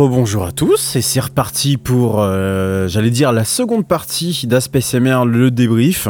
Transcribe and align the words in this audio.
rebonjour 0.00 0.44
à 0.44 0.52
tous, 0.52 0.96
et 0.96 1.02
c'est 1.02 1.20
reparti 1.20 1.76
pour, 1.76 2.20
euh, 2.20 2.88
j'allais 2.88 3.10
dire, 3.10 3.32
la 3.32 3.44
seconde 3.44 3.86
partie 3.86 4.46
d'Aspect 4.46 4.80
CMR, 4.80 5.26
le 5.26 5.50
débrief, 5.50 6.08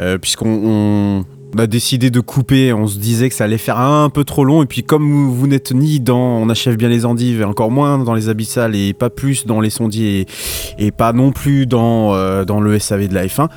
euh, 0.00 0.18
puisqu'on 0.18 1.24
a 1.56 1.66
décidé 1.68 2.10
de 2.10 2.18
couper, 2.18 2.72
on 2.72 2.88
se 2.88 2.98
disait 2.98 3.28
que 3.28 3.36
ça 3.36 3.44
allait 3.44 3.56
faire 3.58 3.78
un 3.78 4.10
peu 4.10 4.24
trop 4.24 4.44
long, 4.44 4.64
et 4.64 4.66
puis 4.66 4.82
comme 4.82 5.30
vous, 5.30 5.46
n'êtes 5.46 5.70
ni 5.70 6.00
dans 6.00 6.18
On 6.18 6.48
achève 6.48 6.76
bien 6.76 6.88
les 6.88 7.06
endives, 7.06 7.42
et 7.42 7.44
encore 7.44 7.70
moins 7.70 7.98
dans 7.98 8.14
les 8.14 8.28
abyssales, 8.28 8.74
et 8.74 8.94
pas 8.94 9.10
plus 9.10 9.46
dans 9.46 9.60
les 9.60 9.70
sondiers, 9.70 10.26
et, 10.78 10.90
pas 10.90 11.12
non 11.12 11.30
plus 11.30 11.66
dans, 11.66 12.12
euh, 12.14 12.44
dans 12.44 12.60
le 12.60 12.80
SAV 12.80 13.06
de 13.06 13.14
la 13.14 13.26
F1, 13.26 13.48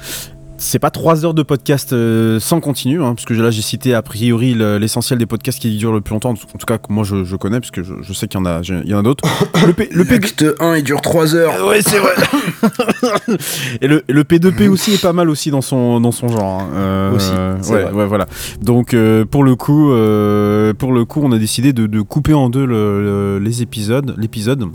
c'est 0.63 0.79
pas 0.79 0.89
trois 0.89 1.25
heures 1.25 1.33
de 1.33 1.43
podcast 1.43 1.93
euh, 1.93 2.39
sans 2.39 2.59
continu, 2.59 3.01
hein, 3.03 3.13
parce 3.15 3.25
que 3.25 3.33
là 3.33 3.51
j'ai 3.51 3.61
cité 3.61 3.93
a 3.93 4.01
priori 4.01 4.55
l'essentiel 4.55 5.19
des 5.19 5.25
podcasts 5.25 5.59
qui 5.59 5.77
durent 5.77 5.91
le 5.91 6.01
plus 6.01 6.13
longtemps, 6.13 6.31
en 6.31 6.35
tout 6.35 6.65
cas 6.65 6.77
que 6.77 6.91
moi 6.91 7.03
je, 7.03 7.35
connais, 7.35 7.59
parce 7.59 7.71
que 7.71 7.83
je, 7.83 8.13
sais 8.13 8.27
qu'il 8.27 8.39
y 8.39 8.43
en 8.43 8.45
a, 8.45 8.61
il 8.61 8.89
y 8.89 8.93
en 8.93 8.99
a 8.99 9.03
d'autres. 9.03 9.23
Le, 9.65 9.73
P, 9.73 9.89
le 9.91 10.61
1 10.61 10.77
il 10.77 10.83
dure 10.83 11.01
3 11.01 11.35
heures. 11.35 11.53
Euh, 11.55 11.69
ouais, 11.69 11.81
c'est 11.81 11.99
vrai. 11.99 12.13
Et 13.81 13.87
le, 13.87 14.03
le, 14.07 14.23
P2P 14.23 14.67
aussi 14.69 14.93
est 14.93 15.01
pas 15.01 15.13
mal 15.13 15.29
aussi 15.29 15.51
dans 15.51 15.61
son, 15.61 15.99
dans 15.99 16.11
son 16.11 16.27
genre. 16.27 16.61
Hein. 16.61 16.69
Euh, 16.75 17.15
aussi. 17.15 17.71
Ouais, 17.71 17.89
ouais, 17.91 18.05
voilà. 18.05 18.25
Donc 18.61 18.95
pour 19.29 19.43
le 19.43 19.55
coup, 19.55 19.89
pour 20.77 20.93
le 20.93 21.05
coup, 21.05 21.21
on 21.23 21.31
a 21.31 21.37
décidé 21.37 21.73
de, 21.73 22.01
couper 22.01 22.33
en 22.33 22.49
deux 22.49 23.39
les 23.39 23.61
épisodes, 23.61 24.15
l'épisode, 24.17 24.65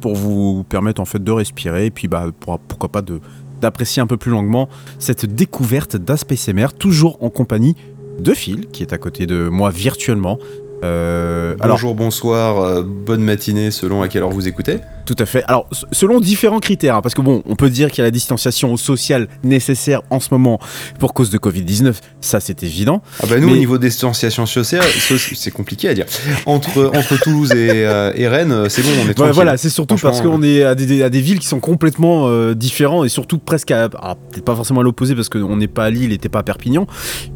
pour 0.00 0.14
vous 0.14 0.64
permettre 0.68 1.00
en 1.00 1.06
fait 1.06 1.22
de 1.22 1.32
respirer, 1.32 1.86
et 1.86 1.90
puis 1.90 2.08
bah 2.08 2.26
pourquoi 2.68 2.88
pas 2.90 3.02
de 3.02 3.20
d'apprécier 3.64 4.02
un 4.02 4.06
peu 4.06 4.18
plus 4.18 4.30
longuement 4.30 4.68
cette 4.98 5.24
découverte 5.24 5.96
d'ASPCMR, 5.96 6.68
toujours 6.78 7.16
en 7.22 7.30
compagnie 7.30 7.74
de 8.18 8.34
Phil, 8.34 8.68
qui 8.68 8.82
est 8.82 8.92
à 8.92 8.98
côté 8.98 9.26
de 9.26 9.48
moi 9.48 9.70
virtuellement. 9.70 10.38
Euh, 10.84 11.56
Bonjour, 11.66 11.94
bonsoir, 11.94 12.60
euh, 12.60 12.82
bonne 12.82 13.22
matinée 13.22 13.70
selon 13.70 14.02
à 14.02 14.08
quelle 14.08 14.22
heure 14.22 14.30
vous 14.30 14.48
écoutez. 14.48 14.78
Tout 15.06 15.16
à 15.18 15.26
fait. 15.26 15.44
Alors, 15.46 15.68
selon 15.92 16.18
différents 16.18 16.60
critères, 16.60 16.96
hein, 16.96 17.02
parce 17.02 17.14
que 17.14 17.20
bon, 17.20 17.42
on 17.46 17.56
peut 17.56 17.68
dire 17.68 17.90
qu'il 17.90 17.98
y 17.98 18.02
a 18.02 18.06
la 18.06 18.10
distanciation 18.10 18.76
sociale 18.76 19.28
nécessaire 19.42 20.02
en 20.10 20.18
ce 20.18 20.28
moment 20.30 20.58
pour 20.98 21.12
cause 21.12 21.30
de 21.30 21.36
Covid-19, 21.36 21.94
ça 22.20 22.40
c'est 22.40 22.62
évident. 22.62 23.02
Ah 23.22 23.26
bah 23.28 23.38
nous, 23.38 23.50
au 23.50 23.56
niveau 23.56 23.76
distanciation 23.76 24.46
sociale, 24.46 24.84
c'est 25.34 25.50
compliqué 25.50 25.88
à 25.88 25.94
dire. 25.94 26.06
Entre, 26.46 26.90
entre 26.94 27.20
Toulouse 27.20 27.52
et, 27.52 27.86
euh, 27.86 28.12
Rennes, 28.16 28.52
euh, 28.52 28.68
c'est 28.68 28.82
bon, 28.82 28.88
on 29.04 29.10
est 29.10 29.14
tranquille. 29.14 29.34
voilà, 29.34 29.56
c'est 29.58 29.68
surtout 29.68 29.96
parce 29.96 30.22
qu'on 30.22 30.42
est 30.42 30.62
à 30.62 30.74
des, 30.74 31.02
à 31.02 31.10
des, 31.10 31.20
villes 31.20 31.38
qui 31.38 31.46
sont 31.46 31.60
complètement 31.60 32.52
différentes 32.54 33.06
et 33.06 33.10
surtout 33.10 33.38
presque 33.38 33.70
à, 33.70 33.88
peut-être 33.88 34.44
pas 34.44 34.54
forcément 34.54 34.80
à 34.80 34.84
l'opposé 34.84 35.14
parce 35.14 35.28
qu'on 35.28 35.56
n'est 35.56 35.68
pas 35.68 35.84
à 35.84 35.90
Lille 35.90 36.12
et 36.12 36.18
pas 36.18 36.40
à 36.40 36.42
Perpignan, 36.42 36.86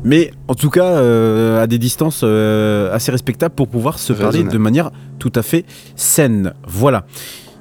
mais 0.04 0.30
en 0.48 0.54
tout 0.54 0.70
cas 0.70 0.98
à 1.60 1.66
des 1.66 1.78
distances 1.78 2.22
assez 2.22 3.10
respectables 3.10 3.37
pour 3.48 3.68
pouvoir 3.68 3.98
se 3.98 4.12
parler 4.12 4.42
de 4.42 4.58
manière 4.58 4.90
tout 5.18 5.32
à 5.34 5.42
fait 5.42 5.64
saine. 5.96 6.54
Voilà. 6.66 7.04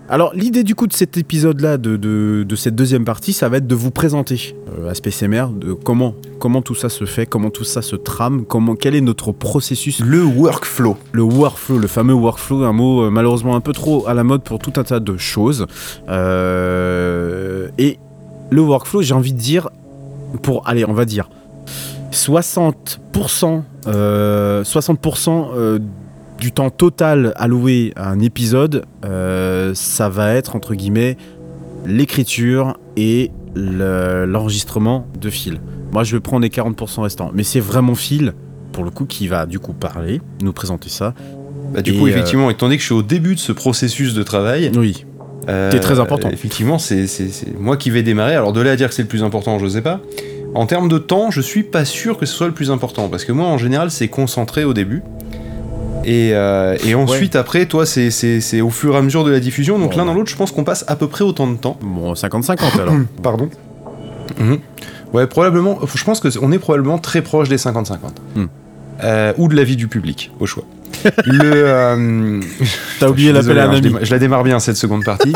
Alors 0.10 0.32
l'idée 0.34 0.64
du 0.64 0.74
coup 0.74 0.88
de 0.88 0.94
cet 0.94 1.18
épisode-là, 1.18 1.78
de, 1.78 2.46
cette 2.56 2.76
deuxième 2.76 3.04
partie, 3.04 3.34
ça 3.34 3.50
va 3.50 3.58
être 3.58 3.68
de 3.68 3.76
vous 3.76 3.92
présenter 3.92 4.56
euh, 4.80 4.90
Aspect 4.90 5.12
CMR, 5.12 5.48
de 5.50 5.74
comment, 5.74 6.16
comment 6.40 6.62
tout 6.62 6.76
ça 6.76 6.88
se 6.88 7.04
fait, 7.04 7.26
comment 7.26 7.50
tout 7.50 7.66
ça 7.66 7.82
se 7.82 7.98
trame, 7.98 8.46
comment, 8.46 8.76
quel 8.76 8.96
est 8.96 9.02
notre 9.02 9.34
processus. 9.34 10.00
Le 10.00 10.24
workflow. 10.24 10.96
Le 11.12 11.24
workflow, 11.24 11.78
le 11.78 11.88
fameux 11.88 12.14
workflow, 12.14 12.64
un 12.64 12.72
mot 12.72 13.04
euh, 13.04 13.10
malheureusement 13.10 13.58
un 13.58 13.62
peu 13.62 13.74
trop 13.74 14.08
à 14.08 14.14
la 14.14 14.24
mode 14.24 14.44
pour 14.44 14.60
tout 14.60 14.74
un 14.78 14.84
tas 14.84 15.02
de 15.02 15.18
choses. 15.18 15.68
Euh, 16.08 17.68
et 17.78 18.00
le 18.50 18.62
workflow, 18.62 19.02
j'ai 19.02 19.14
envie 19.14 19.34
de 19.34 19.40
dire, 19.40 19.70
pour, 20.42 20.66
allez, 20.66 20.86
on 20.86 20.94
va 20.94 21.04
dire, 21.04 21.28
60%, 22.12 23.64
60% 23.86 25.80
du 26.40 26.52
temps 26.52 26.70
total 26.70 27.34
alloué 27.36 27.94
à 27.96 28.10
un 28.10 28.20
épisode, 28.20 28.86
euh, 29.06 29.72
ça 29.74 30.10
va 30.10 30.34
être 30.34 30.56
entre 30.56 30.76
guillemets 30.76 31.18
l'écriture 31.86 32.78
et 32.96 33.32
l'enregistrement 33.56 35.08
de 35.20 35.30
fil. 35.30 35.60
Moi, 35.92 36.04
je 36.04 36.16
vais 36.16 36.20
prendre 36.20 36.44
les 36.44 36.50
40% 36.50 37.02
restants, 37.02 37.32
mais 37.34 37.44
c'est 37.44 37.60
vraiment 37.60 37.96
fil 37.96 38.34
pour 38.72 38.84
le 38.84 38.92
coup 38.92 39.06
qui 39.06 39.28
va 39.28 39.46
du 39.46 39.58
coup 39.58 39.74
parler, 39.74 40.22
nous 40.44 40.54
présenter 40.54 40.90
ça. 40.90 41.14
Bah, 41.74 41.82
du 41.82 41.94
coup, 41.94 42.06
euh, 42.06 42.10
effectivement, 42.10 42.50
étant 42.50 42.68
donné 42.68 42.78
que 42.78 42.82
je 42.82 42.88
suis 42.88 42.96
au 42.96 43.04
début 43.04 43.36
de 43.36 43.40
ce 43.40 43.52
processus 43.52 44.14
de 44.14 44.22
travail, 44.22 44.72
oui, 44.76 45.06
euh, 45.50 45.72
c'est 45.72 45.80
très 45.80 46.00
important. 46.00 46.30
Effectivement, 46.30 46.78
c'est 46.78 47.08
moi 47.58 47.78
qui 47.78 47.90
vais 47.90 48.04
démarrer. 48.04 48.36
Alors 48.36 48.54
de 48.54 48.62
là 48.62 48.72
à 48.72 48.76
dire 48.76 48.90
que 48.90 48.94
c'est 48.94 49.02
le 49.02 49.08
plus 49.08 49.24
important, 49.24 49.58
je 49.60 49.68
sais 49.68 49.82
pas. 49.82 50.02
En 50.56 50.66
termes 50.66 50.90
de 50.90 50.98
temps, 50.98 51.32
je 51.32 51.42
suis 51.42 51.64
pas 51.64 51.86
sûr 51.86 52.18
que 52.18 52.26
ce 52.26 52.34
soit 52.34 52.48
le 52.48 52.54
plus 52.54 52.72
important 52.72 53.10
parce 53.10 53.26
que 53.26 53.32
moi, 53.32 53.48
en 53.48 53.58
général, 53.58 53.92
c'est 53.92 54.08
concentré 54.08 54.64
au 54.64 54.74
début. 54.74 55.04
Euh, 56.08 56.78
et, 56.86 56.96
ensuite, 56.96 57.36
après, 57.36 57.66
toi, 57.66 57.86
c'est 57.86 58.62
au 58.62 58.70
fur 58.70 58.96
et 58.96 58.98
à 58.98 59.02
mesure 59.02 59.24
de 59.24 59.32
la 59.32 59.40
diffusion. 59.40 59.80
Donc 59.80 59.96
l'un 59.96 60.06
dans 60.06 60.14
l'autre, 60.14 60.30
je 60.30 60.36
pense 60.36 60.52
qu'on 60.52 60.64
passe 60.64 60.86
à 60.88 60.96
peu 60.96 61.08
près 61.08 61.24
autant 61.24 61.48
de 61.48 61.58
temps. 61.58 61.78
Bon, 61.82 62.14
50-50 62.14 62.82
alors. 62.82 62.96
Pardon? 63.24 63.50
Mhm. 64.40 64.60
Ouais, 65.14 65.28
probablement. 65.28 65.80
Je 65.94 66.04
pense 66.04 66.20
qu'on 66.20 66.52
est 66.52 66.60
probablement 66.60 66.98
très 66.98 67.22
proche 67.22 67.50
des 67.50 67.58
50-50. 67.58 67.98
Hmm. 68.36 68.46
Euh, 69.04 69.34
ou 69.38 69.48
de 69.48 69.56
l'avis 69.56 69.76
du 69.76 69.88
public, 69.88 70.32
au 70.40 70.46
choix. 70.46 70.64
Le. 71.26 71.42
Euh, 71.44 72.42
T'as 73.00 73.10
oublié 73.10 73.32
l'appel 73.32 73.60
à 73.60 73.70
un 73.70 73.74
ami. 73.74 73.94
Je, 74.02 74.12
la 74.12 74.20
démarre 74.20 74.44
bien 74.44 74.60
cette 74.60 74.76
seconde 74.78 75.04
partie. 75.04 75.34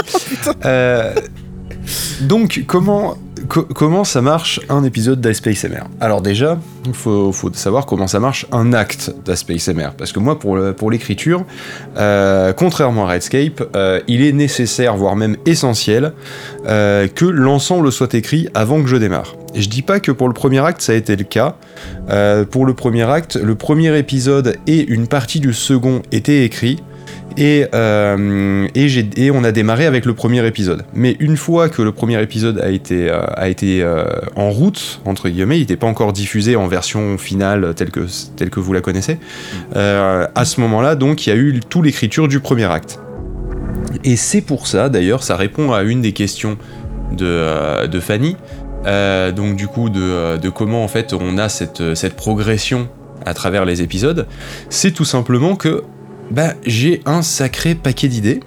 donc, 2.22 2.64
comment 2.68 3.18
comment 3.48 4.04
ça 4.04 4.22
marche 4.22 4.60
un 4.70 4.84
épisode 4.84 5.22
d'Aspace 5.22 5.64
MR 5.64 5.86
Alors 6.00 6.22
déjà, 6.22 6.60
il 6.86 6.94
faut, 6.94 7.34
savoir 7.54 7.86
comment 7.86 8.08
ça 8.08 8.20
marche 8.20 8.46
un 8.52 8.74
acte 8.74 9.14
d'Aspace 9.26 9.68
MR. 9.70 9.94
Parce 9.98 10.12
que 10.12 10.20
moi, 10.20 10.40
pour 10.40 10.92
l'écriture, 10.92 11.46
euh, 11.98 12.54
contrairement 12.54 13.08
à 13.08 13.14
Redscape, 13.14 13.64
euh, 13.76 14.02
il 14.08 14.24
est 14.24 14.32
nécessaire, 14.32 14.96
voire 14.96 15.16
même 15.16 15.38
essentiel, 15.46 16.14
euh, 16.68 17.08
que 17.08 17.26
l'ensemble 17.26 17.92
soit 17.92 18.14
écrit 18.14 18.48
avant 18.54 18.82
que 18.82 18.88
je 18.88 18.98
démarre. 18.98 19.36
Et 19.54 19.62
je 19.62 19.70
dis 19.70 19.82
pas 19.82 20.00
que 20.00 20.12
pour 20.12 20.28
le 20.28 20.34
premier 20.34 20.60
acte 20.60 20.82
ça 20.82 20.94
a 20.94 20.96
été 20.96 21.16
le 21.16 21.24
cas. 21.24 21.56
pour 22.52 22.66
le 22.66 22.74
premier 22.74 23.04
acte, 23.04 23.36
le 23.36 23.56
premier 23.56 23.98
épisode 23.98 24.58
et 24.68 24.86
une 24.88 25.08
partie 25.08 25.40
du 25.40 25.54
second 25.54 26.02
étaient 26.12 26.46
écrits. 26.46 26.78
Euh, 27.40 28.68
et, 28.76 29.32
on 29.32 29.44
a 29.44 29.52
démarré 29.52 29.86
avec 29.86 30.06
le 30.06 30.14
premier 30.14 30.46
épisode. 30.46 30.84
Mais 30.94 31.16
une 31.20 31.38
fois 31.38 31.70
que 31.70 31.82
le 31.82 31.92
premier 31.92 32.22
épisode 32.22 32.60
a 32.60 32.70
été, 32.70 33.10
euh, 33.10 33.22
euh, 33.64 34.06
en 34.36 34.50
route, 34.50 35.02
entre 35.06 35.30
guillemets, 35.30 35.58
il 35.58 35.62
n'était 35.62 35.78
pas 35.78 35.88
encore 35.88 36.14
diffusé 36.14 36.56
en 36.56 36.68
version 36.68 37.18
finale 37.18 37.74
telle 37.76 37.92
que, 37.92 38.60
vous 38.60 38.74
la 38.74 38.82
connaissez, 38.82 39.18
à 39.76 40.46
ce 40.46 40.62
moment-là, 40.62 40.96
donc, 40.96 41.26
il 41.26 41.30
y 41.30 41.34
a 41.34 41.36
eu 41.36 41.60
tout 41.68 41.82
l'écriture 41.82 42.28
du 42.28 42.40
premier 42.40 42.66
acte. 42.66 43.00
Et 44.04 44.16
c'est 44.16 44.42
pour 44.42 44.68
ça, 44.68 44.90
d'ailleurs, 44.90 45.24
ça 45.24 45.36
répond 45.36 45.74
à 45.74 45.84
une 45.84 46.02
des 46.02 46.14
questions 46.14 46.58
de, 47.16 48.00
Fanny, 48.00 48.36
donc 49.36 49.56
du 49.56 49.68
coup, 49.68 49.90
de, 49.90 50.50
comment 50.50 50.84
en 50.84 50.88
fait 50.88 51.14
on 51.14 51.38
a 51.38 51.50
cette 51.50 52.16
progression 52.16 52.90
à 53.26 53.34
travers 53.34 53.66
les 53.66 53.82
épisodes, 53.82 54.28
c'est 54.70 54.92
tout 54.92 55.06
simplement 55.06 55.56
que 55.56 55.84
bah, 56.32 56.54
j'ai 56.66 57.02
un 57.06 57.22
sacré 57.22 57.76
paquet 57.76 58.08
d'idées 58.08 58.40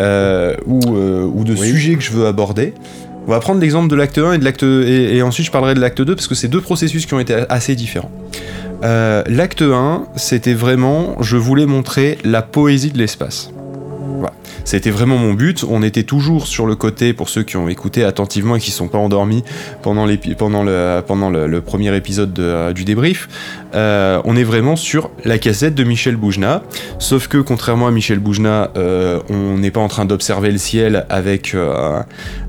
euh, 0.00 0.56
euh, 0.68 1.24
ou, 1.24 1.44
de 1.44 1.54
sujets 1.54 1.94
que 1.94 2.02
je 2.02 2.10
veux 2.10 2.26
aborder. 2.26 2.74
On 3.26 3.30
va 3.30 3.40
prendre 3.40 3.60
l'exemple 3.60 3.88
de 3.88 3.96
l'acte 3.96 4.18
1 4.18 4.32
et 4.34 4.38
de 4.38 4.44
l'acte 4.44 4.62
et, 4.62 5.22
ensuite 5.22 5.46
je 5.46 5.52
parlerai 5.52 5.74
de 5.74 5.80
l'acte 5.80 6.00
2 6.00 6.14
parce 6.14 6.26
que 6.26 6.34
c'est 6.34 6.48
deux 6.48 6.60
processus 6.60 7.06
qui 7.06 7.14
ont 7.14 7.20
été 7.20 7.34
assez 7.48 7.74
différents. 7.74 8.10
Euh, 8.84 9.22
l'acte 9.26 9.62
1, 9.62 10.06
c'était 10.16 10.54
vraiment, 10.54 11.20
je 11.20 11.36
voulais 11.36 11.66
montrer 11.66 12.18
la 12.24 12.42
poésie 12.42 12.90
de 12.90 12.98
l'espace. 12.98 13.50
Voilà. 14.16 14.32
C'était 14.64 14.90
vraiment 14.90 15.16
mon 15.16 15.34
but. 15.34 15.64
On 15.68 15.82
était 15.82 16.02
toujours 16.02 16.46
sur 16.46 16.66
le 16.66 16.74
côté, 16.74 17.12
pour 17.12 17.28
ceux 17.28 17.42
qui 17.42 17.56
ont 17.56 17.68
écouté 17.68 18.04
attentivement 18.04 18.56
et 18.56 18.60
qui 18.60 18.70
ne 18.70 18.74
sont 18.74 18.88
pas 18.88 18.98
endormis 18.98 19.44
pendant, 19.82 20.06
le, 20.06 21.60
premier 21.60 21.94
épisode 21.96 22.32
de, 22.32 22.72
du 22.72 22.84
débrief, 22.84 23.28
euh, 23.74 24.20
on 24.24 24.36
est 24.36 24.44
vraiment 24.44 24.76
sur 24.76 25.10
la 25.24 25.38
cassette 25.38 25.74
de 25.74 25.84
Michel 25.84 26.16
Boujna. 26.16 26.62
Sauf 26.98 27.28
que, 27.28 27.38
contrairement 27.38 27.86
à 27.86 27.90
Michel 27.90 28.18
Boujna, 28.18 28.70
euh, 28.76 29.20
on 29.28 29.58
n'est 29.58 29.70
pas 29.70 29.80
en 29.80 29.88
train 29.88 30.04
d'observer 30.04 30.50
le 30.50 30.58
ciel 30.58 31.06
avec, 31.08 31.54
euh, 31.54 32.00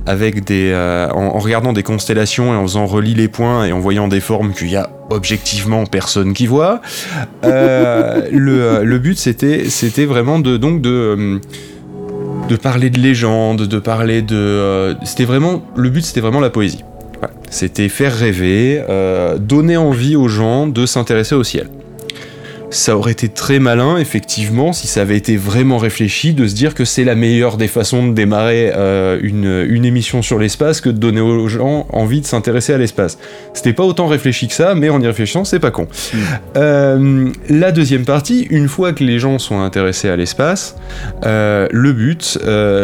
avec 0.10 0.44
des, 0.44 0.74
en, 1.14 1.38
regardant 1.40 1.74
des 1.74 1.84
constellations 1.84 2.54
et 2.54 2.58
en 2.58 2.64
faisant 2.64 2.86
relis 2.86 3.14
les 3.14 3.28
points 3.28 3.66
et 3.66 3.72
en 3.72 3.80
voyant 3.80 4.08
des 4.08 4.20
formes 4.20 4.54
qu'il 4.54 4.70
y 4.70 4.76
a 4.76 4.90
objectivement 5.10 5.86
personne 5.86 6.34
qui 6.34 6.48
voit. 6.48 6.82
le, 7.44 8.84
le, 8.84 9.00
but, 9.00 9.18
c'était, 9.18 9.70
c'était 9.70 10.06
vraiment 10.06 10.40
de, 10.40 10.58
donc 10.58 10.82
de 10.82 11.40
de 12.50 12.56
parler 12.56 12.90
de 12.90 13.00
légendes, 13.00 13.62
de 13.62 13.80
parler 13.80 14.22
de. 14.22 14.36
Euh, 14.36 14.96
c'était 15.04 15.26
vraiment. 15.26 15.62
Le 15.76 15.90
but, 15.90 16.04
c'était 16.04 16.22
vraiment 16.22 16.40
la 16.40 16.50
poésie. 16.50 16.84
C'était 17.50 17.90
faire 17.90 18.16
rêver, 18.16 18.82
euh, 18.90 19.38
donner 19.38 19.78
envie 19.78 20.16
aux 20.16 20.28
gens 20.28 20.68
de 20.68 20.86
s'intéresser 20.86 21.36
au 21.36 21.44
ciel 21.44 21.68
ça 22.71 22.95
aurait 22.95 23.12
été 23.12 23.30
très 23.30 23.60
malin, 23.60 23.98
effectivement, 23.98 24.74
si 24.74 24.88
ça 24.88 25.01
avait 25.01 25.18
été 25.18 25.38
vraiment 25.38 25.77
réfléchi, 25.77 26.33
de 26.33 26.48
se 26.48 26.54
dire 26.54 26.75
que 26.75 26.86
c'est 26.86 27.04
la 27.04 27.16
meilleure 27.16 27.57
des 27.57 27.68
façons 27.68 28.07
de 28.07 28.13
démarrer 28.13 28.71
euh, 28.75 29.19
une, 29.21 29.66
une, 29.68 29.86
émission 29.86 30.21
sur 30.21 30.38
l'espace 30.38 30.81
que 30.81 30.89
de 30.89 30.98
donner 30.98 31.21
aux 31.21 31.48
gens 31.48 31.88
envie 31.92 32.21
de 32.21 32.25
s'intéresser 32.25 32.74
à 32.74 32.77
l'espace. 32.77 33.18
C'était 33.54 33.74
pas 33.74 33.83
autant 33.83 34.07
réfléchi 34.07 34.48
que 34.48 34.54
ça, 34.54 34.75
mais 34.75 34.89
en 34.89 35.01
y 35.01 35.07
réfléchissant, 35.07 35.45
c'est 35.45 35.60
pas 35.60 35.71
con. 35.71 35.88
Hmm. 36.13 36.18
Euh, 36.57 37.30
la 37.50 37.71
deuxième 37.71 38.06
partie, 38.06 38.48
une 38.50 38.68
fois 38.68 38.94
que 38.94 39.04
les 39.04 39.19
gens 39.19 39.39
sont 39.39 39.60
intéressés 39.60 40.10
à 40.10 40.15
l'espace, 40.15 40.75
euh, 41.25 41.68
le 41.72 41.94
but, 41.94 42.38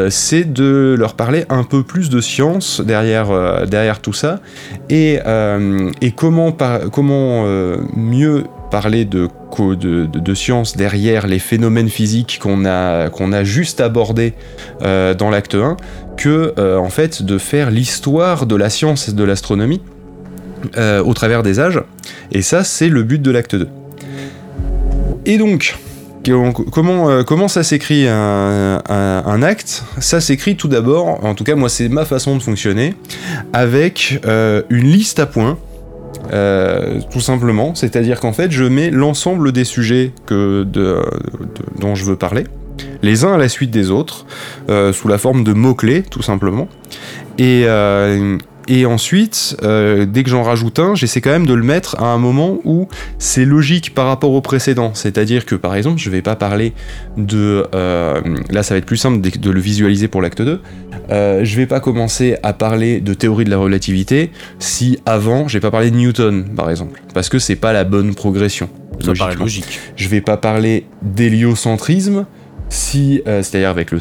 c'est 0.10 0.52
de 0.52 0.96
leur 0.98 1.16
parler 1.16 1.46
un 1.50 1.64
peu 1.64 1.84
plus 1.84 2.10
de 2.10 2.22
science 2.22 2.82
derrière, 2.82 3.68
derrière 3.68 4.00
tout 4.00 4.14
ça, 4.14 4.40
et, 4.90 5.20
et 6.02 6.12
comment, 6.12 6.56
comment 6.92 7.46
mieux 7.96 8.44
parler 8.70 9.06
de, 9.06 9.30
science 10.34 10.76
derrière 10.76 11.28
les 11.28 11.40
phénomènes 11.40 11.90
physiques 11.90 12.40
qu'on 12.42 12.66
a, 12.66 13.10
qu'on 13.10 13.44
juste 13.44 13.82
abordés 13.82 14.34
euh, 14.82 15.14
dans 15.14 15.30
l'acte 15.30 15.56
1 15.56 15.78
que 16.18 16.54
euh, 16.58 16.78
en 16.78 16.90
fait 16.90 17.24
de 17.24 17.38
faire 17.38 17.72
l'histoire 17.72 18.46
de 18.46 18.56
la 18.56 18.70
science 18.70 19.10
et 19.10 19.14
de 19.14 19.24
l'astronomie 19.24 19.82
euh, 20.78 21.04
au 21.04 21.14
travers 21.14 21.44
des 21.44 21.60
âges. 21.60 21.82
Et 22.32 22.42
ça, 22.42 22.64
c'est 22.64 22.90
le 22.90 23.04
but 23.04 23.22
de 23.22 23.32
l'acte 23.32 23.56
2. 23.56 23.68
Et 25.26 25.38
donc, 25.38 25.78
comment, 26.72 27.48
ça 27.48 27.64
s'écrit 27.64 28.08
un, 28.08 29.42
acte? 29.42 29.84
Ça 30.00 30.22
s'écrit 30.22 30.56
tout 30.56 30.68
d'abord, 30.68 31.24
en 31.24 31.34
tout 31.34 31.44
cas 31.44 31.56
moi 31.56 31.70
c'est 31.70 31.90
ma 31.90 32.06
façon 32.06 32.36
de 32.36 32.44
fonctionner, 32.44 32.96
avec 33.54 34.20
une 34.70 34.86
liste 34.86 35.20
à 35.20 35.26
points 35.26 35.58
euh, 36.32 37.00
tout 37.12 37.22
simplement. 37.22 37.76
C'est-à-dire 37.76 38.20
qu'en 38.20 38.34
fait, 38.34 38.52
je 38.52 38.64
mets 38.64 38.90
l'ensemble 38.90 39.52
des 39.52 39.64
sujets 39.64 40.12
que 40.26 40.64
dont 41.80 41.96
je 41.96 42.06
veux 42.06 42.16
parler, 42.16 42.46
les 43.02 43.24
uns 43.24 43.34
à 43.34 43.38
la 43.38 43.50
suite 43.50 43.72
des 43.72 43.92
autres, 43.92 44.26
euh, 44.70 44.94
sous 44.94 45.08
la 45.08 45.18
forme 45.18 45.44
de 45.44 45.54
mots-clés, 45.54 46.04
tout 46.04 46.22
simplement. 46.22 46.68
Et, 47.38 47.64
euh, 47.66 48.38
et 48.68 48.86
ensuite, 48.86 49.58
euh, 49.64 50.06
dès 50.06 50.24
que 50.24 50.30
j'en 50.30 50.42
rajoute 50.42 50.80
un, 50.80 50.96
j'essaie 50.96 51.22
quand 51.22 51.30
même 51.30 51.46
de 51.46 51.54
le 51.54 51.64
mettre 51.64 52.02
à 52.02 52.08
un 52.08 52.18
moment 52.18 52.58
où 52.64 52.88
c'est 53.20 53.46
logique 53.46 53.94
par 53.94 54.08
rapport 54.08 54.32
au 54.32 54.42
précédent. 54.42 54.92
C'est-à-dire 54.96 55.46
que 55.46 55.56
par 55.56 55.76
exemple, 55.76 56.00
je 56.00 56.10
vais 56.10 56.24
pas 56.24 56.36
parler 56.36 56.74
de. 57.16 57.68
Euh, 57.76 58.22
là, 58.50 58.64
ça 58.64 58.74
va 58.74 58.80
être 58.80 58.86
plus 58.86 58.98
simple 58.98 59.22
de, 59.22 59.50
le 59.52 59.60
visualiser 59.60 60.08
pour 60.08 60.22
l'acte 60.22 60.42
2. 60.42 60.62
Euh, 61.12 61.42
je 61.44 61.56
vais 61.56 61.68
pas 61.68 61.80
commencer 61.80 62.38
à 62.42 62.54
parler 62.54 63.02
de 63.02 63.14
théorie 63.14 63.46
de 63.46 63.52
la 63.52 63.58
relativité 63.58 64.32
si 64.58 64.98
avant, 65.06 65.48
j'ai 65.48 65.60
pas 65.60 65.72
parlé 65.72 65.92
de 65.92 65.96
Newton, 65.96 66.46
par 66.56 66.72
exemple. 66.72 67.02
Parce 67.14 67.30
que 67.30 67.38
c'est 67.38 67.56
pas 67.56 67.72
la 67.72 67.84
bonne 67.84 68.16
progression. 68.16 68.68
Ça 69.00 69.14
paraît 69.14 69.36
logique. 69.36 69.80
Je 69.96 70.08
vais 70.08 70.22
pas 70.22 70.38
parler 70.38 70.88
d'héliocentrisme 71.04 72.26
si, 72.70 73.22
euh, 73.28 73.44
c'est-à-dire 73.44 73.70
avec 73.70 73.92
le, 73.92 74.00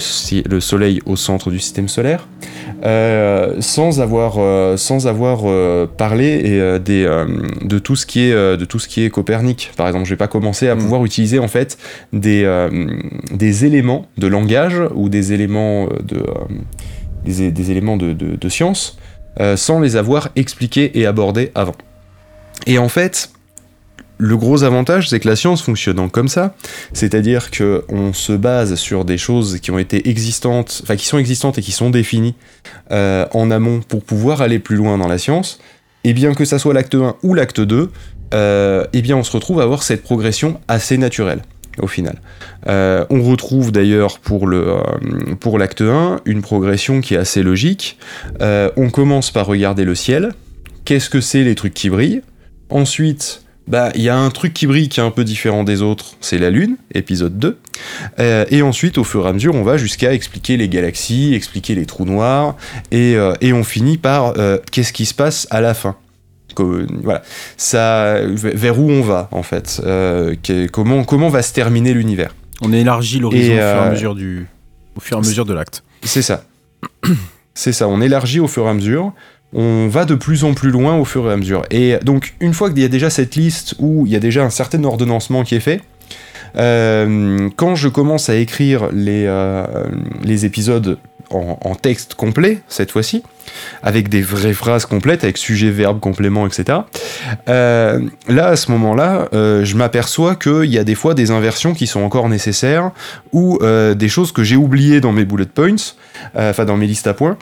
le, 0.48 0.60
Soleil 0.60 1.00
au 1.06 1.16
centre 1.16 1.50
du 1.50 1.58
système 1.58 1.88
solaire, 1.88 2.28
euh, 2.84 3.56
sans 3.60 4.00
avoir, 4.00 4.34
euh, 4.38 4.76
sans 4.76 5.06
avoir 5.06 5.42
parlé 5.88 6.26
et, 6.26 6.78
des, 6.80 7.24
de, 7.62 7.78
tout 7.78 7.96
ce 7.96 8.06
qui 8.06 8.20
est, 8.20 8.32
de 8.32 8.64
tout 8.64 8.78
ce 8.78 8.88
qui 8.88 9.04
est 9.04 9.10
Copernic. 9.10 9.72
Par 9.76 9.86
exemple, 9.86 10.06
je 10.06 10.10
vais 10.10 10.16
pas 10.16 10.28
commencer 10.28 10.68
à 10.68 10.74
mm. 10.74 10.78
pouvoir 10.78 11.04
utiliser 11.04 11.38
en 11.38 11.48
fait 11.48 11.78
des, 12.12 12.68
des 13.32 13.64
éléments 13.64 14.06
de 14.18 14.26
langage 14.26 14.80
ou 14.94 15.08
des 15.08 15.32
éléments 15.32 15.88
de, 16.02 16.24
des, 17.24 17.50
des, 17.50 17.70
éléments 17.70 17.96
de, 17.96 18.12
de, 18.12 18.36
de 18.36 18.48
science 18.48 18.98
sans 19.56 19.80
les 19.80 19.96
avoir 19.96 20.28
expliqués 20.36 20.98
et 20.98 21.06
abordés 21.06 21.50
avant. 21.54 21.74
Et 22.66 22.78
en 22.78 22.88
fait, 22.88 23.30
le 24.18 24.36
gros 24.36 24.62
avantage, 24.62 25.08
c'est 25.08 25.20
que 25.20 25.28
la 25.28 25.36
science 25.36 25.62
fonctionnant 25.62 26.08
comme 26.08 26.28
ça, 26.28 26.54
c'est-à-dire 26.92 27.50
qu'on 27.50 28.12
se 28.12 28.32
base 28.32 28.76
sur 28.76 29.04
des 29.04 29.18
choses 29.18 29.58
qui 29.60 29.70
ont 29.70 29.78
été 29.78 30.08
existantes, 30.08 30.80
enfin 30.82 30.96
qui 30.96 31.06
sont 31.06 31.18
existantes 31.18 31.58
et 31.58 31.62
qui 31.62 31.72
sont 31.72 31.90
définies 31.90 32.34
euh, 32.92 33.26
en 33.32 33.50
amont 33.50 33.80
pour 33.80 34.04
pouvoir 34.04 34.40
aller 34.40 34.58
plus 34.58 34.76
loin 34.76 34.98
dans 34.98 35.08
la 35.08 35.18
science, 35.18 35.58
et 36.04 36.12
bien 36.12 36.34
que 36.34 36.44
ça 36.44 36.58
soit 36.58 36.74
l'acte 36.74 36.94
1 36.94 37.16
ou 37.22 37.34
l'acte 37.34 37.60
2, 37.60 37.90
euh, 38.34 38.86
eh 38.92 39.02
bien 39.02 39.16
on 39.16 39.24
se 39.24 39.32
retrouve 39.32 39.60
à 39.60 39.64
avoir 39.64 39.82
cette 39.82 40.02
progression 40.02 40.60
assez 40.68 40.96
naturelle 40.96 41.42
au 41.78 41.88
final. 41.88 42.20
Euh, 42.68 43.04
on 43.10 43.22
retrouve 43.22 43.72
d'ailleurs 43.72 44.20
pour 44.20 44.46
le 44.46 44.76
pour 45.40 45.58
l'acte 45.58 45.82
1 45.82 46.20
une 46.24 46.40
progression 46.40 47.00
qui 47.00 47.14
est 47.14 47.18
assez 47.18 47.42
logique. 47.42 47.98
on 48.40 48.90
commence 48.90 49.32
par 49.32 49.46
regarder 49.46 49.84
le 49.84 49.96
ciel. 49.96 50.32
Qu'est-ce 50.84 51.10
que 51.10 51.20
c'est 51.20 51.42
les 51.42 51.54
trucs 51.56 51.74
qui 51.74 51.90
brillent? 51.90 52.22
Ensuite, 52.68 53.43
bah, 53.66 53.90
il 53.94 54.02
y 54.02 54.10
a 54.10 54.16
un 54.16 54.30
truc 54.30 54.52
qui 54.52 54.66
brille 54.66 54.88
qui 54.88 55.00
est 55.00 55.02
un 55.02 55.10
peu 55.10 55.24
différent 55.24 55.64
des 55.64 55.80
autres, 55.80 56.16
c'est 56.20 56.38
la 56.38 56.50
Lune, 56.50 56.76
épisode 56.92 57.38
2. 57.38 57.58
Euh, 58.18 58.44
et 58.50 58.62
ensuite, 58.62 58.98
au 58.98 59.04
fur 59.04 59.24
et 59.24 59.28
à 59.28 59.32
mesure, 59.32 59.54
on 59.54 59.62
va 59.62 59.78
jusqu'à 59.78 60.12
expliquer 60.12 60.56
les 60.56 60.68
galaxies, 60.68 61.34
expliquer 61.34 61.74
les 61.74 61.86
trous 61.86 62.04
noirs, 62.04 62.56
et, 62.90 63.16
euh, 63.16 63.32
et 63.40 63.52
on 63.52 63.64
finit 63.64 63.96
par 63.96 64.34
euh, 64.36 64.58
qu'est-ce 64.70 64.92
qui 64.92 65.06
se 65.06 65.14
passe 65.14 65.46
à 65.50 65.62
la 65.62 65.72
fin. 65.72 65.96
voilà, 66.56 67.22
ça, 67.56 68.20
vers 68.22 68.78
où 68.78 68.90
on 68.90 69.00
va 69.00 69.28
en 69.32 69.42
fait, 69.42 69.82
comment, 70.70 71.04
comment 71.04 71.28
va 71.30 71.42
se 71.42 71.52
terminer 71.52 71.94
l'univers. 71.94 72.34
On 72.60 72.72
élargit 72.72 73.18
l'horizon 73.18 73.52
au 73.52 73.56
fur 73.56 73.62
et 73.62 73.62
à 73.62 73.90
mesure 73.90 74.14
du, 74.14 74.46
au 74.94 75.00
fur 75.00 75.16
et 75.16 75.20
à 75.20 75.22
mesure 75.22 75.46
de 75.46 75.54
l'acte. 75.54 75.82
C'est 76.02 76.22
ça. 76.22 76.44
C'est 77.54 77.72
ça, 77.72 77.86
on 77.86 78.00
élargit 78.00 78.40
au 78.40 78.48
fur 78.48 78.66
et 78.66 78.68
à 78.68 78.74
mesure 78.74 79.12
on 79.54 79.88
va 79.88 80.04
de 80.04 80.14
plus 80.14 80.44
en 80.44 80.52
plus 80.52 80.70
loin 80.70 80.96
au 80.96 81.04
fur 81.04 81.28
et 81.28 81.32
à 81.32 81.36
mesure. 81.36 81.64
Et 81.70 81.96
donc, 82.02 82.34
une 82.40 82.52
fois 82.52 82.70
qu'il 82.70 82.80
y 82.80 82.84
a 82.84 82.88
déjà 82.88 83.10
cette 83.10 83.36
liste 83.36 83.74
où 83.78 84.04
il 84.06 84.12
y 84.12 84.16
a 84.16 84.20
déjà 84.20 84.44
un 84.44 84.50
certain 84.50 84.82
ordonnancement 84.84 85.44
qui 85.44 85.54
est 85.54 85.60
fait, 85.60 85.80
euh, 86.56 87.48
quand 87.56 87.74
je 87.74 87.88
commence 87.88 88.28
à 88.28 88.36
écrire 88.36 88.88
les, 88.92 89.24
euh, 89.26 89.64
épisodes 90.24 90.98
en, 91.30 91.74
texte 91.74 92.14
complet, 92.14 92.60
cette 92.68 92.92
fois-ci, 92.92 93.24
avec 93.82 94.08
des 94.08 94.22
vraies 94.22 94.52
phrases 94.52 94.86
complètes, 94.86 95.24
avec 95.24 95.36
sujet, 95.36 95.70
verbe, 95.70 95.98
complément, 95.98 96.46
etc., 96.46 96.78
euh, 97.48 97.98
là, 98.28 98.48
à 98.48 98.56
ce 98.56 98.70
moment-là, 98.70 99.28
je 99.32 99.76
m'aperçois 99.76 100.36
qu'il 100.36 100.66
y 100.66 100.78
a 100.78 100.84
des 100.84 100.94
fois 100.94 101.14
des 101.14 101.32
inversions 101.32 101.74
qui 101.74 101.88
sont 101.88 102.02
encore 102.02 102.28
nécessaires, 102.28 102.92
ou 103.32 103.58
des 103.96 104.08
choses 104.08 104.30
que 104.30 104.44
j'ai 104.44 104.56
oubliées 104.56 105.00
dans 105.00 105.12
mes 105.12 105.24
bullet 105.24 105.46
points, 105.46 105.74
enfin 106.36 106.64
dans 106.64 106.76
mes 106.76 106.86
listes 106.86 107.08
à 107.08 107.14
points, 107.14 107.36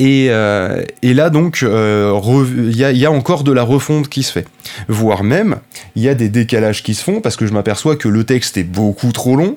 euh, 0.00 0.82
et, 1.02 1.14
là 1.14 1.30
donc, 1.30 1.58
il 1.62 1.68
euh, 1.68 2.72
y, 2.72 3.06
a 3.06 3.10
encore 3.10 3.44
de 3.44 3.52
la 3.52 3.62
refonte 3.62 4.08
qui 4.08 4.22
se 4.22 4.32
fait. 4.32 4.46
Voire 4.88 5.24
même, 5.24 5.56
il 5.96 6.02
y 6.02 6.08
a 6.08 6.14
des 6.14 6.28
décalages 6.28 6.82
qui 6.82 6.94
se 6.94 7.02
font 7.02 7.20
parce 7.20 7.36
que 7.36 7.46
je 7.46 7.52
m'aperçois 7.52 7.96
que 7.96 8.08
le 8.08 8.24
texte 8.24 8.56
est 8.56 8.64
beaucoup 8.64 9.12
trop 9.12 9.36
long, 9.36 9.56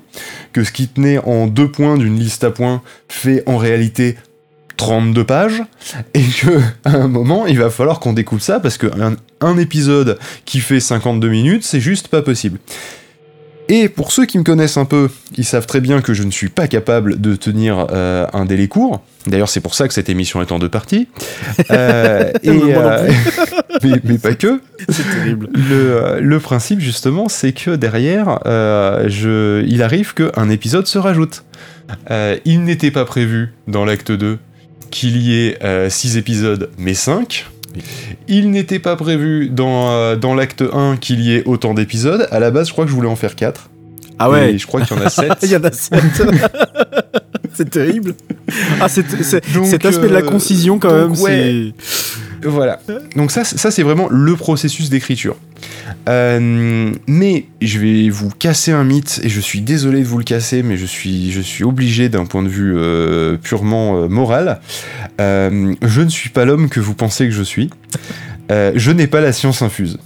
que 0.53 0.63
ce 0.63 0.71
qui 0.71 0.87
tenait 0.87 1.19
en 1.19 1.47
deux 1.47 1.69
points 1.69 1.97
d'une 1.97 2.17
liste 2.17 2.43
à 2.43 2.51
points 2.51 2.81
fait 3.07 3.43
en 3.45 3.57
réalité 3.57 4.17
32 4.77 5.23
pages, 5.23 5.63
et 6.13 6.21
que 6.21 6.59
à 6.83 6.91
un 6.91 7.07
moment, 7.07 7.45
il 7.45 7.57
va 7.57 7.69
falloir 7.69 7.99
qu'on 7.99 8.13
découpe 8.13 8.41
ça 8.41 8.59
parce 8.59 8.77
qu'un 8.77 9.15
un 9.41 9.57
épisode 9.57 10.17
qui 10.45 10.59
fait 10.59 10.79
52 10.79 11.29
minutes, 11.29 11.63
c'est 11.63 11.79
juste 11.79 12.07
pas 12.07 12.21
possible. 12.21 12.59
Et 13.67 13.89
pour 13.89 14.11
ceux 14.11 14.25
qui 14.25 14.37
me 14.37 14.43
connaissent 14.43 14.77
un 14.77 14.85
peu, 14.85 15.09
ils 15.37 15.45
savent 15.45 15.65
très 15.65 15.81
bien 15.81 16.01
que 16.01 16.13
je 16.13 16.23
ne 16.23 16.31
suis 16.31 16.49
pas 16.49 16.67
capable 16.67 17.19
de 17.19 17.35
tenir 17.35 17.87
euh, 17.91 18.27
un 18.33 18.45
délai 18.45 18.67
court. 18.67 19.03
D'ailleurs, 19.25 19.49
c'est 19.49 19.59
pour 19.59 19.73
ça 19.73 19.87
que 19.87 19.93
cette 19.93 20.09
émission 20.09 20.41
est 20.41 20.51
en 20.51 20.59
deux 20.59 20.69
parties. 20.69 21.07
Euh, 21.71 22.31
et, 22.43 22.49
euh, 22.49 23.11
mais, 23.83 24.17
pas 24.19 24.35
que. 24.35 24.61
C'est 24.89 25.09
terrible. 25.09 25.49
Le, 25.53 26.19
le, 26.19 26.39
principe, 26.39 26.79
justement, 26.79 27.27
c'est 27.27 27.53
que 27.53 27.75
derrière, 27.75 28.39
je, 28.45 29.63
il 29.67 29.81
arrive 29.81 30.13
qu'un 30.13 30.49
épisode 30.49 30.85
se 30.85 30.99
rajoute. 30.99 31.43
il 32.45 32.63
n'était 32.63 32.91
pas 32.91 33.05
prévu 33.05 33.53
dans 33.67 33.83
l'acte 33.83 34.11
2 34.11 34.37
qu'il 34.91 35.17
y 35.17 35.47
ait 35.47 35.89
6 35.89 36.17
épisodes, 36.17 36.69
mais 36.77 36.93
5. 36.93 37.47
Il 38.27 38.51
n'était 38.51 38.79
pas 38.79 38.95
prévu 38.95 39.49
dans, 39.49 39.91
euh, 39.91 40.15
dans 40.15 40.33
l'acte 40.33 40.61
1 40.61 40.97
qu'il 40.97 41.21
y 41.21 41.35
ait 41.35 41.43
autant 41.45 41.73
d'épisodes. 41.73 42.27
À 42.31 42.39
la 42.39 42.51
base, 42.51 42.67
je 42.67 42.73
crois 42.73 42.85
que 42.85 42.91
je 42.91 42.95
voulais 42.95 43.09
en 43.09 43.15
faire 43.15 43.35
4. 43.35 43.69
Ah 44.19 44.29
ouais. 44.29 44.53
Et 44.53 44.57
je 44.57 44.65
crois 44.65 44.81
qu'il 44.81 44.97
y 44.97 44.99
en 44.99 45.03
a 45.03 45.09
7. 45.09 45.33
Il 45.43 45.51
y 45.51 45.55
en 45.55 45.63
a 45.63 45.71
7. 45.71 46.01
c'est 47.53 47.69
terrible. 47.69 48.15
Ah, 48.79 48.87
c'est, 48.87 49.05
cet 49.23 49.85
aspect 49.85 50.07
de 50.07 50.13
la 50.13 50.19
euh, 50.19 50.29
concision, 50.29 50.79
quand 50.79 50.89
donc, 50.89 51.11
même, 51.11 51.21
ouais. 51.21 51.73
c'est. 51.77 52.24
Voilà. 52.45 52.79
Donc 53.15 53.31
ça, 53.31 53.43
c'est- 53.43 53.83
vraiment 53.83 54.07
le 54.09 54.35
processus 54.35 54.89
d'écriture. 54.89 55.35
Euh, 56.07 56.91
mais 57.07 57.45
je 57.61 57.79
vais 57.79 58.09
vous 58.09 58.29
casser 58.29 58.71
un 58.71 58.83
mythe 58.83 59.19
et 59.23 59.29
je 59.29 59.39
suis 59.39 59.61
désolé 59.61 59.99
de 60.01 60.05
vous 60.05 60.17
le 60.17 60.23
casser, 60.23 60.63
mais 60.63 60.77
je 60.77 60.85
suis, 60.85 61.63
obligé 61.63 62.09
d'un 62.09 62.25
point 62.25 62.43
de 62.43 62.47
vue 62.47 62.75
euh, 62.77 63.37
purement 63.37 63.97
euh, 63.97 64.07
moral. 64.07 64.59
Je 65.19 66.01
ne 66.01 66.09
suis 66.09 66.29
pas 66.29 66.45
l'homme 66.45 66.69
que 66.69 66.79
vous 66.79 66.93
pensez 66.93 67.25
que 67.25 67.33
je 67.33 67.43
suis. 67.43 67.69
Je 68.49 68.91
n'ai 68.91 69.07
pas 69.07 69.21
la 69.21 69.33
science 69.33 69.61
infuse. 69.61 69.97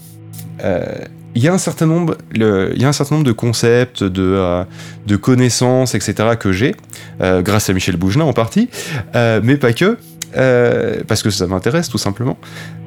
Il 1.36 1.44
y, 1.44 1.48
a 1.48 1.54
un 1.54 1.58
certain 1.58 1.86
nombre, 1.86 2.18
de 2.34 3.32
concepts, 3.32 4.04
de, 4.04 4.64
de 5.08 5.16
connaissances, 5.16 5.96
etc. 5.96 6.30
que 6.40 6.52
j'ai, 6.52 6.76
grâce 7.20 7.70
à 7.70 7.74
Michel 7.74 7.98
Bougelin 7.98 8.26
en 8.26 8.34
partie, 8.34 8.70
mais 9.14 9.58
pas 9.58 9.74
que. 9.74 9.98
Euh, 10.38 11.02
parce 11.08 11.24
que 11.24 11.30
ça 11.30 11.48
m'intéresse 11.48 11.90
tout 11.90 11.98
simplement. 11.98 12.38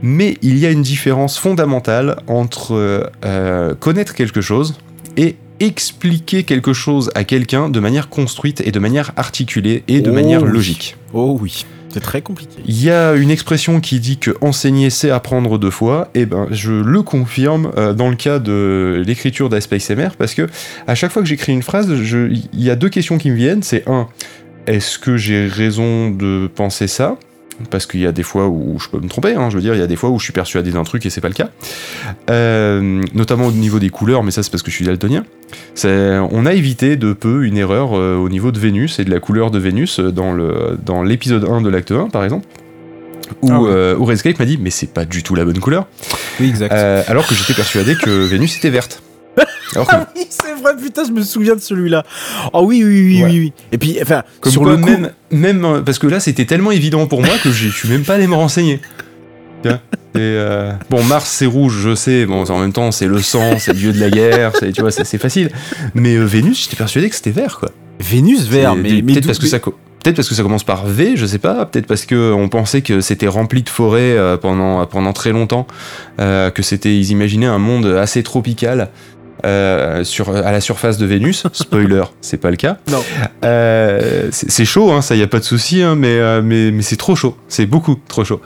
Mais 0.03 0.37
il 0.43 0.59
y 0.59 0.67
a 0.67 0.71
une 0.71 0.83
différence 0.83 1.39
fondamentale 1.39 2.17
entre 2.27 3.11
euh, 3.25 3.75
connaître 3.75 4.15
quelque 4.15 4.41
chose 4.41 4.79
et 5.17 5.37
expliquer 5.61 6.45
quelque 6.45 6.73
chose 6.73 7.11
à 7.15 7.25
quelqu'un 7.25 7.69
de 7.69 7.81
manière 7.81 8.09
construite 8.09 8.63
et 8.65 8.73
de 8.73 8.79
manière 8.79 9.13
articulée 9.17 9.85
et 9.89 10.01
de 10.01 10.11
Oh 10.11 10.15
manière 10.15 10.43
oui. 10.43 10.51
logique. 10.51 10.97
Oh 11.13 11.39
oui, 11.41 11.65
c'est 11.89 12.01
très 12.01 12.21
compliqué. 12.23 12.57
Il 12.67 12.83
y 12.83 12.91
a 12.91 13.15
une 13.15 13.31
expression 13.31 13.81
qui 13.81 14.01
dit 14.01 14.19
que 14.19 14.33
enseigner 14.41 14.91
c'est 14.91 15.11
apprendre 15.11 15.59
deux 15.59 15.71
fois, 15.71 16.09
et 16.15 16.27
ben 16.27 16.49
je 16.51 16.73
le 16.73 17.03
confirme 17.03 17.71
euh, 17.77 17.93
dans 17.93 18.09
le 18.09 18.17
cas 18.17 18.39
de 18.39 19.03
l'écriture 19.07 19.49
d'Aspect 19.49 19.79
MR 19.95 20.17
parce 20.19 20.35
que 20.35 20.49
à 20.87 20.95
chaque 20.95 21.13
fois 21.13 21.23
que 21.23 21.29
j'écris 21.29 21.53
une 21.53 21.63
phrase, 21.63 21.89
il 21.91 22.41
y 22.55 22.71
a 22.71 22.77
deux 22.77 22.89
questions 22.89 23.19
qui 23.19 23.31
me 23.31 23.37
viennent, 23.37 23.63
c'est 23.63 23.89
un, 23.89 24.09
est-ce 24.67 24.99
que 24.99 25.17
j'ai 25.17 25.47
raison 25.47 26.11
de 26.11 26.49
penser 26.53 26.89
ça? 26.89 27.19
Parce 27.71 27.87
qu'il 27.87 28.01
y 28.01 28.07
a 28.07 28.13
des 28.13 28.23
fois 28.23 28.49
où 28.49 28.79
je 28.79 28.89
peux 28.89 28.99
me 28.99 29.09
tromper, 29.09 29.35
hein, 29.35 29.51
je 29.51 29.57
veux 29.57 29.63
dire, 29.63 29.75
il 29.75 29.81
y 29.81 29.83
a 29.83 29.87
des 29.87 29.97
fois 29.97 30.11
où 30.11 30.19
je 30.19 30.25
suis 30.25 30.33
persuadé 30.33 30.71
d'un 30.71 30.85
truc 30.85 31.05
et 31.07 31.11
c'est 31.11 31.21
pas 31.21 31.29
le 31.29 31.35
cas. 31.35 31.51
Euh, 32.31 33.03
notamment 33.15 33.47
au 33.47 33.53
niveau 33.53 33.79
des 33.79 33.91
couleurs, 33.91 34.23
mais 34.23 34.31
ça 34.31 34.43
c'est 34.43 34.51
parce 34.51 34.63
que 34.63 34.71
je 34.71 34.77
suis 34.77 34.85
daltonien. 34.85 35.25
On 35.85 36.47
a 36.47 36.53
évité 36.55 36.97
de 36.97 37.13
peu 37.13 37.45
une 37.45 37.57
erreur 37.57 37.91
euh, 37.97 38.17
au 38.17 38.29
niveau 38.29 38.53
de 38.53 38.59
Vénus 38.59 38.99
et 38.99 39.05
de 39.05 39.11
la 39.11 39.21
couleur 39.21 39.51
de 39.51 39.59
Vénus 39.59 39.99
euh, 40.01 40.11
dans 40.13 41.03
l'épisode 41.03 41.45
1 41.45 41.61
de 41.63 41.69
l'acte 41.69 41.93
1 41.93 42.09
par 42.09 42.25
exemple. 42.25 42.47
Où, 43.41 43.51
Ah 43.51 43.61
ouais. 43.61 43.71
euh, 43.71 43.97
où 43.97 44.05
Redscape 44.05 44.39
m'a 44.39 44.45
dit 44.45 44.59
mais 44.61 44.71
c'est 44.71 44.93
pas 44.93 45.05
du 45.05 45.23
tout 45.23 45.35
la 45.35 45.45
bonne 45.45 45.59
couleur 45.59 45.87
Oui, 46.41 46.49
exact. 46.49 46.73
Alors 47.09 47.27
que 47.27 47.35
j'étais 47.35 47.55
persuadé 47.55 47.95
que 47.95 48.11
Vénus 48.11 48.57
était 48.59 48.71
verte 48.71 49.03
Ah 49.77 50.07
oui, 50.17 50.27
c'est 50.29 50.55
vrai, 50.61 50.77
putain, 50.77 51.05
je 51.05 51.13
me 51.13 51.23
souviens 51.23 51.55
de 51.57 51.61
celui-là. 51.61 52.05
Oh 52.53 52.63
oui, 52.65 52.83
oui, 52.85 53.03
oui, 53.07 53.23
Ouais. 53.23 53.31
oui, 53.31 53.39
oui. 53.41 53.53
Et 53.73 53.79
puis, 53.79 53.99
enfin, 54.03 54.23
Comme 54.41 54.53
sur 54.53 54.63
quoi, 54.63 54.73
le 54.73 54.79
coup, 54.79 54.89
même, 54.91 55.11
même 55.31 55.65
euh, 55.65 55.81
parce 55.81 55.99
que 55.99 56.07
là 56.07 56.21
c'était 56.21 56.45
tellement 56.45 56.71
évident 56.71 57.07
pour 57.07 57.21
moi 57.23 57.35
que 57.43 57.51
j'ai- 57.51 57.69
je 57.71 57.77
suis 57.77 57.89
même 57.89 58.03
pas 58.05 58.15
allé 58.15 58.27
me 58.27 58.35
renseigner. 58.35 58.81
Et, 59.65 60.19
euh, 60.19 60.73
bon, 60.91 61.03
Mars 61.05 61.31
c'est 61.31 61.47
rouge, 61.47 61.79
je 61.83 61.95
sais. 61.95 62.27
Bon, 62.27 62.45
en 62.45 62.59
même 62.59 62.73
temps 62.73 62.91
c'est 62.91 63.07
le 63.07 63.21
sang, 63.23 63.59
c'est 63.59 63.73
le 63.73 63.79
dieu 63.79 63.93
de 63.93 64.01
la 64.01 64.11
guerre, 64.11 64.53
tu 64.75 64.81
vois, 64.83 64.91
c'est 64.91 65.19
facile. 65.19 65.51
Mais 65.95 66.17
euh, 66.17 66.25
Vénus, 66.25 66.65
j'étais 66.65 66.77
persuadé 66.77 67.09
que 67.09 67.15
c'était 67.17 67.31
vert, 67.31 67.59
quoi. 67.59 67.71
Vénus 68.01 68.43
vert, 68.47 68.75
mais, 68.75 69.01
mais 69.03 69.13
peut-être 69.15 69.27
parce 69.27 69.39
que 69.39 69.47
ça. 69.47 69.59
Peut-être 69.59 70.17
parce 70.17 70.29
que 70.29 70.35
ça 70.35 70.43
commence 70.43 70.65
par 70.65 70.85
V, 70.85 71.13
je 71.15 71.25
sais 71.25 71.39
pas. 71.39 71.65
Peut-être 71.65 71.87
parce 71.87 72.07
que 72.07 72.33
on 72.33 72.49
pensait 72.49 72.81
que 72.83 73.01
c'était 73.01 73.29
rempli 73.29 73.63
de 73.63 73.69
forêts 73.69 74.17
pendant 74.43 74.85
pendant 74.87 75.13
très 75.13 75.31
longtemps, 75.31 75.69
euh, 76.21 76.51
que 76.51 76.61
c'était 76.65 76.97
ils 76.97 77.11
imaginaient 77.13 77.47
un 77.47 77.59
monde 77.59 77.87
assez 77.87 78.25
tropical 78.25 78.89
euh, 79.45 80.05
sur 80.05 80.35
à 80.35 80.53
la 80.53 80.61
surface 80.61 80.99
de 80.99 81.07
Vénus. 81.07 81.47
Spoiler, 81.53 82.05
c'est 82.21 82.37
pas 82.37 82.51
le 82.51 82.57
cas. 82.57 82.79
Non. 82.91 83.03
Euh, 83.45 84.29
c'est 84.31 84.65
chaud, 84.65 84.93
hein, 84.93 85.03
ça 85.03 85.17
y 85.17 85.23
a 85.23 85.27
pas 85.27 85.39
de 85.39 85.45
souci, 85.45 85.83
hein, 85.83 85.95
mais, 85.97 86.19
euh, 86.19 86.43
mais 86.43 86.71
mais 86.71 86.83
c'est 86.83 86.97
trop 86.97 87.17
chaud, 87.17 87.37
c'est 87.49 87.67
beaucoup 87.67 87.97
trop 88.09 88.25
chaud. 88.25 88.41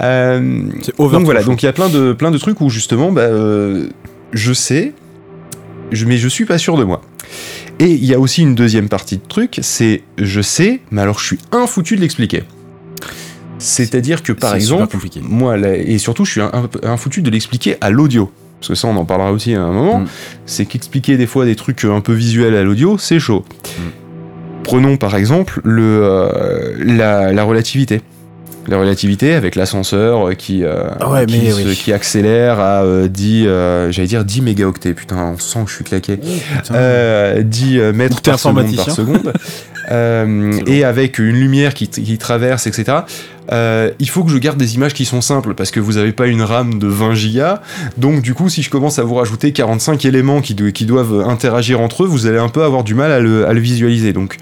Euh, 0.00 0.62
donc 0.98 1.24
voilà, 1.24 1.42
donc 1.42 1.62
il 1.62 1.66
y 1.66 1.68
a 1.68 1.72
plein 1.72 1.88
de 1.88 2.12
plein 2.12 2.30
de 2.30 2.38
trucs 2.38 2.60
où 2.60 2.68
justement, 2.70 3.12
bah, 3.12 3.28
je 4.32 4.52
sais, 4.52 4.92
je, 5.92 6.04
mais 6.04 6.16
je 6.18 6.28
suis 6.28 6.44
pas 6.44 6.58
sûr 6.58 6.76
de 6.76 6.84
moi. 6.84 7.02
Et 7.78 7.90
il 7.90 8.04
y 8.04 8.14
a 8.14 8.18
aussi 8.18 8.40
une 8.42 8.54
deuxième 8.54 8.88
partie 8.88 9.16
de 9.18 9.26
truc, 9.28 9.58
c'est 9.62 10.02
je 10.18 10.40
sais, 10.40 10.80
mais 10.90 11.02
alors 11.02 11.18
je 11.18 11.26
suis 11.26 11.38
infoutu 11.52 11.96
de 11.96 12.00
l'expliquer. 12.00 12.44
C'est-à-dire 13.58 14.22
que 14.22 14.32
par 14.32 14.54
exemple, 14.54 14.96
moi, 15.22 15.56
là, 15.56 15.74
et 15.76 15.98
surtout, 15.98 16.24
je 16.24 16.30
suis 16.32 16.40
un, 16.42 16.50
un- 16.52 16.88
infoutu 16.90 17.22
de 17.22 17.30
l'expliquer 17.30 17.76
à 17.80 17.90
l'audio. 17.90 18.30
Parce 18.60 18.68
que 18.68 18.74
ça, 18.74 18.88
on 18.88 18.96
en 18.96 19.04
parlera 19.04 19.32
aussi 19.32 19.54
à 19.54 19.62
un 19.62 19.72
moment. 19.72 20.00
Mm. 20.00 20.06
C'est 20.46 20.66
qu'expliquer 20.66 21.16
des 21.16 21.26
fois 21.26 21.44
des 21.44 21.56
trucs 21.56 21.84
un 21.84 22.00
peu 22.00 22.12
visuels 22.14 22.54
à 22.56 22.62
l'audio, 22.62 22.96
c'est 22.98 23.18
chaud. 23.18 23.44
Mm. 23.78 23.82
Prenons 24.64 24.96
par 24.96 25.14
exemple 25.16 25.60
le, 25.64 26.00
euh, 26.02 26.74
la, 26.78 27.32
la 27.32 27.44
relativité. 27.44 28.00
La 28.68 28.78
relativité 28.78 29.34
avec 29.34 29.54
l'ascenseur 29.54 30.36
qui, 30.36 30.64
euh, 30.64 30.88
Ah 30.98 31.08
ouais, 31.08 31.24
qui, 31.26 31.38
mais 31.38 31.50
se- 31.52 31.68
oui. 31.68 31.76
qui 31.76 31.92
accélère 31.92 32.58
à 32.58 32.82
euh, 32.82 33.06
10, 33.06 33.44
euh, 33.46 33.92
j'allais 33.92 34.08
dire 34.08 34.24
10 34.24 34.40
mégaoctets. 34.42 34.92
Putain, 34.92 35.34
on 35.34 35.38
sent 35.38 35.60
que 35.64 35.70
je 35.70 35.74
suis 35.76 35.84
claqué. 35.84 36.18
Euh, 36.72 37.42
10 37.44 37.78
euh, 37.78 37.92
mètres 37.92 38.20
par 38.22 38.40
seconde, 38.40 38.74
par 38.74 38.90
seconde. 38.90 39.32
Et 40.66 40.82
avec 40.82 41.20
une 41.20 41.36
lumière 41.36 41.74
qui, 41.74 41.86
qui 41.88 42.18
traverse, 42.18 42.66
etc. 42.66 42.98
Euh, 43.52 43.90
il 44.00 44.08
faut 44.08 44.24
que 44.24 44.30
je 44.30 44.38
garde 44.38 44.58
des 44.58 44.74
images 44.74 44.92
qui 44.94 45.04
sont 45.04 45.20
simples 45.20 45.54
parce 45.54 45.70
que 45.70 45.78
vous 45.80 45.92
n'avez 45.94 46.12
pas 46.12 46.26
une 46.26 46.42
RAM 46.42 46.78
de 46.78 46.86
20 46.88 47.14
gigas. 47.14 47.60
Donc 47.96 48.20
du 48.22 48.34
coup, 48.34 48.48
si 48.48 48.62
je 48.62 48.70
commence 48.70 48.98
à 48.98 49.04
vous 49.04 49.14
rajouter 49.14 49.52
45 49.52 50.04
éléments 50.04 50.40
qui, 50.40 50.54
do- 50.54 50.70
qui 50.72 50.84
doivent 50.86 51.20
interagir 51.28 51.80
entre 51.80 52.04
eux, 52.04 52.06
vous 52.06 52.26
allez 52.26 52.38
un 52.38 52.48
peu 52.48 52.64
avoir 52.64 52.82
du 52.84 52.94
mal 52.94 53.12
à 53.12 53.20
le, 53.20 53.46
à 53.46 53.52
le 53.52 53.60
visualiser. 53.60 54.12
Donc, 54.12 54.38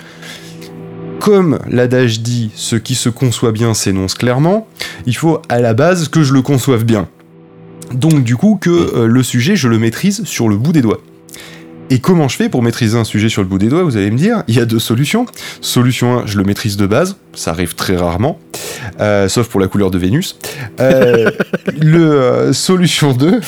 comme 1.20 1.58
l'adage 1.68 2.20
dit, 2.20 2.50
ce 2.54 2.76
qui 2.76 2.94
se 2.94 3.08
conçoit 3.08 3.52
bien 3.52 3.72
s'énonce 3.74 4.14
clairement, 4.14 4.66
il 5.06 5.16
faut 5.16 5.40
à 5.48 5.60
la 5.60 5.74
base 5.74 6.08
que 6.08 6.22
je 6.22 6.32
le 6.34 6.42
conçoive 6.42 6.84
bien. 6.84 7.08
Donc 7.92 8.24
du 8.24 8.36
coup 8.36 8.58
que 8.60 8.70
euh, 8.70 9.06
le 9.06 9.22
sujet, 9.22 9.56
je 9.56 9.68
le 9.68 9.78
maîtrise 9.78 10.24
sur 10.24 10.48
le 10.48 10.56
bout 10.56 10.72
des 10.72 10.82
doigts. 10.82 11.00
Et 11.90 11.98
comment 11.98 12.28
je 12.28 12.36
fais 12.36 12.48
pour 12.48 12.62
maîtriser 12.62 12.96
un 12.98 13.04
sujet 13.04 13.28
sur 13.28 13.42
le 13.42 13.48
bout 13.48 13.58
des 13.58 13.68
doigts 13.68 13.82
Vous 13.84 13.96
allez 13.98 14.10
me 14.10 14.16
dire, 14.16 14.42
il 14.48 14.56
y 14.56 14.60
a 14.60 14.64
deux 14.64 14.78
solutions. 14.78 15.26
Solution 15.60 16.20
1, 16.20 16.26
je 16.26 16.38
le 16.38 16.44
maîtrise 16.44 16.76
de 16.78 16.86
base, 16.86 17.16
ça 17.34 17.50
arrive 17.50 17.74
très 17.74 17.94
rarement, 17.96 18.38
euh, 19.00 19.28
sauf 19.28 19.48
pour 19.48 19.60
la 19.60 19.68
couleur 19.68 19.90
de 19.90 19.98
Vénus. 19.98 20.38
Euh, 20.80 21.30
le 21.80 22.12
euh, 22.12 22.52
solution 22.52 23.12
2, 23.12 23.40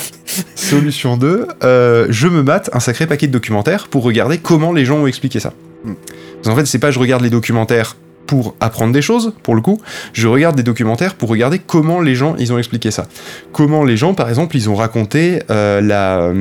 solution 0.55 1.17
2, 1.17 1.47
euh, 1.63 2.07
je 2.09 2.27
me 2.27 2.43
mate 2.43 2.69
un 2.73 2.79
sacré 2.79 3.07
paquet 3.07 3.27
de 3.27 3.31
documentaires 3.31 3.87
pour 3.87 4.03
regarder 4.03 4.37
comment 4.37 4.73
les 4.73 4.85
gens 4.85 4.97
ont 4.97 5.07
expliqué 5.07 5.39
ça. 5.39 5.53
Parce 5.83 6.47
qu'en 6.47 6.55
fait, 6.55 6.65
c'est 6.65 6.79
pas 6.79 6.91
je 6.91 6.99
regarde 6.99 7.23
les 7.23 7.29
documentaires 7.29 7.95
pour 8.27 8.55
apprendre 8.59 8.93
des 8.93 9.01
choses, 9.01 9.33
pour 9.41 9.55
le 9.55 9.61
coup, 9.61 9.81
je 10.13 10.27
regarde 10.27 10.55
des 10.55 10.63
documentaires 10.63 11.15
pour 11.15 11.29
regarder 11.29 11.59
comment 11.59 12.01
les 12.01 12.13
gens 12.13 12.35
ils 12.37 12.51
ont 12.51 12.57
expliqué 12.57 12.91
ça. 12.91 13.07
Comment 13.53 13.85
les 13.85 13.95
gens, 13.97 14.13
par 14.13 14.27
exemple, 14.27 14.57
ils 14.57 14.69
ont 14.69 14.75
raconté 14.75 15.41
euh, 15.49 15.81
la, 15.81 16.33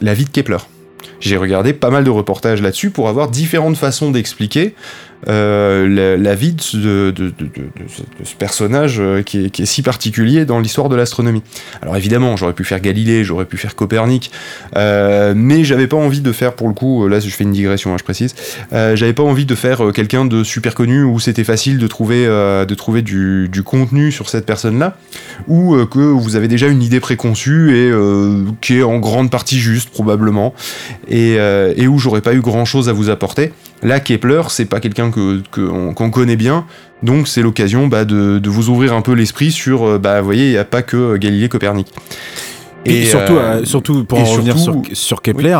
la 0.00 0.14
vie 0.14 0.24
de 0.24 0.30
Kepler. 0.30 0.56
J'ai 1.20 1.36
regardé 1.36 1.72
pas 1.72 1.90
mal 1.90 2.04
de 2.04 2.10
reportages 2.10 2.62
là-dessus 2.62 2.90
pour 2.90 3.08
avoir 3.08 3.28
différentes 3.28 3.76
façons 3.76 4.10
d'expliquer 4.10 4.74
la, 5.26 6.16
la 6.16 6.34
vie 6.34 6.52
de, 6.52 7.10
de- 7.10 7.10
de- 7.10 7.30
de- 7.30 7.60
ce- 8.24 8.34
personnage 8.36 8.98
euh, 9.00 9.22
qui 9.22 9.46
est, 9.46 9.50
qui 9.50 9.62
est 9.62 9.66
si 9.66 9.82
particulier 9.82 10.44
dans 10.44 10.60
l'histoire 10.60 10.88
de 10.88 10.96
l'astronomie. 10.96 11.42
Alors 11.82 11.96
évidemment, 11.96 12.36
j'aurais 12.36 12.52
pu 12.52 12.64
faire 12.64 12.80
Galilée, 12.80 13.24
j'aurais 13.24 13.44
pu 13.44 13.56
faire 13.56 13.74
Copernic, 13.74 14.30
euh, 14.76 15.32
mais 15.36 15.64
j'avais 15.64 15.86
pas 15.88 15.96
envie 15.96 16.20
de 16.20 16.30
faire, 16.32 16.52
pour 16.54 16.68
le 16.68 16.74
coup, 16.74 17.04
euh, 17.04 17.08
là 17.08 17.18
je 17.20 17.28
fais 17.28 17.44
une 17.44 17.52
digression, 17.52 17.92
hein, 17.92 17.96
je 17.98 18.04
précise, 18.04 18.34
euh, 18.72 18.94
j'avais 18.96 19.12
pas 19.12 19.22
envie 19.24 19.44
de 19.44 19.54
faire 19.54 19.86
euh, 19.88 19.92
quelqu'un 19.92 20.24
de 20.24 20.44
super 20.44 20.74
connu 20.74 21.02
où 21.02 21.18
c'était 21.18 21.44
facile 21.44 21.78
de 21.78 21.86
trouver, 21.86 22.24
euh, 22.26 22.64
de 22.64 22.74
trouver 22.74 23.02
du, 23.02 23.48
du 23.50 23.62
contenu 23.62 24.12
sur 24.12 24.28
cette 24.28 24.46
personne-là, 24.46 24.96
ou 25.48 25.74
euh, 25.74 25.86
que 25.86 25.98
vous 25.98 26.36
avez 26.36 26.48
déjà 26.48 26.68
une 26.68 26.82
idée 26.82 27.00
préconçue 27.00 27.76
et 27.76 27.90
euh, 27.90 28.44
qui 28.60 28.78
est 28.78 28.82
en 28.82 28.98
grande 28.98 29.30
partie 29.30 29.58
juste 29.58 29.90
probablement, 29.90 30.54
et, 31.08 31.36
euh, 31.38 31.72
et 31.76 31.88
où 31.88 31.98
j'aurais 31.98 32.20
pas 32.22 32.34
eu 32.34 32.40
grand-chose 32.40 32.88
à 32.88 32.92
vous 32.92 33.10
apporter. 33.10 33.52
Là, 33.82 34.00
Kepler, 34.00 34.42
c'est 34.48 34.64
pas 34.64 34.80
quelqu'un 34.80 35.10
que 35.10 35.40
que- 35.52 35.92
qu'on 35.92 36.10
connaît 36.10 36.36
bien, 36.36 36.66
donc 37.02 37.28
c'est 37.28 37.42
l'occasion 37.42 37.86
bah, 37.86 38.04
de, 38.04 38.38
de 38.38 38.50
vous 38.50 38.70
ouvrir 38.70 38.92
un 38.92 39.02
peu 39.02 39.12
l'esprit 39.12 39.52
sur, 39.52 39.84
euh, 39.86 39.98
bah, 39.98 40.20
vous 40.20 40.24
voyez, 40.26 40.46
il 40.46 40.50
n'y 40.52 40.56
a 40.58 40.64
pas 40.64 40.82
que 40.82 40.96
euh, 40.96 41.16
Galilée 41.18 41.48
Copernic. 41.48 41.88
Et, 42.84 43.04
surtout, 43.04 43.36
euh, 43.36 43.64
surtout 43.64 44.04
pour 44.04 44.18
en 44.20 44.24
revenir 44.24 44.54
sur, 44.58 44.72
surtout- 44.72 44.94
sur 44.94 45.22
Kepler, 45.22 45.58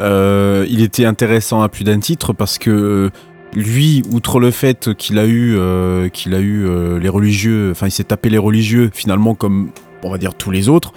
euh, 0.00 0.66
il 0.68 0.82
était 0.82 1.04
intéressant 1.04 1.62
à 1.62 1.68
plus 1.68 1.84
d'un 1.84 2.00
titre 2.00 2.32
parce 2.32 2.58
que 2.58 3.10
lui, 3.54 4.02
outre 4.12 4.40
le 4.40 4.50
fait 4.50 4.94
qu'il 4.94 5.18
a 5.18 5.26
eu, 5.26 5.56
euh, 5.58 6.08
qu'il 6.08 6.34
a 6.34 6.38
eu 6.40 6.66
les 7.00 7.08
religieux, 7.08 7.70
enfin 7.72 7.86
il 7.88 7.90
s'est 7.90 8.04
tapé 8.04 8.30
les 8.30 8.38
religieux 8.38 8.90
finalement 8.94 9.34
comme 9.34 9.70
on 10.02 10.10
va 10.10 10.18
dire 10.18 10.34
tous 10.34 10.50
les 10.50 10.68
autres. 10.68 10.92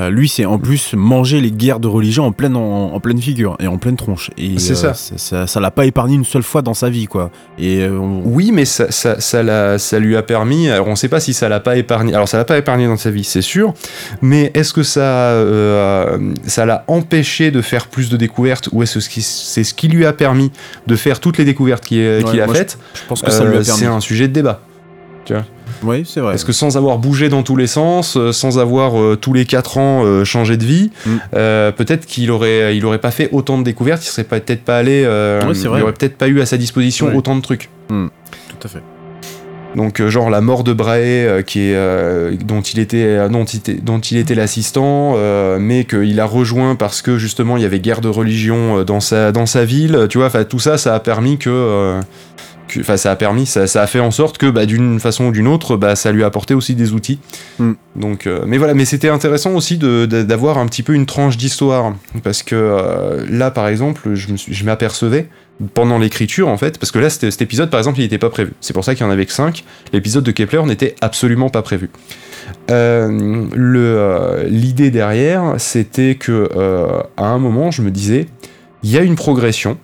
Euh, 0.00 0.08
lui, 0.10 0.28
c'est 0.28 0.46
en 0.46 0.58
plus 0.58 0.94
manger 0.94 1.40
les 1.40 1.50
guerres 1.52 1.78
de 1.78 1.86
religion 1.88 2.24
en 2.24 2.32
pleine, 2.32 2.56
en, 2.56 2.94
en 2.94 3.00
pleine 3.00 3.20
figure 3.20 3.56
et 3.60 3.66
en 3.66 3.76
pleine 3.76 3.96
tronche. 3.96 4.30
Et 4.38 4.58
C'est 4.58 4.74
ça. 4.74 4.94
c'est- 4.94 5.18
ça. 5.18 5.46
Ça 5.46 5.60
l'a 5.60 5.70
pas 5.70 5.84
épargné 5.84 6.14
une 6.14 6.24
seule 6.24 6.42
fois 6.42 6.62
dans 6.62 6.74
sa 6.74 6.88
vie, 6.88 7.06
quoi. 7.06 7.30
Et 7.58 7.80
euh, 7.82 7.98
on- 7.98 8.22
Oui, 8.24 8.50
mais 8.52 8.64
ça, 8.64 8.90
ça, 8.90 9.20
ça, 9.20 9.42
l'a- 9.42 9.78
ça 9.78 9.98
lui 9.98 10.16
a 10.16 10.22
permis. 10.22 10.70
Alors, 10.70 10.86
on 10.88 10.92
ne 10.92 10.94
sait 10.96 11.08
pas 11.08 11.20
si 11.20 11.34
ça 11.34 11.48
l'a 11.48 11.60
pas 11.60 11.76
épargné. 11.76 12.14
Alors, 12.14 12.28
ça 12.28 12.38
l'a 12.38 12.44
pas 12.44 12.56
épargné 12.58 12.86
dans 12.86 12.96
sa 12.96 13.10
vie, 13.10 13.24
c'est 13.24 13.42
sûr. 13.42 13.74
Mais 14.22 14.50
est-ce 14.54 14.72
que 14.72 14.82
ça, 14.82 15.00
euh, 15.00 16.18
ça 16.46 16.64
l'a 16.64 16.84
empêché 16.88 17.50
de 17.50 17.60
faire 17.60 17.86
plus 17.88 18.08
de 18.08 18.16
découvertes 18.16 18.68
ou 18.72 18.82
est-ce 18.82 18.98
que 19.08 19.20
c'est 19.20 19.64
ce 19.64 19.74
qui 19.74 19.88
lui 19.88 20.06
a 20.06 20.12
permis 20.12 20.50
de 20.86 20.96
faire 20.96 21.20
toutes 21.20 21.36
les 21.38 21.44
découvertes 21.44 21.84
qu'il 21.84 21.98
Ouais, 21.98 22.24
qu'il 22.24 22.40
a 22.40 22.46
je- 22.46 22.52
faites? 22.52 22.78
je 22.94 23.00
pense 23.08 23.20
que 23.22 23.30
ça 23.30 23.44
lui 23.44 23.56
a 23.56 23.60
Euh, 23.60 23.64
permis. 23.64 23.80
C'est 23.80 23.86
un 23.86 24.00
sujet 24.00 24.28
de 24.28 24.32
débat. 24.32 24.60
Oui, 25.82 26.04
c'est 26.06 26.20
vrai. 26.20 26.32
Parce 26.32 26.44
que 26.44 26.52
sans 26.52 26.76
avoir 26.76 26.98
bougé 26.98 27.28
dans 27.28 27.42
tous 27.42 27.56
les 27.56 27.66
sens, 27.66 28.16
euh, 28.16 28.32
sans 28.32 28.58
avoir 28.58 29.00
euh, 29.00 29.16
tous 29.16 29.32
les 29.32 29.44
4 29.46 29.78
ans 29.78 30.04
euh, 30.04 30.24
changé 30.24 30.56
de 30.56 30.64
vie, 30.64 30.90
Mm. 31.06 31.10
euh, 31.34 31.72
peut-être 31.72 32.06
qu'il 32.06 32.30
aurait, 32.30 32.76
il 32.76 32.84
aurait 32.84 32.98
pas 32.98 33.10
fait 33.10 33.28
autant 33.32 33.58
de 33.58 33.62
découvertes, 33.64 34.04
il 34.04 34.08
serait 34.10 34.24
peut-être 34.24 34.62
pas 34.62 34.76
allé, 34.78 35.02
c'est 35.54 35.62
il 35.62 35.68
aurait 35.68 35.92
peut-être 35.92 36.16
pas 36.16 36.28
eu 36.28 36.40
à 36.40 36.46
sa 36.46 36.56
disposition 36.56 37.14
autant 37.16 37.36
de 37.36 37.40
trucs. 37.40 37.68
Tout 37.88 37.94
à 38.64 38.68
fait. 38.68 38.82
Donc 39.76 40.04
genre 40.08 40.30
la 40.30 40.40
mort 40.40 40.64
de 40.64 40.72
Brahe, 40.72 41.44
qui 41.46 41.60
est, 41.60 42.44
dont 42.44 42.60
il 42.60 42.80
était, 42.80 43.28
dont 43.28 43.44
il 43.44 43.58
était, 43.58 43.74
dont 43.74 44.00
il 44.00 44.16
était 44.18 44.34
l'assistant, 44.34 45.14
mais 45.60 45.84
qu'il 45.84 46.18
a 46.18 46.24
rejoint 46.26 46.74
parce 46.74 47.02
que 47.02 47.18
justement 47.18 47.56
il 47.56 47.62
y 47.62 47.66
avait 47.66 47.78
guerre 47.80 48.00
de 48.00 48.08
religion 48.08 48.82
dans 48.82 49.00
sa, 49.00 49.30
dans 49.32 49.46
sa 49.46 49.64
ville, 49.64 50.06
tu 50.10 50.18
vois, 50.18 50.26
enfin 50.26 50.42
tout 50.44 50.58
ça, 50.58 50.76
ça 50.76 50.94
a 50.94 51.00
permis 51.00 51.38
que... 51.38 52.00
que- 52.70 52.80
Enfin, 52.80 52.96
ça 52.96 53.10
a 53.10 53.16
permis, 53.16 53.46
ça, 53.46 53.66
ça 53.66 53.82
a 53.82 53.86
fait 53.86 54.00
en 54.00 54.10
sorte 54.10 54.38
que, 54.38 54.46
bah, 54.50 54.66
d'une 54.66 54.98
façon 55.00 55.26
ou 55.26 55.32
d'une 55.32 55.46
autre, 55.48 55.76
bah, 55.76 55.96
ça 55.96 56.12
lui 56.12 56.22
a 56.22 56.26
apporté 56.26 56.54
aussi 56.54 56.74
des 56.74 56.92
outils. 56.92 57.18
Mm. 57.58 57.72
Donc, 57.96 58.26
euh, 58.26 58.42
mais 58.46 58.58
voilà, 58.58 58.74
mais 58.74 58.84
c'était 58.84 59.08
intéressant 59.08 59.52
aussi 59.54 59.76
d'avoir 59.78 60.58
un 60.58 60.66
petit 60.66 60.82
peu 60.82 60.94
une 60.94 61.06
tranche 61.06 61.36
d'histoire, 61.36 61.94
parce 62.22 62.42
que 62.42 62.54
euh, 62.56 63.24
là, 63.28 63.50
par 63.50 63.68
exemple, 63.68 64.14
je 64.14 64.32
me 64.32 64.36
suis- 64.36 64.54
je 64.54 64.64
m'apercevais 64.64 65.28
pendant 65.74 65.98
l'écriture, 65.98 66.48
en 66.48 66.56
fait, 66.56 66.78
parce 66.78 66.90
que 66.90 66.98
là, 66.98 67.10
cet 67.10 67.42
épisode, 67.42 67.68
par 67.70 67.78
exemple, 67.80 67.98
il 67.98 68.02
n'était 68.02 68.16
pas 68.18 68.30
prévu. 68.30 68.52
C'est 68.62 68.72
pour 68.72 68.84
ça 68.84 68.94
qu'il 68.94 69.04
y 69.04 69.08
en 69.08 69.12
avait 69.12 69.26
que 69.26 69.32
5. 69.32 69.64
L'épisode 69.92 70.24
de 70.24 70.30
Kepler 70.30 70.62
n'était 70.64 70.94
absolument 71.02 71.50
pas 71.50 71.60
prévu. 71.62 71.90
Euh, 72.70 74.46
L'idée 74.48 74.90
derrière, 74.90 75.54
c'était 75.58 76.14
que 76.14 76.48
à 77.16 77.26
un 77.26 77.38
moment, 77.38 77.70
je 77.70 77.82
me 77.82 77.90
disais, 77.90 78.26
il 78.82 78.90
y 78.90 78.96
a 78.98 79.02
une 79.02 79.16
progression. 79.16 79.76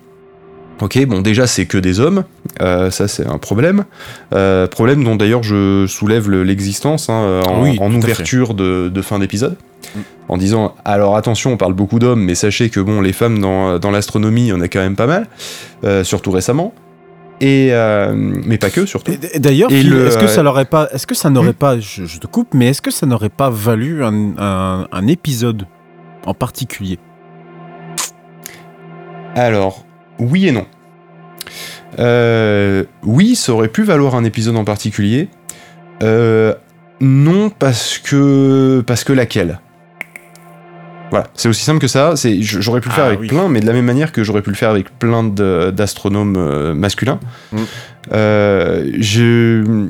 Ok, 0.79 1.03
bon, 1.07 1.21
déjà, 1.21 1.47
c'est 1.47 1.65
que 1.65 1.77
des 1.79 1.99
hommes, 1.99 2.23
euh, 2.61 2.91
ça 2.91 3.07
c'est 3.07 3.25
un 3.25 3.39
problème. 3.39 3.85
Euh, 4.33 4.67
problème 4.67 5.03
dont 5.03 5.15
d'ailleurs 5.15 5.41
je 5.41 5.85
soulève 5.87 6.29
le- 6.29 6.43
l'existence 6.43 7.09
hein, 7.09 7.41
en, 7.47 7.63
Oui, 7.63 7.77
en 7.81 7.91
ouverture 7.93 8.53
de, 8.53 8.87
de 8.89 9.01
fin 9.01 9.17
d'épisode. 9.17 9.55
Mm. 9.95 9.99
En 10.29 10.37
disant, 10.37 10.75
alors 10.85 11.15
attention, 11.15 11.53
on 11.53 11.57
parle 11.57 11.73
beaucoup 11.73 11.97
d'hommes, 11.97 12.21
mais 12.23 12.35
sachez 12.35 12.69
que 12.69 12.79
bon, 12.79 13.01
les 13.01 13.13
femmes 13.13 13.39
dans, 13.39 13.79
dans 13.79 13.89
l'astronomie, 13.89 14.43
il 14.43 14.47
y 14.49 14.53
en 14.53 14.61
a 14.61 14.67
quand 14.67 14.79
même 14.79 14.95
pas 14.95 15.07
mal, 15.07 15.27
euh, 15.83 16.03
surtout 16.03 16.29
récemment. 16.31 16.73
Et, 17.41 17.69
euh, 17.71 18.11
mais 18.15 18.57
pas 18.57 18.69
que, 18.69 18.85
surtout. 18.85 19.13
D'ailleurs, 19.37 19.71
est-ce 19.71 20.17
que 20.17 20.27
ça 20.27 20.43
l'aurait 20.43 20.65
pas, 20.65 20.89
est-ce 20.91 21.07
que 21.07 21.15
ça 21.15 21.29
n'aurait 21.29 21.49
Hmm 21.49 21.53
pas, 21.53 21.79
je, 21.79 22.05
je 22.05 22.19
te 22.19 22.27
coupe, 22.27 22.53
mais 22.53 22.67
est-ce 22.69 22.81
que 22.81 22.91
ça 22.91 23.05
n'aurait 23.05 23.29
pas 23.29 23.49
valu 23.49 24.03
un, 24.03 24.33
un- 24.37 24.87
un 24.91 25.07
épisode 25.07 25.65
en 26.25 26.33
particulier? 26.33 26.97
Alors, 29.35 29.85
oui 30.19 30.47
et 30.47 30.51
non. 30.51 30.65
Euh, 31.99 32.83
oui, 33.03 33.35
ça 33.35 33.53
aurait 33.53 33.67
pu 33.69 33.83
valoir 33.83 34.15
un 34.15 34.23
épisode 34.23 34.55
en 34.57 34.63
particulier. 34.65 35.29
Euh, 36.03 36.53
non, 37.01 37.49
parce 37.49 37.97
que. 37.97 38.83
Parce 38.85 39.03
que 39.03 39.13
laquelle? 39.13 39.59
Voilà, 41.09 41.27
c'est 41.35 41.47
aussi 41.47 41.63
simple 41.63 41.79
que 41.79 41.87
ça. 41.87 42.15
J'aurais 42.41 42.81
pu 42.81 42.89
le 42.89 42.93
faire 42.93 43.05
Ah, 43.05 43.07
avec 43.07 43.21
oui. 43.21 43.27
plein, 43.27 43.47
mais 43.47 43.61
de 43.61 43.65
la 43.65 43.71
même 43.73 43.85
manière 43.85 44.11
que 44.11 44.23
j'aurais 44.23 44.41
pu 44.41 44.49
le 44.49 44.57
faire 44.57 44.69
avec 44.69 44.99
plein 44.99 45.23
d'astronomes 45.23 46.35
euh, 46.37 46.73
masculins. 46.73 47.19
Mm. 47.53 47.57
Euh, 48.13 48.91
je. 48.99 49.87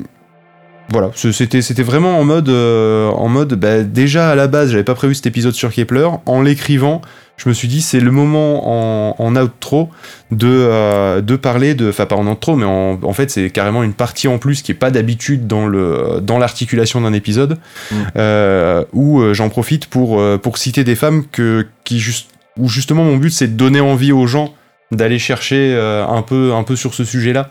Voilà, 0.90 1.10
c'était, 1.14 1.60
c'était 1.60 1.82
vraiment 1.82 2.18
en 2.18 2.24
mode. 2.24 2.48
euh, 2.48 3.08
en 3.10 3.28
mode 3.28 3.54
bah, 3.54 3.82
déjà 3.82 4.30
à 4.30 4.34
la 4.36 4.46
base, 4.46 4.70
j'avais 4.70 4.84
pas 4.84 4.94
prévu 4.94 5.14
cet 5.14 5.26
épisode 5.26 5.52
sur 5.54 5.70
Kepler. 5.72 6.08
En 6.24 6.40
l'écrivant, 6.40 7.02
je 7.38 7.48
me 7.48 7.54
suis 7.54 7.68
dit, 7.68 7.80
c'est 7.80 8.00
le 8.00 8.10
moment 8.10 8.68
en, 8.68 9.14
en 9.18 9.36
outro 9.36 9.88
de, 10.32 10.48
euh, 10.48 11.20
de 11.22 11.36
parler 11.36 11.74
de. 11.74 11.88
Enfin, 11.88 12.04
pas 12.04 12.16
en 12.16 12.26
outro, 12.26 12.56
mais 12.56 12.64
en, 12.66 12.98
en 13.02 13.12
fait, 13.12 13.30
c'est 13.30 13.48
carrément 13.50 13.82
une 13.84 13.94
partie 13.94 14.28
en 14.28 14.38
plus 14.38 14.60
qui 14.60 14.72
est 14.72 14.74
pas 14.74 14.90
d'habitude 14.90 15.46
dans, 15.46 15.66
le, 15.66 16.20
dans 16.20 16.38
l'articulation 16.38 17.00
d'un 17.00 17.12
épisode, 17.12 17.58
Mm. 17.90 17.94
euh, 18.16 18.84
où 18.92 19.20
euh, 19.20 19.34
j'en 19.34 19.48
profite 19.48 19.86
pour, 19.86 20.20
pour 20.42 20.58
citer 20.58 20.82
des 20.84 20.96
femmes 20.96 21.24
que, 21.30 21.66
qui 21.84 22.00
juste, 22.00 22.30
où 22.58 22.68
justement 22.68 23.04
mon 23.04 23.16
but 23.16 23.30
c'est 23.30 23.46
de 23.46 23.56
donner 23.56 23.80
envie 23.80 24.12
aux 24.12 24.26
gens 24.26 24.52
d'aller 24.90 25.18
chercher 25.18 25.78
un, 25.78 26.22
peu, 26.22 26.52
un 26.54 26.64
peu 26.64 26.74
sur 26.74 26.92
ce 26.94 27.04
sujet-là. 27.04 27.50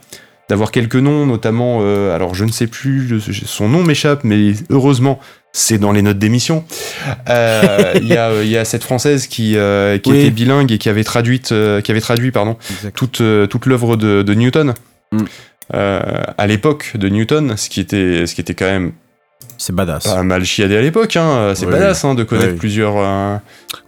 D'avoir 0.50 0.72
quelques 0.72 0.96
noms, 0.96 1.26
notamment, 1.26 1.80
euh, 1.82 2.16
alors 2.16 2.34
je 2.34 2.46
ne 2.46 2.52
sais 2.52 2.68
plus, 2.68 3.20
son 3.46 3.68
nom 3.68 3.84
m'échappe, 3.84 4.24
mais 4.24 4.54
heureusement, 4.70 5.20
c'est 5.52 5.78
dans 5.78 5.92
les 5.92 6.02
notes 6.02 6.20
d'émission. 6.20 6.64
Euh, 7.30 7.94
Il 8.02 8.08
y, 8.08 8.16
a, 8.16 8.30
euh, 8.30 8.44
il 8.46 8.50
y 8.50 8.58
a 8.58 8.64
cette 8.64 8.84
française 8.86 9.28
qui, 9.28 9.58
euh, 9.58 9.98
qui 9.98 10.12
Oui. 10.12 10.20
était 10.20 10.30
bilingue 10.30 10.72
et 10.72 10.78
qui 10.78 10.88
avait, 10.88 11.04
traduite, 11.04 11.48
qui 11.84 11.92
avait 11.92 12.00
traduit 12.00 12.32
pardon, 12.32 12.56
toute, 12.96 13.22
toute 13.50 13.66
l'œuvre 13.66 13.98
de, 13.98 14.22
de 14.24 14.34
Newton. 14.34 14.74
Mm. 15.12 15.24
À 15.74 16.48
l'époque 16.48 16.94
de 16.96 17.10
Newton, 17.10 17.56
ce 17.58 17.70
qui 17.70 17.82
était, 17.82 18.26
ce 18.26 18.34
qui 18.34 18.40
était 18.40 18.54
quand 18.54 18.66
même 18.66 18.94
C'est 19.58 19.76
badass. 19.76 20.06
pas 20.06 20.24
mal 20.24 20.46
chiadé 20.46 20.78
à 20.78 20.82
l'époque, 20.82 21.18
hein. 21.18 21.52
c'est 21.56 21.66
Oui, 21.66 21.74
badass 21.74 22.06
hein, 22.06 22.16
de 22.16 22.24
connaître 22.24 22.54
Oui. 22.54 22.58
plusieurs, 22.58 22.96
euh, 22.98 23.36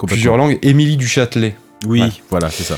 plusieurs 0.06 0.36
langues. 0.36 0.58
Émilie 0.60 0.98
du 0.98 1.08
Châtelet. 1.08 1.54
Oui, 1.86 2.02
Ouais. 2.02 2.08
voilà, 2.28 2.50
c'est 2.50 2.64
ça. 2.64 2.76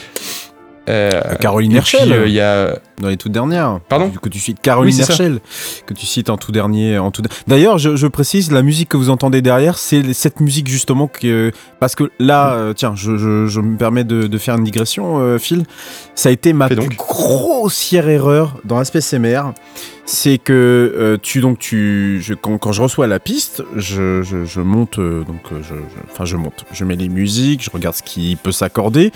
Euh, 0.88 1.11
Caroline 1.40 1.71
et 1.77 1.81
puis, 1.81 1.97
Herschel, 1.97 2.12
euh, 2.12 2.27
il 2.27 2.33
y 2.33 2.40
a 2.40 2.79
dans 3.01 3.09
les 3.09 3.16
toutes 3.16 3.31
dernières. 3.33 3.79
Pardon 3.88 4.11
Que 4.11 4.29
tu 4.29 4.40
cites 4.40 4.61
Caroline 4.61 4.92
Oui, 4.92 4.97
c'est 4.97 5.05
ça. 5.05 5.12
Herschel, 5.12 5.40
que 5.87 5.95
tu 5.95 6.07
cites 6.07 6.29
en 6.29 6.37
tout 6.37 6.51
dernier. 6.51 6.99
En 6.99 7.11
tout... 7.12 7.23
D'ailleurs, 7.47 7.79
je, 7.79 7.95
je 7.95 8.07
précise, 8.09 8.51
la 8.51 8.62
musique 8.62 8.88
que 8.88 8.97
vous 8.97 9.09
entendez 9.11 9.42
derrière, 9.42 9.79
c'est 9.79 10.12
cette 10.12 10.40
musique 10.40 10.66
justement 10.68 11.07
que 11.07 11.53
parce 11.79 11.95
que 11.95 12.11
là, 12.18 12.53
euh, 12.55 12.73
tiens, 12.73 12.95
je, 12.97 13.16
je- 13.16 13.47
je 13.47 13.61
me 13.61 13.77
permets 13.77 14.05
de, 14.05 14.27
de 14.27 14.38
faire 14.38 14.57
une 14.57 14.64
digression, 14.64 15.18
euh, 15.21 15.38
Phil. 15.38 15.64
Ça 16.16 16.31
a 16.31 16.33
été 16.33 16.53
ma 16.53 16.66
Fais 16.68 16.75
plus 16.75 16.88
donc. 16.88 16.97
grossière 16.97 18.09
erreur 18.09 18.57
dans 18.64 18.79
l'aspect 18.79 19.01
SMR. 19.01 19.53
C'est 20.05 20.38
que 20.38 20.53
euh, 20.97 21.16
tu 21.23 21.40
donc 21.40 21.61
tu 21.61 22.21
je- 22.21 22.35
quand, 22.35 22.59
quand 22.59 22.73
je 22.73 22.83
reçois 22.83 23.07
la 23.07 23.21
piste, 23.21 23.62
je, 23.77 24.23
je- 24.23 24.45
je 24.45 24.61
monte 24.61 24.99
euh, 24.99 25.23
donc 25.23 25.40
euh, 25.53 25.61
je- 25.62 25.75
enfin 26.11 26.25
je 26.25 26.37
monte, 26.37 26.64
je 26.73 26.85
mets 26.85 26.97
les 26.97 27.09
musiques, 27.09 27.62
je 27.62 27.71
regarde 27.71 27.95
ce 27.95 28.03
qui 28.03 28.37
peut 28.42 28.51
s'accorder. 28.51 29.12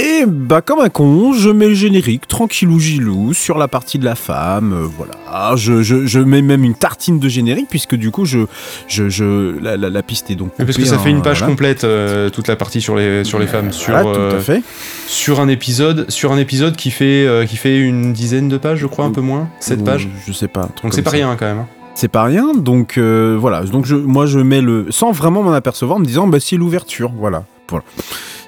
Et 0.00 0.26
bah 0.26 0.60
comme 0.60 0.78
un 0.78 0.90
con, 0.90 1.32
je 1.32 1.50
mets 1.50 1.66
le 1.68 1.74
générique 1.74 2.28
tranquillou 2.28 2.78
gilou 2.78 3.34
sur 3.34 3.58
la 3.58 3.66
partie 3.66 3.98
de 3.98 4.04
la 4.04 4.14
femme, 4.14 4.72
euh, 4.72 4.86
voilà. 4.96 5.56
Je, 5.56 5.82
je, 5.82 6.06
je 6.06 6.20
mets 6.20 6.40
même 6.40 6.62
une 6.62 6.74
tartine 6.74 7.18
de 7.18 7.28
générique 7.28 7.66
puisque 7.68 7.96
du 7.96 8.12
coup 8.12 8.24
je, 8.24 8.40
je, 8.86 9.08
je 9.08 9.58
la, 9.60 9.76
la- 9.76 9.90
la 9.90 10.02
piste 10.04 10.30
est 10.30 10.36
donc 10.36 10.52
parce 10.56 10.76
que 10.76 10.84
ça 10.84 10.98
fait 10.98 11.10
une 11.10 11.22
page 11.22 11.38
voilà. 11.38 11.52
complète, 11.52 11.82
euh, 11.82 12.30
toute 12.30 12.46
la 12.46 12.54
partie 12.54 12.80
sur 12.80 12.94
les, 12.94 13.24
sur 13.24 13.40
les 13.40 13.48
femmes, 13.48 13.72
sur, 13.72 13.92
Voilà, 13.92 14.12
tout 14.12 14.20
euh, 14.20 14.38
à 14.38 14.40
fait. 14.40 14.62
sur 15.08 15.40
un 15.40 15.48
épisode, 15.48 16.08
sur 16.10 16.30
un 16.30 16.38
épisode 16.38 16.76
qui 16.76 16.92
fait, 16.92 17.26
euh, 17.26 17.44
qui 17.44 17.56
fait 17.56 17.78
une 17.80 18.12
dizaine 18.12 18.48
de 18.48 18.56
pages, 18.56 18.78
je 18.78 18.86
crois, 18.86 19.04
un 19.04 19.10
peu 19.10 19.20
moins, 19.20 19.48
7 19.58 19.80
Ou- 19.80 19.84
pages. 19.84 20.08
Je 20.26 20.32
sais 20.32 20.48
pas. 20.48 20.68
Donc 20.82 20.94
c'est 20.94 21.02
pas 21.02 21.10
ça. 21.10 21.16
rien 21.16 21.34
quand 21.36 21.46
même. 21.46 21.58
hein. 21.58 21.66
C'est 21.96 22.06
pas 22.08 22.22
rien, 22.22 22.54
donc 22.54 22.98
euh, 22.98 23.36
voilà. 23.38 23.62
Donc 23.64 23.84
je, 23.84 23.96
moi 23.96 24.26
je 24.26 24.38
mets 24.38 24.60
le 24.60 24.86
sans 24.90 25.10
vraiment 25.10 25.42
m'en 25.42 25.52
apercevoir, 25.52 25.96
en 25.96 26.00
me 26.00 26.06
disant 26.06 26.28
bah 26.28 26.38
c'est 26.38 26.56
l'ouverture, 26.56 27.10
voilà. 27.18 27.42
voilà. 27.68 27.84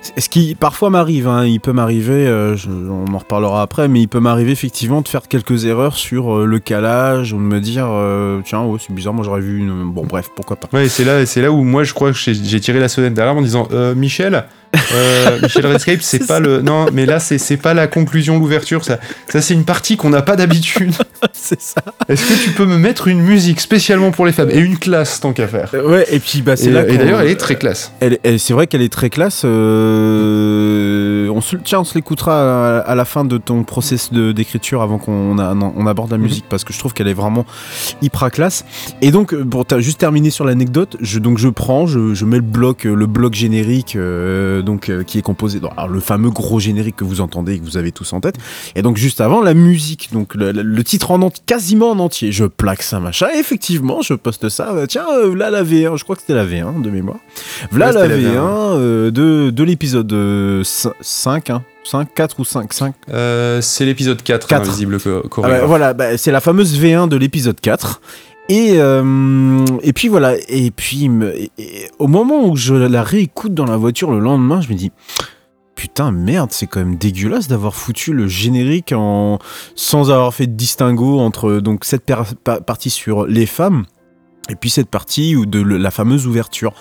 Ce 0.03 0.29
qui 0.31 0.55
parfois 0.55 0.89
m'arrive, 0.89 1.29
hein, 1.29 1.45
il 1.45 1.61
peut 1.61 1.73
m'arriver, 1.73 2.27
euh, 2.27 2.57
on 2.69 3.13
en 3.13 3.19
reparlera 3.19 3.61
après, 3.61 3.87
mais 3.87 4.01
il 4.01 4.09
peut 4.09 4.21
m'arriver 4.21 4.51
effectivement 4.51 5.03
de 5.03 5.09
faire 5.09 5.29
quelques 5.29 5.67
erreurs 5.67 5.95
sur 5.95 6.39
euh, 6.39 6.47
le 6.47 6.59
calage 6.59 7.35
ou 7.35 7.37
de 7.37 7.43
me 7.43 7.61
dire 7.61 7.87
euh, 7.89 8.41
tiens 8.43 8.63
ouais 8.65 8.79
c'est 8.81 8.95
bizarre, 8.95 9.13
moi 9.13 9.25
j'aurais 9.25 9.43
vu 9.43 9.59
une 9.59 9.91
bon 9.93 10.07
bref 10.07 10.31
pourquoi 10.35 10.57
pas. 10.57 10.69
Ouais, 10.73 10.89
c'est 10.89 11.05
là, 11.05 11.27
c'est 11.27 11.43
là 11.43 11.53
où 11.53 11.65
moi 11.65 11.85
je 11.85 11.93
crois 11.93 12.13
que 12.13 12.19
j'ai 12.19 12.61
tiré 12.61 12.81
la 12.81 12.89
sonnette 12.89 13.13
d'alarme 13.13 13.39
en 13.39 13.43
disant 13.43 13.69
Michel, 13.95 14.47
euh, 14.95 15.39
Michel 15.43 15.67
Redscape, 15.67 15.99
c'est 16.03 16.19
pas 16.21 16.27
ça. 16.35 16.41
le. 16.41 16.61
Non, 16.63 16.87
mais 16.93 17.07
là 17.07 17.19
c'est 17.21 17.57
pas 17.57 17.75
la 17.75 17.87
conclusion, 17.87 18.39
l'ouverture. 18.39 18.85
Ça, 18.85 18.99
ça 19.29 19.41
c'est 19.41 19.55
une 19.55 19.65
partie 19.65 19.97
qu'on 19.97 20.11
n'a 20.11 20.23
pas 20.23 20.37
d'habitude. 20.37 20.93
c'est 21.33 21.61
ça. 21.61 21.83
Est-ce 22.09 22.27
que 22.27 22.45
tu 22.45 22.51
peux 22.51 22.67
me 22.67 22.77
mettre 22.79 23.09
une 23.09 23.21
musique 23.21 23.61
spécialement 23.61 24.11
pour 24.11 24.27
les 24.27 24.33
femmes 24.33 24.51
et 24.51 24.59
une 24.59 24.79
classe 24.79 25.21
tant 25.21 25.33
qu'à 25.33 25.49
faire? 25.49 25.71
Euh, 25.75 25.89
Ouais 25.91 26.07
et 26.11 26.19
puis 26.21 26.43
bah 26.43 26.57
c'est 26.57 26.71
là 26.71 26.87
et 26.89 26.97
d'ailleurs, 26.97 27.21
elle 27.21 27.29
est 27.31 27.37
très 27.37 27.57
classe. 27.57 27.93
Elle, 28.01 28.19
elle- 28.23 28.39
c'est 28.39 28.53
vrai 28.53 28.67
qu'elle 28.67 28.83
est 28.83 28.93
très 28.93 29.11
classe. 29.11 29.43
euh, 29.45 31.29
on 31.31 31.41
se, 31.41 31.57
tiens, 31.57 31.81
on 31.81 31.85
se 31.85 31.95
l'écoutera 31.95 32.79
à, 32.79 32.81
à 32.81 32.95
la 32.95 33.05
fin 33.05 33.25
de 33.25 33.39
ton 33.39 33.63
process 33.65 34.13
de- 34.13 34.33
d'écriture 34.33 34.83
avant 34.83 34.99
qu'on 34.99 35.39
on 35.39 35.87
aborde 35.87 36.11
la 36.11 36.17
Mhm. 36.19 36.23
musique 36.25 36.45
parce 36.49 36.65
que 36.65 36.73
je 36.73 36.79
trouve 36.79 36.93
qu'elle 36.93 37.09
est 37.09 37.15
vraiment 37.15 37.47
hyper 38.03 38.31
classe. 38.31 38.65
Et 39.03 39.11
donc, 39.11 39.33
euh, 39.35 39.45
pour 39.45 39.65
juste 39.79 39.99
terminé 39.99 40.31
sur 40.31 40.45
l'anecdote, 40.45 40.97
je, 41.01 41.19
donc 41.19 41.39
je 41.39 41.49
prends, 41.49 41.87
je, 41.87 42.15
je 42.15 42.25
mets 42.25 42.37
le 42.37 42.43
bloc, 42.43 42.87
euh, 42.87 42.95
le 42.95 43.07
bloc 43.07 43.35
générique 43.35 43.97
euh, 43.97 44.59
euh, 44.60 44.60
donc 44.63 44.89
euh, 44.89 45.03
qui 45.03 45.19
est 45.19 45.23
composé 45.23 45.61
alors, 45.77 45.89
le 45.89 46.01
fameux 46.01 46.31
gros 46.31 46.61
générique 46.61 46.97
que 46.97 47.05
vous 47.05 47.21
entendez 47.21 47.55
et 47.55 47.59
que 47.59 47.65
vous 47.65 47.77
avez 47.77 47.93
tous 47.93 48.13
en 48.13 48.21
tête. 48.21 48.37
Et 48.75 48.83
donc 48.83 48.97
juste 48.97 49.21
avant 49.21 49.41
la 49.43 49.55
musique, 49.55 50.11
donc 50.13 50.35
le, 50.35 50.53
le 50.53 50.85
titre 50.85 51.11
en 51.11 51.23
entier, 51.23 51.43
quasiment 51.47 51.91
en 51.91 51.99
entier. 51.99 52.33
Je 52.33 52.45
plaque 52.45 52.83
ça 52.83 53.01
machin. 53.01 53.29
Et 53.35 53.39
effectivement, 53.39 54.03
je 54.03 54.15
poste 54.15 54.49
ça. 54.49 54.75
tiens, 54.89 55.07
voilà 55.27 55.51
la 55.51 55.63
V1. 55.63 55.97
Je 55.97 56.05
crois 56.05 56.17
que 56.17 56.23
c'était 56.23 56.35
la 56.35 56.47
V1 56.47 56.83
de 56.83 56.91
mémoire. 56.91 57.19
Voilà 57.71 57.93
la 57.93 58.09
V1, 58.09 59.11
de, 59.11 59.51
de 59.51 59.65
l'épisode 59.65 60.15
5. 60.65 61.51
Hein. 61.51 61.63
5, 61.83 62.13
4 62.15 62.41
ou 62.41 62.45
5 62.45 62.73
5 62.73 62.95
C'est 63.63 63.85
l'épisode 63.85 64.23
4, 64.23 64.47
4. 64.47 64.69
Invisible 64.69 64.99
ah 65.07 65.41
bah, 65.41 65.65
Voilà, 65.65 65.95
bah, 65.95 66.19
c'est 66.19 66.31
la 66.31 66.41
fameuse 66.41 66.79
V1 66.79 67.09
de 67.09 67.17
l'épisode 67.17 67.59
4. 67.61 68.01
Et, 68.51 68.81
euh, 68.81 69.65
et 69.81 69.93
puis 69.93 70.09
voilà, 70.09 70.35
et 70.49 70.73
puis 70.73 71.09
au 72.01 72.09
moment 72.09 72.49
où 72.49 72.57
je 72.57 72.75
la 72.75 73.05
réécoute 73.05 73.55
dans 73.55 73.65
la 73.65 73.77
voiture 73.77 74.11
le 74.11 74.19
lendemain, 74.19 74.61
je 74.61 74.69
me 74.71 74.75
dis 74.75 74.91
putain 75.77 76.11
merde, 76.11 76.51
c'est 76.51 76.67
quand 76.67 76.81
même 76.81 76.97
dégueulasse 76.97 77.47
d'avoir 77.47 77.77
foutu 77.77 78.13
le 78.13 78.27
générique 78.27 78.93
en 78.93 79.39
sans 79.77 80.11
avoir 80.11 80.35
fait 80.35 80.49
de 80.49 80.55
distinguo 80.55 81.21
entre 81.21 81.61
donc 81.61 81.85
cette 81.85 82.05
partie 82.67 82.91
sur 82.91 83.25
les 83.25 83.47
femmes 83.47 83.85
et 84.49 84.57
puis 84.57 84.69
cette 84.69 84.91
partie 84.91 85.37
de 85.47 85.63
la 85.63 85.93
fameuse 85.93 86.27
ouverture. 86.27 86.75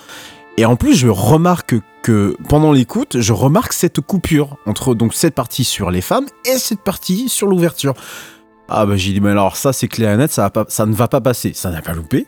Et 0.56 0.64
en 0.64 0.74
plus, 0.74 0.96
je 0.96 1.06
remarque 1.06 1.76
que 2.02 2.36
pendant 2.48 2.72
l'écoute, 2.72 3.20
je 3.20 3.32
remarque 3.32 3.74
cette 3.74 4.00
coupure 4.00 4.56
entre 4.66 4.96
donc 4.96 5.14
cette 5.14 5.36
partie 5.36 5.62
sur 5.62 5.92
les 5.92 6.00
femmes 6.00 6.26
et 6.44 6.58
cette 6.58 6.82
partie 6.82 7.28
sur 7.28 7.46
l'ouverture. 7.46 7.94
Ah 8.72 8.86
bah 8.86 8.96
j'ai 8.96 9.12
dit, 9.12 9.20
mais 9.20 9.30
alors 9.30 9.56
ça 9.56 9.72
c'est 9.72 9.88
clair 9.88 10.12
et 10.12 10.16
net, 10.16 10.30
ça, 10.30 10.50
ça 10.68 10.86
ne 10.86 10.94
va 10.94 11.08
pas 11.08 11.20
passer, 11.20 11.52
ça 11.54 11.70
n'a 11.70 11.82
pas 11.82 11.92
loupé. 11.92 12.26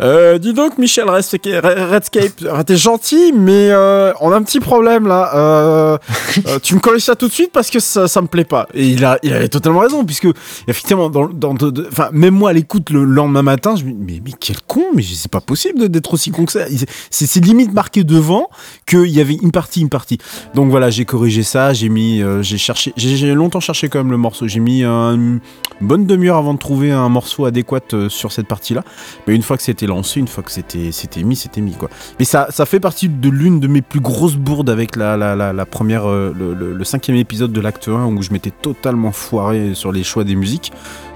Euh, 0.00 0.38
dis 0.38 0.52
donc, 0.52 0.78
Michel 0.78 1.08
Redscape, 1.08 2.32
t'es 2.66 2.76
gentil, 2.76 3.32
mais 3.32 3.70
euh, 3.70 4.12
on 4.20 4.32
a 4.32 4.36
un 4.36 4.42
petit 4.42 4.60
problème 4.60 5.06
là. 5.06 5.30
Euh, 5.34 5.98
euh, 6.46 6.58
tu 6.62 6.74
me 6.74 6.80
corriges 6.80 7.02
ça 7.02 7.14
tout 7.14 7.28
de 7.28 7.32
suite 7.32 7.50
parce 7.52 7.70
que 7.70 7.78
ça, 7.78 8.08
ça 8.08 8.20
me 8.20 8.26
plaît 8.26 8.44
pas. 8.44 8.66
Et 8.74 8.88
il, 8.88 9.04
a, 9.04 9.18
il 9.22 9.32
avait 9.32 9.48
totalement 9.48 9.80
raison, 9.80 10.04
puisque 10.04 10.26
effectivement, 10.66 11.10
dans, 11.10 11.28
dans, 11.28 11.54
enfin, 11.88 12.08
même 12.12 12.34
moi 12.34 12.50
à 12.50 12.52
l'écoute 12.52 12.90
le 12.90 13.04
lendemain 13.04 13.42
matin, 13.42 13.76
je 13.76 13.84
me 13.84 13.92
dis, 13.92 13.96
mais, 14.00 14.22
mais 14.24 14.32
quel 14.38 14.56
con, 14.66 14.84
mais 14.94 15.02
c'est 15.02 15.30
pas 15.30 15.40
possible 15.40 15.88
d'être 15.88 16.12
aussi 16.12 16.30
con 16.30 16.44
que 16.44 16.52
ça. 16.52 16.64
C'est 17.10 17.44
limite 17.44 17.72
marqué 17.72 18.04
devant 18.04 18.48
qu'il 18.86 19.10
y 19.10 19.20
avait 19.20 19.34
une 19.34 19.52
partie, 19.52 19.80
une 19.80 19.88
partie. 19.88 20.18
Donc 20.54 20.70
voilà, 20.70 20.90
j'ai 20.90 21.04
corrigé 21.04 21.42
ça, 21.42 21.72
j'ai 21.72 21.88
mis, 21.88 22.22
euh, 22.22 22.42
j'ai 22.42 22.58
cherché, 22.58 22.92
j'ai 22.96 23.34
longtemps 23.34 23.60
cherché 23.60 23.88
quand 23.88 23.98
même 23.98 24.10
le 24.10 24.16
morceau. 24.16 24.48
J'ai 24.48 24.60
mis 24.60 24.82
une 24.82 25.40
bonne 25.80 26.06
demi-heure 26.06 26.36
avant 26.36 26.54
de 26.54 26.58
trouver 26.58 26.90
un 26.90 27.08
morceau 27.08 27.44
adéquat 27.44 27.80
euh, 27.92 28.08
sur 28.08 28.32
cette 28.32 28.46
partie-là. 28.46 28.82
Mais 29.26 29.34
une 29.34 29.42
fois 29.42 29.56
que 29.56 29.62
c'était 29.62 29.83
lancé, 29.86 30.20
une 30.20 30.28
fois 30.28 30.42
que 30.42 30.50
c'était, 30.50 30.92
c'était 30.92 31.22
mis, 31.22 31.36
c'était 31.36 31.60
mis 31.60 31.72
quoi. 31.72 31.90
Mais 32.18 32.24
ça, 32.24 32.46
ça 32.50 32.66
fait 32.66 32.80
partie 32.80 33.08
de 33.08 33.28
l'une 33.28 33.60
de 33.60 33.66
mes 33.66 33.82
plus 33.82 34.00
grosses 34.00 34.36
bourdes 34.36 34.70
avec 34.70 34.96
la, 34.96 35.16
la, 35.16 35.52
la, 35.52 35.66
première, 35.66 36.08
euh, 36.08 36.34
le, 36.34 36.84
cinquième 36.84 37.16
épisode 37.16 37.52
de 37.52 37.60
l'acte 37.60 37.88
1 37.88 38.06
où 38.06 38.22
je 38.22 38.30
m'étais 38.30 38.50
totalement 38.50 39.12
foiré 39.12 39.74
sur 39.74 39.92
les 39.92 40.04
choix 40.04 40.24
des 40.24 40.34
musiques. 40.34 40.72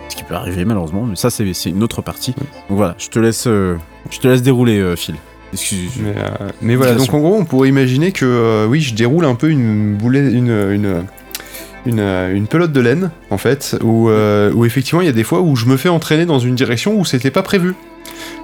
Ce 0.09 0.17
qui 0.17 0.25
peut 0.25 0.35
arriver 0.35 0.65
malheureusement, 0.65 1.05
mais 1.05 1.17
ça 1.17 1.31
c'est, 1.31 1.45
une 1.67 1.83
autre 1.83 2.03
partie. 2.03 2.33
Donc 2.33 2.79
voilà, 2.79 2.95
je 2.99 3.09
te 3.09 3.19
laisse, 3.19 3.47
euh, 3.47 3.77
je 4.11 4.19
te 4.19 4.29
laisse 4.29 4.43
dérouler, 4.43 4.79
euh, 4.79 4.97
Phil. 4.97 5.17
Excuse, 5.53 5.93
mais, 6.03 6.15
mais 6.61 6.77
voilà, 6.77 6.95
donc 6.95 7.13
en 7.15 7.21
gros, 7.21 7.35
on 7.35 7.47
pourrait 7.47 7.71
imaginer 7.71 8.13
que 8.13 8.67
oui, 8.69 8.83
je 8.83 8.95
déroule 8.95 9.25
un 9.25 9.35
peu 9.35 9.49
une 9.49 9.97
boulette, 9.97 10.31
une, 10.31 10.51
une, 10.51 11.05
une, 11.87 12.01
une, 12.01 12.47
pelote 12.47 12.73
de 12.73 12.81
laine, 12.83 13.11
en 13.31 13.39
fait, 13.39 13.79
où, 13.83 14.11
où 14.11 14.65
effectivement 14.67 15.01
il 15.01 15.07
y 15.07 15.11
a 15.11 15.13
des 15.13 15.25
fois 15.25 15.41
où 15.41 15.57
je 15.57 15.65
me 15.65 15.79
fais 15.79 15.89
entraîner 15.89 16.27
dans 16.27 16.39
une 16.39 16.55
direction 16.55 17.01
où 17.01 17.07
c'était 17.07 17.31
pas 17.31 17.43
prévu. 17.43 17.75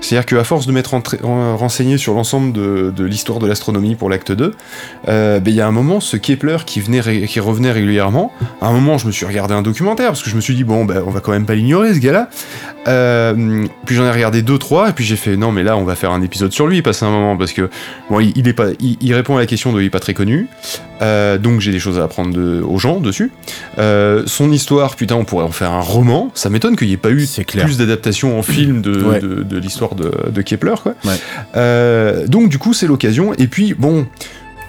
C'est-à-dire 0.01 0.27
qu'à 0.27 0.45
force 0.45 0.67
de 0.67 0.73
m'être 0.73 0.95
renseigné 1.23 1.99
sur 1.99 2.15
l'ensemble 2.15 2.53
de, 2.53 3.05
l'histoire 3.05 3.39
de 3.39 3.47
l'astronomie 3.47 3.95
pour 3.95 4.11
l'acte 4.11 4.33
2, 4.33 4.55
euh, 5.09 5.41
ben, 5.41 5.51
il 5.51 5.57
y 5.57 5.61
a 5.61 5.67
un 5.67 5.73
moment, 5.73 6.01
ce 6.01 6.17
Kepler 6.17 6.59
qui, 6.67 6.81
venait 6.81 7.27
qui 7.27 7.41
revenait 7.41 7.73
régulièrement, 7.73 8.33
à 8.61 8.69
un 8.69 8.73
moment 8.73 8.99
je 8.99 9.07
me 9.07 9.13
suis 9.13 9.27
regardé 9.27 9.55
un 9.55 9.63
documentaire, 9.63 10.09
parce 10.09 10.23
que 10.23 10.31
je 10.31 10.37
me 10.37 10.41
suis 10.41 10.55
dit, 10.55 10.65
bon, 10.65 10.85
ben, 10.85 11.03
on 11.07 11.11
va 11.11 11.21
quand 11.21 11.33
même 11.33 11.47
pas 11.47 11.55
l'ignorer 11.55 11.95
ce 11.95 12.01
gars-là. 12.01 12.29
Euh, 12.87 13.67
puis 13.87 13.97
j'en 13.97 14.05
ai 14.05 14.11
regardé 14.11 14.43
deux, 14.43 14.59
trois, 14.59 14.91
et 14.91 14.93
puis 14.93 15.05
j'ai 15.05 15.17
fait, 15.17 15.37
non, 15.37 15.53
mais 15.53 15.63
là 15.63 15.77
on 15.77 15.85
va 15.85 15.95
faire 15.95 16.11
un 16.11 16.21
épisode 16.21 16.53
sur 16.53 16.67
lui, 16.67 16.83
passer 16.83 17.05
un 17.05 17.11
moment, 17.11 17.37
parce 17.37 17.53
que 17.53 17.71
bon, 18.11 18.21
il, 18.21 19.15
répond 19.15 19.37
à 19.37 19.41
la 19.41 19.47
question 19.47 19.73
de 19.73 19.81
il 19.81 19.87
est 19.87 19.91
pas 19.91 20.01
très 20.01 20.15
connu, 20.15 20.49
euh, 21.03 21.39
donc 21.39 21.61
j'ai 21.61 21.73
des 21.73 21.79
choses 21.79 21.99
à 21.99 22.05
apprendre 22.05 22.39
aux 22.63 22.79
gens 22.79 23.01
dessus. 23.01 23.33
son 23.79 24.53
histoire, 24.53 24.97
putain, 24.97 25.17
on 25.17 25.25
pourrait 25.25 25.45
en 25.45 25.53
faire 25.53 25.73
un 25.73 25.81
roman, 25.81 26.31
ça 26.35 26.51
m'étonne 26.51 26.77
qu'il 26.77 26.89
n'y 26.89 26.95
ait 26.95 26.99
pas 26.99 27.11
eu 27.11 27.27
plus 27.57 27.79
d'adaptation 27.79 28.39
en 28.39 28.43
film 28.43 28.83
de 28.83 29.59
l'histoire 29.59 29.95
de, 29.95 30.43
Kepler. 30.43 30.75
Quoi. 30.83 30.95
Euh, 31.57 32.27
donc 32.27 32.49
du 32.49 32.59
coup, 32.59 32.73
c'est 32.73 32.87
l'occasion. 32.87 33.35
Et 33.35 33.47
puis, 33.47 33.75
bon, 33.75 34.07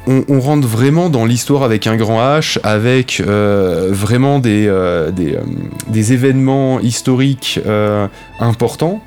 on, 0.08 0.40
rentre 0.40 0.68
vraiment 0.68 1.10
dans 1.10 1.26
l'histoire 1.26 1.64
avec 1.64 1.88
un 1.88 1.96
grand 1.96 2.20
H, 2.20 2.60
avec 2.64 3.22
euh, 3.26 3.90
vraiment 3.92 4.40
des, 4.40 4.68
euh, 4.68 5.12
des, 5.12 6.14
événements 6.14 6.80
historiques 6.80 7.60
importants. 8.40 9.02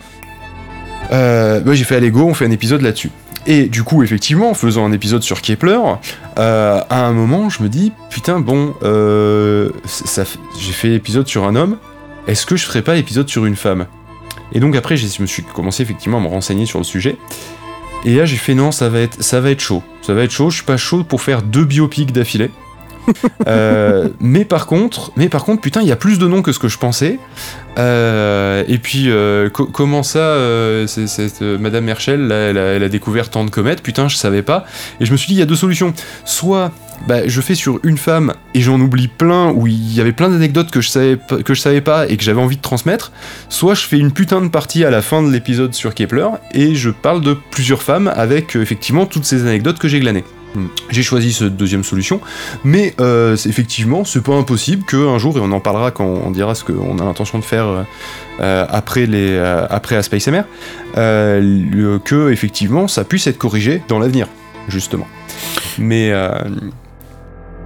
Moi, 1.11 1.74
j'ai 1.74 1.85
fait 1.85 1.96
à 1.96 2.00
Lego, 2.00 2.26
on 2.26 2.35
fait 2.35 2.46
un 2.46 2.50
épisode 2.50 2.83
là-dessus. 2.83 3.11
Et 3.50 3.64
du 3.64 3.82
coup, 3.82 4.02
effectivement, 4.02 4.50
en 4.50 4.54
faisant 4.54 4.84
un 4.84 4.92
épisode 4.92 5.22
sur 5.22 5.40
Kepler, 5.40 5.80
à 6.37 7.06
un 7.06 7.12
moment, 7.12 7.48
je 7.48 7.62
me 7.62 7.68
dis, 7.68 7.92
putain, 8.11 8.40
bon, 8.40 8.74
j'ai 8.82 10.72
fait 10.72 10.92
épisode 10.92 11.26
sur 11.26 11.44
un 11.44 11.56
homme, 11.56 11.78
est-ce 12.26 12.44
que 12.44 12.56
je 12.56 12.66
ferais 12.66 12.82
pas 12.82 12.96
épisode 12.96 13.28
sur 13.28 13.46
une 13.46 13.56
femme? 13.56 13.87
Et 14.52 14.61
donc 14.61 14.76
après, 14.76 14.98
je 14.98 15.22
me 15.22 15.26
suis 15.26 15.42
commencé 15.42 15.82
effectivement 15.82 16.18
à 16.18 16.20
me 16.20 16.28
renseigner 16.28 16.66
sur 16.66 16.78
le 16.78 16.84
sujet. 16.84 17.16
Et 18.04 18.16
là, 18.16 18.26
j'ai 18.26 18.37
fait 18.37 18.54
non, 18.54 18.70
ça 18.70 18.90
va 18.90 19.00
être, 19.00 19.22
ça 19.22 19.40
va 19.40 19.50
être 19.50 19.61
chaud. 19.61 19.82
Ça 20.02 20.12
va 20.12 20.24
être 20.24 20.30
chaud. 20.30 20.50
Je 20.50 20.56
suis 20.56 20.64
pas 20.66 20.76
chaud 20.76 21.02
pour 21.02 21.22
faire 21.22 21.40
deux 21.42 21.64
biopics 21.64 22.12
d'affilée. 22.12 22.50
Euh, 23.47 24.09
mais 24.21 24.44
par 24.44 24.66
contre, 24.66 25.12
mais 25.16 25.29
par 25.29 25.44
contre, 25.44 25.61
putain, 25.62 25.81
il 25.81 25.88
y 25.88 25.92
a 25.92 25.97
plus 25.97 26.18
de 26.18 26.27
noms 26.27 26.42
que 26.42 26.53
ce 26.53 26.59
que 26.59 26.68
je 26.68 26.79
pensais. 26.79 27.18
Euh, 27.79 28.64
et 28.68 28.79
puis, 28.79 29.05
euh, 29.09 29.49
comment 29.51 30.03
ça, 30.03 30.37
Madame 31.40 31.88
Herschel, 31.88 32.31
elle, 32.33 32.59
a, 32.59 32.88
découvert 32.88 33.31
tant 33.31 33.44
de 33.44 33.51
comètes 33.51 33.83
Putain, 33.83 34.09
je 34.09 34.16
savais 34.16 34.42
pas. 34.42 34.66
Et 35.01 35.07
je 35.07 35.12
me 35.12 35.16
suis 35.16 35.29
dit, 35.29 35.35
il 35.35 35.38
y 35.38 35.42
a 35.42 35.47
deux 35.47 35.57
solutions. 35.57 35.94
Soit 36.25 36.73
bah, 37.07 37.27
je 37.27 37.40
fais 37.40 37.55
sur 37.55 37.79
une 37.85 37.97
femme 37.97 38.35
et 38.55 38.61
j'en 38.61 38.81
oublie 38.81 39.09
plein 39.09 39.53
où 39.53 39.66
il 39.66 39.94
y 39.94 40.01
avait 40.01 40.12
plein 40.12 40.29
d'anecdotes 40.29 40.71
que 40.71 40.81
je 40.81 40.88
savais 40.88 41.16
que 41.44 41.55
je 41.55 41.61
savais 41.61 41.81
pas 41.81 42.09
et 42.09 42.16
que 42.16 42.25
j'avais 42.25 42.40
envie 42.40 42.57
de 42.57 42.62
transmettre. 42.62 43.12
Soit 43.49 43.75
je 43.75 43.83
fais 43.87 43.99
une 43.99 44.11
putain 44.11 44.40
de 44.40 44.49
partie 44.49 44.85
à 44.85 44.90
la 44.90 45.01
fin 45.01 45.23
de 45.23 45.31
l'épisode 45.31 45.75
sur 45.75 45.94
Kepler 45.94 46.27
et 46.53 46.75
je 46.75 46.90
parle 46.90 47.21
de 47.21 47.37
plusieurs 47.53 47.83
femmes 47.83 48.12
avec 48.14 48.57
effectivement 48.57 49.07
toutes 49.07 49.25
ces 49.25 49.42
anecdotes 49.42 49.79
que 49.79 49.87
j'ai 49.87 50.01
glanées. 50.01 50.25
Hmm. 50.54 50.66
J'ai 50.90 51.02
choisi 51.02 51.32
cette 51.32 51.56
deuxième 51.56 51.84
solution, 51.84 52.20
mais 52.64 52.94
euh, 53.00 53.37
effectivement, 53.46 54.04
c'est 54.04 54.22
pas 54.22 54.34
impossible 54.34 54.84
qu'un 54.84 55.18
jour, 55.18 55.37
et 55.37 55.40
on 55.40 55.52
en 55.52 55.61
parlera 55.61 55.90
quand 55.90 56.06
on 56.06 56.30
dira 56.30 56.54
ce 56.54 56.64
qu'on 56.64 56.98
a 56.98 57.04
l'intention 57.04 57.38
de 57.38 57.44
faire 57.44 57.84
euh, 58.40 58.66
après, 58.68 59.06
les, 59.06 59.32
euh, 59.32 59.66
après 59.68 59.96
MR, 59.96 60.44
que 60.94 62.30
effectivement 62.30 62.88
ça 62.88 63.04
puisse 63.04 63.26
être 63.26 63.38
corrigé 63.38 63.82
dans 63.88 63.98
l'avenir, 63.98 64.26
justement. 64.68 65.06
Mais, 65.78 66.12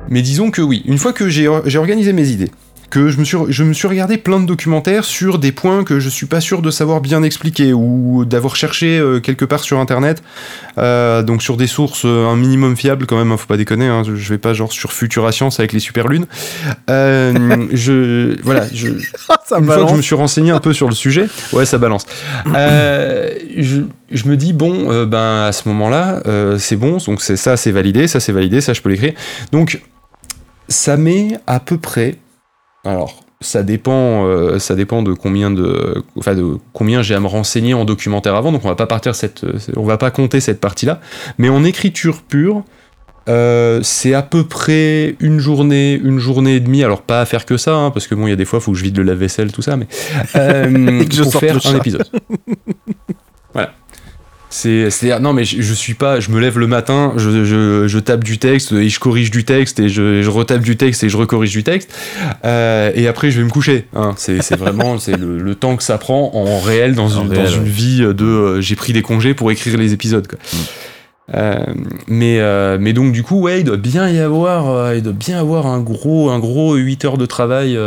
mais 0.08 0.22
disons 0.22 0.50
que 0.50 0.60
oui, 0.60 0.82
une 0.84 0.98
fois 0.98 1.12
que 1.12 1.28
j'ai 1.28 1.46
organisé 1.46 2.12
mes 2.12 2.28
idées, 2.28 2.50
que 2.92 3.08
je 3.08 3.18
me, 3.18 3.24
suis, 3.24 3.38
je 3.48 3.64
me 3.64 3.72
suis 3.72 3.88
regardé 3.88 4.18
plein 4.18 4.38
de 4.38 4.44
documentaires 4.44 5.04
sur 5.04 5.38
des 5.38 5.50
points 5.50 5.82
que 5.82 5.98
je 5.98 6.10
suis 6.10 6.26
pas 6.26 6.42
sûr 6.42 6.60
de 6.60 6.70
savoir 6.70 7.00
bien 7.00 7.22
expliquer 7.22 7.72
ou 7.72 8.26
d'avoir 8.26 8.54
cherché 8.54 8.98
euh, 8.98 9.18
quelque 9.18 9.46
part 9.46 9.60
sur 9.60 9.78
internet, 9.78 10.22
euh, 10.76 11.22
donc 11.22 11.42
sur 11.42 11.56
des 11.56 11.66
sources 11.66 12.02
euh, 12.04 12.26
un 12.26 12.36
minimum 12.36 12.76
fiables 12.76 13.06
quand 13.06 13.16
même, 13.16 13.32
hein, 13.32 13.38
faut 13.38 13.46
pas 13.46 13.56
déconner, 13.56 13.86
hein, 13.86 14.02
je, 14.04 14.28
vais 14.28 14.36
pas 14.36 14.52
genre 14.52 14.70
sur 14.70 14.92
Futura 14.92 15.32
Science 15.32 15.58
avec 15.58 15.72
les 15.72 15.78
super 15.78 16.06
lunes. 16.06 16.26
je 16.86 18.36
voilà, 18.42 18.66
je, 18.70 18.88
ça 19.46 19.58
une 19.58 19.64
fois 19.64 19.84
que 19.84 19.88
je 19.88 19.96
me 19.96 20.02
suis 20.02 20.14
renseigné 20.14 20.50
un 20.50 20.60
peu 20.60 20.74
sur 20.74 20.88
le 20.90 20.94
sujet, 20.94 21.28
ouais 21.54 21.64
ça 21.64 21.78
balance. 21.78 22.04
je, 22.46 23.84
je 24.10 24.28
me 24.28 24.36
dis 24.36 24.52
bon 24.52 25.06
ben 25.06 25.46
à 25.46 25.52
ce 25.52 25.66
moment-là 25.70 26.22
c'est 26.58 26.76
bon, 26.76 26.98
donc 27.06 27.22
c'est 27.22 27.36
ça 27.38 27.56
c'est 27.56 27.72
validé, 27.72 28.06
ça 28.06 28.20
c'est 28.20 28.32
validé, 28.32 28.60
ça 28.60 28.74
je 28.74 28.82
peux 28.82 28.90
l'écrire. 28.90 29.14
Donc 29.50 29.80
ça 30.68 30.98
met 30.98 31.38
à 31.46 31.58
peu 31.58 31.78
près 31.78 32.18
alors, 32.84 33.24
ça 33.40 33.62
dépend, 33.62 34.26
euh, 34.26 34.58
ça 34.58 34.74
dépend 34.74 35.02
de 35.02 35.12
combien 35.12 35.50
de, 35.50 36.02
enfin 36.16 36.34
de 36.34 36.58
combien 36.72 37.02
j'ai 37.02 37.14
à 37.14 37.20
me 37.20 37.26
renseigner 37.26 37.74
en 37.74 37.84
documentaire 37.84 38.34
avant. 38.34 38.52
Donc 38.52 38.64
on 38.64 38.68
va 38.68 38.74
pas 38.74 38.86
partir 38.86 39.14
cette, 39.14 39.44
on 39.76 39.84
va 39.84 39.98
pas 39.98 40.10
compter 40.10 40.40
cette 40.40 40.60
partie-là. 40.60 41.00
Mais 41.38 41.48
en 41.48 41.64
écriture 41.64 42.22
pure, 42.22 42.64
euh, 43.28 43.80
c'est 43.82 44.14
à 44.14 44.22
peu 44.22 44.44
près 44.44 45.16
une 45.20 45.38
journée, 45.38 45.94
une 45.94 46.18
journée 46.18 46.56
et 46.56 46.60
demie. 46.60 46.82
Alors 46.82 47.02
pas 47.02 47.20
à 47.20 47.26
faire 47.26 47.46
que 47.46 47.56
ça, 47.56 47.74
hein, 47.74 47.90
parce 47.90 48.06
que 48.06 48.14
bon, 48.14 48.26
il 48.26 48.30
y 48.30 48.32
a 48.32 48.36
des 48.36 48.44
fois, 48.44 48.58
il 48.58 48.62
faut 48.62 48.72
que 48.72 48.78
je 48.78 48.84
vide 48.84 48.96
le 48.96 49.04
lave-vaisselle, 49.04 49.52
tout 49.52 49.62
ça, 49.62 49.76
mais 49.76 49.86
euh, 50.36 51.04
pour 51.22 51.34
faire 51.34 51.58
un 51.66 51.76
épisode. 51.76 52.06
voilà. 53.52 53.72
C'est, 54.52 55.18
non, 55.18 55.32
mais 55.32 55.44
je, 55.44 55.72
suis 55.72 55.94
pas. 55.94 56.20
Je 56.20 56.30
me 56.30 56.38
lève 56.38 56.58
le 56.58 56.66
matin, 56.66 57.14
je, 57.16 57.98
tape 57.98 58.22
du 58.22 58.36
texte 58.38 58.72
et 58.72 58.90
je 58.90 59.00
corrige 59.00 59.30
du 59.30 59.44
texte 59.44 59.80
et 59.80 59.88
je, 59.88 60.28
retape 60.28 60.60
du 60.60 60.76
texte 60.76 61.02
et 61.02 61.08
je 61.08 61.16
recorrige 61.16 61.52
du 61.52 61.64
texte. 61.64 61.90
Euh, 62.44 62.92
et 62.94 63.08
après, 63.08 63.30
je 63.30 63.38
vais 63.38 63.44
me 63.44 63.50
coucher. 63.50 63.86
Hein. 63.94 64.12
C'est, 64.16 64.56
vraiment 64.56 64.98
c'est 64.98 65.16
le, 65.16 65.54
temps 65.54 65.76
que 65.76 65.82
ça 65.82 65.96
prend 65.96 66.32
en 66.34 66.60
réel 66.60 66.94
dans, 66.94 67.08
une, 67.08 67.28
dans 67.30 67.46
une 67.46 67.64
vie 67.64 68.00
de. 68.00 68.24
Euh, 68.24 68.60
j'ai 68.60 68.76
pris 68.76 68.92
des 68.92 69.00
congés 69.00 69.32
pour 69.32 69.50
écrire 69.50 69.78
les 69.78 69.94
épisodes. 69.94 70.28
Quoi. 70.28 70.38
Mm. 71.32 71.74
mais, 72.08 72.78
mais 72.78 72.92
donc 72.92 73.12
du 73.12 73.22
coup, 73.22 73.40
ouais, 73.40 73.60
il 73.60 73.64
doit 73.64 73.78
bien 73.78 74.10
y 74.10 74.18
avoir, 74.18 74.94
il 74.94 75.02
doit 75.02 75.14
bien 75.14 75.38
avoir 75.38 75.66
un 75.66 75.80
gros, 75.80 76.28
un 76.28 76.38
gros 76.38 76.74
8 76.74 77.06
heures 77.06 77.18
de 77.18 77.26
travail 77.26 77.78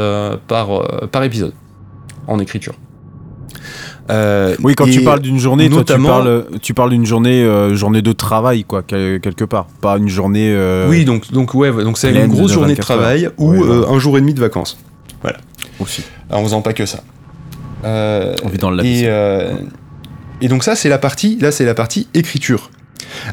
par, 0.48 1.10
par 1.12 1.24
épisode 1.24 1.54
en 2.28 2.40
écriture. 2.40 2.74
Euh, 4.10 4.56
oui, 4.62 4.76
quand 4.76 4.86
tu 4.86 5.02
parles 5.02 5.22
d'une 5.22 5.40
journée, 5.40 5.68
notamment, 5.68 6.10
toi, 6.10 6.18
tu 6.18 6.24
parles, 6.24 6.60
tu 6.62 6.74
parles 6.74 6.90
d'une 6.92 7.06
journée, 7.06 7.44
euh, 7.44 7.76
journée 7.76 8.02
de 8.02 8.12
travail, 8.12 8.64
quoi, 8.64 8.84
quelque 8.84 9.46
part, 9.46 9.66
pas 9.82 9.98
une 9.98 10.10
journée. 10.10 10.52
Euh, 10.52 10.88
oui, 10.90 11.06
donc, 11.06 11.32
donc 11.32 11.54
ouais, 11.54 11.72
donc 11.72 11.98
c'est 11.98 12.12
une 12.12 12.28
grosse 12.28 12.52
journée 12.52 12.76
de 12.76 12.82
travail 12.82 13.30
ou 13.38 13.52
un 13.64 14.00
jour 14.00 14.18
et 14.18 14.22
demi 14.22 14.34
de 14.34 14.40
vacances. 14.40 14.78
Voilà. 15.22 15.40
Aussi. 15.80 16.04
en 16.30 16.44
faisant 16.44 16.62
pas 16.62 16.74
que 16.74 16.86
ça. 16.86 17.04
On 17.84 18.50
vit 18.50 18.58
dans 18.58 18.72
le 18.72 18.84
et, 18.86 19.10
et 20.42 20.48
donc 20.48 20.64
ça, 20.64 20.76
c'est 20.76 20.90
la 20.90 20.98
partie, 20.98 21.38
là, 21.40 21.52
c'est 21.52 21.66
la 21.66 21.74
partie 21.74 22.08
écriture. 22.14 22.70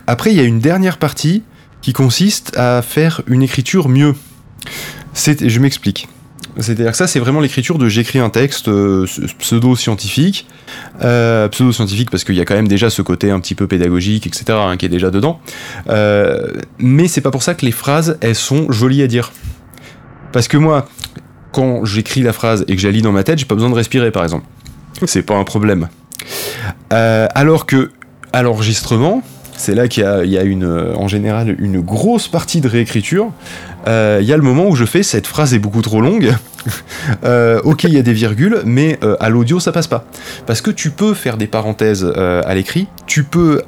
Après, 0.07 0.31
il 0.31 0.37
y 0.37 0.41
a 0.41 0.45
une 0.45 0.61
dernière 0.61 0.99
partie 0.99 1.43
qui 1.83 1.93
consiste 1.93 2.57
à 2.57 2.81
faire 2.81 3.23
une 3.27 3.43
écriture 3.43 3.89
mieux. 3.89 4.15
Je 5.15 5.59
m'explique. 5.59 6.09
C'est-à-dire 6.59 6.91
que 6.91 6.97
ça, 6.97 7.07
c'est 7.07 7.19
vraiment 7.19 7.41
l'écriture 7.41 7.79
de 7.79 7.89
j'écris 7.89 8.19
un 8.19 8.29
texte 8.29 8.69
euh, 8.69 9.07
pseudo-scientifique. 9.39 10.47
Euh, 11.03 11.49
pseudo-scientifique 11.49 12.11
parce 12.11 12.25
qu'il 12.25 12.35
y 12.35 12.41
a 12.41 12.45
quand 12.45 12.55
même 12.55 12.69
déjà 12.69 12.91
ce 12.91 13.01
côté 13.01 13.31
un 13.31 13.41
petit 13.41 13.55
peu 13.55 13.67
pédagogique, 13.67 14.27
etc., 14.27 14.45
hein, 14.51 14.77
qui 14.77 14.87
est 14.87 14.91
déjà 14.91 15.11
dedans. 15.11 15.41
Euh, 15.89 16.49
mais 16.79 17.09
c'est 17.09 17.21
pas 17.21 17.31
pour 17.31 17.43
ça 17.43 17.55
que 17.55 17.65
les 17.65 17.73
phrases, 17.73 18.19
elles 18.21 18.35
sont 18.35 18.71
jolies 18.71 19.03
à 19.03 19.07
dire. 19.07 19.33
Parce 20.33 20.49
que 20.49 20.57
moi, 20.57 20.89
quand 21.53 21.85
j'écris 21.85 22.23
la 22.23 22.33
phrase 22.33 22.65
et 22.69 22.75
que 22.75 22.81
j'allie 22.81 23.03
dans 23.03 23.13
ma 23.13 23.25
tête, 23.25 23.39
j'ai 23.39 23.47
pas 23.47 23.55
besoin 23.55 23.71
de 23.71 23.75
respirer, 23.75 24.11
par 24.11 24.23
exemple. 24.23 24.45
C'est 25.07 25.23
pas 25.23 25.37
un 25.37 25.45
problème. 25.45 25.89
alors 26.91 27.67
que, 27.67 27.93
à 28.33 28.43
l'enregistrement, 28.43 29.23
c'est 29.57 29.75
là 29.75 29.89
qu'il 29.89 30.05
y, 30.05 30.29
y 30.31 30.39
a, 30.39 30.43
une, 30.43 30.65
en 30.65 31.09
général 31.09 31.57
une 31.59 31.81
grosse 31.81 32.29
partie 32.29 32.61
de 32.61 32.69
réécriture 32.69 33.33
euh, 33.89 34.21
y 34.23 34.33
a 34.33 34.37
le 34.37 34.43
moment 34.43 34.69
où 34.69 34.77
je 34.77 34.85
fais 34.85 35.03
cette 35.03 35.27
phrase 35.27 35.55
est 35.55 35.59
beaucoup 35.59 35.83
trop 35.83 36.01
longue. 36.01 36.35
Euh, 37.25 37.61
ok, 37.65 37.85
il 37.85 37.93
y 37.93 37.99
a 37.99 38.03
des 38.03 38.13
virgules, 38.13 38.63
mais 38.65 38.97
euh, 39.03 39.17
à 39.19 39.31
l'audio 39.31 39.59
ça 39.59 39.73
passe 39.73 39.89
pas. 39.89 40.05
Parce 40.47 40.61
que 40.61 40.71
tu 40.71 40.91
peux 40.91 41.13
faire 41.13 41.37
des 41.37 41.49
parenthèses 41.49 42.05
à 42.05 42.55
l'écrit, 42.55 42.87
tu 43.07 43.25
peux 43.25 43.63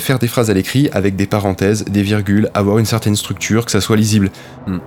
faire 0.00 0.18
des 0.18 0.26
phrases 0.26 0.50
à 0.50 0.54
l'écrit 0.54 0.90
avec 0.92 1.14
des 1.14 1.26
parenthèses, 1.26 1.84
des 1.84 2.02
virgules, 2.02 2.50
avoir 2.52 2.78
une 2.78 2.86
certaine 2.86 3.14
structure, 3.14 3.64
que 3.64 3.70
ça 3.70 3.80
soit 3.80 3.96
lisible. 3.96 4.30
Hmm. 4.66 4.78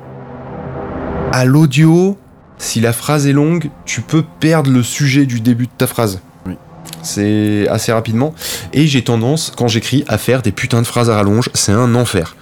À 1.31 1.45
l'audio, 1.45 2.17
si 2.57 2.81
la 2.81 2.91
phrase 2.91 3.27
est 3.27 3.33
longue, 3.33 3.69
tu 3.85 4.01
peux 4.01 4.25
perdre 4.41 4.69
le 4.69 4.83
sujet 4.83 5.25
du 5.25 5.39
début 5.39 5.67
de 5.67 5.71
ta 5.77 5.87
phrase. 5.87 6.19
C'est 7.03 7.67
assez 7.69 7.91
rapidement. 7.91 8.33
Et 8.73 8.87
j'ai 8.87 9.01
tendance, 9.01 9.51
quand 9.55 9.67
j'écris, 9.67 10.03
à 10.07 10.17
faire 10.17 10.41
des 10.41 10.51
putains 10.51 10.81
de 10.81 10.87
phrases 10.87 11.09
à 11.09 11.15
rallonge. 11.15 11.49
C'est 11.53 11.71
un 11.71 11.95
enfer. 11.95 12.35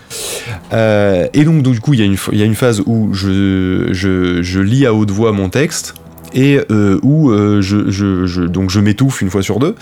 Euh, 0.74 1.28
et 1.34 1.44
donc, 1.44 1.62
du 1.62 1.80
coup, 1.80 1.94
il 1.94 2.00
y, 2.00 2.42
a 2.42 2.46
une 2.46 2.56
phase 2.56 2.82
où 2.86 3.14
je, 3.14 4.60
lis 4.60 4.86
à 4.86 4.94
haute 4.94 5.12
voix 5.12 5.32
mon 5.32 5.50
texte 5.50 5.96
et 6.34 6.60
euh, 6.70 7.00
où 7.02 7.32
euh, 7.32 7.62
je, 7.62 7.90
je 7.90 8.80
m'étouffe 8.80 9.22
une 9.22 9.30
fois 9.30 9.42
sur 9.42 9.60
deux 9.60 9.76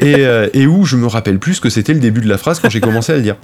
et, 0.00 0.66
où 0.66 0.84
je 0.84 0.96
me 0.96 1.06
rappelle 1.06 1.38
plus 1.38 1.60
que 1.60 1.70
c'était 1.70 1.94
le 1.94 2.00
début 2.00 2.20
de 2.20 2.28
la 2.28 2.36
phrase 2.36 2.60
quand 2.60 2.68
j'ai 2.68 2.80
commencé 2.80 3.12
à 3.12 3.16
le 3.16 3.22
dire. 3.22 3.36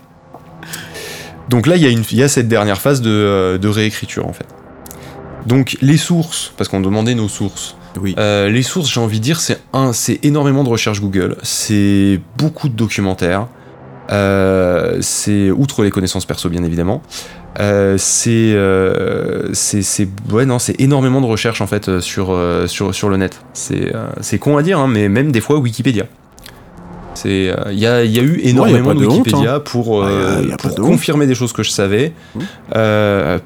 Donc 1.48 1.66
là, 1.66 1.76
il 1.76 1.86
y, 1.86 2.16
y, 2.16 2.22
a 2.22 2.28
cette 2.28 2.48
dernière 2.48 2.80
phase 2.80 3.02
de 3.02 3.68
réécriture 3.68 4.26
en 4.26 4.32
fait. 4.32 4.46
Donc 5.46 5.76
les 5.80 5.96
sources, 5.96 6.52
parce 6.56 6.68
qu'on 6.68 6.80
demandait 6.80 7.14
nos 7.14 7.28
sources. 7.28 7.76
Oui. 8.00 8.14
les 8.16 8.62
sources, 8.62 8.90
j'ai 8.90 9.00
envie 9.00 9.18
de 9.18 9.24
dire, 9.24 9.40
c'est 9.40 9.60
un, 9.72 9.92
c'est 9.92 10.24
énormément 10.24 10.64
de 10.64 10.68
recherche 10.68 11.00
Google, 11.00 11.36
c'est 11.42 12.20
beaucoup 12.36 12.68
de 12.68 12.74
documentaires, 12.74 13.48
euh, 14.10 14.98
c'est 15.00 15.50
outre 15.50 15.82
les 15.84 15.90
connaissances 15.90 16.26
perso 16.26 16.48
bien 16.48 16.62
évidemment. 16.64 17.02
Euh, 17.60 17.96
c'est 17.98 18.52
euh, 18.54 19.52
c'est 19.52 20.08
ouais 20.30 20.46
non 20.46 20.58
c'est 20.58 20.80
énormément 20.80 21.20
de 21.20 21.26
recherches 21.26 21.60
en 21.60 21.66
fait 21.66 22.00
sur 22.00 22.38
sur 22.66 22.94
sur 22.94 23.08
le 23.08 23.16
net. 23.16 23.40
C'est 23.52 23.92
c'est 24.20 24.38
con 24.38 24.56
à 24.56 24.62
dire 24.62 24.78
hein, 24.78 24.88
mais 24.88 25.08
même 25.08 25.32
des 25.32 25.40
fois 25.40 25.58
Wikipédia. 25.58 26.06
C'est 27.22 27.54
il 27.70 27.78
y 27.78 27.86
a, 27.86 28.04
y, 28.04 28.18
a, 28.18 28.22
eu 28.22 28.40
énormément 28.42 28.94
de, 28.94 29.06
Wikipédia 29.06 29.56
hein. 29.56 29.60
pour, 29.60 30.04
pour 30.58 30.74
confirmer 30.74 31.26
des 31.26 31.34
choses 31.34 31.52
que 31.52 31.62
je 31.62 31.70
savais, 31.70 32.12
mmh. 32.34 32.40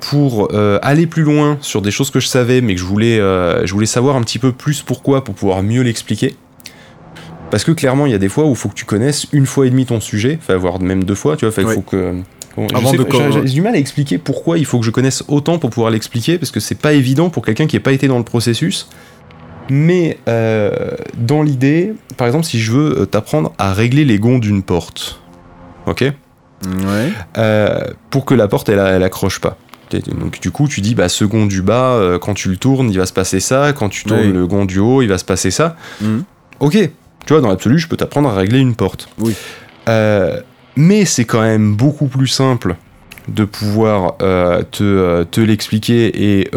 pour 0.00 0.48
aller 0.82 1.06
plus 1.06 1.22
loin 1.22 1.58
sur 1.60 1.82
des 1.82 1.90
choses 1.90 2.10
que 2.10 2.20
je 2.20 2.26
savais 2.26 2.60
mais 2.60 2.74
que 2.74 2.80
je 2.80 2.86
voulais 2.86 3.18
je 3.18 3.72
voulais 3.72 3.86
savoir 3.86 4.16
un 4.16 4.22
petit 4.22 4.38
peu 4.38 4.52
plus 4.52 4.82
pourquoi 4.82 5.24
pour 5.24 5.34
pouvoir 5.34 5.62
mieux 5.62 5.82
l'expliquer. 5.82 6.36
Parce 7.50 7.64
que 7.64 7.72
clairement, 7.72 8.06
il 8.06 8.12
y 8.12 8.14
a 8.14 8.18
des 8.18 8.28
fois 8.28 8.44
où 8.44 8.50
il 8.50 8.56
faut 8.56 8.68
que 8.68 8.74
tu 8.74 8.84
connaisses 8.84 9.26
une 9.32 9.46
fois 9.46 9.66
et 9.66 9.70
demi 9.70 9.86
ton 9.86 10.00
sujet, 10.00 10.38
enfin, 10.40 10.56
voire 10.56 10.80
même 10.80 11.04
deux 11.04 11.14
fois, 11.14 11.36
tu 11.36 11.46
vois. 11.46 11.54
il 11.56 11.74
faut 11.74 11.82
que. 11.82 12.14
j'ai 13.32 13.54
du 13.54 13.60
mal 13.60 13.74
à 13.74 13.78
expliquer 13.78 14.18
pourquoi 14.18 14.58
il 14.58 14.64
faut 14.64 14.78
que 14.78 14.84
je 14.84 14.90
connaisse 14.90 15.22
autant 15.28 15.58
pour 15.58 15.70
pouvoir 15.70 15.90
l'expliquer, 15.90 16.38
parce 16.38 16.50
que 16.50 16.60
c'est 16.60 16.76
pas 16.76 16.92
évident 16.92 17.30
pour 17.30 17.44
quelqu'un 17.44 17.66
qui 17.66 17.76
n'a 17.76 17.80
pas 17.80 17.92
été 17.92 18.08
dans 18.08 18.18
le 18.18 18.24
processus. 18.24 18.88
Mais 19.68 20.18
euh, 20.28 20.90
dans 21.16 21.42
l'idée, 21.42 21.94
par 22.16 22.26
exemple, 22.26 22.44
si 22.44 22.60
je 22.60 22.72
veux 22.72 23.00
euh, 23.00 23.06
t'apprendre 23.06 23.52
à 23.58 23.72
régler 23.72 24.04
les 24.04 24.18
gonds 24.18 24.38
d'une 24.38 24.62
porte, 24.62 25.20
ok? 25.86 26.02
Ouais. 26.02 27.12
Euh, 27.36 27.80
pour 28.10 28.24
que 28.24 28.34
la 28.34 28.48
porte 28.48 28.68
elle, 28.68 28.78
elle 28.78 29.02
accroche 29.02 29.40
pas. 29.40 29.58
Donc 30.18 30.40
du 30.40 30.50
coup, 30.50 30.66
tu 30.66 30.80
dis 30.80 30.96
bah 30.96 31.08
ce 31.08 31.24
gond 31.24 31.46
du 31.46 31.62
bas, 31.62 32.18
quand 32.20 32.34
tu 32.34 32.48
le 32.48 32.56
tournes, 32.56 32.90
il 32.90 32.98
va 32.98 33.06
se 33.06 33.12
passer 33.12 33.38
ça. 33.38 33.72
Quand 33.72 33.88
tu 33.88 34.04
tournes 34.04 34.32
le 34.32 34.46
gond 34.46 34.64
du 34.64 34.80
haut, 34.80 35.00
il 35.00 35.08
va 35.08 35.16
se 35.16 35.24
passer 35.24 35.52
ça. 35.52 35.76
Mhm. 36.00 36.24
Ok, 36.58 36.72
tu 37.24 37.32
vois, 37.32 37.40
dans 37.40 37.48
l'absolu, 37.48 37.78
je 37.78 37.86
peux 37.86 37.96
t'apprendre 37.96 38.28
à 38.28 38.34
régler 38.34 38.58
une 38.58 38.74
porte. 38.74 39.08
Oui. 39.18 39.34
Euh, 39.88 40.40
mais 40.74 41.04
c'est 41.04 41.24
quand 41.24 41.40
même 41.42 41.76
beaucoup 41.76 42.06
plus 42.06 42.26
simple 42.26 42.74
de 43.28 43.44
pouvoir 43.44 44.16
te, 44.16 45.22
te 45.22 45.40
l'expliquer 45.40 46.40
et, 46.40 46.50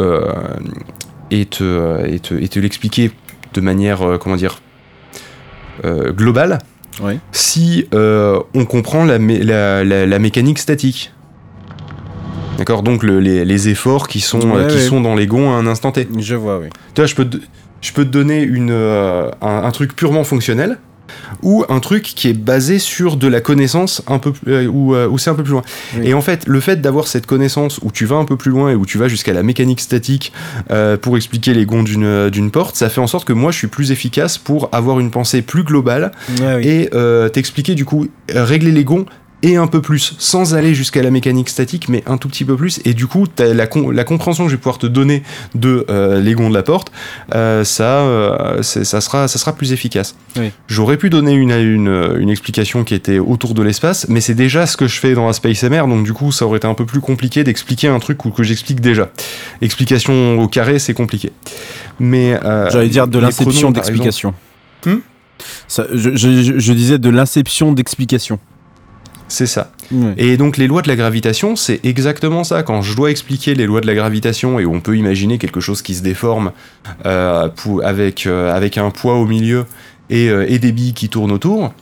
et 1.31 1.45
te, 1.45 2.05
et 2.07 2.19
te, 2.19 2.33
te 2.33 2.59
l'expliquer 2.59 3.11
de 3.53 3.61
manière, 3.61 4.17
comment 4.19 4.35
dire, 4.35 4.61
globale. 5.83 6.59
Oui. 7.01 7.19
Si 7.31 7.87
on 7.91 8.65
comprend 8.65 9.05
la, 9.05 9.17
la, 9.17 9.83
la, 9.83 10.19
mécanique 10.19 10.59
statique. 10.59 11.13
D'accord? 12.57 12.83
Donc 12.83 13.03
le, 13.03 13.19
les, 13.19 13.45
les, 13.45 13.69
efforts 13.69 14.07
qui 14.07 14.19
sont, 14.19 14.39
qui 14.67 14.79
sont 14.79 15.01
dans 15.01 15.15
les 15.15 15.27
gonds 15.27 15.51
à 15.51 15.55
un 15.55 15.65
instant 15.65 15.91
T. 15.91 16.07
Je 16.17 16.35
vois, 16.35 16.59
oui. 16.59 16.67
Tu 16.93 17.01
vois, 17.01 17.05
je 17.05 17.15
peux 17.15 17.29
je 17.81 17.93
peux 17.93 18.05
te 18.05 18.09
donner 18.09 18.41
une, 18.41 18.71
euh, 18.71 19.29
un, 19.41 19.71
truc 19.71 19.95
purement 19.95 20.23
fonctionnel 20.23 20.77
ou 21.41 21.65
un 21.69 21.79
truc 21.79 22.03
qui 22.03 22.29
est 22.29 22.33
basé 22.33 22.79
sur 22.79 23.17
de 23.17 23.27
la 23.27 23.41
connaissance 23.41 24.01
un 24.07 24.19
peu 24.19 24.33
euh, 24.47 24.67
euh, 24.67 25.07
où, 25.07 25.17
c'est 25.17 25.29
un 25.29 25.35
peu 25.35 25.43
plus 25.43 25.53
loin. 25.53 25.63
Et 26.03 26.13
en 26.13 26.21
fait, 26.21 26.47
le 26.47 26.59
fait 26.59 26.81
d'avoir 26.81 27.07
cette 27.07 27.25
connaissance 27.25 27.79
où 27.81 27.91
tu 27.91 28.05
vas 28.05 28.15
un 28.15 28.25
peu 28.25 28.37
plus 28.37 28.51
loin 28.51 28.71
et 28.71 28.75
où 28.75 28.85
tu 28.85 28.97
vas 28.97 29.07
jusqu'à 29.07 29.33
la 29.33 29.43
mécanique 29.43 29.79
statique 29.79 30.31
pour 31.01 31.17
expliquer 31.17 31.53
les 31.53 31.65
gonds 31.65 31.83
d'une 31.83 32.51
porte, 32.51 32.75
ça 32.75 32.89
fait 32.89 33.01
en 33.01 33.07
sorte 33.07 33.25
que 33.25 33.33
moi 33.33 33.51
je 33.51 33.57
suis 33.57 33.67
plus 33.67 33.91
efficace 33.91 34.37
pour 34.37 34.69
avoir 34.71 34.99
une 34.99 35.11
pensée 35.11 35.41
plus 35.41 35.63
globale 35.63 36.11
et 36.61 36.89
t'expliquer 37.33 37.75
du 37.75 37.85
coup 37.85 38.07
régler 38.29 38.71
les 38.71 38.83
gonds 38.83 39.05
et 39.41 39.55
un 39.55 39.67
peu 39.67 39.81
plus, 39.81 40.15
sans 40.19 40.53
aller 40.53 40.73
jusqu'à 40.73 41.01
la 41.01 41.11
mécanique 41.11 41.49
statique, 41.49 41.87
mais 41.87 42.03
un 42.07 42.17
tout 42.17 42.27
petit 42.27 42.43
peu 42.43 42.55
plus. 42.55 42.81
Et 42.83 42.93
du 42.93 43.07
coup, 43.07 43.25
as 43.39 43.53
la, 43.53 43.67
la 43.93 44.03
compréhension 44.03 44.43
que 44.43 44.49
je 44.49 44.55
vais 44.55 44.59
pouvoir 44.59 44.77
te 44.77 44.87
donner 44.87 45.23
de 45.55 45.85
euh, 45.89 46.19
les 46.19 46.33
gonds 46.33 46.49
de 46.49 46.53
la 46.53 46.63
porte, 46.63 46.91
euh, 47.33 47.63
ça, 47.63 48.01
euh, 48.01 48.61
ça, 48.61 49.01
sera, 49.01 49.27
ça 49.27 49.39
sera 49.39 49.53
plus 49.53 49.71
efficace. 49.71 50.15
J'aurais 50.67 50.97
pu 50.97 51.09
donner 51.09 51.33
une, 51.33 51.51
une, 51.51 52.17
une, 52.19 52.29
explication 52.29 52.83
qui 52.83 52.95
était 52.95 53.19
autour 53.19 53.53
de 53.53 53.63
l'espace, 53.63 54.07
mais 54.09 54.21
c'est 54.21 54.35
déjà 54.35 54.65
ce 54.65 54.77
que 54.77 54.87
je 54.87 54.99
fais 54.99 55.13
dans 55.13 55.27
la 55.27 55.33
Space 55.33 55.63
MR, 55.63 55.87
donc 55.87 56.03
du 56.03 56.13
coup, 56.13 56.31
ça 56.31 56.45
aurait 56.45 56.57
été 56.57 56.67
un 56.67 56.73
peu 56.73 56.85
plus 56.85 57.01
compliqué 57.01 57.43
d'expliquer 57.43 57.87
un 57.87 57.99
truc 57.99 58.17
que 58.17 58.43
j'explique 58.43 58.81
déjà. 58.81 59.09
Explication 59.61 60.39
au 60.39 60.47
carré, 60.47 60.79
c'est 60.79 60.93
compliqué. 60.93 61.31
Mais 61.99 62.37
j'allais 62.71 62.89
dire 62.89 63.07
de 63.07 63.19
l'inception 63.19 63.71
d'explication. 63.71 64.33
Hmm? 64.85 64.97
Je, 65.69 66.15
je, 66.15 66.59
je 66.59 66.73
disais 66.73 66.97
de 66.97 67.09
l'inception 67.09 67.71
d'explication. 67.71 68.39
C'est 69.29 69.45
ça. 69.45 69.71
Et 70.17 70.37
donc 70.37 70.57
les 70.57 70.67
lois 70.67 70.81
de 70.81 70.87
la 70.87 70.95
gravitation, 70.95 71.55
c'est 71.55 71.79
exactement 71.83 72.43
ça. 72.43 72.63
Quand 72.63 72.81
je 72.81 72.95
dois 72.95 73.09
expliquer 73.11 73.55
les 73.55 73.65
lois 73.65 73.81
de 73.81 73.87
la 73.87 73.95
gravitation 73.95 74.59
et 74.59 74.65
on 74.65 74.81
peut 74.81 74.97
imaginer 74.97 75.37
quelque 75.37 75.59
chose 75.59 75.81
qui 75.81 75.95
se 75.95 76.03
déforme 76.03 76.51
euh, 77.05 77.47
avec, 77.83 78.25
euh, 78.25 78.53
avec 78.53 78.77
un 78.77 78.89
poids 78.91 79.15
au 79.15 79.25
milieu 79.25 79.65
et, 80.09 80.29
euh, 80.29 80.45
et 80.47 80.59
des 80.59 80.71
billes 80.71 80.93
qui 80.93 81.09
tournent 81.09 81.31
autour, 81.31 81.73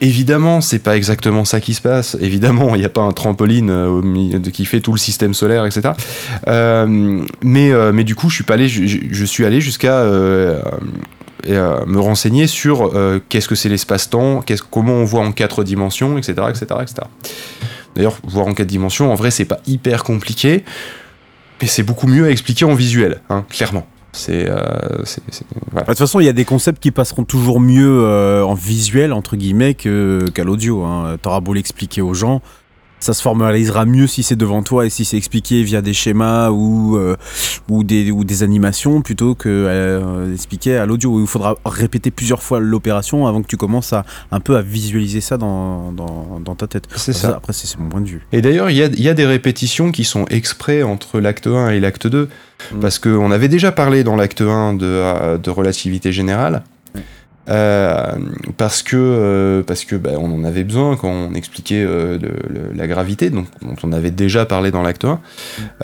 évidemment, 0.00 0.60
c'est 0.60 0.78
pas 0.78 0.96
exactement 0.96 1.44
ça 1.44 1.60
qui 1.60 1.74
se 1.74 1.82
passe. 1.82 2.16
Évidemment, 2.20 2.74
il 2.74 2.78
n'y 2.78 2.86
a 2.86 2.88
pas 2.88 3.02
un 3.02 3.12
trampoline 3.12 3.70
qui 4.52 4.64
fait 4.64 4.80
tout 4.80 4.92
le 4.92 4.98
système 4.98 5.34
solaire, 5.34 5.66
etc. 5.66 5.90
mais, 6.46 7.72
mais 7.92 8.04
du 8.04 8.14
coup, 8.14 8.30
je 8.30 8.36
suis 8.36 8.44
pas 8.44 8.54
allé, 8.54 8.68
je 8.68 9.24
suis 9.24 9.44
allé 9.44 9.60
jusqu'à 9.60 10.06
et, 11.44 11.54
euh, 11.54 11.84
me 11.86 12.00
renseigner 12.00 12.46
sur 12.46 12.94
euh, 12.94 13.20
qu'est-ce 13.28 13.48
que 13.48 13.54
c'est 13.54 13.68
l'espace-temps, 13.68 14.44
comment 14.70 14.94
on 14.94 15.04
voit 15.04 15.22
en 15.22 15.32
quatre 15.32 15.64
dimensions, 15.64 16.18
etc. 16.18 16.34
etc., 16.48 16.66
etc. 16.82 16.94
D'ailleurs, 17.94 18.18
voir 18.24 18.46
en 18.46 18.54
quatre 18.54 18.68
dimensions, 18.68 19.12
en 19.12 19.14
vrai, 19.14 19.30
c'est 19.30 19.44
pas 19.44 19.58
hyper 19.66 20.04
compliqué, 20.04 20.64
mais 21.60 21.68
c'est 21.68 21.82
beaucoup 21.82 22.06
mieux 22.06 22.26
à 22.26 22.30
expliquer 22.30 22.64
en 22.64 22.74
visuel, 22.74 23.20
hein, 23.28 23.44
clairement. 23.48 23.86
Euh. 24.28 25.04
Bah, 25.72 25.80
De 25.82 25.86
toute 25.86 25.98
façon, 25.98 26.20
il 26.20 26.26
y 26.26 26.28
a 26.28 26.34
des 26.34 26.44
concepts 26.44 26.82
qui 26.82 26.90
passeront 26.90 27.24
toujours 27.24 27.60
mieux 27.60 28.06
en 28.44 28.54
visuel, 28.54 29.12
entre 29.12 29.36
guillemets, 29.36 29.74
qu'à 29.74 30.44
l'audio. 30.44 30.84
Hein. 30.84 31.16
T'auras 31.20 31.40
beau 31.40 31.54
l'expliquer 31.54 32.02
aux 32.02 32.14
gens, 32.14 32.42
ça 33.02 33.14
se 33.14 33.22
formalisera 33.22 33.84
mieux 33.84 34.06
si 34.06 34.22
c'est 34.22 34.36
devant 34.36 34.62
toi 34.62 34.86
et 34.86 34.90
si 34.90 35.04
c'est 35.04 35.16
expliqué 35.16 35.64
via 35.64 35.82
des 35.82 35.92
schémas 35.92 36.50
ou, 36.50 36.96
euh, 36.96 37.16
ou, 37.68 37.82
des, 37.82 38.12
ou 38.12 38.22
des 38.22 38.44
animations 38.44 39.02
plutôt 39.02 39.34
que 39.34 39.48
euh, 39.48 40.32
expliquer 40.32 40.76
à 40.76 40.86
l'audio. 40.86 41.10
où 41.10 41.20
Il 41.20 41.26
faudra 41.26 41.56
répéter 41.64 42.12
plusieurs 42.12 42.44
fois 42.44 42.60
l'opération 42.60 43.26
avant 43.26 43.42
que 43.42 43.48
tu 43.48 43.56
commences 43.56 43.92
à 43.92 44.04
un 44.30 44.38
peu 44.38 44.56
à 44.56 44.62
visualiser 44.62 45.20
ça 45.20 45.36
dans, 45.36 45.90
dans, 45.90 46.38
dans 46.38 46.54
ta 46.54 46.68
tête. 46.68 46.84
C'est 46.94 47.12
ça. 47.12 47.30
Après, 47.36 47.52
c'est 47.52 47.76
mon 47.76 47.88
point 47.88 48.00
de 48.00 48.06
vue. 48.06 48.24
Et 48.30 48.40
d'ailleurs, 48.40 48.70
il 48.70 48.76
y 48.76 48.84
a, 48.84 48.86
y 48.86 49.08
a 49.08 49.14
des 49.14 49.26
répétitions 49.26 49.90
qui 49.90 50.04
sont 50.04 50.24
exprès 50.26 50.84
entre 50.84 51.18
l'acte 51.18 51.48
1 51.48 51.70
et 51.70 51.80
l'acte 51.80 52.06
2. 52.06 52.28
Mm. 52.72 52.78
Parce 52.78 53.00
qu'on 53.00 53.32
avait 53.32 53.48
déjà 53.48 53.72
parlé 53.72 54.04
dans 54.04 54.14
l'acte 54.14 54.42
1 54.42 54.74
de, 54.74 54.86
euh, 54.86 55.38
de 55.38 55.50
relativité 55.50 56.12
générale. 56.12 56.62
Euh, 57.48 58.12
parce 58.56 58.82
que, 58.82 58.96
euh, 58.96 59.62
parce 59.62 59.84
que 59.84 59.96
bah, 59.96 60.10
on 60.16 60.32
en 60.32 60.44
avait 60.44 60.64
besoin 60.64 60.96
quand 60.96 61.08
on 61.08 61.34
expliquait 61.34 61.84
euh, 61.84 62.18
la 62.74 62.86
gravité, 62.86 63.30
donc, 63.30 63.46
dont 63.62 63.74
on 63.82 63.92
avait 63.92 64.10
déjà 64.12 64.46
parlé 64.46 64.70
dans 64.70 64.82
l'acte 64.82 65.04
1. 65.04 65.20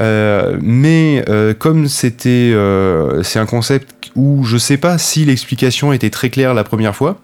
Euh, 0.00 0.56
mais 0.60 1.24
comme 1.58 1.88
c'était 1.88 2.54
c'est 3.22 3.38
un 3.38 3.46
concept 3.46 4.10
où 4.14 4.44
je 4.44 4.56
sais 4.56 4.76
pas 4.76 4.98
si 4.98 5.24
l'explication 5.24 5.92
était 5.92 6.10
très 6.10 6.30
claire 6.30 6.54
la 6.54 6.64
première 6.64 6.94
fois, 6.94 7.20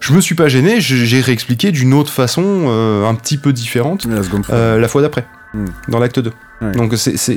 je 0.00 0.12
me 0.12 0.20
suis 0.20 0.34
pas 0.34 0.48
gêné, 0.48 0.80
j'ai 0.80 1.20
réexpliqué 1.20 1.70
d'une 1.70 1.94
autre 1.94 2.10
façon, 2.10 2.68
un 3.06 3.14
petit 3.14 3.36
peu 3.36 3.52
différente. 3.52 4.06
La 4.06 4.22
fois. 4.22 4.78
La 4.78 4.88
fois 4.88 5.02
d'après, 5.02 5.24
Hmm. 5.54 5.66
dans 5.88 6.00
l'acte 6.00 6.18
2. 6.18 6.32
Ouais. 6.62 6.72
Donc 6.72 6.94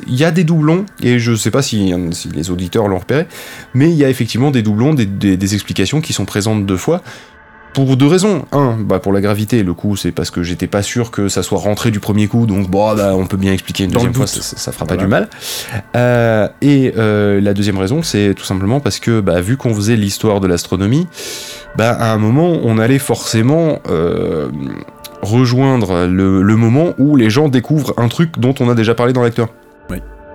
il 0.08 0.16
y 0.16 0.24
a 0.24 0.32
des 0.32 0.44
doublons, 0.44 0.86
et 1.02 1.18
je 1.20 1.34
sais 1.36 1.52
pas 1.52 1.62
si, 1.62 1.94
si 2.12 2.30
les 2.30 2.52
auditeurs 2.52 2.88
l'ont 2.88 3.00
repéré, 3.00 3.26
mais 3.74 3.90
il 3.90 3.96
y 3.98 4.06
a 4.06 4.10
effectivement 4.10 4.52
des 4.52 4.62
doublons, 4.62 4.94
des, 4.94 5.06
des- 5.06 5.38
des 5.38 5.54
explications 5.56 6.02
qui 6.02 6.14
sont 6.14 6.26
présentes 6.26 6.66
deux 6.66 6.78
fois. 6.78 7.02
Pour 7.74 7.96
deux 7.96 8.08
raisons. 8.08 8.46
Un, 8.54 8.76
bah 8.80 8.98
pour 8.98 9.14
la 9.14 9.22
gravité, 9.22 9.62
le 9.62 9.74
coup, 9.76 9.96
c'est 9.96 10.12
parce 10.12 10.32
que 10.32 10.42
j'étais 10.42 10.66
pas 10.66 10.82
sûr 10.82 11.12
que 11.12 11.30
ça 11.30 11.44
soit 11.44 11.60
rentré 11.60 11.92
du 11.92 12.00
premier 12.00 12.28
coup, 12.28 12.48
donc 12.48 12.70
bon, 12.72 12.96
bah, 12.96 13.14
on 13.16 13.28
peut 13.28 13.38
bien 13.38 13.54
expliquer 13.54 13.84
une 13.84 13.92
Dans 13.92 14.00
deuxième 14.00 14.14
fois, 14.16 14.26
ça, 14.26 14.42
ça- 14.42 14.72
fera 14.72 14.86
pas 14.88 14.98
du 14.98 15.06
mal. 15.06 15.30
Euh, 15.96 16.48
et 16.62 16.94
euh, 16.98 17.40
la 17.40 17.54
deuxième 17.54 17.78
raison, 17.78 18.02
c'est 18.02 18.34
tout 18.36 18.46
simplement 18.46 18.80
parce 18.80 19.00
que, 19.00 19.20
bah, 19.20 19.42
vu 19.42 19.58
qu'on 19.58 19.76
faisait 19.76 19.96
l'histoire 19.96 20.40
de 20.40 20.48
l'astronomie, 20.48 21.08
bah, 21.76 21.92
à 21.92 22.12
un 22.14 22.18
moment, 22.18 22.58
on 22.64 22.80
allait 22.80 22.98
forcément 22.98 23.80
euh, 23.90 24.50
rejoindre 25.22 26.06
le, 26.06 26.56
moment 26.56 26.94
où 26.98 27.16
les 27.16 27.30
gens 27.30 27.50
découvrent 27.50 27.94
un 27.98 28.08
truc 28.08 28.40
dont 28.40 28.54
on 28.60 28.70
a 28.70 28.76
déjà 28.76 28.96
parlé 28.96 29.14
dans 29.14 29.22
l'acteur. 29.22 29.50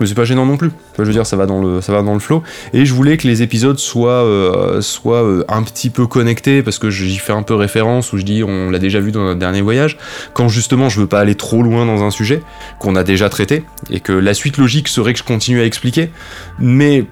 Mais 0.00 0.06
c'est 0.06 0.14
pas 0.14 0.24
gênant 0.24 0.46
non 0.46 0.56
plus. 0.56 0.70
Je 0.98 1.02
veux 1.04 1.12
dire, 1.12 1.26
ça 1.26 1.36
va 1.36 1.46
dans 1.46 1.60
le, 1.60 1.80
ça 1.80 1.92
va 1.92 2.02
dans 2.02 2.14
le 2.14 2.20
flow. 2.20 2.42
Et 2.72 2.84
je 2.84 2.94
voulais 2.94 3.16
que 3.16 3.26
les 3.26 3.42
épisodes 3.42 3.78
soient, 3.78 4.24
euh, 4.24 4.80
soient 4.80 5.22
euh, 5.22 5.44
un 5.48 5.62
petit 5.62 5.90
peu 5.90 6.06
connectés 6.06 6.62
parce 6.62 6.78
que 6.78 6.90
j'y 6.90 7.18
fais 7.18 7.32
un 7.32 7.42
peu 7.42 7.54
référence 7.54 8.12
où 8.12 8.18
je 8.18 8.24
dis 8.24 8.42
on 8.42 8.70
l'a 8.70 8.78
déjà 8.78 9.00
vu 9.00 9.12
dans 9.12 9.22
notre 9.22 9.38
dernier 9.38 9.60
voyage. 9.60 9.98
Quand 10.34 10.48
justement 10.48 10.88
je 10.88 11.00
veux 11.00 11.06
pas 11.06 11.20
aller 11.20 11.34
trop 11.34 11.62
loin 11.62 11.86
dans 11.86 12.02
un 12.02 12.10
sujet 12.10 12.42
qu'on 12.78 12.96
a 12.96 13.04
déjà 13.04 13.28
traité 13.28 13.64
et 13.90 14.00
que 14.00 14.12
la 14.12 14.34
suite 14.34 14.56
logique 14.56 14.88
serait 14.88 15.12
que 15.12 15.18
je 15.18 15.24
continue 15.24 15.60
à 15.60 15.64
expliquer, 15.64 16.10
mais 16.58 17.04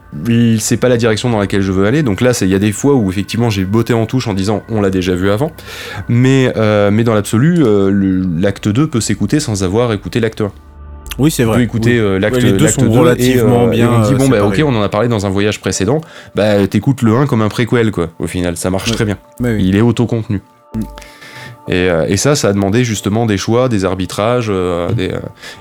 c'est 0.59 0.77
pas 0.77 0.89
la 0.89 0.97
direction 0.97 1.31
dans 1.31 1.39
laquelle 1.39 1.63
je 1.63 1.73
veux 1.73 1.87
aller. 1.87 2.03
Donc 2.03 2.21
là, 2.21 2.33
il 2.41 2.49
y 2.49 2.55
a 2.55 2.59
des 2.59 2.73
fois 2.73 2.95
où 2.95 3.11
effectivement 3.11 3.51
j'ai 3.51 3.65
botté 3.65 3.95
en 3.95 4.07
touche 4.07 4.27
en 4.27 4.35
disant 4.35 4.63
on 4.69 4.81
l'a 4.81 4.91
déjà 4.91 5.15
vu 5.15 5.31
avant, 5.31 5.53
mais, 6.09 6.53
euh, 6.57 6.91
mais 6.91 7.05
dans 7.05 7.15
l'absolu, 7.15 7.63
l'acte 8.41 8.69
2 8.69 8.89
peut 8.89 9.01
s'écouter 9.01 9.41
sans 9.41 9.63
avoir 9.63 9.93
écouté 9.93 10.21
l'acte 10.21 10.41
1. 10.41 10.53
Oui, 11.19 11.31
c'est 11.31 11.45
On 11.45 11.49
vrai. 11.49 11.57
peut 11.59 11.63
écouter 11.65 11.93
Oui. 11.93 11.99
euh, 11.99 12.19
l'acte 12.19 12.37
Ouais, 12.37 12.43
les 12.43 12.53
deux 12.53 12.65
l'acte 12.65 12.81
sont 12.81 12.87
2 12.87 12.99
relativement 12.99 13.65
et, 13.65 13.67
euh, 13.67 13.71
bien, 13.71 13.85
et 13.87 13.89
on 13.97 14.01
dit 14.03 14.15
euh, 14.15 14.17
bon 14.17 14.29
bah 14.29 14.43
ok, 14.45 14.63
on 14.65 14.75
en 14.75 14.83
a 14.83 14.89
parlé 14.89 15.09
dans 15.09 15.27
un 15.27 15.31
voyage 15.31 15.61
précédent, 15.61 16.01
bah 16.35 16.67
t'écoutes 16.67 17.03
le 17.03 17.15
1 17.15 17.27
comme 17.27 17.43
un 17.43 17.49
préquel 17.49 17.91
quoi. 17.91 18.09
Au 18.19 18.27
final, 18.27 18.57
ça 18.57 18.71
marche 18.71 18.89
Ouais. 18.89 18.95
très 18.95 19.05
bien. 19.05 19.19
Ouais, 19.41 19.55
oui. 19.55 19.65
Il 19.67 19.77
est 19.77 19.81
autocontenu. 19.83 20.41
Mm. 20.75 20.81
Et, 21.69 21.89
et 22.09 22.17
ça, 22.17 22.35
ça 22.35 22.49
a 22.49 22.53
demandé 22.53 22.83
justement 22.83 23.27
des 23.27 23.37
choix, 23.37 23.69
des 23.69 23.85
arbitrages, 23.85 24.49
euh, 24.51 24.91
des, 24.93 25.11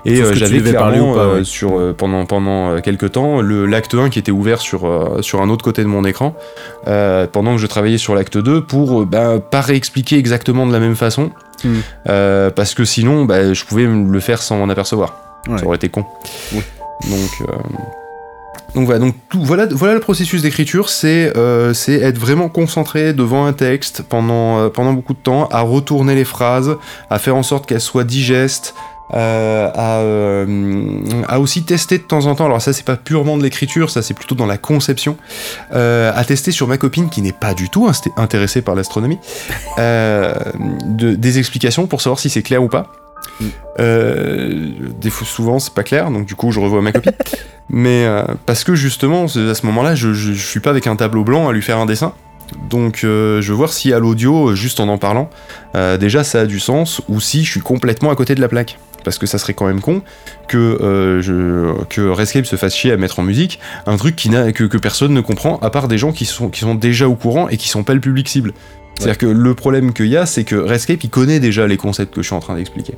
et 0.05 0.21
euh, 0.21 0.33
j'avais 0.33 0.59
clairement 0.61 1.13
pas, 1.13 1.33
ouais. 1.33 1.43
sur 1.43 1.93
pendant 1.95 2.25
pendant 2.25 2.79
quelques 2.81 3.11
temps 3.11 3.41
le 3.41 3.67
l'acte 3.67 3.93
1 3.93 4.09
qui 4.09 4.17
était 4.17 4.31
ouvert 4.31 4.59
sur 4.59 5.17
sur 5.21 5.41
un 5.41 5.49
autre 5.49 5.63
côté 5.63 5.83
de 5.83 5.87
mon 5.87 6.05
écran 6.05 6.35
euh, 6.87 7.27
pendant 7.31 7.51
que 7.51 7.59
je 7.61 7.67
travaillais 7.67 7.99
sur 7.99 8.15
l'acte 8.15 8.37
2 8.39 8.61
pour 8.61 9.05
bah, 9.05 9.39
pas 9.39 9.61
réexpliquer 9.61 10.17
exactement 10.17 10.65
de 10.65 10.71
la 10.71 10.79
même 10.79 10.95
façon 10.95 11.31
Mm. 11.65 12.09
parce 12.55 12.73
que 12.73 12.85
sinon 12.85 13.25
bah, 13.25 13.53
je 13.53 13.65
pouvais 13.65 13.85
le 13.85 14.19
faire 14.21 14.41
sans 14.41 14.57
m'en 14.57 14.69
apercevoir. 14.69 15.13
Ouais. 15.49 15.57
Ça 15.59 15.65
aurait 15.65 15.75
été 15.77 15.89
con. 15.89 16.05
Oui. 16.53 16.61
Donc, 17.09 17.29
euh, 17.41 17.53
donc 18.75 18.85
voilà, 18.85 18.99
donc 18.99 19.15
tout, 19.29 19.41
voilà, 19.43 19.65
voilà 19.71 19.93
le 19.95 19.99
processus 19.99 20.41
d'écriture, 20.43 20.89
c'est 20.89 21.35
euh, 21.37 21.73
c'est 21.73 21.95
être 21.95 22.17
vraiment 22.19 22.49
concentré 22.49 23.13
devant 23.13 23.45
un 23.45 23.53
texte 23.53 24.03
pendant, 24.03 24.59
euh, 24.59 24.69
pendant 24.69 24.93
beaucoup 24.93 25.13
de 25.13 25.19
temps, 25.19 25.47
à 25.47 25.61
retourner 25.61 26.13
les 26.13 26.25
phrases, 26.25 26.75
à 27.09 27.17
faire 27.19 27.35
en 27.35 27.41
sorte 27.43 27.65
qu'elles 27.65 27.81
soient 27.81 28.03
digestes, 28.03 28.75
euh, 29.15 29.71
à, 29.73 31.33
à 31.33 31.39
aussi 31.39 31.63
tester 31.63 31.97
de 31.97 32.03
temps 32.03 32.27
en 32.27 32.35
temps, 32.35 32.45
alors 32.45 32.61
ça 32.61 32.73
c'est 32.73 32.85
pas 32.85 32.95
purement 32.95 33.37
de 33.37 33.43
l'écriture, 33.43 33.89
ça 33.89 34.03
c'est 34.03 34.13
plutôt 34.13 34.35
dans 34.35 34.45
la 34.45 34.57
conception, 34.57 35.17
à 35.71 36.23
tester 36.27 36.51
sur 36.51 36.67
ma 36.67 36.77
copine 36.77 37.09
qui 37.09 37.23
n'est 37.23 37.31
pas 37.31 37.55
du 37.55 37.69
tout 37.71 37.89
intéressée 38.17 38.61
par 38.61 38.75
l'astronomie, 38.75 39.17
de- 39.79 41.15
des 41.15 41.39
explications 41.39 41.87
pour 41.87 42.01
savoir 42.01 42.19
si 42.19 42.29
c'est 42.29 42.43
clair 42.43 42.61
ou 42.61 42.67
pas. 42.67 42.91
Euh, 43.79 44.71
des 44.99 45.09
fois, 45.09 45.27
souvent, 45.27 45.59
c'est 45.59 45.73
pas 45.73 45.83
clair, 45.83 46.11
donc 46.11 46.25
du 46.25 46.35
coup, 46.35 46.51
je 46.51 46.59
revois 46.59 46.81
ma 46.81 46.91
copie. 46.91 47.09
Mais 47.69 48.05
euh, 48.05 48.23
parce 48.45 48.63
que 48.63 48.75
justement, 48.75 49.25
à 49.25 49.27
ce 49.27 49.65
moment-là, 49.67 49.95
je, 49.95 50.13
je, 50.13 50.33
je 50.33 50.45
suis 50.45 50.59
pas 50.59 50.71
avec 50.71 50.87
un 50.87 50.95
tableau 50.95 51.23
blanc 51.23 51.47
à 51.47 51.53
lui 51.53 51.61
faire 51.61 51.77
un 51.77 51.85
dessin. 51.85 52.13
Donc, 52.69 53.01
euh, 53.03 53.41
je 53.41 53.51
veux 53.51 53.57
voir 53.57 53.71
si 53.71 53.93
à 53.93 53.99
l'audio, 53.99 54.55
juste 54.55 54.79
en 54.79 54.87
en 54.87 54.97
parlant, 54.97 55.29
déjà 55.99 56.23
ça 56.23 56.41
a 56.41 56.45
du 56.45 56.59
sens, 56.59 57.01
ou 57.07 57.19
si 57.19 57.45
je 57.45 57.51
suis 57.51 57.61
complètement 57.61 58.09
à 58.09 58.15
côté 58.15 58.35
de 58.35 58.41
la 58.41 58.47
plaque. 58.47 58.79
Parce 59.05 59.17
que 59.17 59.27
ça 59.27 59.37
serait 59.37 59.53
quand 59.53 59.65
même 59.65 59.79
con 59.79 60.01
que, 60.49 61.21
je, 61.23 61.73
que 61.85 62.01
Rescape 62.09 62.45
se 62.45 62.57
fasse 62.57 62.75
chier 62.75 62.91
à 62.91 62.97
mettre 62.97 63.19
en 63.19 63.23
musique 63.23 63.59
un 63.85 63.95
truc 63.95 64.17
qui 64.17 64.29
que, 64.29 64.65
que 64.65 64.77
personne 64.77 65.13
ne 65.13 65.21
comprend, 65.21 65.57
à 65.59 65.69
part 65.69 65.87
des 65.87 65.97
gens 65.97 66.11
qui 66.11 66.25
sont, 66.25 66.49
qui 66.49 66.59
sont 66.61 66.75
déjà 66.75 67.07
au 67.07 67.15
courant 67.15 67.47
et 67.47 67.55
qui 67.55 67.69
sont 67.69 67.83
pas 67.83 67.93
le 67.93 68.01
public 68.01 68.27
cible. 68.27 68.53
C'est-à-dire 68.99 69.17
que 69.17 69.25
le 69.25 69.55
problème 69.55 69.93
qu'il 69.93 70.07
y 70.07 70.17
a, 70.17 70.25
c'est 70.27 70.43
que 70.43 70.55
Rescape, 70.55 71.03
il 71.03 71.09
connaît 71.09 71.39
déjà 71.39 71.65
les 71.65 71.77
concepts 71.77 72.13
que 72.13 72.21
je 72.21 72.27
suis 72.27 72.35
en 72.35 72.39
train 72.41 72.55
d'expliquer. 72.55 72.93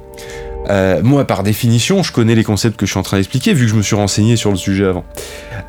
Euh, 0.69 0.99
moi, 1.03 1.25
par 1.25 1.43
définition, 1.43 2.03
je 2.03 2.11
connais 2.11 2.35
les 2.35 2.43
concepts 2.43 2.75
que 2.77 2.85
je 2.85 2.91
suis 2.91 2.99
en 2.99 3.03
train 3.03 3.17
d'expliquer, 3.17 3.53
vu 3.53 3.65
que 3.65 3.71
je 3.71 3.75
me 3.75 3.81
suis 3.83 3.95
renseigné 3.95 4.35
sur 4.35 4.49
le 4.51 4.57
sujet 4.57 4.85
avant. 4.85 5.05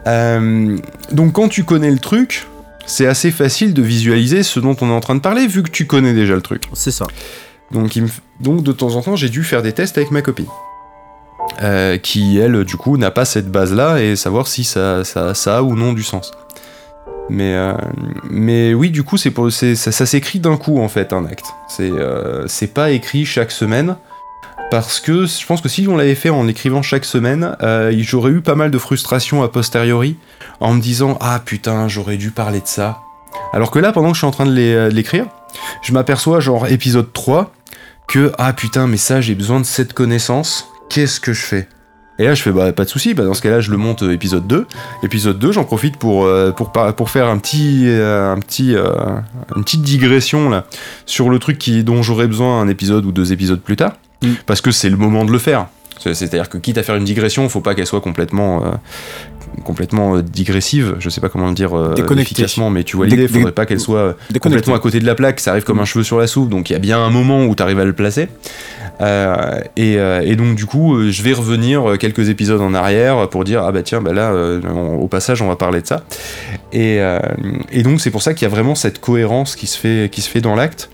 Euh, 0.06 0.76
donc 1.12 1.34
quand 1.34 1.48
tu 1.48 1.64
connais 1.64 1.90
le 1.90 1.98
truc, 1.98 2.46
c'est 2.86 3.06
assez 3.06 3.30
facile 3.30 3.74
de 3.74 3.82
visualiser 3.82 4.42
ce 4.42 4.58
dont 4.58 4.76
on 4.80 4.88
est 4.88 4.92
en 4.92 5.00
train 5.00 5.14
de 5.14 5.20
parler, 5.20 5.46
vu 5.46 5.62
que 5.62 5.70
tu 5.70 5.86
connais 5.86 6.14
déjà 6.14 6.34
le 6.34 6.40
truc. 6.42 6.64
C'est 6.72 6.90
ça. 6.90 7.06
Donc, 7.70 7.94
il 7.96 8.02
me 8.02 8.08
f- 8.08 8.20
donc 8.40 8.62
de 8.62 8.72
temps 8.72 8.96
en 8.96 9.02
temps, 9.02 9.16
j'ai 9.16 9.28
dû 9.28 9.44
faire 9.44 9.62
des 9.62 9.72
tests 9.72 9.96
avec 9.98 10.10
ma 10.10 10.20
copine. 10.20 10.46
Euh, 11.62 11.96
qui, 11.98 12.38
elle, 12.38 12.64
du 12.64 12.76
coup, 12.76 12.96
n'a 12.96 13.10
pas 13.10 13.24
cette 13.24 13.50
base-là 13.50 14.00
et 14.02 14.16
savoir 14.16 14.46
si 14.46 14.64
ça, 14.64 15.04
ça, 15.04 15.34
ça 15.34 15.58
a 15.58 15.62
ou 15.62 15.74
non 15.76 15.92
du 15.92 16.02
sens. 16.02 16.32
Mais, 17.30 17.54
euh, 17.54 17.74
mais 18.30 18.74
oui, 18.74 18.90
du 18.90 19.02
coup, 19.02 19.16
c'est 19.16 19.30
pour, 19.30 19.50
ça, 19.50 20.06
s'écrit 20.06 20.40
d'un 20.40 20.56
coup, 20.56 20.80
en 20.80 20.88
fait, 20.88 21.12
un 21.12 21.24
acte. 21.24 21.46
C'est 21.68 21.90
euh, 21.90 22.46
c'est 22.46 22.74
pas 22.74 22.90
écrit 22.90 23.24
chaque 23.24 23.50
semaine. 23.50 23.96
Parce 24.70 25.00
que 25.00 25.26
je 25.26 25.44
pense 25.44 25.60
que 25.60 25.68
si 25.68 25.86
on 25.86 25.98
l'avait 25.98 26.14
fait 26.14 26.30
en 26.30 26.48
écrivant 26.48 26.80
chaque 26.80 27.04
semaine, 27.04 27.56
euh, 27.62 27.92
j'aurais 27.98 28.30
eu 28.30 28.40
pas 28.40 28.54
mal 28.54 28.70
de 28.70 28.78
frustration 28.78 29.42
a 29.42 29.48
posteriori 29.48 30.16
en 30.60 30.72
me 30.72 30.80
disant 30.80 31.18
Ah 31.20 31.42
putain, 31.44 31.88
j'aurais 31.88 32.16
dû 32.16 32.30
parler 32.30 32.60
de 32.60 32.66
ça. 32.66 33.00
Alors 33.52 33.70
que 33.70 33.78
là, 33.78 33.92
pendant 33.92 34.08
que 34.08 34.14
je 34.14 34.20
suis 34.20 34.26
en 34.26 34.30
train 34.30 34.46
de 34.46 34.88
l'écrire, 34.88 35.26
je 35.82 35.92
m'aperçois, 35.92 36.40
genre 36.40 36.68
épisode 36.68 37.12
3, 37.12 37.52
que 38.08 38.32
ah 38.38 38.54
putain, 38.54 38.86
mais 38.86 38.96
ça, 38.96 39.20
j'ai 39.20 39.34
besoin 39.34 39.60
de 39.60 39.66
cette 39.66 39.92
connaissance, 39.92 40.70
qu'est-ce 40.88 41.20
que 41.20 41.34
je 41.34 41.42
fais? 41.42 41.68
Et 42.18 42.24
là, 42.24 42.34
je 42.34 42.42
fais 42.42 42.52
bah 42.52 42.72
pas 42.72 42.84
de 42.84 42.88
souci, 42.90 43.14
bah, 43.14 43.24
dans 43.24 43.34
ce 43.34 43.42
cas-là, 43.42 43.60
je 43.60 43.70
le 43.70 43.76
monte 43.78 44.02
euh, 44.02 44.12
épisode 44.12 44.46
2. 44.46 44.66
Épisode 45.02 45.38
2, 45.38 45.52
j'en 45.52 45.64
profite 45.64 45.96
pour, 45.96 46.24
euh, 46.24 46.50
pour, 46.52 47.10
faire 47.10 47.26
un 47.26 47.38
petit, 47.38 47.84
euh, 47.88 48.32
un 48.32 48.38
petit, 48.38 48.74
une 49.56 49.64
petite 49.64 49.82
digression 49.82 50.48
là 50.50 50.64
sur 51.06 51.30
le 51.30 51.38
truc 51.38 51.58
qui, 51.58 51.82
dont 51.84 52.02
j'aurais 52.02 52.26
besoin 52.28 52.60
un 52.60 52.68
épisode 52.68 53.04
ou 53.06 53.12
deux 53.12 53.32
épisodes 53.32 53.60
plus 53.60 53.76
tard, 53.76 53.92
Mm. 54.22 54.34
parce 54.46 54.60
que 54.60 54.70
c'est 54.70 54.88
le 54.90 54.96
moment 54.96 55.24
de 55.24 55.32
le 55.32 55.38
faire. 55.38 55.66
C'est- 55.98 56.14
C'est-à-dire 56.14 56.48
que 56.48 56.58
quitte 56.58 56.78
à 56.78 56.82
faire 56.84 56.94
une 56.96 57.04
digression, 57.04 57.48
faut 57.48 57.60
pas 57.60 57.74
qu'elle 57.74 57.86
soit 57.86 58.00
complètement, 58.00 58.62
complètement 59.64 60.16
euh, 60.16 60.22
digressive. 60.22 60.96
Je 60.98 61.08
sais 61.08 61.20
pas 61.20 61.28
comment 61.28 61.48
le 61.48 61.54
dire 61.54 61.76
euh, 61.76 61.94
efficacement, 62.20 62.70
mais 62.70 62.84
tu 62.84 62.96
vois 62.96 63.06
Dé- 63.06 63.16
l'idée. 63.16 63.28
dé- 63.28 63.32
Faudrait 63.38 63.52
pas 63.52 63.66
qu'elle 63.66 63.80
soit 63.80 63.98
euh, 63.98 64.12
complètement 64.40 64.74
à 64.74 64.78
côté 64.80 65.00
de 65.00 65.06
la 65.06 65.14
plaque. 65.14 65.40
Ça 65.40 65.50
arrive 65.52 65.64
comme 65.64 65.80
un 65.80 65.84
cheveu 65.84 66.04
sur 66.04 66.18
la 66.18 66.26
soupe. 66.26 66.48
Donc 66.50 66.70
il 66.70 66.72
y 66.72 66.76
a 66.76 66.78
bien 66.78 66.98
un 67.02 67.10
moment 67.10 67.44
où 67.44 67.54
tu 67.54 67.62
arrives 67.62 67.78
à 67.80 67.84
le 67.84 67.92
placer. 67.92 68.28
Euh, 69.00 69.60
et, 69.76 69.94
et 69.94 70.36
donc 70.36 70.54
du 70.54 70.66
coup, 70.66 71.00
je 71.10 71.22
vais 71.22 71.32
revenir 71.32 71.96
quelques 71.98 72.28
épisodes 72.28 72.60
en 72.60 72.74
arrière 72.74 73.28
pour 73.28 73.44
dire 73.44 73.62
ah 73.64 73.72
bah 73.72 73.82
tiens 73.82 74.00
bah 74.00 74.12
là 74.12 74.32
on- 74.34 74.96
au 75.00 75.08
passage 75.08 75.42
on 75.42 75.48
va 75.48 75.56
parler 75.56 75.80
de 75.80 75.86
ça. 75.86 76.02
Et, 76.72 77.00
euh, 77.00 77.18
et 77.70 77.82
donc 77.82 78.00
c'est 78.00 78.10
pour 78.10 78.22
ça 78.22 78.34
qu'il 78.34 78.42
y 78.46 78.50
a 78.50 78.54
vraiment 78.54 78.74
cette 78.74 79.00
cohérence 79.00 79.56
qui 79.56 79.66
se 79.66 79.78
fait 79.78 80.08
qui 80.12 80.20
se 80.20 80.28
fait 80.30 80.40
dans 80.40 80.54
l'acte. 80.54 80.90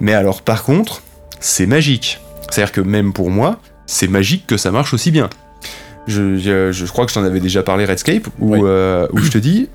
Mais 0.00 0.14
alors 0.14 0.42
par 0.42 0.64
contre, 0.64 1.02
c'est 1.40 1.66
magique. 1.66 2.20
C'est-à-dire 2.50 2.72
que 2.72 2.80
même 2.80 3.12
pour 3.12 3.30
moi, 3.30 3.58
c'est 3.86 4.08
magique 4.08 4.46
que 4.46 4.56
ça 4.56 4.70
marche 4.70 4.94
aussi 4.94 5.10
bien. 5.10 5.28
Je, 6.08 6.36
je, 6.36 6.72
je 6.72 6.84
crois 6.86 7.04
que 7.04 7.10
je 7.12 7.14
t'en 7.14 7.24
avais 7.24 7.38
déjà 7.40 7.62
parlé 7.62 7.84
Redscape, 7.84 8.26
où, 8.40 8.56
euh, 8.66 9.06
où 9.12 9.18
je 9.18 9.30
te 9.30 9.38
dis, 9.38 9.68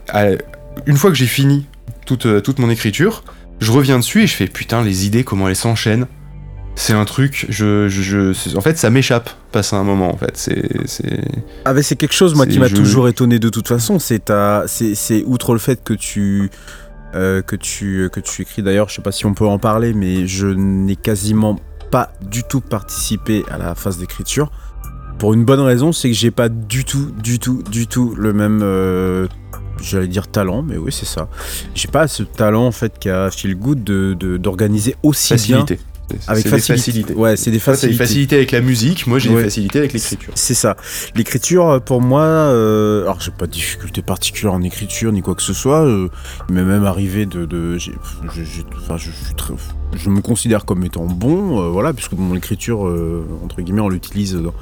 une 0.85 0.97
fois 0.97 1.09
que 1.11 1.15
j'ai 1.15 1.27
fini 1.27 1.65
toute, 2.05 2.25
euh, 2.25 2.41
toute 2.41 2.59
mon 2.59 2.69
écriture, 2.69 3.23
je 3.61 3.71
reviens 3.71 3.99
dessus 3.99 4.23
et 4.23 4.27
je 4.27 4.33
fais 4.35 4.47
putain 4.47 4.83
les 4.83 5.05
idées 5.05 5.23
comment 5.23 5.47
elles 5.47 5.55
s'enchaînent. 5.55 6.07
C'est 6.75 6.93
un 6.93 7.05
truc, 7.05 7.45
je, 7.49 7.87
je, 7.87 8.57
en 8.57 8.61
fait 8.61 8.79
ça 8.79 8.89
m'échappe, 8.89 9.29
passe 9.51 9.73
à 9.73 9.77
un 9.77 9.83
moment 9.83 10.11
en 10.11 10.17
fait. 10.17 10.35
C'est. 10.35 11.21
Ah, 11.65 11.73
mais 11.73 11.83
c'est 11.83 11.95
quelque 11.95 12.15
chose, 12.15 12.33
moi, 12.33 12.47
qui 12.47 12.57
m'a 12.57 12.67
toujours 12.75 13.07
étonné 13.07 13.37
de 13.37 13.49
toute 13.49 13.67
façon. 13.67 13.99
C'est 13.99 14.25
ta- 14.25 14.63
c'est 14.65 14.95
c'est 14.95 15.23
outre 15.27 15.53
le 15.53 15.59
fait 15.59 15.83
que 15.83 15.93
tu. 15.93 16.49
euh, 17.15 17.43
que 17.43 17.55
tu 17.55 18.09
que 18.11 18.19
tu 18.19 18.41
écris 18.41 18.63
d'ailleurs 18.63 18.89
je 18.89 18.95
sais 18.95 19.03
pas 19.03 19.11
si 19.11 19.27
on 19.27 19.35
peut 19.35 19.45
en 19.45 19.59
parler 19.59 19.93
mais 19.93 20.25
je 20.25 20.47
n'ai 20.47 20.95
quasiment 20.95 21.59
pas 21.91 22.11
du 22.27 22.41
tout 22.43 22.59
participé 22.59 23.43
à 23.51 23.59
la 23.59 23.75
phase 23.75 23.99
d'écriture 23.99 24.49
pour 25.19 25.33
une 25.33 25.45
bonne 25.45 25.59
raison 25.61 25.91
c'est 25.91 26.09
que 26.09 26.15
j'ai 26.15 26.31
pas 26.31 26.49
du 26.49 26.83
tout 26.85 27.11
du 27.23 27.39
tout 27.39 27.63
du 27.69 27.87
tout 27.87 28.13
le 28.15 28.33
même 28.33 28.61
euh, 28.63 29.27
j'allais 29.81 30.07
dire 30.07 30.27
talent 30.27 30.61
mais 30.63 30.77
oui 30.77 30.91
c'est 30.91 31.05
ça 31.05 31.27
j'ai 31.75 31.87
pas 31.87 32.07
ce 32.07 32.23
talent 32.23 32.65
en 32.67 32.71
fait 32.71 32.97
qu'a 32.99 33.29
Phil 33.31 33.55
Good 33.55 33.83
de 33.83 34.15
de- 34.19 34.37
d'organiser 34.37 34.95
aussi 35.03 35.33
bien 35.35 35.61
Facilité. 35.61 35.79
C'est- 36.11 36.29
avec 36.29 36.47
facilité. 36.47 36.73
facilités. 36.75 37.13
ouais 37.15 37.37
c'est 37.37 37.49
des 37.49 37.59
Toi, 37.59 37.73
t'as 37.73 37.87
des 37.87 37.93
facilités 37.93 37.97
facilités 38.03 38.35
avec 38.35 38.51
la 38.51 38.59
musique, 38.61 39.07
moi 39.07 39.19
j'ai 39.19 39.29
Ouais. 39.29 39.37
des 39.37 39.43
facilités 39.45 39.79
avec 39.79 39.93
l'écriture. 39.93 40.31
C'est 40.35 40.53
ça. 40.53 40.75
L'écriture, 41.15 41.69
euh, 41.69 41.79
pour 41.79 42.01
moi, 42.01 42.21
euh, 42.23 43.03
alors 43.03 43.19
j'ai 43.21 43.31
pas 43.31 43.47
de 43.47 43.51
difficulté 43.51 44.01
particulière 44.01 44.53
en 44.53 44.61
écriture 44.61 45.11
ni 45.13 45.21
quoi 45.21 45.33
que 45.33 45.41
ce 45.41 45.53
soit. 45.53 45.85
euh, 45.85 46.09
il 46.49 46.55
m'est 46.55 46.65
même 46.65 46.83
arrivé 46.83 47.25
de, 47.25 47.45
de 47.45 47.77
enfin, 48.77 48.97
je, 48.97 49.09
suis 49.11 49.33
très- 49.35 49.53
je 49.95 50.09
me 50.09 50.19
considère 50.21 50.65
comme 50.65 50.83
étant 50.83 51.05
bon, 51.05 51.61
euh, 51.63 51.69
voilà, 51.69 51.93
puisque 51.93 52.11
mon 52.13 52.35
écriture, 52.35 52.81
entre 53.43 53.61
guillemets, 53.61 53.81
on 53.81 53.89
l'utilise 53.89 54.35
dans, 54.35 54.53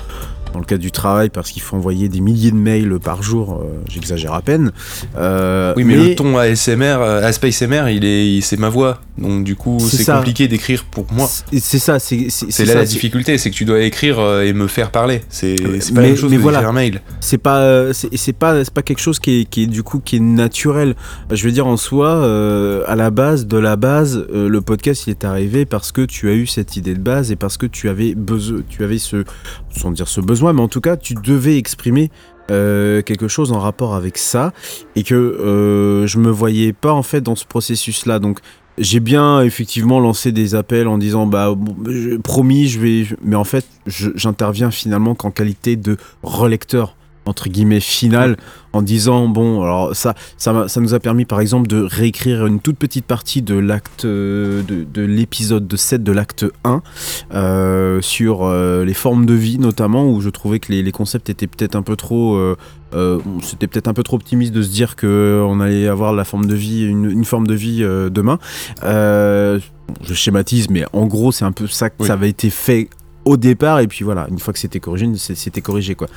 dans 0.53 0.59
le 0.59 0.65
cadre 0.65 0.81
du 0.81 0.91
travail 0.91 1.29
parce 1.29 1.51
qu'il 1.51 1.61
faut 1.61 1.75
envoyer 1.77 2.09
des 2.09 2.19
milliers 2.19 2.51
de 2.51 2.55
mails 2.57 2.99
par 3.03 3.23
jour. 3.23 3.61
euh, 3.63 3.79
J'exagère 3.89 4.33
à 4.33 4.41
peine. 4.41 4.71
Euh, 5.17 5.73
Oui, 5.77 5.83
mais, 5.83 5.95
le 5.95 6.15
ton 6.15 6.37
ASMR, 6.37 6.97
euh, 6.99 7.25
à 7.25 7.31
Space 7.31 7.61
MR, 7.61 7.89
il 7.89 8.03
est, 8.05 8.41
c'est 8.41 8.57
ma 8.57 8.69
voix. 8.69 8.99
Donc 9.17 9.43
du 9.43 9.55
coup, 9.55 9.77
C'est 9.79 10.05
compliqué 10.05 10.47
d'écrire 10.47 10.83
pour 10.85 11.05
moi. 11.13 11.29
c'est 11.51 11.79
ça, 11.79 11.99
c'est 11.99 12.27
c'est- 12.29 12.51
C'est 12.51 12.65
ça, 12.65 12.73
là 12.73 12.79
la 12.81 12.85
difficulté, 12.85 13.37
c'est 13.37 13.49
que 13.51 13.55
tu 13.55 13.65
dois 13.65 13.81
écrire 13.81 14.19
et 14.41 14.53
me 14.53 14.67
faire 14.67 14.91
parler. 14.91 15.21
C'est 15.29 15.55
pas 15.93 16.01
la 16.01 16.07
même 16.07 16.15
chose 16.15 16.31
mais 16.31 16.37
que 16.37 16.41
voilà. 16.41 16.67
un 16.67 16.71
mail. 16.73 17.01
c'est 17.19 17.37
pas 17.37 17.93
c'est 17.93 18.33
pas 18.33 18.63
c'est 18.63 18.73
pas 18.73 18.81
quelque 18.81 18.99
chose 19.01 19.19
qui 19.19 19.41
est, 19.41 19.45
qui 19.45 19.63
est 19.63 19.67
du 19.67 19.83
coup 19.83 19.99
qui 20.03 20.15
est 20.17 20.19
naturel 20.19 20.95
je 21.31 21.43
veux 21.45 21.51
dire 21.51 21.67
en 21.67 21.77
soi 21.77 22.07
euh, 22.07 22.83
à 22.87 22.95
la 22.95 23.09
base 23.11 23.45
de 23.47 23.57
la 23.57 23.75
base 23.75 24.25
le 24.33 24.61
podcast 24.61 25.03
il 25.07 25.11
est 25.11 25.23
arrivé 25.25 25.65
parce 25.65 25.91
que 25.91 26.01
tu 26.01 26.29
as 26.29 26.33
eu 26.33 26.47
cette 26.47 26.75
idée 26.77 26.93
de 26.93 26.99
base 26.99 27.31
et 27.31 27.35
parce 27.35 27.57
que 27.57 27.65
tu 27.65 27.89
avais 27.89 28.15
besoin 28.15 28.61
tu 28.69 28.83
avais 28.83 28.97
ce 28.97 29.23
sans 29.75 29.91
dire 29.91 30.07
ce 30.07 30.21
besoin 30.21 30.40
mais 30.49 30.61
en 30.61 30.67
tout 30.67 30.81
cas 30.81 30.97
tu 30.97 31.13
devais 31.13 31.57
exprimer 31.57 32.09
euh, 32.49 33.01
quelque 33.01 33.27
chose 33.27 33.51
en 33.51 33.59
rapport 33.59 33.95
avec 33.95 34.17
ça 34.17 34.51
et 34.95 35.03
que 35.03 35.15
euh, 35.15 36.07
je 36.07 36.17
me 36.17 36.29
voyais 36.29 36.73
pas 36.73 36.91
en 36.91 37.03
fait 37.03 37.21
dans 37.21 37.35
ce 37.35 37.45
processus 37.45 38.05
là 38.05 38.19
donc 38.19 38.39
j'ai 38.77 38.99
bien 38.99 39.41
effectivement 39.41 39.99
lancé 39.99 40.31
des 40.31 40.55
appels 40.55 40.87
en 40.87 40.97
disant 40.97 41.27
bah 41.27 41.55
promis 42.23 42.67
je 42.67 42.79
vais 42.79 43.05
mais 43.23 43.35
en 43.35 43.43
fait 43.43 43.65
j'interviens 43.85 44.71
finalement 44.71 45.15
qu'en 45.15 45.31
qualité 45.31 45.75
de 45.75 45.97
relecteur 46.23 46.95
entre 47.25 47.49
guillemets 47.49 47.79
final 47.79 48.37
en 48.73 48.81
disant 48.81 49.27
bon 49.27 49.61
alors 49.61 49.95
ça 49.95 50.15
ça, 50.37 50.67
nous 50.77 50.93
a 50.93 50.99
permis 50.99 51.25
par 51.25 51.39
exemple 51.39 51.67
de 51.67 51.81
réécrire 51.81 52.45
une 52.45 52.59
toute 52.59 52.77
petite 52.77 53.05
partie 53.05 53.41
de 53.41 53.55
l'acte 53.55 54.05
euh, 54.05 54.63
de, 54.63 54.83
de 54.83 55.01
l'épisode 55.05 55.67
de 55.67 55.75
7 55.75 56.03
de 56.03 56.11
l'acte 56.11 56.45
1 56.63 56.81
euh, 57.33 58.01
sur 58.01 58.43
euh, 58.43 58.83
les 58.85 58.93
formes 58.93 59.25
de 59.25 59.33
vie 59.33 59.59
notamment 59.59 60.09
où 60.09 60.21
je 60.21 60.29
trouvais 60.29 60.59
que 60.59 60.71
les, 60.71 60.81
les 60.83 60.91
concepts 60.91 61.29
étaient 61.29 61.47
peut-être 61.47 61.75
un 61.75 61.83
peu 61.83 61.95
trop 61.95 62.35
euh, 62.35 63.19
c'était 63.41 63.67
peut-être 63.67 63.87
un 63.87 63.93
peu 63.93 64.03
trop 64.03 64.15
optimiste 64.17 64.51
de 64.53 64.61
se 64.61 64.69
dire 64.69 64.95
que 64.95 65.41
on 65.47 65.59
allait 65.59 65.87
avoir 65.87 66.13
la 66.13 66.23
forme 66.25 66.45
de 66.45 66.55
vie 66.55 66.83
une, 66.85 67.09
une 67.09 67.25
forme 67.25 67.47
de 67.47 67.53
vie 67.53 67.79
demain 68.11 68.39
je 68.83 70.13
schématise 70.13 70.69
mais 70.69 70.85
en 70.93 71.05
gros 71.05 71.31
c'est 71.31 71.45
un 71.45 71.51
peu 71.51 71.67
ça 71.67 71.89
que 71.89 71.95
Oui. 71.99 72.07
ça 72.07 72.13
avait 72.13 72.29
été 72.29 72.49
fait 72.49 72.89
au 73.25 73.37
départ 73.37 73.79
et 73.79 73.87
puis 73.87 74.03
voilà 74.03 74.27
une 74.29 74.39
fois 74.39 74.51
que 74.53 74.59
c'était 74.59 74.79
corrigé 74.79 75.07
c'était 75.17 75.61
corrigé 75.61 75.95
quoi 75.95 76.07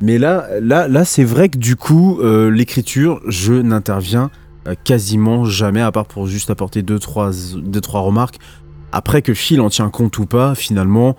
mais 0.00 0.16
là 0.18 0.46
là 0.62 0.88
là 0.88 1.04
c'est 1.04 1.24
vrai 1.24 1.48
que 1.48 1.58
du 1.58 1.76
coup 1.76 2.18
euh, 2.20 2.50
l'écriture 2.50 3.20
je 3.28 3.52
n'interviens 3.52 4.30
euh, 4.66 4.74
quasiment 4.84 5.44
jamais 5.44 5.82
à 5.82 5.92
part 5.92 6.06
pour 6.06 6.26
juste 6.26 6.48
apporter 6.50 6.82
deux 6.82 6.98
trois 6.98 7.30
deux 7.56 7.80
trois 7.82 8.00
remarques 8.00 8.38
après 8.92 9.20
que 9.22 9.34
Phil 9.34 9.60
en 9.60 9.68
tient 9.68 9.90
compte 9.90 10.16
ou 10.18 10.24
pas 10.26 10.54
finalement 10.54 11.16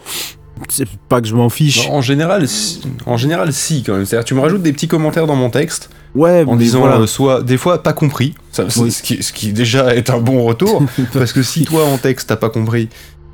c'est 0.69 0.87
pas 1.09 1.19
que 1.21 1.27
je 1.27 1.35
m'en 1.35 1.49
fiche 1.49 1.89
En 1.89 2.01
général, 2.01 2.47
si, 2.47 2.81
en 3.05 3.17
général, 3.17 3.51
si 3.51 3.83
quand 3.83 3.91
même. 3.93 4.05
C'est-à-dire, 4.05 4.23
tu 4.23 4.35
me 4.35 4.39
rajoutes 4.39 4.61
des 4.63 4.71
petits 4.71 4.87
commentaires 4.87 5.27
dans 5.27 5.35
mon 5.35 5.49
texte 5.49 5.89
ouais 6.15 6.45
en 6.47 6.55
disant 6.55 6.79
voilà. 6.79 6.99
euh, 6.99 7.07
soit 7.07 7.43
des 7.43 7.57
fois 7.57 7.83
pas 7.83 7.91
compris, 7.91 8.35
ça, 8.53 8.63
c'est 8.69 8.79
Oui. 8.79 8.89
ce, 8.89 9.03
qui, 9.03 9.21
ce 9.21 9.33
qui 9.33 9.51
déjà 9.51 9.93
est 9.93 10.09
un 10.09 10.19
bon 10.19 10.45
retour, 10.45 10.81
parce 11.13 11.33
que 11.33 11.43
si 11.43 11.65
toi 11.65 11.83
en 11.85 11.97
texte 11.97 12.29
t'as 12.29 12.37
pas 12.37 12.49
compris. 12.49 12.87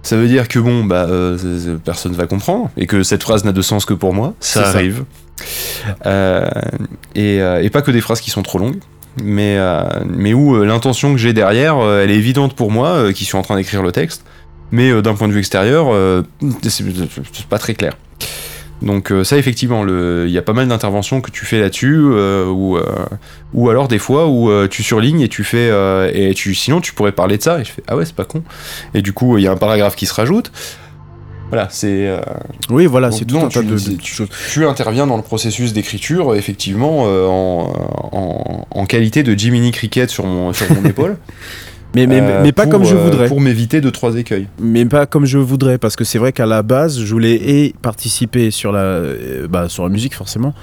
Ça 0.04 0.18
veut 0.18 0.28
dire 0.28 0.48
que 0.48 0.60
bon, 0.60 0.84
bah, 0.84 1.06
euh, 1.10 1.78
personne 1.84 2.14
va 2.14 2.28
comprendre 2.28 2.72
et 2.78 2.88
que 2.88 3.04
cette 3.04 3.24
phrase 3.24 3.46
n'a 3.46 3.52
de 3.52 3.62
sens 3.62 3.86
que 3.86 3.94
pour 3.94 4.14
moi. 4.14 4.34
Ça, 4.40 4.68
arrive. 4.68 5.06
Euh, 6.06 6.48
et, 7.16 7.42
euh, 7.42 7.64
et 7.64 7.70
pas 7.70 7.82
que 7.82 7.92
des 7.92 8.02
phrases 8.02 8.22
qui 8.22 8.30
sont 8.30 8.44
trop 8.44 8.60
longues, 8.60 8.80
mais, 9.22 9.58
euh, 9.58 9.84
mais 10.08 10.34
où 10.34 10.64
l'intention 10.64 11.12
que 11.14 11.18
j'ai 11.18 11.34
derrière, 11.34 11.78
elle 11.82 12.12
est 12.12 12.16
évidente 12.16 12.56
pour 12.56 12.72
moi, 12.72 13.14
qui 13.14 13.26
suis 13.26 13.38
en 13.38 13.42
train 13.42 13.56
d'écrire 13.56 13.84
le 13.84 13.92
texte, 13.92 14.24
mais 14.72 15.02
d'un 15.02 15.16
point 15.16 15.28
de 15.28 15.34
vue 15.34 15.40
extérieur, 15.40 15.88
c'est 16.64 17.46
pas 17.48 17.60
très 17.60 17.74
clair. 17.74 17.94
Donc 18.82 19.12
euh, 19.12 19.24
ça 19.24 19.38
effectivement, 19.38 19.86
il 19.88 20.30
y 20.32 20.38
a 20.38 20.42
pas 20.42 20.54
mal 20.54 20.68
d'interventions 20.68 21.22
que 21.22 21.30
tu 21.30 21.46
fais 21.46 21.60
là-dessus, 21.60 21.96
euh, 21.98 22.46
ou 22.48 22.78
euh, 22.78 22.84
ou 23.54 23.70
alors 23.70 23.88
des 23.88 24.00
fois 24.00 24.28
où 24.28 24.50
euh, 24.50 24.68
tu 24.68 24.82
surlignes 24.82 25.22
et 25.22 25.28
tu 25.30 25.44
fais 25.44 25.70
et 26.14 26.34
tu 26.34 26.56
sinon 26.56 26.82
tu 26.82 26.94
pourrais 26.94 27.12
parler 27.12 27.38
de 27.38 27.44
ça 27.44 27.60
et 27.60 27.64
je 27.64 27.72
fais 27.72 27.84
ah 27.88 27.96
ouais 27.96 28.06
c'est 28.06 28.16
pas 28.16 28.26
con 28.26 28.44
et 28.94 29.02
du 29.04 29.14
coup 29.14 29.38
il 29.38 29.44
y 29.44 29.48
a 29.48 29.52
un 29.52 29.58
paragraphe 29.58 29.96
qui 29.96 30.06
se 30.08 30.14
rajoute. 30.14 30.52
Voilà, 31.50 31.68
c'est 31.70 32.10
oui 32.70 32.86
voilà 32.86 33.12
c'est 33.12 33.26
tout 33.26 33.36
non, 33.36 33.48
un 33.48 33.50
tas 33.50 33.60
tu- 33.60 33.66
de, 33.68 33.78
c'est- 33.78 33.90
de 33.92 33.96
tu- 33.98 34.14
choses 34.14 34.30
tu 34.54 34.66
interviens 34.66 35.06
dans 35.06 35.18
le 35.18 35.22
processus 35.24 35.74
d'écriture, 35.74 36.34
effectivement, 36.36 37.02
en, 37.04 37.74
en, 38.14 38.68
en 38.72 38.86
qualité 38.86 39.22
de 39.22 39.38
Jiminy 39.38 39.72
Cricket 39.72 40.10
sur 40.10 40.26
mon, 40.26 40.54
sur 40.54 40.72
mon 40.72 40.84
épaule. 40.90 41.18
Mais 41.94 42.08
mais, 42.08 42.22
euh, 42.22 42.42
mais 42.44 42.52
pas 42.52 42.64
pour, 42.64 42.72
comme 42.72 42.86
je 42.86 42.96
euh, 42.96 43.04
voudrais. 43.04 43.28
Pour 43.28 43.42
m'éviter 43.42 43.82
de 43.82 43.90
trois 43.90 44.16
écueils. 44.16 44.48
mais 44.60 44.86
pas 44.86 45.06
comme 45.06 45.26
je 45.26 45.38
voudrais 45.38 45.78
parce 45.78 45.96
que 45.96 46.04
c'est 46.04 46.20
vrai 46.20 46.32
qu'à 46.32 46.46
la 46.46 46.64
base 46.64 47.00
je 47.00 47.12
voulais 47.14 47.34
et 47.36 47.76
participer 47.82 48.50
sur 48.52 48.72
la 48.72 48.80
euh, 48.80 49.48
bah, 49.48 49.68
sur 49.70 49.84
la 49.84 49.90
musique 49.90 50.16
forcément 50.16 50.54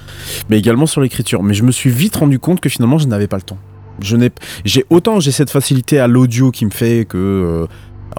mais 0.49 0.59
également 0.59 0.87
sur 0.87 1.01
l'écriture. 1.01 1.43
Mais 1.43 1.55
je 1.55 1.63
me 1.65 1.73
suis 1.73 1.91
vite 1.91 2.17
rendu 2.17 2.39
compte 2.39 2.61
que 2.61 2.69
finalement 2.69 2.99
je 2.99 3.07
n'avais 3.07 3.27
pas 3.27 3.37
le 3.37 3.43
temps. 3.43 3.59
Je 4.01 4.17
n'ai 4.17 4.31
j'ai 4.65 4.85
autant 4.91 5.21
j'ai 5.21 5.33
cette 5.33 5.51
facilité 5.51 5.99
à 5.99 6.07
l'audio 6.07 6.51
qui 6.51 6.65
me 6.65 6.71
fait 6.71 7.05
que 7.05 7.19
euh, 7.19 7.67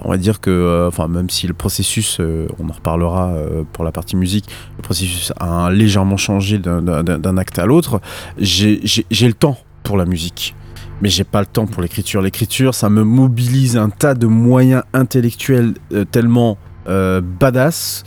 on 0.04 0.10
va 0.10 0.16
dire 0.16 0.40
que 0.40 0.86
enfin 0.86 1.08
même 1.08 1.28
si 1.30 1.46
le 1.48 1.52
processus 1.54 2.20
on 2.20 2.68
en 2.68 2.72
reparlera 2.72 3.34
pour 3.72 3.82
la 3.84 3.90
partie 3.90 4.14
musique 4.14 4.44
le 4.78 4.82
processus 4.82 5.32
a 5.40 5.68
légèrement 5.70 6.16
changé 6.16 6.58
d'un- 6.58 6.80
d'un 6.80 7.02
d'un 7.18 7.36
acte 7.38 7.58
à 7.58 7.66
l'autre 7.66 8.00
j'ai 8.38 8.80
j'ai- 8.84 9.04
j'ai 9.10 9.26
le 9.26 9.32
temps 9.34 9.58
pour 9.82 9.96
la 9.96 10.04
musique 10.04 10.54
mais 11.02 11.08
j'ai 11.08 11.24
pas 11.24 11.40
le 11.40 11.46
temps 11.46 11.66
pour 11.66 11.82
l'écriture. 11.82 12.22
L'écriture, 12.22 12.74
ça 12.74 12.88
me 12.90 13.02
mobilise 13.04 13.76
un 13.76 13.90
tas 13.90 14.14
de 14.14 14.26
moyens 14.26 14.82
intellectuels 14.92 15.74
euh, 15.92 16.04
tellement 16.04 16.58
euh, 16.88 17.20
badass 17.20 18.04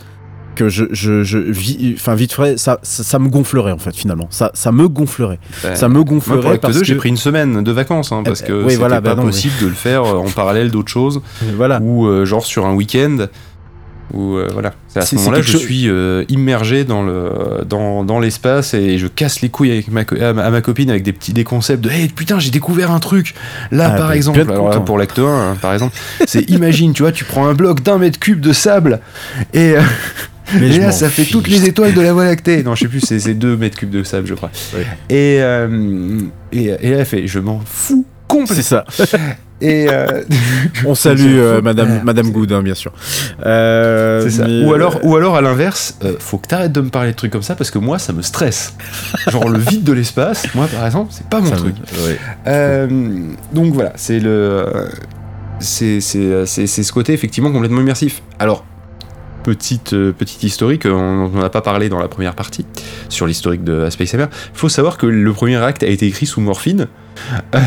que 0.54 0.68
je, 0.68 0.84
je, 0.92 1.24
je 1.24 1.38
vis, 1.38 1.94
enfin 1.96 2.14
vite 2.14 2.32
fait, 2.32 2.58
ça, 2.58 2.78
ça, 2.82 3.02
ça 3.02 3.18
me 3.18 3.28
gonflerait 3.28 3.72
en 3.72 3.78
fait 3.78 3.94
finalement. 3.94 4.28
Ça, 4.30 4.50
ça 4.54 4.70
me 4.72 4.88
gonflerait. 4.88 5.40
ça 5.74 5.88
me 5.88 5.94
Moi, 5.94 6.04
gonflerait 6.04 6.40
pour 6.40 6.50
l'acte 6.50 6.62
parce 6.62 6.74
2, 6.74 6.80
que 6.80 6.86
j'ai 6.86 6.94
pris 6.94 7.08
une 7.08 7.16
semaine 7.16 7.62
de 7.64 7.72
vacances, 7.72 8.12
hein, 8.12 8.22
parce 8.24 8.42
Eh 8.42 8.46
que 8.46 8.52
ben, 8.52 8.58
oui, 8.58 8.64
c'était 8.66 8.76
voilà, 8.76 9.02
pas 9.02 9.14
bah 9.14 9.20
non, 9.20 9.26
possible 9.26 9.54
de 9.60 9.66
le 9.66 9.72
faire 9.74 10.04
euh, 10.04 10.18
en 10.18 10.30
parallèle 10.30 10.70
d'autres 10.70 10.92
choses, 10.92 11.22
voilà. 11.56 11.80
ou 11.82 12.06
euh, 12.06 12.24
genre 12.24 12.44
sur 12.46 12.66
un 12.66 12.74
week-end. 12.74 13.26
Euh, 14.14 14.48
voilà, 14.52 14.74
c'est 14.88 14.98
à 14.98 15.02
C'est- 15.02 15.06
ce 15.06 15.16
c'est 15.16 15.24
moment-là 15.24 15.42
je 15.42 15.52
chose- 15.52 15.60
suis 15.62 15.88
euh, 15.88 16.24
immergé 16.28 16.84
dans 16.84 17.02
le 17.02 17.64
dans, 17.66 18.04
dans 18.04 18.20
l'espace 18.20 18.74
et 18.74 18.98
je 18.98 19.06
casse 19.06 19.40
les 19.40 19.48
couilles 19.48 19.70
avec 19.72 19.88
ma 19.88 20.02
à, 20.20 20.32
ma, 20.34 20.44
à 20.44 20.50
ma 20.50 20.60
copine 20.60 20.90
avec 20.90 21.02
des 21.02 21.12
petits 21.12 21.32
des 21.32 21.42
concepts 21.44 21.82
de 21.82 21.90
hey 21.90 22.08
putain 22.08 22.38
j'ai 22.38 22.50
découvert 22.50 22.90
un 22.90 23.00
truc. 23.00 23.34
Là 23.72 23.92
Ah, 23.94 23.96
par 23.96 24.12
exemple 24.12 24.40
alors 24.42 24.68
là, 24.70 24.80
pour 24.80 24.98
l'acte 24.98 25.18
1 25.18 25.24
hein, 25.26 25.56
par 25.60 25.72
exemple 25.72 25.96
c'est 26.26 26.48
imagine 26.50 26.92
tu 26.92 27.02
vois 27.02 27.12
tu 27.12 27.24
prends 27.24 27.46
un 27.46 27.54
bloc 27.54 27.82
d'un 27.82 27.98
mètre 27.98 28.18
cube 28.18 28.40
de 28.40 28.52
sable 28.52 29.00
et, 29.54 29.70
euh, 29.76 29.80
Mais 30.60 30.68
et 30.68 30.72
je 30.72 30.80
là 30.82 30.92
ça 30.92 31.08
fait 31.08 31.24
toutes 31.24 31.48
les 31.48 31.64
étoiles 31.64 31.94
de 31.94 32.00
la 32.02 32.12
Voie 32.12 32.26
lactée. 32.26 32.62
Non 32.62 32.74
je 32.74 32.80
sais 32.82 32.88
plus 32.88 33.00
c'est 33.00 33.18
c'est 33.18 33.34
deux 33.34 33.56
mètres 33.56 33.78
cubes 33.78 33.90
de 33.90 34.02
sable 34.02 34.26
je 34.26 34.34
crois. 34.34 34.50
Ouais. 34.74 34.86
et, 35.08 35.38
euh, 35.40 36.18
et 36.52 36.64
et 36.66 36.90
là 36.90 36.98
elle 36.98 37.06
fait 37.06 37.26
je 37.26 37.38
m'en 37.38 37.60
fous 37.64 38.04
C'est 38.28 38.28
complètement. 38.28 38.62
ça. 38.62 38.84
et 39.60 39.86
euh, 39.90 40.22
On 40.86 40.94
salue 40.94 41.36
euh, 41.38 41.62
Madame, 41.62 42.02
Madame 42.04 42.30
Good, 42.30 42.52
hein, 42.52 42.62
bien 42.62 42.74
sûr. 42.74 42.92
Euh, 43.44 44.22
C'est 44.22 44.30
ça. 44.30 44.46
mais, 44.46 44.64
Ou 44.64 44.74
alors, 44.74 45.00
ou 45.04 45.16
alors 45.16 45.36
à 45.36 45.40
l'inverse, 45.40 45.98
faut 46.18 46.38
que 46.38 46.48
t'arrêtes 46.48 46.72
de 46.72 46.80
me 46.80 46.90
parler 46.90 47.12
de 47.12 47.16
trucs 47.16 47.32
comme 47.32 47.42
ça 47.42 47.54
parce 47.54 47.70
que 47.70 47.78
moi, 47.78 47.98
ça 47.98 48.12
me 48.12 48.22
stresse. 48.22 48.74
Genre 49.28 49.48
le 49.48 49.58
vide 49.58 49.84
de 49.84 49.92
l'espace, 49.92 50.46
moi 50.54 50.66
par 50.66 50.84
exemple, 50.84 51.12
c'est 51.12 51.28
pas 51.28 51.40
mon 51.40 51.50
ça 51.50 51.56
truc. 51.56 51.74
ouais. 52.06 52.88
Donc 53.52 53.72
voilà, 53.72 53.92
c'est 53.96 54.20
le, 54.20 54.66
c'est 55.60 56.00
c'est 56.00 56.46
c'est 56.46 56.66
c'est 56.66 56.82
ce 56.82 56.92
côté 56.92 57.12
effectivement 57.12 57.50
complètement 57.52 57.80
immersif. 57.80 58.22
Alors 58.38 58.64
petite, 59.44 59.92
euh, 59.92 60.12
petite 60.12 60.42
historique, 60.42 60.86
on 60.86 61.28
n'en 61.28 61.42
a 61.42 61.50
pas 61.50 61.60
parlé 61.60 61.88
dans 61.88 62.00
la 62.00 62.08
première 62.08 62.34
partie, 62.34 62.66
sur 63.08 63.26
l'historique 63.26 63.62
de 63.62 63.88
Space 63.90 64.14
Hammer. 64.14 64.26
Il 64.54 64.58
faut 64.58 64.68
savoir 64.68 64.96
que 64.96 65.06
le 65.06 65.32
premier 65.32 65.56
acte 65.56 65.82
a 65.84 65.86
été 65.86 66.06
écrit 66.06 66.26
sous 66.26 66.40
morphine, 66.40 66.88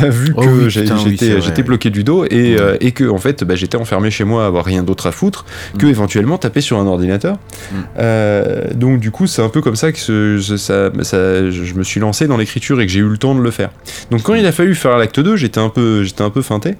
vu 0.09 0.33
Oh 0.35 0.41
que 0.41 0.47
oui, 0.47 0.63
oui, 0.65 0.69
j'étais 0.69 0.91
ouais. 1.33 1.63
bloqué 1.63 1.89
du 1.89 2.03
dos 2.03 2.25
et, 2.25 2.27
Ouais. 2.55 2.57
euh, 2.61 2.77
et 2.81 2.91
que 2.91 3.09
en 3.09 3.17
fait 3.17 3.43
bah, 3.43 3.55
j'étais 3.55 3.77
enfermé 3.77 4.11
chez 4.11 4.23
moi 4.23 4.43
à 4.43 4.47
avoir 4.47 4.65
rien 4.65 4.83
d'autre 4.83 5.07
à 5.07 5.11
foutre 5.11 5.45
que 5.77 5.85
Mm. 5.85 5.89
éventuellement 5.89 6.37
taper 6.37 6.61
sur 6.61 6.77
un 6.79 6.85
ordinateur. 6.87 7.35
Mm. 7.71 7.75
Euh, 7.99 8.61
donc 8.73 8.99
du 8.99 9.11
coup 9.11 9.27
c'est 9.27 9.41
un 9.41 9.49
peu 9.49 9.61
comme 9.61 9.75
ça 9.75 9.91
que 9.91 9.99
ce- 9.99 10.39
ce- 10.39 10.57
ça, 10.57 10.89
ça- 11.01 11.49
je 11.49 11.73
me 11.73 11.83
suis 11.83 11.99
lancé 11.99 12.27
dans 12.27 12.37
l'écriture 12.37 12.79
et 12.81 12.85
que 12.85 12.91
j'ai 12.91 12.99
eu 12.99 13.07
le 13.09 13.17
temps 13.17 13.35
de 13.35 13.41
le 13.41 13.51
faire. 13.51 13.69
Donc 14.11 14.23
quand 14.23 14.35
il 14.35 14.45
a 14.45 14.51
fallu 14.51 14.75
faire 14.75 14.97
l'acte 14.97 15.19
2, 15.19 15.35
j'étais 15.35 15.59
un 15.59 15.69
peu, 15.69 16.03
j'étais 16.03 16.23
un 16.23 16.29
peu 16.29 16.41
feinté. 16.41 16.75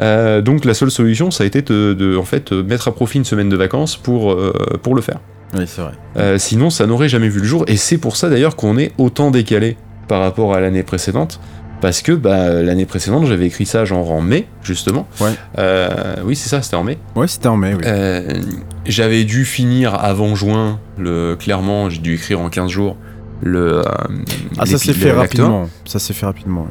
Euh, 0.00 0.40
donc 0.42 0.64
la 0.64 0.74
seule 0.74 0.90
solution, 0.90 1.30
ça 1.30 1.44
a 1.44 1.46
été 1.46 1.62
de, 1.62 1.94
de, 1.94 2.16
en 2.16 2.24
fait 2.24 2.52
mettre 2.52 2.88
à 2.88 2.92
profit 2.92 3.18
une 3.18 3.24
semaine 3.24 3.48
de 3.48 3.56
vacances 3.56 3.96
pour, 3.96 4.32
euh, 4.32 4.52
pour 4.82 4.94
le 4.94 5.02
faire. 5.02 5.18
Oui, 5.56 5.64
c'est 5.66 5.82
vrai. 5.82 5.92
Euh, 6.16 6.38
sinon, 6.38 6.70
ça 6.70 6.86
n'aurait 6.86 7.08
jamais 7.08 7.28
vu 7.28 7.40
le 7.40 7.46
jour. 7.46 7.64
Et 7.66 7.76
c'est 7.76 7.98
pour 7.98 8.16
ça 8.16 8.28
d'ailleurs 8.28 8.54
qu'on 8.54 8.78
est 8.78 8.92
autant 8.98 9.30
décalé 9.32 9.76
par 10.06 10.20
rapport 10.20 10.54
à 10.54 10.60
l'année 10.60 10.82
précédente. 10.84 11.40
Parce 11.80 12.02
que 12.02 12.12
bah, 12.12 12.62
l'année 12.62 12.84
précédente, 12.84 13.26
j'avais 13.26 13.46
écrit 13.46 13.64
ça 13.64 13.84
genre 13.86 14.10
en 14.10 14.20
mai, 14.20 14.46
justement. 14.62 15.08
Ouais. 15.20 15.30
Euh, 15.58 15.88
oui, 16.24 16.36
c'est 16.36 16.48
ça, 16.50 16.60
c'était 16.60 16.76
en 16.76 16.84
mai. 16.84 16.98
Ouais, 17.16 17.26
c'était 17.26 17.48
en 17.48 17.56
mai, 17.56 17.72
oui. 17.74 17.82
Euh, 17.86 18.34
j'avais 18.86 19.24
dû 19.24 19.44
finir 19.46 19.94
avant 19.94 20.34
juin, 20.34 20.78
le, 20.98 21.36
clairement, 21.36 21.88
j'ai 21.88 22.00
dû 22.00 22.14
écrire 22.14 22.40
en 22.40 22.50
15 22.50 22.70
jours. 22.70 22.96
Le, 23.42 23.78
euh, 23.78 23.82
ah, 24.58 24.66
ça 24.66 24.76
s'est 24.76 24.92
fait 24.92 25.12
rapidement. 25.12 25.70
Ça 25.86 25.98
s'est 25.98 26.12
fait 26.12 26.26
rapidement. 26.26 26.62
ouais. 26.62 26.68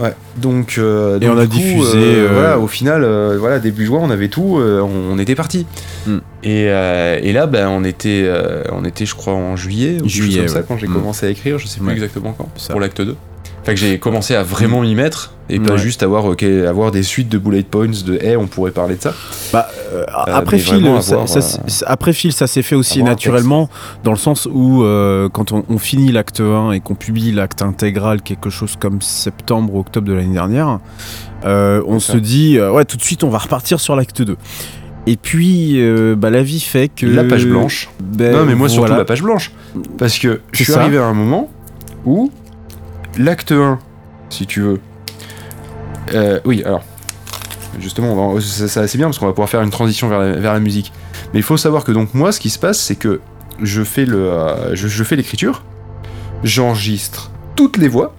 Ouais. 0.00 0.14
Donc, 0.36 0.78
Et 0.78 1.28
on 1.28 1.36
a 1.38 1.46
coup, 1.46 1.52
diffusé, 1.52 2.26
Voilà, 2.26 2.58
au 2.58 2.66
final, 2.66 3.04
voilà, 3.38 3.58
début 3.60 3.86
juin, 3.86 4.00
on 4.02 4.10
avait 4.10 4.28
tout, 4.28 4.58
on, 4.60 4.88
on 5.12 5.18
était 5.18 5.34
parti. 5.34 5.66
Mm. 6.06 6.16
Et, 6.44 6.62
et 6.64 7.32
là, 7.32 7.46
ben, 7.46 7.68
on 7.68 7.84
était, 7.84 8.28
on 8.72 8.84
était, 8.84 9.06
je 9.06 9.14
crois, 9.14 9.34
en 9.34 9.54
juillet, 9.56 9.98
ou 10.02 10.08
Juillet, 10.08 10.38
comme 10.40 10.48
ça, 10.48 10.58
ouais. 10.60 10.64
quand 10.66 10.78
j'ai 10.78 10.86
Mm. 10.88 10.94
commencé 10.94 11.26
à 11.26 11.30
écrire. 11.30 11.58
Je 11.58 11.66
sais 11.66 11.78
plus 11.78 11.88
Ouais. 11.88 11.92
exactement 11.94 12.32
quand. 12.36 12.48
Ça. 12.56 12.72
Pour 12.72 12.80
l'acte 12.80 13.00
2. 13.00 13.14
Enfin, 13.62 13.74
que 13.74 13.78
j'ai 13.78 13.98
commencé 13.98 14.34
à 14.34 14.42
vraiment 14.42 14.80
m'y 14.80 14.94
mettre 14.96 15.34
et 15.48 15.60
pas 15.60 15.76
juste 15.76 16.02
avoir, 16.02 16.24
avoir 16.68 16.90
des 16.90 17.02
suites 17.04 17.28
de 17.28 17.38
bullet 17.38 17.62
points 17.62 17.86
de, 17.86 18.14
hey, 18.20 18.36
on 18.36 18.46
pourrait 18.48 18.72
parler 18.72 18.96
de 18.96 19.02
ça. 19.02 19.14
Bah, 19.52 19.68
euh, 19.92 20.04
après, 20.08 20.56
mais 20.56 20.62
Phil, 20.62 20.74
vraiment 20.74 21.00
ça, 21.00 21.12
avoir, 21.14 21.28
ça- 21.28 21.38
euh, 21.38 21.68
ça- 21.68 21.86
après 21.88 22.12
Phil, 22.12 22.32
ça 22.32 22.46
s'est 22.48 22.62
fait 22.62 22.74
aussi 22.74 23.02
naturellement, 23.04 23.68
dans 24.02 24.10
le 24.10 24.16
sens 24.16 24.48
où 24.50 24.82
euh, 24.82 25.28
quand 25.28 25.52
on, 25.52 25.64
on 25.68 25.78
finit 25.78 26.10
l'acte 26.10 26.40
1 26.40 26.72
et 26.72 26.80
qu'on 26.80 26.94
publie 26.96 27.30
l'acte 27.30 27.62
intégral, 27.62 28.22
quelque 28.22 28.50
chose 28.50 28.74
comme 28.80 29.00
septembre 29.00 29.74
ou 29.74 29.80
octobre 29.80 30.08
de 30.08 30.12
l'année 30.12 30.34
dernière, 30.34 30.80
euh, 31.44 31.82
on 31.86 32.00
se 32.00 32.16
dit, 32.16 32.58
euh, 32.58 32.72
ouais, 32.72 32.84
tout 32.84 32.96
de 32.96 33.02
suite, 33.02 33.22
on 33.22 33.28
va 33.30 33.38
repartir 33.38 33.78
sur 33.78 33.94
l'acte 33.94 34.22
2. 34.22 34.36
Et 35.06 35.16
puis, 35.16 35.80
euh, 35.80 36.14
bah, 36.16 36.30
la 36.30 36.42
vie 36.42 36.60
fait 36.60 36.88
que. 36.88 37.06
La 37.06 37.24
page 37.24 37.46
blanche. 37.46 37.88
Ben, 38.00 38.32
non, 38.32 38.44
mais 38.44 38.54
moi, 38.54 38.68
surtout 38.68 38.86
voilà. 38.86 38.98
la 38.98 39.04
page 39.04 39.22
blanche. 39.22 39.52
Parce 39.98 40.18
que 40.18 40.40
je 40.52 40.64
suis 40.64 40.72
ça. 40.72 40.80
arrivé 40.80 40.98
à 40.98 41.04
un 41.04 41.14
moment 41.14 41.48
où 42.04 42.30
l'acte 43.18 43.52
1, 43.52 43.78
si 44.30 44.46
tu 44.46 44.60
veux. 44.60 44.80
euh, 46.14 46.40
oui, 46.44 46.62
alors. 46.64 46.82
Justement, 47.80 48.38
ça, 48.40 48.86
c'est 48.86 48.98
bien 48.98 49.06
parce 49.06 49.18
qu'on 49.18 49.26
va 49.26 49.32
pouvoir 49.32 49.48
faire 49.48 49.62
une 49.62 49.70
transition 49.70 50.08
vers 50.08 50.52
la, 50.52 50.60
musique. 50.60 50.92
Mais 51.32 51.40
il 51.40 51.42
faut 51.42 51.56
savoir 51.56 51.84
que 51.84 51.92
donc 51.92 52.12
moi, 52.12 52.30
ce 52.30 52.38
qui 52.38 52.50
se 52.50 52.58
passe, 52.58 52.78
c'est 52.78 52.96
que 52.96 53.20
je 53.62 53.82
fais 53.82 54.04
le, 54.04 54.30
euh, 54.30 54.74
je, 54.74 55.04
fais 55.04 55.16
l'écriture, 55.16 55.64
j'enregistre 56.44 57.30
toutes 57.56 57.78
les 57.78 57.88
voix, 57.88 58.14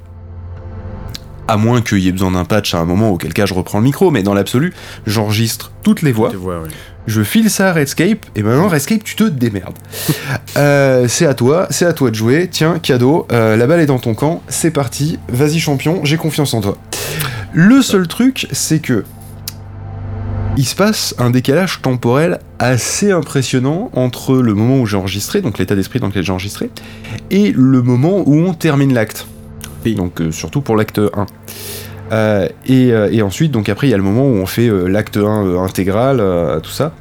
à 1.47 1.57
moins 1.57 1.81
qu'il 1.81 1.99
y 1.99 2.07
ait 2.07 2.11
besoin 2.11 2.31
d'un 2.31 2.45
patch 2.45 2.73
à 2.73 2.79
un 2.79 2.85
moment, 2.85 3.11
auquel 3.11 3.31
cas 3.31 3.45
je 3.45 3.53
reprends 3.53 3.77
le 3.77 3.83
micro, 3.83 4.09
mais 4.09 4.23
dans 4.23 4.33
l'absolu, 4.33 4.73
j'enregistre 5.05 5.71
toutes 5.83 6.01
les 6.01 6.11
voix, 6.11 6.31
Tu 6.31 6.37
vois, 6.37 6.59
ouais. 6.59 6.69
Je 7.07 7.21
file 7.21 7.49
ça 7.49 7.69
à 7.69 7.73
Redscape, 7.73 8.25
et 8.35 8.43
maintenant 8.43 8.67
Redscape, 8.67 9.03
tu 9.03 9.15
te 9.15 9.23
démerdes. 9.23 9.77
Euh, 10.55 11.07
c'est 11.07 11.25
à 11.25 11.33
toi, 11.33 11.65
c'est 11.71 11.85
à 11.85 11.93
toi 11.93 12.11
de 12.11 12.15
jouer, 12.15 12.47
tiens, 12.49 12.77
cadeau, 12.77 13.25
euh, 13.31 13.57
la 13.57 13.65
balle 13.65 13.79
est 13.79 13.87
dans 13.87 13.97
ton 13.97 14.13
camp, 14.13 14.43
c'est 14.47 14.69
parti, 14.69 15.17
vas-y 15.27 15.57
champion, 15.57 16.01
j'ai 16.05 16.15
confiance 16.15 16.53
en 16.53 16.61
toi. 16.61 16.77
Le 17.53 17.81
seul 17.81 18.07
truc, 18.07 18.47
c'est 18.51 18.77
que 18.77 19.03
il 20.55 20.65
se 20.65 20.75
passe 20.75 21.15
un 21.17 21.31
décalage 21.31 21.81
temporel 21.81 22.37
assez 22.59 23.11
impressionnant 23.11 23.89
entre 23.93 24.35
le 24.35 24.53
moment 24.53 24.79
où 24.79 24.85
j'ai 24.85 24.97
enregistré, 24.97 25.41
donc 25.41 25.57
l'état 25.57 25.75
d'esprit 25.75 25.99
dans 25.99 26.07
lequel 26.07 26.23
j'ai 26.23 26.31
enregistré, 26.31 26.69
et 27.31 27.51
le 27.51 27.81
moment 27.81 28.21
où 28.27 28.35
on 28.35 28.53
termine 28.53 28.93
l'acte. 28.93 29.25
Oui. 29.85 29.95
Donc 29.95 30.21
euh, 30.21 30.31
surtout 30.31 30.61
pour 30.61 30.75
l'acte 30.75 30.99
1. 30.99 31.25
Euh, 32.13 32.47
et, 32.67 32.91
euh, 32.93 33.09
et 33.11 33.21
ensuite, 33.21 33.51
donc 33.51 33.69
après, 33.69 33.87
il 33.87 33.89
y 33.89 33.93
a 33.93 33.97
le 33.97 34.03
moment 34.03 34.23
où 34.25 34.35
on 34.35 34.45
fait 34.45 34.67
euh, 34.69 34.87
l'acte 34.87 35.17
1 35.17 35.21
euh, 35.47 35.59
intégral, 35.59 36.21
tout 36.61 36.69
ça. 36.71 36.93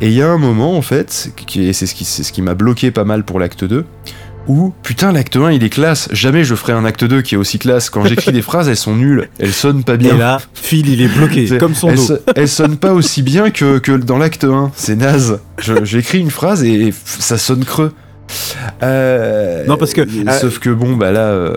Et 0.00 0.08
il 0.08 0.12
y 0.14 0.22
a 0.22 0.28
un 0.28 0.38
moment, 0.38 0.76
en 0.76 0.82
fait, 0.82 1.30
qui, 1.46 1.64
et 1.68 1.72
c'est 1.72 1.86
ce 1.86 1.94
qui, 1.94 2.04
c'est 2.04 2.22
ce 2.22 2.32
qui 2.32 2.42
m'a 2.42 2.54
bloqué 2.54 2.90
pas 2.90 3.04
mal 3.04 3.24
pour 3.24 3.40
l'acte 3.40 3.64
2, 3.64 3.84
où, 4.46 4.72
putain, 4.82 5.12
l'acte 5.12 5.36
1, 5.36 5.50
il 5.52 5.62
est 5.64 5.68
classe. 5.68 6.08
Jamais 6.12 6.42
je 6.44 6.54
ferai 6.54 6.72
un 6.72 6.84
acte 6.84 7.04
2 7.04 7.20
qui 7.22 7.34
est 7.34 7.38
aussi 7.38 7.58
classe. 7.58 7.90
Quand 7.90 8.04
j'écris 8.04 8.32
des 8.32 8.40
phrases, 8.50 8.68
elles 8.68 8.76
sont 8.76 8.96
nulles. 8.96 9.28
Elles 9.38 9.52
sonnent 9.52 9.84
pas 9.84 9.96
bien. 9.96 10.14
Et 10.14 10.18
là, 10.18 10.38
Phil, 10.54 10.88
il 10.88 11.02
est 11.02 11.08
bloqué, 11.14 11.46
C'est- 11.46 11.58
comme 11.58 11.74
son 11.74 11.90
elles, 11.90 11.96
dos. 11.96 12.02
so- 12.06 12.18
elles 12.34 12.48
sonnent 12.48 12.78
pas 12.78 12.92
aussi 12.92 13.22
bien 13.22 13.50
que, 13.50 13.78
que 13.78 13.92
dans 13.92 14.18
l'acte 14.18 14.44
1. 14.44 14.70
C'est 14.74 14.96
naze. 14.96 15.40
J'écris 15.82 16.20
une 16.20 16.30
phrase 16.30 16.64
et 16.64 16.92
ça 17.04 17.36
sonne 17.38 17.64
creux. 17.64 17.92
Non, 18.82 19.76
parce 19.76 19.92
que, 19.92 20.02
Sauf 20.40 20.58
que 20.60 20.70
bon, 20.70 20.96
bah 20.96 21.10
là. 21.12 21.54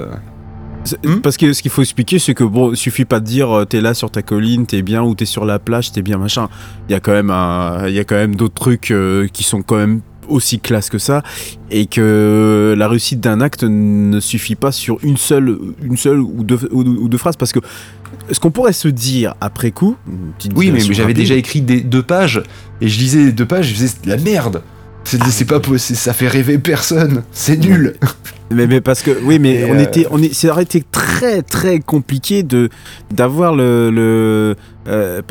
Hmm 1.03 1.17
Parce 1.21 1.38
que 1.38 1.53
ce 1.53 1.61
qu'il 1.61 1.71
faut 1.71 1.82
expliquer, 1.82 2.19
c'est 2.19 2.34
que 2.34 2.43
bon, 2.43 2.71
il 2.71 2.77
suffit 2.77 3.05
pas 3.05 3.19
de 3.19 3.25
dire 3.25 3.51
euh, 3.51 3.65
t'es 3.65 3.82
là 3.82 3.93
sur 3.93 4.11
ta 4.11 4.21
colline, 4.21 4.65
t'es 4.65 4.82
bien, 4.82 5.03
ou 5.03 5.15
t'es 5.15 5.25
sur 5.25 5.45
la 5.45 5.59
plage, 5.59 5.91
t'es 5.91 6.01
bien, 6.01 6.17
machin. 6.17 6.49
Il 6.89 6.91
y 6.91 6.95
a 6.95 6.99
quand 6.99 7.11
même 7.11 7.29
un, 7.29 7.88
il 7.88 7.93
y 7.93 7.99
a 7.99 8.03
quand 8.03 8.15
même 8.15 8.36
d'autres 8.36 8.55
trucs 8.55 8.91
euh, 8.91 9.27
qui 9.32 9.43
sont 9.43 9.61
quand 9.61 9.77
même 9.77 10.01
aussi 10.27 10.59
classe 10.59 10.89
que 10.89 10.97
ça, 10.97 11.23
et 11.69 11.88
que 11.88 12.73
la 12.77 12.88
réussite 12.88 13.19
d'un 13.19 13.41
acte 13.41 13.63
ne 13.63 14.19
suffit 14.19 14.55
pas 14.55 14.71
sur 14.71 14.97
une 15.03 15.17
seule, 15.17 15.57
une 15.84 15.97
seule 15.97 16.19
ou 16.19 16.43
deux, 16.43 16.69
ou, 16.71 16.82
ou 16.84 17.09
deux 17.09 17.17
phrases, 17.17 17.36
parce 17.36 17.51
que 17.51 17.59
ce 18.32 18.39
qu'on 18.39 18.51
pourrait 18.51 18.73
se 18.73 18.88
dire 18.88 19.36
après 19.41 19.71
coup, 19.71 19.95
Oui, 20.55 20.71
mais, 20.71 20.79
j'avais 20.79 21.13
déjà 21.13 21.36
écrit 21.36 21.61
des, 21.61 21.82
deux 21.82 22.03
pages 22.03 22.41
et 22.79 22.88
je 22.88 22.99
lisais 22.99 23.25
les 23.25 23.32
deux 23.32 23.45
pages, 23.45 23.67
je 23.67 23.73
faisais 23.73 23.93
la 24.05 24.17
merde. 24.17 24.61
C'est 25.03 25.19
Ah, 25.21 25.45
pas 25.45 25.59
possible, 25.59 25.97
ça 25.97 26.13
fait 26.13 26.27
rêver 26.27 26.59
personne. 26.59 27.23
C'est 27.32 27.57
nul. 27.57 27.95
Mais, 28.51 28.67
mais 28.67 28.81
parce 28.81 29.01
que 29.01 29.11
oui, 29.23 29.39
mais 29.39 29.53
Et, 29.61 29.65
on 29.71 29.75
euh, 29.75 29.79
était, 29.83 30.07
on 30.11 30.21
est, 30.21 30.33
ça 30.33 30.49
aurait 30.49 30.63
été 30.63 30.83
très 30.91 31.41
très 31.41 31.79
compliqué 31.79 32.43
de 32.43 32.69
d'avoir 33.11 33.55
le, 33.55 33.89
le 33.91 34.55
euh, 34.87 35.21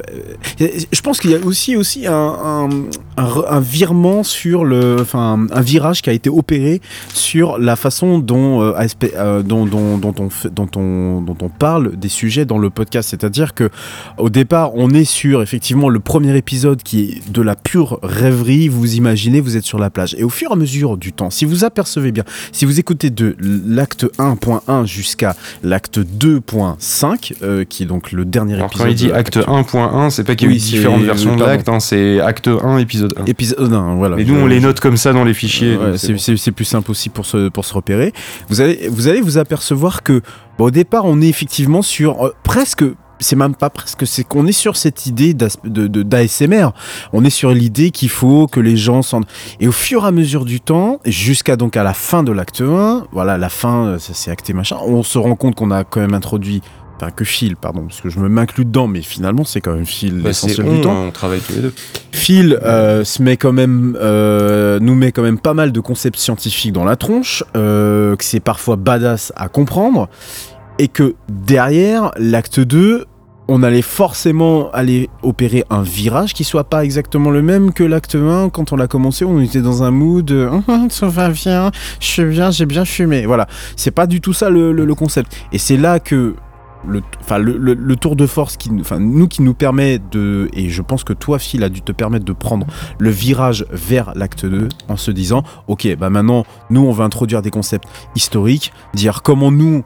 euh, 0.61 0.69
je 0.93 1.01
pense 1.01 1.19
qu'il 1.19 1.31
y 1.33 1.35
a 1.35 1.39
aussi 1.45 1.75
aussi 1.77 2.07
un, 2.07 2.13
un, 2.15 2.69
un 3.17 3.25
re- 3.25 3.47
un 3.49 3.59
virement 3.59 4.23
sur 4.23 4.65
le, 4.65 4.99
enfin 5.01 5.45
un 5.51 5.61
virage 5.61 6.03
qui 6.03 6.11
a 6.11 6.13
été 6.13 6.31
opéré 6.31 6.81
sur 7.13 7.59
la 7.59 7.75
façon 7.75 8.21
dont 8.21 8.63
euh, 8.63 8.73
euh, 9.17 9.43
dont, 9.43 9.67
dont, 9.67 9.99
dont 9.99 10.15
on 10.21 10.31
fait- 10.31 10.55
dont 10.55 10.69
on 10.77 11.21
dont 11.21 11.37
on 11.43 11.49
parle 11.49 11.97
des 11.97 12.09
sujets 12.09 12.45
dans 12.45 12.59
le 12.59 12.71
podcast. 12.71 13.09
C'est-à-dire 13.11 13.55
que 13.55 13.71
au 14.19 14.31
départ, 14.31 14.71
on 14.77 14.91
est 14.91 15.05
sur 15.05 15.43
effectivement 15.43 15.89
le 15.89 15.99
premier 15.99 16.37
épisode 16.37 16.83
qui 16.85 17.01
est 17.03 17.31
de 17.33 17.43
la 17.43 17.57
pure 17.57 17.99
rêverie. 18.05 18.69
Vous 18.69 18.95
imaginez, 18.95 19.41
vous 19.41 19.57
êtes 19.57 19.65
sur 19.65 19.81
la 19.81 19.91
plage 19.91 20.15
et 20.17 20.23
au 20.23 20.29
fur 20.29 20.51
et 20.51 20.53
à 20.53 20.57
mesure 20.57 20.97
du 20.97 21.13
temps, 21.13 21.31
si 21.31 21.45
vous 21.45 21.65
apercevez 21.65 22.13
bien 22.13 22.25
si 22.53 22.65
vous 22.65 22.79
écoutez 22.79 23.10
de 23.11 23.37
l'acte 23.41 24.07
1.1 24.19 24.87
jusqu'à 24.87 25.37
l'acte 25.63 25.99
2.5, 25.99 27.35
euh, 27.43 27.65
qui 27.65 27.83
est 27.83 27.87
donc 27.87 28.13
le 28.13 28.25
dernier 28.25 28.55
Alors 28.55 28.67
épisode. 28.67 28.87
quand 28.87 28.91
il 28.91 28.97
dit 28.97 29.13
acte 29.13 29.37
1.1, 29.37 30.11
c'est 30.11 30.25
pas 30.25 30.35
qu'il 30.35 30.49
y 30.49 30.53
a 30.53 30.55
eu 30.55 30.59
différentes 30.59 31.03
versions 31.03 31.37
de 31.37 31.45
l'acte, 31.45 31.69
hein, 31.69 31.81
c'est 31.81 32.21
acte 32.21 32.49
1, 32.49 32.79
épisode 32.79 33.15
1. 33.19 33.25
Épisode, 33.27 33.71
non, 33.71 33.97
voilà. 33.97 34.17
Mais 34.17 34.25
nous, 34.25 34.37
on 34.37 34.47
les 34.47 34.61
note 34.61 34.81
comme 34.81 34.97
ça 34.97 35.13
dans 35.13 35.25
les 35.25 35.35
fichiers. 35.35 35.77
Ouais, 35.77 35.97
c'est 35.99 36.13
bon. 36.13 36.53
plus 36.53 36.65
simple 36.65 36.91
aussi 36.91 37.09
pour 37.09 37.27
se, 37.27 37.49
pour 37.49 37.65
se 37.65 37.75
repérer. 37.75 38.13
Vous 38.49 38.61
allez, 38.61 38.89
vous 38.91 39.09
allez 39.09 39.21
vous 39.21 39.39
apercevoir 39.39 40.03
que 40.03 40.23
au 40.59 40.71
départ, 40.71 41.05
on 41.07 41.21
est 41.21 41.29
effectivement 41.29 41.83
sur 41.83 42.27
euh, 42.27 42.35
presque. 42.43 42.85
C'est 43.21 43.37
même 43.37 43.55
pas 43.55 43.71
presque, 43.71 44.07
c'est 44.07 44.25
qu'on 44.25 44.47
est 44.47 44.53
sur 44.53 44.77
cette 44.77 45.07
idée 45.07 45.35
d'ASMR. 45.35 46.69
On 47.13 47.25
est 47.25 47.31
sur 47.31 47.51
l'idée 47.53 47.91
qu'il 47.91 48.09
faut 48.09 48.47
que 48.47 48.61
les 48.61 48.77
gens 48.77 49.03
s'en. 49.03 49.21
Et 49.61 49.69
au 49.69 49.73
fur 49.73 50.05
et 50.05 50.09
à 50.09 50.11
mesure 50.11 50.45
du 50.45 50.61
temps, 50.61 51.01
jusqu'à 51.05 51.57
donc 51.57 51.77
à 51.77 51.83
la 51.83 51.95
fin 51.95 52.23
de 52.23 52.33
l'acte 52.33 52.61
1, 52.61 53.07
voilà, 53.13 53.39
la 53.39 53.49
fin, 53.49 53.87
euh, 53.87 53.99
ça 53.99 54.13
c'est 54.15 54.31
acté 54.31 54.53
machin, 54.53 54.77
on 54.85 55.03
se 55.03 55.19
rend 55.19 55.37
compte 55.37 55.55
qu'on 55.55 55.71
a 55.71 55.85
quand 55.85 56.01
même 56.01 56.15
introduit. 56.15 56.63
Enfin, 56.97 57.13
que 57.13 57.25
Phil, 57.25 57.57
pardon, 57.57 57.87
parce 57.87 58.03
que 58.03 58.11
je 58.11 58.19
me 58.19 58.29
m'inclus 58.29 58.67
dedans, 58.67 58.87
mais 58.87 59.01
finalement, 59.01 59.45
c'est 59.45 59.63
quand 59.63 59.73
même 59.73 59.87
Phil 59.87 60.21
Bah, 60.21 60.35
c'est 60.35 60.49
l'essentiel 60.49 60.67
on, 60.69 60.75
du 60.75 60.81
temps. 60.83 60.93
hein, 60.93 61.05
on 61.09 61.11
travaille 61.11 61.41
tous 61.41 61.55
les 61.55 61.61
deux. 61.63 61.73
Phil 62.13 62.59
euh, 62.63 63.05
se 63.05 63.23
met 63.23 63.39
quand 63.39 63.55
même, 63.55 63.97
euh, 63.99 64.79
nous 64.81 64.95
met 64.95 65.11
quand 65.11 65.23
même 65.23 65.39
pas 65.39 65.55
mal 65.55 65.73
de 65.73 65.81
concepts 65.81 66.19
scientifiques 66.19 66.73
dans 66.73 66.85
la 66.85 66.97
tronche, 66.97 67.43
euh, 67.57 68.17
que 68.17 68.25
c'est 68.25 68.41
parfois 68.41 68.77
badass 68.77 69.33
à 69.35 69.49
comprendre, 69.49 70.11
et 70.79 70.89
que 70.89 71.15
derrière 71.31 72.11
l'acte 72.19 72.61
2, 72.61 73.07
on 73.51 73.65
allait 73.65 73.83
forcément 73.83 74.71
aller 74.71 75.11
opérer 75.23 75.65
un 75.71 75.83
virage 75.83 76.35
qui 76.35 76.45
soit 76.45 76.63
pas 76.63 76.85
exactement 76.85 77.31
le 77.31 77.43
même 77.43 77.73
que 77.73 77.83
l'acte 77.83 78.15
1. 78.15 78.49
Quand 78.51 78.73
on 78.73 78.77
l'a 78.77 78.87
commencé, 78.87 79.25
on 79.25 79.41
était 79.41 79.61
dans 79.61 79.83
un 79.83 79.91
mood 79.91 80.31
euh, 80.31 80.49
Hum, 80.69 80.89
ça 80.89 81.09
va 81.09 81.31
bien, 81.31 81.73
je 81.99 82.07
suis 82.07 82.25
bien, 82.27 82.53
j'ai 82.53 82.65
bien 82.65 82.85
fumé. 82.85 83.27
Voilà, 83.27 83.49
c'est 83.75 83.91
pas 83.91 84.07
du 84.07 84.21
tout 84.21 84.33
ça 84.33 84.51
le, 84.51 84.95
concept. 84.95 85.37
Et 85.53 85.59
c'est 85.59 85.77
là 85.77 85.99
que 85.99 86.37
le, 86.87 87.03
le, 87.75 87.97
tour 87.97 88.15
de 88.15 88.27
force 88.27 88.57
qui, 88.57 88.71
nous 88.71 89.29
qui 89.29 89.43
nous 89.43 89.55
permet 89.55 89.99
de, 89.99 90.49
et 90.53 90.69
je 90.69 90.83
pense 90.83 91.03
que 91.03 91.13
toi, 91.13 91.41
Phil, 91.41 91.65
a 91.65 91.69
dû 91.69 91.83
te 91.83 91.91
permettre 91.91 92.25
de 92.25 92.33
prendre 92.33 92.67
le 92.99 93.11
virage 93.11 93.67
vers 93.73 94.13
l'acte 94.15 94.47
2 94.47 94.69
en 94.89 94.97
se 94.97 95.11
disant, 95.11 95.43
ok, 95.67 95.97
bah 95.99 96.09
maintenant, 96.09 96.45
nous, 96.71 96.83
on 96.83 96.93
va 96.93 97.03
introduire 97.03 97.43
des 97.43 97.51
concepts 97.51 97.89
historiques, 98.15 98.73
dire 98.95 99.23
comment 99.23 99.51
nous, 99.51 99.83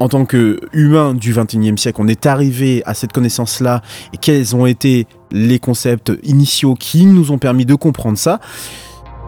en 0.00 0.08
tant 0.08 0.24
que 0.24 0.58
humains 0.72 1.14
du 1.14 1.32
21e 1.32 1.76
siècle, 1.76 2.00
on 2.02 2.08
est 2.08 2.26
arrivé 2.26 2.82
à 2.86 2.94
cette 2.94 3.12
connaissance-là 3.12 3.82
et 4.12 4.16
quels 4.16 4.56
ont 4.56 4.66
été 4.66 5.06
les 5.30 5.58
concepts 5.60 6.12
initiaux 6.24 6.74
qui 6.74 7.04
nous 7.06 7.30
ont 7.30 7.38
permis 7.38 7.66
de 7.66 7.74
comprendre 7.74 8.18
ça. 8.18 8.40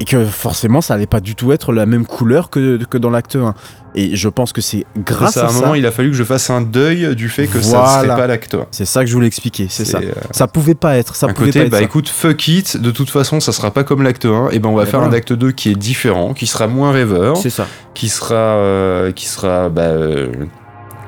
Et 0.01 0.05
que 0.05 0.25
forcément, 0.25 0.81
ça 0.81 0.95
allait 0.95 1.07
pas 1.07 1.21
du 1.21 1.37
tout 1.37 1.53
être 1.53 1.73
la 1.73 1.87
même 1.87 2.07
couleur 2.07 2.51
que, 2.51 2.83
que 2.91 2.99
dans 2.99 3.11
l'acte 3.11 3.37
1. 3.37 3.55
Et 3.95 4.17
je 4.17 4.29
pense 4.29 4.53
que 4.53 4.61
c'est 4.63 4.85
grâce 4.97 5.37
à 5.37 5.43
à, 5.43 5.45
un 5.45 5.49
ça. 5.51 5.61
moment, 5.61 5.75
il 5.75 5.87
a 5.87 5.93
fallu 5.93 6.11
que 6.11 6.17
je 6.17 6.25
fasse 6.25 6.49
un 6.51 6.61
deuil 6.63 7.15
du 7.15 7.29
fait 7.29 7.47
que 7.47 7.61
ça 7.61 7.83
ne 7.83 7.87
serait 8.07 8.17
pas 8.17 8.27
l'acte 8.27 8.55
1. 8.55 8.67
C'est 8.73 8.87
ça 8.87 9.03
que 9.03 9.07
je 9.07 9.13
voulais 9.13 9.27
expliquer, 9.29 9.67
c'est 9.69 9.85
ça. 9.85 9.99
euh, 9.99 10.11
Ça 10.33 10.49
pouvait 10.49 10.75
pas 10.75 10.97
être, 10.97 11.15
ça 11.15 11.27
un 11.27 11.33
pouvait 11.35 11.49
côté, 11.49 11.59
pas 11.61 11.65
être 11.67 11.71
bah 11.73 11.79
ça. 11.79 11.85
écoute, 11.85 12.09
fuck 12.09 12.49
it, 12.49 12.79
de 12.79 12.91
toute 12.91 13.11
façon, 13.11 13.39
ça 13.39 13.53
sera 13.53 13.71
pas 13.71 13.85
comme 13.85 14.03
l'acte 14.03 14.25
1, 14.25 14.49
et 14.51 14.59
ben 14.59 14.71
on 14.71 14.75
va 14.75 14.85
Et 14.85 14.87
faire 14.87 15.01
voilà. 15.01 15.15
un 15.15 15.17
acte 15.17 15.35
2 15.35 15.53
qui 15.53 15.71
est 15.71 15.75
différent, 15.77 16.33
qui 16.33 16.47
sera 16.47 16.67
moins 16.67 16.91
rêveur, 16.91 17.37
C'est 17.37 17.51
ça. 17.51 17.67
qui 17.95 18.09
sera, 18.09 18.35
euh, 18.35 19.13
qui 19.13 19.27
sera 19.29 19.69
bah, 19.69 19.83
euh, 19.83 20.33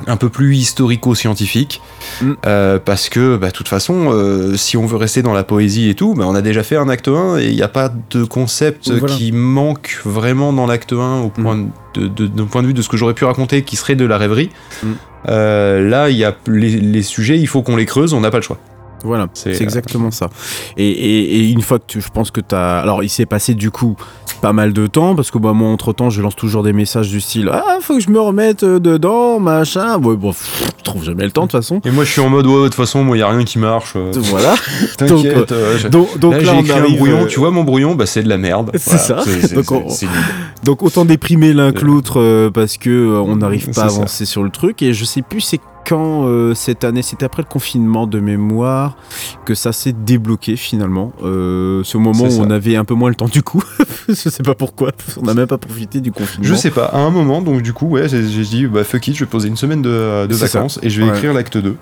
un 0.06 0.16
peu 0.16 0.28
plus 0.28 0.56
historico-scientifique, 0.56 1.80
Mm. 2.22 2.32
euh, 2.46 2.78
parce 2.84 3.08
que, 3.08 3.36
bah, 3.36 3.48
de 3.48 3.52
toute 3.52 3.68
façon, 3.68 4.10
euh, 4.12 4.56
si 4.56 4.76
on 4.76 4.86
veut 4.86 4.96
rester 4.96 5.22
dans 5.22 5.32
la 5.32 5.44
poésie 5.44 5.88
et 5.88 5.94
tout, 5.94 6.14
bah, 6.14 6.24
on 6.26 6.34
a 6.34 6.42
déjà 6.42 6.62
fait 6.62 6.76
un 6.76 6.88
acte 6.88 7.08
1 7.08 7.38
et 7.38 7.46
il 7.48 7.54
n'y 7.54 7.62
a 7.62 7.68
pas 7.68 7.92
de 8.10 8.24
concept 8.24 8.90
Voilà. 8.90 9.14
qui 9.14 9.32
manque 9.32 10.00
vraiment 10.04 10.52
dans 10.52 10.66
l'acte 10.66 10.92
1 10.92 11.20
au 11.22 11.28
point 11.28 11.56
de, 11.94 12.06
de- 12.08 12.26
d'un 12.26 12.44
point 12.46 12.62
de 12.62 12.66
vue 12.68 12.74
de 12.74 12.82
ce 12.82 12.88
que 12.88 12.96
j'aurais 12.96 13.14
pu 13.14 13.24
raconter 13.24 13.62
qui 13.62 13.76
serait 13.76 13.96
de 13.96 14.04
la 14.04 14.18
rêverie. 14.18 14.50
Mm. 14.82 14.88
Euh, 15.30 15.88
là, 15.88 16.10
il 16.10 16.16
y 16.16 16.24
a 16.24 16.34
les, 16.46 16.70
les 16.80 17.02
sujets, 17.02 17.38
il 17.38 17.46
faut 17.46 17.62
qu'on 17.62 17.76
les 17.76 17.86
creuse, 17.86 18.12
on 18.12 18.20
n'a 18.20 18.30
pas 18.30 18.38
le 18.38 18.42
choix. 18.42 18.58
Voilà, 19.04 19.28
C'est, 19.34 19.50
euh, 19.50 19.62
exactement 19.62 20.10
ça. 20.10 20.28
Et, 20.76 20.88
et- 20.88 21.36
et 21.36 21.50
une 21.50 21.62
fois 21.62 21.78
que 21.78 21.84
tu, 21.86 22.00
je 22.00 22.08
pense 22.08 22.30
que 22.30 22.40
tu 22.40 22.54
as. 22.54 22.80
Alors, 22.80 23.02
il 23.02 23.08
s'est 23.10 23.26
passé 23.26 23.54
du 23.54 23.70
coup 23.70 23.96
pas 24.40 24.52
mal 24.52 24.72
de 24.72 24.86
temps, 24.86 25.14
parce 25.14 25.30
que 25.30 25.38
bah, 25.38 25.52
moi, 25.52 25.68
entre 25.70 25.92
temps, 25.92 26.10
je 26.10 26.20
lance 26.20 26.36
toujours 26.36 26.62
des 26.62 26.72
messages 26.74 27.08
du 27.08 27.20
style 27.20 27.48
Ah, 27.52 27.78
faut 27.80 27.94
que 27.94 28.00
je 28.00 28.10
me 28.10 28.20
remette 28.20 28.62
euh, 28.62 28.78
dedans, 28.78 29.40
machin. 29.40 29.98
Ouais, 29.98 30.16
bon, 30.16 30.32
pff, 30.32 30.74
je 30.78 30.82
trouve 30.82 31.02
jamais 31.04 31.24
le 31.24 31.30
temps 31.30 31.42
de 31.42 31.50
toute 31.50 31.60
façon. 31.60 31.80
Et 31.84 31.90
moi, 31.90 32.04
je 32.04 32.10
suis 32.10 32.20
en 32.20 32.28
mode, 32.28 32.46
ouais, 32.46 32.54
de 32.58 32.64
toute 32.64 32.74
façon, 32.74 33.04
moi, 33.04 33.16
il 33.16 33.20
n'y 33.20 33.24
a 33.24 33.28
rien 33.28 33.44
qui 33.44 33.58
marche. 33.58 33.92
euh, 33.96 34.10
Voilà. 34.16 34.54
T'inquiète. 34.98 35.52
euh, 35.52 35.88
Donc, 35.88 36.18
donc 36.18 36.32
là, 36.34 36.40
là, 36.40 36.52
j'ai 36.54 36.58
écrit 36.60 36.72
un 36.78 36.96
brouillon. 36.96 37.26
Tu 37.26 37.38
vois, 37.38 37.50
mon 37.50 37.64
brouillon, 37.64 37.94
bah, 37.94 38.06
c'est 38.06 38.22
de 38.22 38.28
la 38.28 38.36
merde. 38.38 38.70
C'est 38.76 38.98
ça. 38.98 39.22
Donc, 39.54 40.82
on- 40.82 40.86
autant 40.86 41.04
déprimer 41.04 41.52
l'un 41.52 41.72
que 41.72 41.84
l'autre 41.84 42.48
parce 42.50 42.76
que 42.76 43.16
on 43.24 43.36
n'arrive 43.36 43.66
pas 43.70 43.84
à 43.84 43.88
ça. 43.88 43.96
avancer 43.96 44.24
sur 44.26 44.42
le 44.42 44.50
truc 44.50 44.82
et 44.82 44.92
je 44.92 45.04
sais 45.04 45.22
plus 45.22 45.40
c'est 45.40 45.60
quand 45.86 46.26
euh, 46.26 46.54
cette 46.54 46.84
année, 46.84 47.02
c'était 47.02 47.24
après 47.24 47.42
le 47.42 47.48
confinement 47.48 48.06
de 48.06 48.18
mémoire 48.20 48.96
que 49.44 49.54
ça 49.54 49.72
s'est 49.72 49.92
débloqué 49.92 50.56
finalement. 50.56 51.12
Euh, 51.22 51.82
ce 51.84 51.96
moment 51.98 52.24
où 52.24 52.40
on 52.40 52.50
avait 52.50 52.76
un 52.76 52.84
peu 52.84 52.94
moins 52.94 53.08
le 53.08 53.14
temps 53.14 53.28
du 53.28 53.42
coup. 53.42 53.62
je 54.08 54.14
sais 54.14 54.42
pas 54.42 54.54
pourquoi, 54.54 54.92
on 55.18 55.22
n'a 55.22 55.34
même 55.34 55.46
pas 55.46 55.58
profité 55.58 56.00
du 56.00 56.12
confinement. 56.12 56.46
Je 56.48 56.54
sais 56.54 56.70
pas, 56.70 56.86
à 56.86 56.98
un 56.98 57.10
moment, 57.10 57.42
donc 57.42 57.62
du 57.62 57.72
coup, 57.72 57.86
ouais, 57.86 58.08
j'ai 58.08 58.22
dit, 58.22 58.66
bah 58.66 58.84
fuck 58.84 59.06
it, 59.08 59.14
je 59.14 59.20
vais 59.24 59.30
poser 59.30 59.48
une 59.48 59.56
semaine 59.56 59.82
de, 59.82 60.26
de 60.26 60.32
C'est 60.34 60.46
ça. 60.46 60.58
vacances 60.58 60.78
et 60.82 60.90
je 60.90 61.00
vais 61.02 61.08
Ouais. 61.10 61.16
écrire 61.16 61.32
l'acte 61.34 61.56
2. 61.58 61.76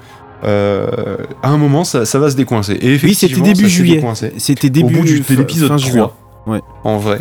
Euh, 0.44 1.16
à 1.42 1.50
un 1.50 1.57
moment, 1.57 1.84
ça, 1.84 2.05
ça 2.05 2.18
va 2.18 2.30
se 2.30 2.36
décoincer. 2.36 2.72
Et 2.80 2.92
Oui, 2.94 3.14
c'était 3.14 3.26
effectivement, 3.34 3.46
début 3.46 3.68
juillet. 3.68 4.05
C'était 4.38 4.68
Au 4.68 4.70
début 4.70 4.94
bout 4.96 5.05
du- 5.05 5.20
de 5.20 5.34
l'épisode 5.36 5.68
fin 5.68 5.76
3, 5.76 5.90
juin. 5.90 6.11
Ouais. 6.46 6.61
en 6.84 6.98
vrai. 6.98 7.20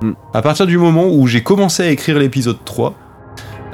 Mm. 0.00 0.12
À 0.32 0.40
partir 0.42 0.66
du 0.66 0.78
moment 0.78 1.06
où 1.08 1.26
j'ai 1.26 1.42
commencé 1.42 1.82
à 1.82 1.90
écrire 1.90 2.18
l'épisode 2.18 2.56
3, 2.64 2.94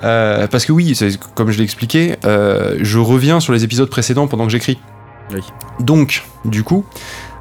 euh, 0.05 0.46
parce 0.46 0.64
que 0.64 0.72
oui, 0.72 0.99
comme 1.34 1.51
je 1.51 1.59
l'ai 1.59 1.64
expliqué, 1.64 2.16
euh, 2.24 2.76
je 2.80 2.99
reviens 2.99 3.40
sur 3.40 3.53
les 3.53 3.64
épisodes 3.64 3.88
précédents 3.88 4.26
pendant 4.26 4.44
que 4.44 4.53
j'écris. 4.53 4.78
Oui. 5.32 5.40
Donc, 5.80 6.24
du 6.44 6.62
coup, 6.64 6.84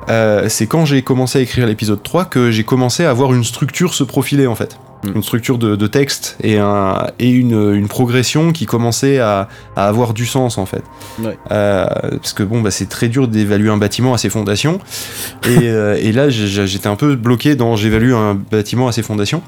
euh, 0.10 0.48
c'est 0.50 0.68
quand 0.68 0.86
j'ai 0.86 1.02
commencé 1.02 1.40
à 1.40 1.42
écrire 1.42 1.66
l'épisode 1.66 2.02
3 2.02 2.26
que 2.26 2.52
j'ai 2.52 2.64
commencé 2.64 3.04
à 3.04 3.14
voir 3.14 3.34
une 3.34 3.44
structure 3.44 3.94
se 3.94 4.04
profiler 4.04 4.48
en 4.48 4.56
fait. 4.56 4.80
Mm. 5.04 5.16
Une 5.16 5.24
structure 5.24 5.58
de, 5.58 5.76
de 5.76 5.88
texte 5.88 6.38
et, 6.42 6.58
un, 6.58 7.08
et 7.20 7.30
une, 7.30 7.74
une 7.76 7.88
progression 7.88 8.52
qui 8.52 8.66
commençait 8.66 9.20
à, 9.20 9.48
à 9.76 9.88
avoir 9.88 10.14
du 10.14 10.26
sens 10.26 10.58
en 10.58 10.66
fait. 10.66 10.84
Ouais. 11.20 11.38
Euh, 11.52 11.86
parce 12.12 12.34
que 12.34 12.44
bon, 12.44 12.62
bah, 12.62 12.72
c'est 12.72 12.88
très 12.88 13.10
dur 13.10 13.28
d'évaluer 13.28 13.70
un 13.70 13.78
bâtiment 13.78 14.14
à 14.14 14.18
ses 14.18 14.30
fondations. 14.30 14.80
Et, 15.46 15.68
euh, 15.68 15.98
et 16.02 16.12
là, 16.12 16.30
j'étais 16.30 16.88
un 16.88 16.96
peu 16.96 17.16
bloqué 17.16 17.56
dans 17.56 17.76
j'évalue 17.76 18.14
un 18.14 18.34
bâtiment 18.34 18.88
à 18.88 18.92
ses 18.92 19.04
fondations. 19.04 19.42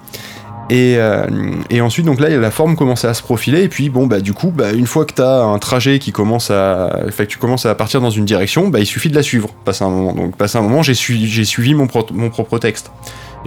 Et, 0.69 0.97
euh, 0.97 1.25
et 1.71 1.81
ensuite, 1.81 2.05
donc 2.05 2.19
là, 2.19 2.29
la 2.29 2.51
forme 2.51 2.75
commençait 2.75 3.07
à 3.07 3.13
se 3.15 3.23
profiler. 3.23 3.63
Et 3.63 3.69
puis, 3.69 3.89
bon, 3.89 4.05
bah, 4.05 4.19
du 4.19 4.33
coup, 4.33 4.51
bah, 4.51 4.71
une 4.71 4.85
fois 4.85 5.05
que 5.05 5.13
tu 5.15 5.21
as 5.21 5.41
un 5.41 5.57
trajet 5.57 5.97
qui 5.97 6.11
commence 6.11 6.51
à. 6.51 6.91
Tu 7.27 7.37
commences 7.39 7.65
à 7.65 7.73
partir 7.73 8.01
dans 8.01 8.11
une 8.11 8.25
direction, 8.25 8.67
bah, 8.67 8.79
il 8.79 8.85
suffit 8.85 9.09
de 9.09 9.15
la 9.15 9.23
suivre. 9.23 9.49
Passer 9.65 9.83
un 9.83 9.89
moment. 9.89 10.13
Donc, 10.13 10.35
passer 10.35 10.57
un 10.57 10.61
moment, 10.61 10.83
j'ai 10.83 10.93
suivi, 10.93 11.73
mon, 11.73 11.87
pro- 11.87 12.05
mon 12.11 12.29
propre 12.29 12.59
texte. 12.59 12.91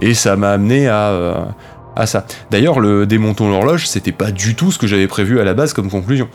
Et 0.01 0.13
ça 0.13 0.35
m'a 0.35 0.51
amené 0.51 0.87
à. 0.89 1.09
euh, 1.11 1.45
ça. 2.05 2.25
D'ailleurs, 2.51 2.79
le 2.79 3.05
démontons 3.05 3.49
l'horloge, 3.49 3.87
c'était 3.87 4.11
pas 4.11 4.31
du 4.31 4.55
tout 4.55 4.71
ce 4.71 4.77
que 4.79 4.87
j'avais 4.87 5.07
prévu 5.07 5.39
à 5.39 5.43
la 5.43 5.53
base 5.53 5.71
comme 5.73 5.89
conclusion. 5.89 6.27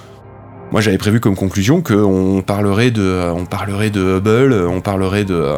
Moi, 0.72 0.80
j'avais 0.80 0.99
prévu 0.99 1.18
comme 1.20 1.34
conclusion 1.36 1.82
qu'on 1.82 2.43
parlerait 2.47 2.91
de, 2.91 3.30
on 3.34 3.45
parlerait 3.45 3.91
de 3.91 4.18
Hubble, 4.18 4.55
on 4.68 4.80
parlerait 4.80 5.24
de 5.24 5.55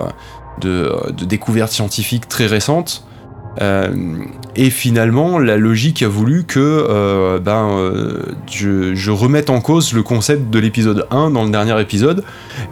découvertes 1.24 1.72
scientifiques 1.72 2.28
très 2.28 2.46
récentes. 2.46 3.04
Euh, 3.60 4.18
et 4.56 4.70
finalement, 4.70 5.38
la 5.38 5.56
logique 5.56 6.02
a 6.02 6.08
voulu 6.08 6.44
que 6.44 6.58
euh, 6.60 7.38
ben, 7.38 7.70
euh, 7.70 8.22
je, 8.50 9.10
remette 9.10 9.50
en 9.50 9.60
cause 9.60 9.92
le 9.92 10.02
concept 10.02 10.50
de 10.50 10.58
l'épisode 10.58 11.06
1 11.10 11.30
dans 11.30 11.44
le 11.44 11.50
dernier 11.50 11.80
épisode. 11.80 12.24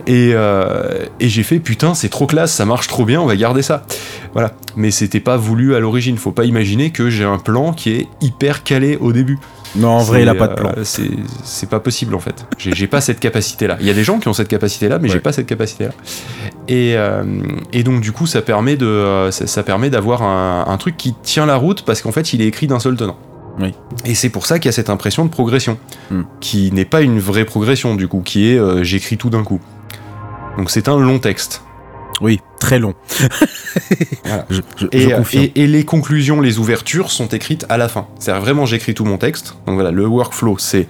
Et, 0.07 0.31
et 0.31 1.29
j'ai 1.29 1.43
fait 1.43 1.59
putain, 1.59 1.95
c'est 1.95 2.09
trop 2.09 2.27
classe, 2.27 2.53
ça 2.53 2.65
marche 2.65 2.89
trop 2.89 3.05
bien, 3.05 3.21
on 3.21 3.27
va 3.27 3.37
garder 3.37 3.63
ça. 3.63 3.85
Voilà. 4.33 4.53
Mais 4.77 4.91
c'était 4.91 5.21
pas 5.21 5.37
voulu 5.37 5.75
à 5.75 5.81
l'origine. 5.81 6.17
Faut 6.17 6.33
pas 6.33 6.45
imaginer 6.45 6.91
que 6.91 7.11
j'ai 7.11 7.25
un 7.25 7.39
plan 7.39 7.73
qui 7.73 7.91
est 7.91 8.09
hyper 8.21 8.63
calé 8.63 8.97
au 9.01 9.13
début. 9.13 9.39
Non, 9.77 9.89
en 9.91 10.03
vrai, 10.03 10.23
il 10.23 10.29
a 10.29 10.35
pas 10.35 10.49
de 10.49 10.55
plan. 10.55 10.73
euh, 10.77 10.85
c'est 11.45 11.69
pas 11.69 11.81
possible 11.81 12.15
en 12.15 12.19
fait. 12.19 12.47
J'ai 12.59 12.87
pas 12.87 13.01
cette 13.01 13.21
capacité-là. 13.21 13.77
Il 13.81 13.87
y 13.87 13.91
a 13.91 13.95
des 13.95 14.05
gens 14.05 14.19
qui 14.19 14.29
ont 14.29 14.33
cette 14.33 14.49
capacité-là, 14.49 14.99
mais 14.99 15.09
j'ai 15.09 15.21
pas 15.21 15.33
cette 15.33 15.47
capacité-là. 15.47 15.91
Et, 16.69 16.95
euh, 16.97 17.23
et 17.73 17.83
donc 17.83 18.01
du 18.01 18.13
coup, 18.13 18.27
ça 18.27 18.41
permet 18.43 18.77
de, 18.77 18.87
euh, 18.87 19.31
ça, 19.31 19.47
ça 19.47 19.63
permet 19.63 19.91
d'avoir 19.91 20.23
un, 20.23 20.65
un 20.67 20.77
truc 20.79 20.97
qui 20.97 21.15
tient 21.23 21.47
la 21.47 21.57
route 21.57 21.83
parce 21.83 22.03
qu'en 22.03 22.13
fait, 22.13 22.33
il 22.33 22.43
est 22.43 22.47
écrit 22.47 22.67
d'un 22.67 22.81
seul 22.81 22.97
tenant. 22.97 23.17
Oui. 23.61 23.75
Et 24.05 24.15
c'est 24.15 24.29
pour 24.31 24.47
ça 24.47 24.59
qu'il 24.59 24.67
y 24.67 24.69
a 24.71 24.73
cette 24.73 24.91
impression 24.91 25.25
de 25.25 25.31
progression, 25.31 25.79
Hmm. 26.11 26.23
qui 26.41 26.71
n'est 26.73 26.85
pas 26.87 27.03
une 27.03 27.19
vraie 27.19 27.45
progression 27.45 27.95
du 27.95 28.09
coup, 28.09 28.23
qui 28.25 28.51
est 28.53 28.59
euh, 28.59 28.83
j'écris 28.85 29.19
tout 29.19 29.29
d'un 29.31 29.43
coup. 29.43 29.61
Donc 30.57 30.71
c'est 30.71 30.89
un 30.89 30.99
long 30.99 31.19
texte. 31.19 31.63
Oui, 32.21 32.41
très 32.59 32.79
long. 32.79 32.95
Voilà. 34.25 34.45
Je, 34.51 34.61
je- 34.77 34.87
Et, 34.93 35.01
je 35.09 35.15
confirme. 35.15 35.45
et- 35.45 35.63
et 35.63 35.67
les 35.67 35.85
conclusions, 35.85 36.41
les 36.43 36.59
ouvertures 36.59 37.11
sont 37.11 37.27
écrites 37.29 37.65
à 37.71 37.79
la 37.79 37.89
fin. 37.89 38.07
C'est-à-dire 38.19 38.43
vraiment 38.43 38.67
j'écris 38.67 38.93
tout 38.95 39.05
mon 39.07 39.17
texte. 39.17 39.55
Donc 39.67 39.77
voilà, 39.77 39.91
le 39.91 40.07
workflow, 40.07 40.59
c'est 40.59 40.87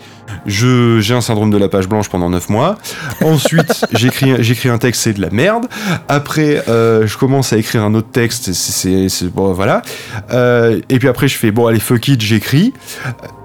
je 0.46 0.98
j'ai 1.00 1.14
un 1.14 1.20
syndrome 1.20 1.50
de 1.50 1.56
la 1.58 1.68
page 1.68 1.86
blanche 1.88 2.08
pendant 2.08 2.28
9 2.30 2.48
mois. 2.48 2.76
Ensuite, 3.22 3.84
j'écris 3.92 4.42
j'écris 4.42 4.68
un 4.68 4.78
texte, 4.78 5.02
c'est 5.02 5.12
de 5.12 5.20
la 5.20 5.30
merde. 5.30 5.66
Après, 6.08 6.64
euh, 6.68 7.06
je 7.06 7.16
commence 7.16 7.52
à 7.52 7.58
écrire 7.58 7.84
un 7.84 7.94
autre 7.94 8.10
texte, 8.10 8.52
c'est- 8.52 9.08
bon 9.28 9.52
voilà. 9.52 9.82
Euh, 10.32 10.80
et 10.88 10.98
puis 10.98 11.08
après, 11.08 11.28
je 11.28 11.36
fais 11.36 11.50
bon 11.52 11.66
allez 11.66 11.80
fuck 11.80 12.08
it, 12.08 12.20
j'écris. 12.20 12.72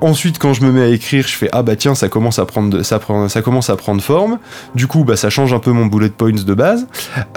Ensuite, 0.02 0.40
quand 0.40 0.54
je 0.54 0.64
me 0.64 0.72
mets 0.72 0.82
à 0.84 0.88
écrire, 0.88 1.28
je 1.28 1.36
fais 1.36 1.50
ah 1.52 1.62
bah 1.62 1.76
tiens, 1.76 1.94
ça 1.96 2.10
commence 2.10 2.40
à 2.40 2.46
prendre 2.46 2.82
ça 2.82 2.98
prend 3.00 3.30
ça 3.30 3.42
commence 3.44 3.70
à 3.70 3.76
prendre 3.76 4.02
forme. 4.02 4.40
Du 4.74 4.88
coup, 4.88 5.04
bah 5.04 5.16
ça 5.18 5.30
change 5.30 5.54
un 5.54 5.60
peu 5.60 5.72
mon 5.72 5.86
bullet 5.86 6.10
points 6.10 6.32
de 6.32 6.54
base. 6.54 6.88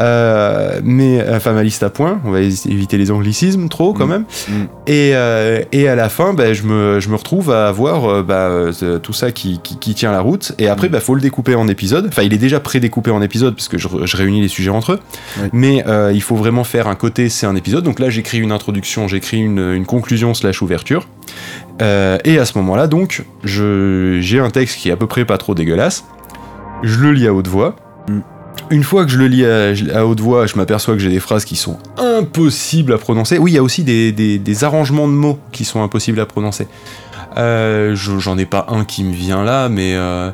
Euh, 0.01 0.76
mais 0.85 1.25
enfin 1.31 1.53
ma 1.53 1.63
liste 1.63 1.83
à 1.83 1.91
points, 1.91 2.21
on 2.25 2.31
va 2.31 2.41
éviter 2.41 2.99
les 2.99 3.11
anglicismes 3.11 3.69
trop 3.69 3.93
quand 3.93 4.07
Mm. 4.07 4.11
même. 4.11 4.25
Mm. 4.49 4.53
Et, 4.87 5.11
euh, 5.15 5.63
et 5.73 5.89
à 5.89 5.95
la 5.97 6.09
fin, 6.09 6.33
bah, 6.35 6.53
je, 6.53 6.63
me, 6.63 7.01
je 7.01 7.09
me 7.09 7.17
retrouve 7.17 7.51
à 7.51 7.69
avoir 7.69 8.05
euh, 8.05 8.23
bah, 8.23 8.49
euh, 8.49 8.99
tout 8.99 9.13
ça 9.13 9.31
qui, 9.33 9.61
qui, 9.63 9.79
qui 9.79 9.95
tient 9.95 10.13
la 10.13 10.21
route. 10.21 10.53
Et 10.59 10.69
après, 10.69 10.89
Mm. 10.89 10.93
bah 10.93 11.01
faut 11.01 11.15
le 11.15 11.21
découper 11.21 11.55
en 11.55 11.69
épisodes. 11.69 12.07
Enfin, 12.09 12.23
il 12.23 12.33
est 12.35 12.39
déjà 12.39 12.61
pré-découpé 12.61 13.11
en 13.11 13.21
épisodes 13.23 13.55
parce 13.55 13.69
que 13.69 13.79
je, 13.79 13.89
je 14.05 14.17
réunis 14.17 14.41
les 14.41 14.49
sujets 14.49 14.71
entre 14.71 14.93
eux. 14.93 15.01
Oui. 15.43 15.49
Mais 15.53 15.85
euh, 15.87 16.13
il 16.15 16.23
faut 16.23 16.37
vraiment 16.37 16.65
faire 16.65 16.87
un 16.89 16.95
côté, 16.95 17.29
c'est 17.29 17.47
un 17.47 17.57
épisode. 17.57 17.85
Donc 17.85 17.99
là, 17.99 18.11
j'écris 18.11 18.39
une 18.39 18.53
introduction, 18.53 19.09
j'écris 19.09 19.39
une, 19.39 19.59
une 19.75 19.87
conclusion 19.87 20.35
slash 20.35 20.63
ouverture. 20.63 21.09
Euh, 21.83 22.19
et 22.25 22.39
à 22.39 22.45
ce 22.45 22.57
moment-là, 22.59 22.87
donc, 22.87 23.25
j'ai 23.45 24.41
un 24.41 24.51
texte 24.51 24.79
qui 24.79 24.89
est 24.89 24.93
à 24.93 24.97
peu 24.97 25.07
près 25.07 25.25
pas 25.25 25.39
trop 25.39 25.55
dégueulasse. 25.55 26.05
Je 26.83 26.99
le 27.01 27.13
lis 27.13 27.27
à 27.27 27.33
haute 27.35 27.49
voix. 27.49 27.77
Une 28.71 28.83
fois 28.83 29.05
que 29.05 29.11
je 29.11 29.19
le 29.19 29.29
lis 29.29 29.45
à, 29.45 29.99
à 29.99 30.05
haute 30.07 30.21
voix, 30.21 30.47
je 30.47 30.57
m'aperçois 30.57 30.95
que 30.95 31.01
j'ai 31.01 31.09
des 31.11 31.21
phrases 31.21 31.45
qui 31.45 31.57
sont 31.57 31.79
impossibles 31.99 32.93
à 32.93 32.99
prononcer. 32.99 33.39
Oui, 33.39 33.53
il 33.53 33.55
y 33.55 33.59
a 33.59 33.63
aussi 33.63 33.85
des, 33.85 34.11
des- 34.13 34.39
des 34.39 34.65
arrangements 34.65 35.07
de 35.07 35.13
mots 35.13 35.39
qui 35.53 35.65
sont 35.65 35.83
impossibles 35.83 36.19
à 36.21 36.27
prononcer. 36.27 36.67
Euh, 37.37 37.95
je- 37.95 38.19
J'en 38.19 38.37
ai 38.39 38.47
pas 38.47 38.67
un 38.71 38.85
qui 38.85 39.05
me 39.05 39.13
vient 39.15 39.45
là, 39.45 39.69
mais, 39.69 39.95
euh, 39.95 40.31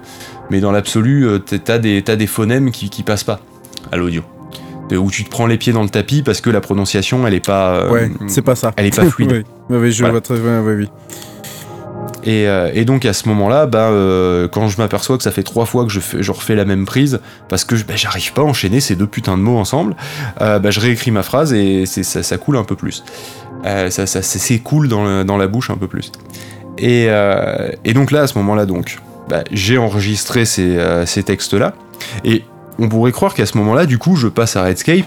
mais 0.51 0.61
dans 0.61 0.73
l'absolu, 0.73 1.27
euh, 1.27 1.39
t'as- 1.41 1.79
des, 1.79 2.01
des 2.01 2.27
phonèmes 2.27 2.71
qui, 2.71 2.89
qui 2.91 3.03
passent 3.03 3.25
pas 3.25 3.41
à 3.91 3.97
l'audio. 3.97 4.23
Où 4.93 5.11
tu 5.11 5.25
te 5.25 5.31
prends 5.31 5.47
les 5.47 5.57
pieds 5.57 5.73
dans 5.73 5.83
le 5.83 5.89
tapis 5.89 6.21
parce 6.23 6.43
que 6.43 6.51
la 6.51 6.61
prononciation, 6.61 7.27
elle 7.27 7.33
est 7.33 7.45
pas. 7.47 7.77
euh, 7.77 7.91
Ouais, 7.91 8.11
c'est 8.27 8.43
pas 8.43 8.55
ça. 8.55 8.73
elle 8.77 8.85
est 8.87 8.95
pas 8.95 9.07
fluide. 9.07 9.31
oui, 9.33 9.45
oui, 9.71 9.77
oui, 9.79 9.91
je 9.93 9.99
Voilà. 10.01 10.13
vois 10.13 10.21
très 10.21 10.39
bien, 10.39 10.61
oui, 10.61 10.75
oui. 10.75 10.89
Et, 12.25 12.47
euh, 12.47 12.71
et 12.73 12.85
donc 12.85 13.05
à 13.05 13.13
ce 13.13 13.29
moment-là, 13.29 13.67
bah, 13.67 13.91
quand 14.53 14.69
je 14.69 14.79
m'aperçois 14.79 15.17
que 15.17 15.23
ça 15.23 15.33
fait 15.33 15.43
trois 15.43 15.67
fois 15.67 15.85
que 15.85 15.91
je, 15.91 16.01
fais, 16.01 16.23
je 16.23 16.31
refais 16.31 16.55
la 16.55 16.65
même 16.65 16.85
prise, 16.85 17.21
parce 17.49 17.65
que 17.65 17.75
bah, 17.75 17.95
j'arrive 17.97 18.33
pas 18.33 18.43
à 18.43 18.45
enchaîner 18.45 18.81
ces 18.81 18.97
deux 18.97 19.07
putains 19.07 19.37
de 19.37 19.43
mots 19.43 19.59
ensemble, 19.59 19.97
euh, 20.41 20.59
bah, 20.59 20.71
je 20.71 20.81
réécris 20.81 21.11
ma 21.11 21.23
phrase 21.23 21.53
et 21.53 21.87
ça, 21.87 22.39
coule 22.39 22.57
un 22.57 22.65
peu 22.65 22.77
plus. 22.77 23.05
Euh, 23.65 23.91
ça, 23.91 24.21
cool 24.65 24.89
dans, 24.89 25.37
la 25.37 25.47
bouche 25.47 25.71
un 25.71 25.77
peu 25.77 25.89
plus. 25.89 26.13
Et, 26.79 27.09
donc 27.95 28.11
là, 28.11 28.23
à 28.23 28.27
ce 28.27 28.39
moment-là, 28.39 28.67
donc, 28.67 28.99
j'ai 29.51 29.79
enregistré 29.79 30.45
ces, 30.45 30.79
ces 31.07 31.23
textes-là, 31.23 31.75
et 32.25 32.45
on 32.79 32.89
pourrait 32.89 33.13
croire 33.13 33.35
qu'à 33.35 33.47
ce 33.47 33.57
moment-là, 33.59 33.87
du 33.87 33.99
coup, 33.99 34.17
je 34.17 34.29
passe 34.29 34.57
à 34.57 34.65
Redscape, 34.65 35.07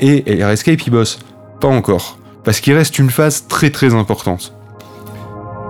et, 0.00 0.38
et 0.38 0.44
Redscape, 0.44 0.80
il 0.86 0.90
bosse. 0.90 1.18
Pas 1.60 1.68
encore. 1.68 2.18
Parce 2.44 2.60
qu'il 2.60 2.74
reste 2.74 2.98
une 2.98 3.10
phase 3.10 3.46
très 3.46 3.70
très 3.70 3.94
importante. 3.94 4.52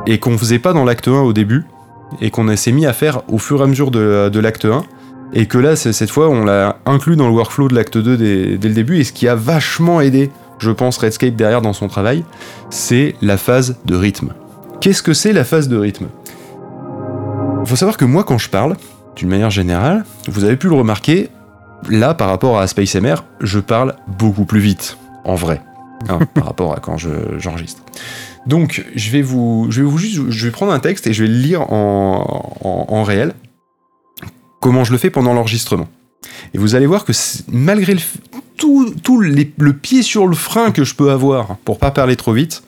Et 0.06 0.18
qu'on 0.18 0.36
faisait 0.36 0.58
pas 0.58 0.72
dans 0.72 0.84
l'acte 0.84 1.08
1 1.08 1.12
au 1.20 1.32
début, 1.32 1.64
et 2.20 2.30
qu'on 2.30 2.54
s'est 2.56 2.72
mis 2.72 2.86
à 2.86 2.92
faire 2.92 3.22
au 3.28 3.38
fur 3.38 3.60
et 3.60 3.64
à 3.64 3.66
mesure 3.66 3.90
de, 3.90 4.28
de 4.28 4.40
l'acte 4.40 4.64
1, 4.64 4.82
et 5.34 5.46
que 5.46 5.56
là, 5.58 5.76
cette 5.76 6.10
fois, 6.10 6.28
on 6.28 6.44
l'a 6.44 6.76
inclus 6.84 7.16
dans 7.16 7.26
le 7.28 7.32
workflow 7.34 7.68
de 7.68 7.74
l'acte 7.74 7.96
2 7.96 8.16
dès, 8.16 8.58
dès 8.58 8.68
le 8.68 8.74
début, 8.74 8.98
et 8.98 9.04
ce 9.04 9.12
qui 9.12 9.28
a 9.28 9.34
vachement 9.34 10.00
aidé, 10.00 10.30
je 10.58 10.70
pense, 10.70 10.98
Redscape 10.98 11.34
derrière 11.36 11.62
dans 11.62 11.72
son 11.72 11.88
travail, 11.88 12.24
c'est 12.70 13.14
la 13.22 13.36
phase 13.36 13.76
de 13.86 13.94
rythme. 13.96 14.34
Qu'est-ce 14.80 15.02
que 15.02 15.14
c'est 15.14 15.32
la 15.32 15.44
phase 15.44 15.68
de 15.68 15.76
rythme? 15.78 16.06
Il 17.62 17.66
faut 17.68 17.76
savoir 17.76 17.96
que 17.96 18.04
moi, 18.04 18.24
quand 18.24 18.38
je 18.38 18.50
parle, 18.50 18.76
d'une 19.16 19.28
manière 19.28 19.50
générale, 19.50 20.04
vous 20.28 20.44
avez 20.44 20.56
pu 20.56 20.68
le 20.68 20.74
remarquer, 20.74 21.28
là, 21.88 22.12
par 22.14 22.28
rapport 22.28 22.58
à 22.58 22.66
Space 22.66 22.94
MR, 22.96 23.24
je 23.40 23.60
parle 23.60 23.94
beaucoup 24.18 24.44
plus 24.44 24.60
vite, 24.60 24.98
en 25.24 25.34
vrai, 25.36 25.62
hein, 26.08 26.18
par 26.34 26.44
rapport 26.46 26.74
à 26.74 26.80
quand 26.80 26.98
je- 26.98 27.38
j'enregistre. 27.38 27.82
Donc, 28.46 28.84
je 28.94 29.10
vais 29.10 29.22
vous, 29.22 29.66
je 29.70 29.82
vais 29.82 29.88
vous 29.88 29.98
juste, 29.98 30.30
je 30.30 30.46
vais 30.46 30.50
prendre 30.50 30.72
un 30.72 30.80
texte 30.80 31.06
et 31.06 31.12
je 31.12 31.22
vais 31.22 31.28
le 31.28 31.38
lire 31.38 31.72
en, 31.72 33.02
réel, 33.04 33.34
comment 34.60 34.84
je 34.84 34.92
le 34.92 34.98
fais 34.98 35.10
pendant 35.10 35.32
l'enregistrement. 35.32 35.88
Et 36.54 36.58
vous 36.58 36.74
allez 36.74 36.86
voir 36.86 37.04
que 37.04 37.12
malgré 37.48 37.96
tout, 38.56 39.20
le 39.20 39.72
pied 39.72 40.02
sur 40.02 40.26
le 40.26 40.34
frein 40.34 40.70
que 40.70 40.84
je 40.84 40.94
peux 40.94 41.10
avoir 41.10 41.56
pour 41.58 41.78
pas 41.78 41.90
parler 41.90 42.16
trop 42.16 42.32
vite, 42.32 42.62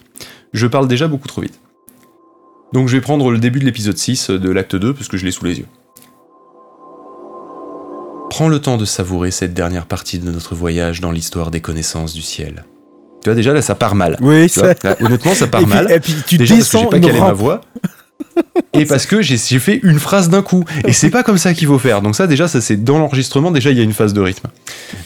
je 0.52 0.66
parle 0.66 0.88
déjà 0.88 1.08
beaucoup 1.08 1.28
trop 1.28 1.40
vite. 1.40 1.58
Donc 2.72 2.88
je 2.88 2.96
vais 2.96 3.00
prendre 3.00 3.30
le 3.30 3.38
début 3.38 3.60
de 3.60 3.64
l'épisode 3.64 3.96
6 3.96 4.30
de 4.30 4.50
l'acte 4.50 4.74
2 4.74 4.94
parce 4.94 5.08
que 5.08 5.16
je 5.16 5.24
l'ai 5.24 5.30
sous 5.30 5.44
les 5.44 5.58
yeux. 5.58 5.66
Prends 8.30 8.48
le 8.48 8.60
temps 8.60 8.76
de 8.76 8.84
savourer 8.84 9.30
cette 9.30 9.54
dernière 9.54 9.86
partie 9.86 10.18
de 10.18 10.28
notre 10.28 10.56
voyage 10.56 11.00
dans 11.00 11.12
l'histoire 11.12 11.52
des 11.52 11.60
connaissances 11.60 12.14
du 12.14 12.22
ciel. 12.22 12.64
Tu 13.24 13.30
vois 13.30 13.34
déjà 13.34 13.52
là 13.52 13.62
ça 13.62 13.74
part 13.74 13.94
mal. 13.96 14.16
Oui, 14.20 14.48
Tu 14.50 14.60
vois, 14.60 14.74
là, 14.84 14.96
honnêtement 15.00 15.34
ça 15.34 15.46
part 15.48 15.62
et, 15.62 15.64
puis, 15.64 15.74
mal. 15.74 15.90
et 15.90 15.98
puis 16.00 16.14
tu 16.26 16.36
Déjà 16.38 16.54
parce 16.56 16.68
que 16.68 16.76
descends 16.76 16.90
j'ai 16.92 17.00
pas 17.00 17.06
calé 17.06 17.18
ma 17.18 17.24
rampe. 17.26 17.36
voix. 17.36 17.60
Et 18.74 18.84
parce 18.86 19.06
que 19.06 19.22
j'ai 19.22 19.36
fait 19.58 19.80
une 19.82 19.98
phrase 19.98 20.28
d'un 20.28 20.42
coup. 20.42 20.64
Et 20.86 20.92
c'est 20.92 21.10
pas 21.10 21.22
comme 21.22 21.38
ça 21.38 21.52
qu'il 21.54 21.66
faut 21.68 21.78
faire. 21.78 22.02
Donc 22.02 22.14
ça 22.16 22.26
déjà, 22.26 22.48
ça 22.48 22.60
c'est 22.60 22.76
dans 22.76 22.98
l'enregistrement, 22.98 23.50
déjà 23.50 23.70
il 23.70 23.76
y 23.76 23.80
a 23.80 23.84
une 23.84 23.92
phase 23.92 24.12
de 24.12 24.20
rythme. 24.20 24.48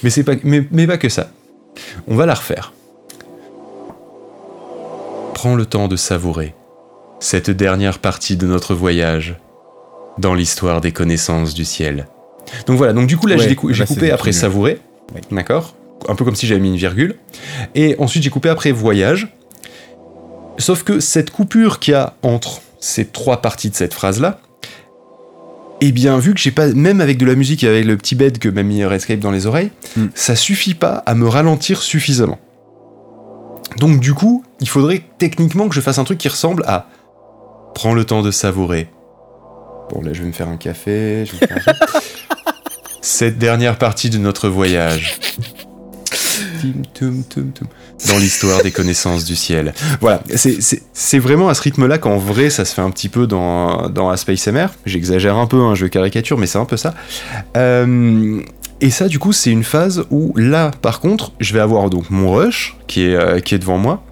Mais 0.03 0.11
c'est 0.11 0.23
pas, 0.25 0.33
mais, 0.45 0.67
mais 0.73 0.87
pas 0.87 0.97
que 0.99 1.09
ça. 1.09 1.31
On 2.07 2.15
va 2.17 2.27
la 2.27 2.35
refaire. 2.35 2.73
Prends 5.35 5.55
le 5.55 5.65
temps 5.67 5.89
de 5.89 5.97
savourer 5.97 6.55
cette 7.21 7.51
dernière 7.51 7.99
partie 7.99 8.37
de 8.37 8.47
notre 8.47 8.75
voyage 8.75 9.37
dans 10.19 10.35
l'histoire 10.35 10.81
des 10.81 10.93
connaissances 10.93 11.55
du 11.55 11.65
ciel. 11.65 12.07
Donc 12.67 12.77
voilà, 12.79 12.93
donc 12.93 13.07
du 13.07 13.17
coup 13.17 13.27
là 13.27 13.37
Ouais, 13.37 13.49
j'ai 13.71 13.85
coupé 13.87 14.11
après 14.11 14.33
savourer, 14.33 14.81
Oui. 15.15 15.21
d'accord? 15.31 15.75
Un 16.09 16.15
peu 16.15 16.25
comme 16.25 16.37
si 16.37 16.47
j'avais 16.47 16.61
mis 16.61 16.69
une 16.69 16.77
virgule. 16.77 17.17
Et 17.75 17.97
ensuite 17.99 18.23
j'ai 18.23 18.31
coupé 18.31 18.49
après 18.49 18.71
voyage. 18.73 19.29
Sauf 20.59 20.83
que 20.83 21.01
cette 21.01 21.31
coupure 21.31 21.79
qu'il 21.79 21.93
y 21.93 21.95
a 21.97 22.15
entre 22.23 22.61
ces 22.81 23.07
trois 23.07 23.41
parties 23.43 23.71
de 23.71 23.75
cette 23.75 23.95
phrase-là, 23.95 24.41
eh 25.81 25.93
bien, 25.93 26.19
vu 26.19 26.35
que 26.35 26.41
j'ai 26.41 26.51
pas, 26.51 26.67
même 26.69 27.01
avec 27.01 27.19
de 27.19 27.25
la 27.27 27.37
musique 27.37 27.63
et 27.63 27.69
avec 27.69 27.85
le 27.85 27.97
petit 27.97 28.17
bed 28.17 28.39
que 28.39 28.49
m'a 28.49 28.65
mis 28.65 28.85
Redscape 28.85 29.21
dans 29.21 29.31
les 29.31 29.47
oreilles, 29.47 29.71
Mm. 29.97 30.07
ça 30.15 30.35
suffit 30.35 30.75
pas 30.75 31.05
à 31.07 31.15
me 31.15 31.29
ralentir 31.29 31.81
suffisamment. 31.83 32.39
Donc, 33.79 34.01
du 34.01 34.13
coup, 34.15 34.43
il 34.61 34.69
faudrait 34.69 35.03
techniquement 35.19 35.69
que 35.69 35.75
je 35.77 35.81
fasse 35.81 35.99
un 35.99 36.05
truc 36.05 36.19
qui 36.19 36.29
ressemble 36.29 36.65
à 36.67 36.87
Prends 37.75 37.95
le 37.95 38.05
temps 38.05 38.23
de 38.23 38.33
savourer. 38.33 38.89
Bon, 39.91 40.01
là, 40.03 40.13
je 40.13 40.23
vais 40.23 40.27
me 40.27 40.33
faire 40.33 40.49
un 40.49 40.57
café. 40.57 41.25
je 41.27 41.37
vais 41.37 41.39
me 41.43 41.47
faire 41.47 41.63
un- 41.69 42.01
Cette 43.01 43.39
dernière 43.39 43.79
partie 43.79 44.11
de 44.11 44.19
notre 44.19 44.49
voyage. 44.49 45.21
Dans 48.09 48.19
l'histoire 48.19 48.63
des 48.63 48.71
connaissances 48.71 49.25
du 49.25 49.37
ciel. 49.37 49.75
Voilà, 50.01 50.23
c'est- 50.35 51.19
vraiment 51.19 51.49
à 51.49 51.55
ce 51.55 51.63
rythme-là 51.63 51.99
qu'en 51.99 52.17
vrai 52.19 52.51
ça 52.51 52.65
se 52.65 52.75
fait 52.75 52.83
un 52.83 52.91
petit 52.91 53.09
peu 53.09 53.27
dans, 53.27 53.89
dans 53.89 54.17
Space 54.17 54.47
MR. 54.49 54.69
J'exagère 54.87 55.37
un 55.37 55.47
peu, 55.47 55.61
hein, 55.61 55.75
je 55.75 55.87
caricature, 55.87 56.39
mais 56.39 56.47
c'est 56.47 56.59
un 56.59 56.65
peu 56.65 56.77
ça. 56.77 56.95
Euh, 57.57 58.41
et 58.81 58.91
ça, 58.91 59.09
du 59.09 59.19
coup, 59.19 59.33
c'est 59.33 59.51
une 59.51 59.65
phase 59.65 60.05
où 60.11 60.33
là, 60.37 60.71
par 60.83 61.01
contre, 61.01 61.33
je 61.41 61.53
vais 61.53 61.61
avoir 61.61 61.91
donc 61.91 62.11
mon 62.11 62.33
rush 62.33 62.77
qui 62.87 63.03
est, 63.03 63.15
euh, 63.15 63.41
qui 63.41 63.55
est 63.57 63.59
devant 63.59 63.79
moi. 63.79 64.05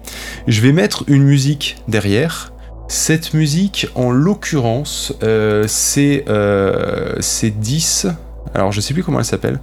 Je 0.47 0.59
vais 0.61 0.73
mettre 0.73 1.03
une 1.07 1.23
musique 1.23 1.77
derrière. 1.87 2.51
Cette 2.89 3.33
musique, 3.33 3.87
en 3.95 4.11
l'occurrence, 4.11 5.13
euh, 5.23 5.65
c'est 5.67 6.25
euh, 6.27 7.15
c'est 7.21 7.49
10. 7.51 8.07
Alors, 8.53 8.71
je 8.71 8.81
sais 8.81 8.93
plus 8.93 9.03
comment 9.03 9.19
elle 9.19 9.25
s'appelle. 9.25 9.59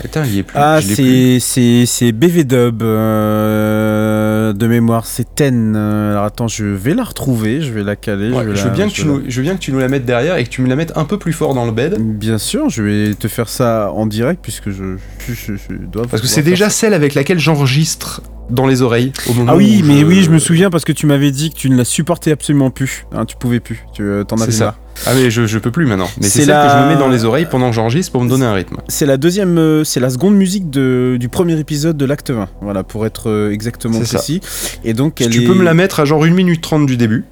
Putain, 0.00 0.24
il 0.24 0.34
y 0.34 0.38
est 0.38 0.42
plus. 0.42 0.56
Ah, 0.58 0.80
je 0.80 0.94
c'est 0.94 1.38
c'est 1.40 1.84
c'est 1.86 2.12
BV 2.12 2.44
Dub 2.44 2.82
euh, 2.82 4.52
de 4.52 4.66
mémoire, 4.66 5.06
c'est 5.06 5.34
Ten. 5.34 5.74
euh, 5.76 6.12
Alors 6.12 6.24
attends, 6.24 6.48
je 6.48 6.64
vais 6.64 6.94
la 6.94 7.04
retrouver, 7.04 7.60
je 7.60 7.72
vais 7.72 7.82
la 7.82 7.96
caler. 7.96 8.30
Ouais, 8.30 8.44
vais 8.44 8.56
je, 8.56 8.62
la- 8.64 8.70
veux 8.70 8.74
bien 8.74 8.88
que 8.88 8.92
tu 8.92 9.02
vais 9.02 9.08
la- 9.08 9.14
nous, 9.14 9.22
je 9.28 9.36
veux 9.36 9.42
bien 9.42 9.54
que 9.54 9.60
tu 9.60 9.72
nous 9.72 9.78
la 9.78 9.88
mettes 9.88 10.04
derrière 10.06 10.36
et 10.36 10.44
que 10.44 10.48
tu 10.48 10.62
me 10.62 10.68
la 10.68 10.76
mettes 10.76 10.92
un 10.96 11.04
peu 11.04 11.18
plus 11.18 11.32
fort 11.32 11.54
dans 11.54 11.66
le 11.66 11.72
bed. 11.72 11.96
Bien 12.00 12.38
sûr, 12.38 12.68
je 12.70 12.82
vais 12.82 13.14
te 13.14 13.28
faire 13.28 13.48
ça 13.48 13.92
en 13.92 14.06
direct 14.06 14.40
puisque 14.42 14.70
je, 14.70 14.96
je, 15.28 15.34
je- 15.34 15.52
je 15.56 15.74
dois. 15.86 16.06
Parce 16.06 16.22
que 16.22 16.28
c'est 16.28 16.42
déjà 16.42 16.66
ça. 16.66 16.70
celle 16.80 16.94
avec 16.94 17.14
laquelle 17.14 17.38
j'enregistre 17.38 18.22
dans 18.50 18.66
les 18.66 18.82
oreilles 18.82 19.12
au 19.28 19.34
moment 19.34 19.52
Ah 19.52 19.56
oui, 19.56 19.80
où 19.82 19.86
mais 19.86 20.04
oui, 20.04 20.22
je 20.22 20.30
me 20.30 20.38
souviens 20.38 20.70
parce 20.70 20.84
que 20.84 20.92
tu 20.92 21.06
m'avais 21.06 21.30
dit 21.30 21.50
que 21.50 21.56
tu 21.56 21.70
ne 21.70 21.76
la 21.76 21.84
supportais 21.84 22.32
absolument 22.32 22.70
plus. 22.70 23.06
Hein, 23.12 23.24
tu 23.24 23.36
pouvais 23.36 23.60
plus. 23.60 23.84
Tu 23.94 24.02
euh, 24.02 24.24
t'en 24.24 24.36
C'est 24.36 24.42
avais 24.44 24.52
ça. 24.52 24.76
Ah 25.06 25.12
mais 25.14 25.30
je, 25.30 25.46
je 25.46 25.58
peux 25.58 25.70
plus 25.70 25.86
maintenant. 25.86 26.08
Mais 26.20 26.24
c'est 26.28 26.40
celle 26.44 26.54
que 26.54 26.68
je 26.68 26.74
la- 26.76 26.84
me 26.84 26.88
mets 26.94 26.98
dans 26.98 27.08
les 27.08 27.24
oreilles 27.24 27.46
pendant 27.50 27.70
que 27.70 27.74
j'enregistre 27.76 28.12
pour 28.12 28.22
me 28.22 28.28
donner 28.28 28.44
un 28.44 28.52
rythme. 28.52 28.76
C'est 28.88 29.06
la 29.06 29.16
deuxième, 29.16 29.56
euh, 29.56 29.82
c'est 29.84 30.00
la 30.00 30.10
seconde 30.10 30.34
musique 30.36 30.68
de, 30.68 31.16
du 31.18 31.28
premier 31.30 31.58
épisode 31.58 31.96
de 31.96 32.04
l'acte 32.04 32.30
20. 32.30 32.48
Voilà, 32.60 32.82
pour 32.82 33.06
être 33.06 33.30
euh, 33.30 33.50
exactement 33.50 33.98
C'est 34.00 34.04
ça. 34.04 34.18
précis. 34.18 34.40
Et 34.84 34.92
donc, 34.92 35.20
elle 35.22 35.30
tu 35.30 35.42
est, 35.44 35.46
peux 35.46 35.54
me 35.54 35.64
la 35.64 35.72
mettre 35.74 36.00
à 36.00 36.04
genre 36.04 36.24
1 36.24 36.30
minute 36.30 36.60
30 36.60 36.84
du 36.86 36.96
début. 36.98 37.24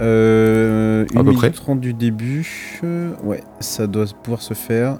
Euh, 0.00 1.02
À 1.02 1.18
une 1.18 1.18
peu 1.18 1.22
minute 1.22 1.36
près. 1.38 1.50
30 1.50 1.80
du 1.80 1.92
début. 1.94 2.80
euh, 2.82 3.10
ouais, 3.22 3.42
ça 3.60 3.86
doit 3.86 4.06
pouvoir 4.22 4.42
se 4.42 4.54
faire. 4.54 4.96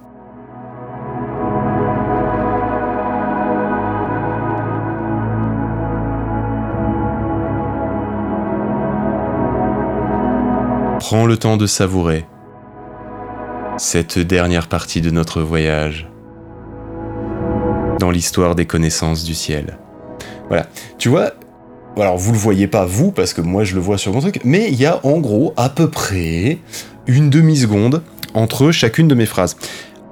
Prends 11.03 11.27
le 11.27 11.37
temps 11.37 11.57
de 11.57 11.67
savourer 11.67 12.25
cette 13.77 14.21
dernière 14.21 14.69
partie 14.69 15.01
de 15.01 15.11
notre 15.11 15.43
voyage 15.43 16.09
dans 17.99 18.13
l'histoire 18.13 18.55
des 18.55 18.67
connaissances 18.67 19.25
du 19.25 19.35
ciel. 19.35 19.79
Voilà. 20.47 20.67
Tu 20.99 21.09
vois, 21.09 21.33
alors 21.97 22.17
vous 22.19 22.31
le 22.31 22.39
voyez 22.39 22.69
pas 22.69 22.85
vous 22.85 23.11
parce 23.11 23.35
que 23.35 23.41
moi 23.41 23.65
je 23.65 23.75
le 23.75 23.81
vois 23.81 23.99
sur 23.99 24.13
mon 24.13 24.21
truc, 24.21 24.39
mais 24.45 24.69
il 24.69 24.81
y 24.81 24.87
a 24.87 25.01
en 25.05 25.19
gros 25.19 25.53
à 25.57 25.71
peu 25.71 25.91
près 25.91 26.59
une 27.09 27.31
demi-seconde 27.31 28.05
entre 28.35 28.71
chacune 28.71 29.09
de 29.09 29.17
mes 29.17 29.27
phrases. 29.27 29.57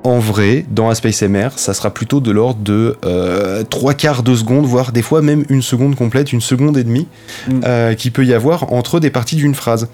En 0.02 0.18
vrai, 0.18 0.64
dans 0.70 0.90
A 0.90 0.96
Space 0.96 1.22
MR, 1.22 1.50
ça 1.54 1.72
sera 1.72 1.90
plutôt 1.94 2.18
de 2.20 2.32
l'ordre 2.32 2.62
de 2.64 2.96
euh, 3.04 3.62
trois 3.62 3.94
quarts 3.94 4.24
de 4.24 4.34
seconde, 4.34 4.64
voire 4.66 4.90
des 4.90 5.02
fois 5.02 5.22
même 5.22 5.44
une 5.50 5.62
seconde 5.62 5.94
complète, 5.94 6.32
une 6.32 6.40
seconde 6.40 6.76
et 6.78 6.84
demie, 6.84 7.06
Mm. 7.48 7.60
euh, 7.64 7.94
qui 7.94 8.10
peut 8.10 8.24
y 8.24 8.34
avoir 8.34 8.72
entre 8.72 8.98
des 8.98 9.10
parties 9.10 9.36
d'une 9.36 9.54
phrase. 9.54 9.88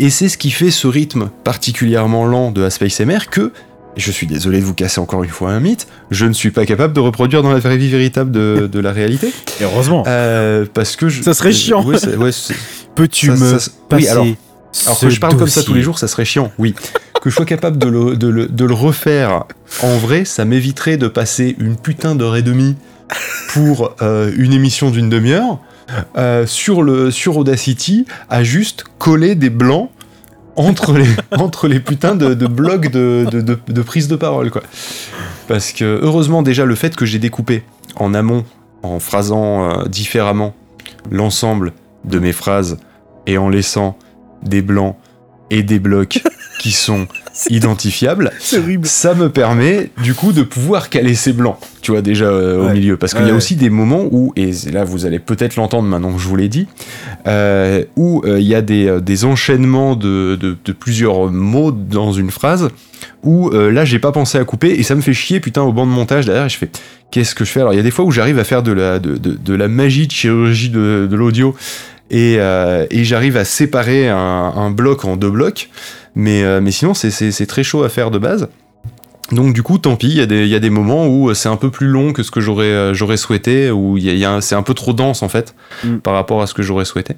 Et 0.00 0.10
c'est 0.10 0.28
ce 0.28 0.38
qui 0.38 0.50
fait 0.50 0.70
ce 0.70 0.86
rythme 0.86 1.30
particulièrement 1.44 2.26
lent 2.26 2.50
de 2.50 2.68
Space 2.68 3.00
MR 3.00 3.28
que, 3.30 3.52
et 3.96 4.00
je 4.00 4.10
suis 4.10 4.26
désolé 4.26 4.60
de 4.60 4.64
vous 4.64 4.74
casser 4.74 5.00
encore 5.00 5.24
une 5.24 5.30
fois 5.30 5.50
un 5.50 5.60
mythe, 5.60 5.86
je 6.10 6.26
ne 6.26 6.32
suis 6.32 6.50
pas 6.50 6.66
capable 6.66 6.92
de 6.94 7.00
reproduire 7.00 7.42
dans 7.42 7.50
la 7.52 7.58
vraie 7.58 7.76
vie 7.78 7.88
véritable 7.88 8.30
de, 8.30 8.68
de 8.72 8.80
la 8.80 8.92
réalité. 8.92 9.32
Et 9.60 9.64
heureusement. 9.64 10.04
Euh, 10.06 10.66
parce 10.72 10.94
que 10.96 11.08
je, 11.08 11.22
Ça 11.22 11.34
serait 11.34 11.52
chiant. 11.52 11.84
ouais, 11.84 11.96
ouais, 12.16 12.30
Peux-tu 12.94 13.30
me 13.30 13.58
ça- 13.58 13.70
passer 13.88 14.02
oui, 14.18 14.36
alors, 14.86 15.00
que 15.00 15.08
je 15.08 15.18
parle 15.20 15.36
comme 15.36 15.48
ça 15.48 15.62
tous 15.62 15.74
les 15.74 15.82
jours, 15.82 15.98
ça 15.98 16.08
serait 16.08 16.24
chiant, 16.24 16.52
oui. 16.58 16.74
que 17.22 17.30
je 17.30 17.34
sois 17.34 17.44
capable 17.46 17.78
de 17.78 17.88
le, 17.88 18.16
de 18.16 18.28
le- 18.28 18.46
de 18.48 18.64
le 18.64 18.74
refaire 18.74 19.44
en 19.82 19.96
vrai, 19.98 20.24
ça 20.24 20.44
m'éviterait 20.44 20.96
de 20.96 21.08
passer 21.08 21.56
une 21.58 21.76
putain 21.76 22.14
d'heure 22.14 22.36
et 22.36 22.42
demie 22.42 22.76
pour 23.52 23.94
euh, 24.02 24.30
une 24.36 24.52
émission 24.52 24.90
d'une 24.90 25.08
demi-heure 25.08 25.58
euh, 26.16 26.46
sur, 26.46 26.82
le, 26.82 27.10
sur 27.10 27.36
Audacity 27.36 28.06
à 28.28 28.42
juste 28.42 28.84
coller 28.98 29.34
des 29.34 29.50
blancs 29.50 29.90
entre 30.56 30.92
les, 30.92 31.08
entre 31.38 31.68
les 31.68 31.80
putains 31.80 32.14
de, 32.14 32.34
blocs 32.46 32.90
de, 32.90 33.26
de, 33.30 33.40
de, 33.40 33.58
de 33.66 33.82
prise 33.82 34.08
de 34.08 34.16
parole, 34.16 34.50
quoi. 34.50 34.62
Parce 35.46 35.72
que, 35.72 36.00
heureusement, 36.02 36.42
déjà, 36.42 36.64
le 36.64 36.74
fait 36.74 36.94
que 36.94 37.06
j'ai 37.06 37.18
découpé 37.18 37.62
en 37.96 38.12
amont, 38.12 38.44
en 38.82 39.00
phrasant 39.00 39.70
euh, 39.70 39.84
différemment 39.86 40.54
l'ensemble 41.10 41.72
de 42.04 42.18
mes 42.18 42.32
phrases 42.32 42.78
et 43.26 43.38
en 43.38 43.48
laissant 43.48 43.96
des 44.42 44.62
blancs 44.62 44.96
et 45.50 45.62
des 45.62 45.78
blocs 45.78 46.22
qui 46.60 46.72
sont 46.72 47.06
horrible. 48.58 48.86
ça 48.86 49.14
me 49.14 49.28
permet 49.28 49.90
du 50.02 50.14
coup 50.14 50.32
de 50.32 50.42
pouvoir 50.42 50.88
caler 50.90 51.14
ces 51.14 51.32
blancs, 51.32 51.56
tu 51.82 51.92
vois 51.92 52.02
déjà 52.02 52.24
euh, 52.26 52.66
au 52.68 52.72
milieu, 52.72 52.96
parce 52.96 53.12
qu'il 53.12 53.22
Ouais, 53.22 53.28
y 53.28 53.30
a 53.30 53.32
ouais. 53.34 53.38
aussi 53.38 53.54
des 53.56 53.70
moments 53.70 54.04
où, 54.10 54.32
et 54.36 54.50
là 54.72 54.84
vous 54.84 55.06
allez 55.06 55.18
peut-être 55.20 55.56
l'entendre 55.56 55.88
maintenant 55.88 56.12
que 56.12 56.20
je 56.20 56.26
vous 56.28 56.36
l'ai 56.36 56.48
dit, 56.48 56.66
euh, 57.26 57.84
où 57.96 58.22
euh, 58.24 58.40
il 58.40 58.46
y 58.46 58.54
a 58.54 58.62
des, 58.62 59.00
des 59.00 59.24
enchaînements 59.24 59.94
de, 59.96 60.36
de- 60.40 60.56
de 60.64 60.72
plusieurs 60.72 61.30
mots 61.30 61.70
dans 61.70 62.12
une 62.12 62.30
phrase, 62.30 62.68
où 63.22 63.50
là 63.50 63.84
j'ai 63.84 63.98
pas 63.98 64.12
pensé 64.12 64.38
à 64.38 64.44
couper 64.44 64.70
et 64.78 64.82
ça 64.82 64.94
me 64.94 65.00
fait 65.00 65.12
chier 65.14 65.40
putain 65.40 65.62
au 65.62 65.72
banc 65.72 65.86
de 65.86 65.90
montage 65.92 66.26
derrière 66.26 66.46
et 66.46 66.48
je 66.48 66.56
fais 66.58 66.68
qu'est-ce 67.10 67.34
que 67.34 67.44
je 67.44 67.50
fais? 67.50 67.60
Alors 67.60 67.72
il 67.72 67.76
y 67.76 67.80
a 67.80 67.82
des 67.82 67.90
fois 67.90 68.04
où 68.04 68.10
j'arrive 68.10 68.38
à 68.38 68.44
faire 68.44 68.62
de 68.62 68.72
la, 68.72 68.98
de, 68.98 69.16
de- 69.16 69.34
de 69.42 69.54
la 69.54 69.68
magie 69.68 70.06
de 70.06 70.12
chirurgie 70.12 70.68
de, 70.70 71.06
de 71.10 71.16
l'audio 71.16 71.54
et, 72.10 72.36
euh, 72.38 72.86
et 72.90 73.04
j'arrive 73.04 73.36
à 73.36 73.44
séparer 73.44 74.08
un, 74.08 74.16
un 74.16 74.70
bloc 74.70 75.04
en 75.04 75.16
deux 75.16 75.30
blocs 75.30 75.70
mais, 76.14 76.42
euh, 76.42 76.60
mais 76.60 76.70
sinon 76.70 76.94
c'est- 76.94 77.46
très 77.46 77.62
chaud 77.62 77.82
à 77.84 77.88
faire 77.88 78.10
de 78.10 78.18
base 78.18 78.48
donc 79.30 79.52
du 79.52 79.62
coup, 79.62 79.76
tant 79.76 79.96
pis, 79.96 80.06
il 80.08 80.16
y, 80.16 80.20
a 80.22 80.26
des- 80.26 80.44
il 80.44 80.48
y 80.48 80.54
a 80.54 80.58
des 80.58 80.70
moments 80.70 81.06
où 81.06 81.34
c'est 81.34 81.50
un 81.50 81.56
peu 81.56 81.70
plus 81.70 81.86
long 81.88 82.14
que 82.14 82.22
ce 82.22 82.30
que 82.30 82.40
j'aurais 82.40 82.64
euh, 82.64 83.16
souhaité, 83.18 83.70
où 83.70 83.98
y 83.98 84.08
a- 84.08 84.14
y 84.14 84.24
a 84.24 84.40
c'est 84.40 84.54
un 84.54 84.62
peu 84.62 84.72
trop 84.72 84.94
dense 84.94 85.22
en 85.22 85.28
fait 85.28 85.54
Mm. 85.84 85.96
par 85.98 86.14
rapport 86.14 86.40
à 86.40 86.46
ce 86.46 86.54
que 86.54 86.62
j'aurais 86.62 86.86
souhaité. 86.86 87.14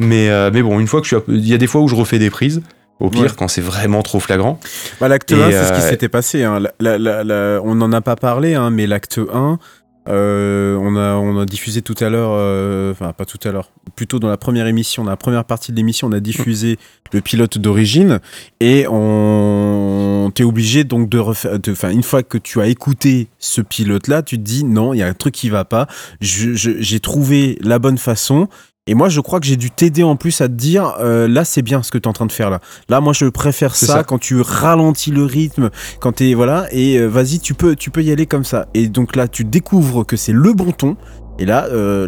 Mais, 0.00 0.28
euh, 0.28 0.50
mais 0.52 0.60
bon, 0.62 0.80
une 0.80 0.88
fois 0.88 1.00
que 1.00 1.06
je 1.06 1.14
suis... 1.16 1.24
Il 1.28 1.46
y 1.48 1.54
a 1.54 1.58
des 1.58 1.68
fois 1.68 1.82
où 1.82 1.86
je 1.88 1.94
refais 1.94 2.18
des 2.18 2.30
prises, 2.30 2.62
au 2.98 3.10
pire 3.10 3.22
Ouais. 3.22 3.28
quand 3.38 3.46
c'est 3.46 3.60
vraiment 3.60 4.02
trop 4.02 4.18
flagrant. 4.18 4.58
Bah, 5.00 5.06
l'acte 5.06 5.30
Et, 5.30 5.36
1, 5.40 5.50
c'est 5.52 5.64
ce 5.66 5.72
qui 5.74 5.82
s'était 5.82 6.08
passé. 6.08 6.42
hein. 6.42 6.58
La- 6.58 6.72
la- 6.80 6.98
la- 6.98 7.22
la- 7.22 7.60
on 7.62 7.76
n'en 7.76 7.92
a 7.92 8.00
pas 8.00 8.16
parlé, 8.16 8.54
hein, 8.56 8.70
mais 8.70 8.88
l'acte 8.88 9.20
1, 9.32 9.60
euh, 10.08 10.76
on, 10.76 10.96
a, 10.96 11.14
on 11.14 11.38
a 11.38 11.46
diffusé 11.46 11.82
tout 11.82 11.94
à 12.00 12.08
l'heure, 12.08 12.30
euh, 12.32 12.92
enfin 12.92 13.12
pas 13.12 13.24
tout 13.24 13.38
à 13.46 13.52
l'heure, 13.52 13.70
plutôt 13.94 14.18
dans 14.18 14.28
la 14.28 14.36
première 14.36 14.66
émission, 14.66 15.04
dans 15.04 15.10
la 15.10 15.16
première 15.16 15.44
partie 15.44 15.72
de 15.72 15.76
l'émission, 15.76 16.08
on 16.08 16.12
a 16.12 16.20
diffusé 16.20 16.78
le 17.12 17.20
pilote 17.20 17.58
d'origine 17.58 18.20
et 18.60 18.86
on 18.88 20.30
t'es 20.34 20.44
obligé 20.44 20.84
donc 20.84 21.08
de 21.08 21.18
refaire, 21.18 21.58
enfin 21.68 21.90
une 21.90 22.02
fois 22.02 22.22
que 22.22 22.38
tu 22.38 22.60
as 22.60 22.66
écouté 22.66 23.28
ce 23.38 23.60
pilote-là, 23.60 24.22
tu 24.22 24.36
te 24.38 24.42
dis 24.42 24.64
non, 24.64 24.94
il 24.94 24.98
y 24.98 25.02
a 25.02 25.06
un 25.06 25.14
truc 25.14 25.34
qui 25.34 25.48
va 25.48 25.64
pas. 25.64 25.86
J'ai 26.20 27.00
trouvé 27.00 27.58
la 27.60 27.78
bonne 27.78 27.98
façon. 27.98 28.48
Et 28.88 28.94
moi, 28.94 29.08
je 29.08 29.20
crois 29.20 29.40
que 29.40 29.46
j'ai 29.46 29.56
dû 29.56 29.72
t'aider 29.72 30.04
en 30.04 30.14
plus 30.14 30.40
à 30.40 30.46
te 30.46 30.52
dire, 30.52 30.94
euh, 31.00 31.26
là, 31.26 31.44
c'est 31.44 31.62
bien 31.62 31.82
ce 31.82 31.90
que 31.90 31.98
tu 31.98 32.04
es 32.04 32.08
en 32.08 32.12
train 32.12 32.26
de 32.26 32.30
faire 32.32 32.50
là. 32.50 32.60
Là, 32.88 33.00
moi, 33.00 33.12
je 33.12 33.26
préfère 33.26 33.74
ça, 33.74 33.86
ça. 33.86 34.04
quand 34.04 34.18
tu 34.18 34.40
ralentis 34.40 35.10
le 35.10 35.24
rythme, 35.24 35.70
quand 35.98 36.12
t'es 36.12 36.34
voilà, 36.34 36.66
et 36.70 36.96
euh, 36.98 37.06
vas-y, 37.08 37.40
tu 37.40 37.54
peux, 37.54 37.74
tu 37.74 37.90
peux 37.90 38.02
y 38.04 38.12
aller 38.12 38.26
comme 38.26 38.44
ça. 38.44 38.66
Et 38.74 38.86
donc 38.86 39.16
là, 39.16 39.26
tu 39.26 39.42
découvres 39.42 40.06
que 40.06 40.16
c'est 40.16 40.30
le 40.32 40.52
bon 40.52 40.70
ton. 40.70 40.96
Et 41.40 41.46
là, 41.46 41.66
euh, 41.72 42.06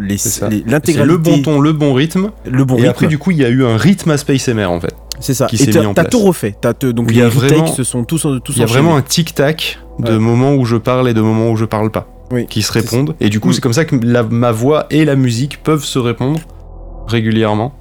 l'intégralité, 0.65 1.03
le 1.03 1.17
bon 1.17 1.41
ton, 1.41 1.59
le 1.59 1.73
bon 1.73 1.93
rythme. 1.93 2.31
le 2.45 2.63
bon 2.63 2.75
et 2.75 2.77
rythme, 2.77 2.89
après, 2.91 3.07
du 3.07 3.17
coup, 3.17 3.31
il 3.31 3.37
y 3.37 3.43
a 3.45 3.49
eu 3.49 3.65
un 3.65 3.75
rythme 3.75 4.11
à 4.11 4.17
Space 4.17 4.47
MR 4.47 4.71
en 4.71 4.79
fait. 4.79 4.95
c'est 5.19 5.33
ça. 5.33 5.47
qui 5.47 5.57
Et 5.57 5.59
s'est 5.71 5.71
t'as 5.93 6.05
tout 6.05 6.19
refait. 6.21 6.55
T'as 6.59 6.73
te- 6.73 6.87
donc 6.87 7.07
Il 7.09 7.17
y 7.17 7.19
les 7.19 7.25
a 7.25 7.29
vraiment- 7.29 7.67
se 7.67 7.83
sont 7.83 8.05
tous, 8.05 8.25
tous 8.43 8.53
Il 8.55 8.59
y 8.59 8.63
a 8.63 8.65
vraiment 8.65 8.95
un 8.95 9.01
tic-tac 9.01 9.79
de 9.99 10.13
Ouais. 10.13 10.17
moments 10.17 10.55
où 10.55 10.63
je 10.65 10.77
parle 10.77 11.09
et 11.09 11.13
de 11.13 11.19
moments 11.21 11.51
où 11.51 11.57
je 11.57 11.65
parle 11.65 11.91
pas. 11.91 12.07
Oui. 12.31 12.47
Qui 12.47 12.61
se 12.61 12.71
répondent. 12.71 13.15
Et 13.19 13.29
du 13.29 13.39
coup, 13.41 13.51
c'est 13.53 13.61
comme 13.61 13.73
ça 13.73 13.83
que 13.85 13.97
la- 14.01 14.23
ma 14.23 14.51
voix 14.53 14.87
et 14.89 15.03
la 15.03 15.15
musique 15.15 15.61
peuvent 15.61 15.83
se 15.83 15.99
répondre 15.99 16.39
régulièrement. 17.09 17.73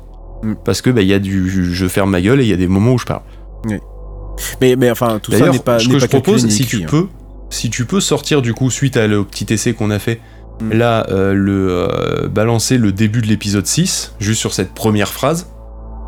Mm. 0.42 0.54
Parce 0.64 0.82
que 0.82 0.90
bah, 0.90 1.02
il 1.02 1.08
y 1.08 1.14
a 1.14 1.18
du, 1.18 1.48
je 1.48 1.88
ferme 1.88 2.10
ma 2.10 2.20
gueule 2.20 2.40
et 2.40 2.44
il 2.44 2.48
y 2.48 2.52
a 2.52 2.56
des 2.56 2.68
moments 2.68 2.92
où 2.92 2.98
je 2.98 3.06
parle. 3.06 3.22
Mais, 4.60 4.76
mais 4.76 4.90
enfin, 4.90 5.18
tout 5.20 5.32
ça 5.32 5.50
n'est 5.50 5.58
pas. 5.58 5.78
ce 5.78 5.88
que 5.88 5.94
pas 5.94 5.98
je 5.98 6.06
propose, 6.06 6.48
si 6.48 6.64
tu 6.64 6.84
hein. 6.84 6.86
peux, 6.88 7.08
si 7.50 7.70
tu 7.70 7.84
peux 7.84 8.00
sortir 8.00 8.40
du 8.40 8.54
coup 8.54 8.70
suite 8.70 8.96
à 8.96 9.06
le 9.06 9.24
petit 9.24 9.52
essai 9.52 9.74
qu'on 9.74 9.90
a 9.90 9.98
fait, 9.98 10.20
Mm. 10.60 10.72
là, 10.72 11.06
euh, 11.10 11.34
le 11.34 11.68
euh, 11.70 12.28
balancer 12.28 12.78
le 12.78 12.92
début 12.92 13.22
de 13.22 13.26
l'épisode 13.26 13.66
6, 13.66 14.14
juste 14.18 14.40
sur 14.40 14.52
cette 14.52 14.74
première 14.74 15.08
phrase, 15.12 15.50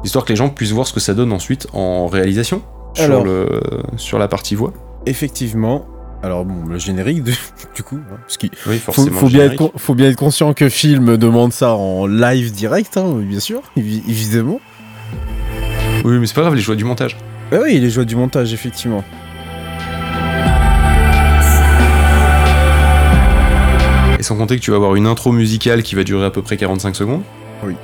histoire 0.05 0.25
que 0.25 0.31
les 0.31 0.37
gens 0.37 0.49
puissent 0.49 0.73
voir 0.73 0.87
ce 0.87 0.93
que 0.93 1.01
ça 1.01 1.15
donne 1.15 1.33
ensuite 1.33 1.69
en 1.73 2.07
réalisation 2.07 2.63
sur, 2.95 3.23
le, 3.23 3.61
sur 3.97 4.19
la 4.19 4.29
partie 4.29 4.55
voix. 4.55 4.73
Effectivement. 5.07 5.87
Alors 6.23 6.45
bon, 6.45 6.67
le 6.69 6.79
générique 6.79 7.23
du 7.75 7.83
coup, 7.83 7.99
hein, 8.13 8.17
parce 8.27 8.37
qu'il 8.37 8.51
Oui, 8.67 8.79
faut, 8.79 8.93
faut 8.93 9.29
bien 9.29 9.45
être, 9.45 9.73
faut 9.77 9.95
bien 9.95 10.11
être 10.11 10.17
conscient 10.17 10.53
que 10.53 10.69
film 10.69 11.17
demande 11.17 11.53
ça 11.53 11.73
en 11.75 12.07
live 12.07 12.53
direct, 12.53 12.97
hein, 12.99 13.15
bien 13.21 13.41
sûr, 13.41 13.63
évi- 13.77 14.03
évidemment. 14.09 14.61
Oui, 16.05 16.19
mais 16.19 16.27
c'est 16.27 16.35
pas 16.35 16.43
grave, 16.43 16.55
les 16.55 16.61
choix 16.63 16.77
du 16.77 16.85
montage. 16.85 17.17
Bah 17.51 17.59
oui, 17.63 17.79
les 17.81 17.91
joies 17.91 18.05
du 18.05 18.17
montage, 18.17 18.53
effectivement. 18.53 19.03
Et 24.19 24.23
sans 24.23 24.37
compter 24.37 24.57
que 24.57 24.63
tu 24.63 24.71
vas 24.71 24.77
avoir 24.77 24.95
une 24.97 25.07
intro 25.07 25.33
musicale 25.33 25.83
qui 25.83 25.95
va 25.95 26.05
durer 26.05 26.27
à 26.27 26.31
peu 26.31 26.43
près 26.43 26.57
45 26.59 26.95
secondes. 26.95 27.23
Oui. 27.65 27.75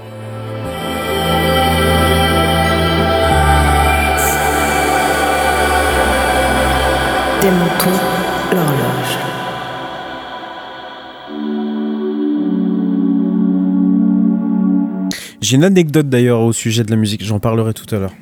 J'ai 15.49 15.55
une 15.55 15.63
anecdote 15.63 16.09
d'ailleurs 16.09 16.41
au 16.41 16.53
sujet 16.53 16.83
de 16.83 16.91
la 16.91 16.97
musique, 16.97 17.23
j'en 17.25 17.39
parlerai 17.39 17.73
tout 17.73 17.87
à 17.95 18.01
l'heure. 18.01 18.15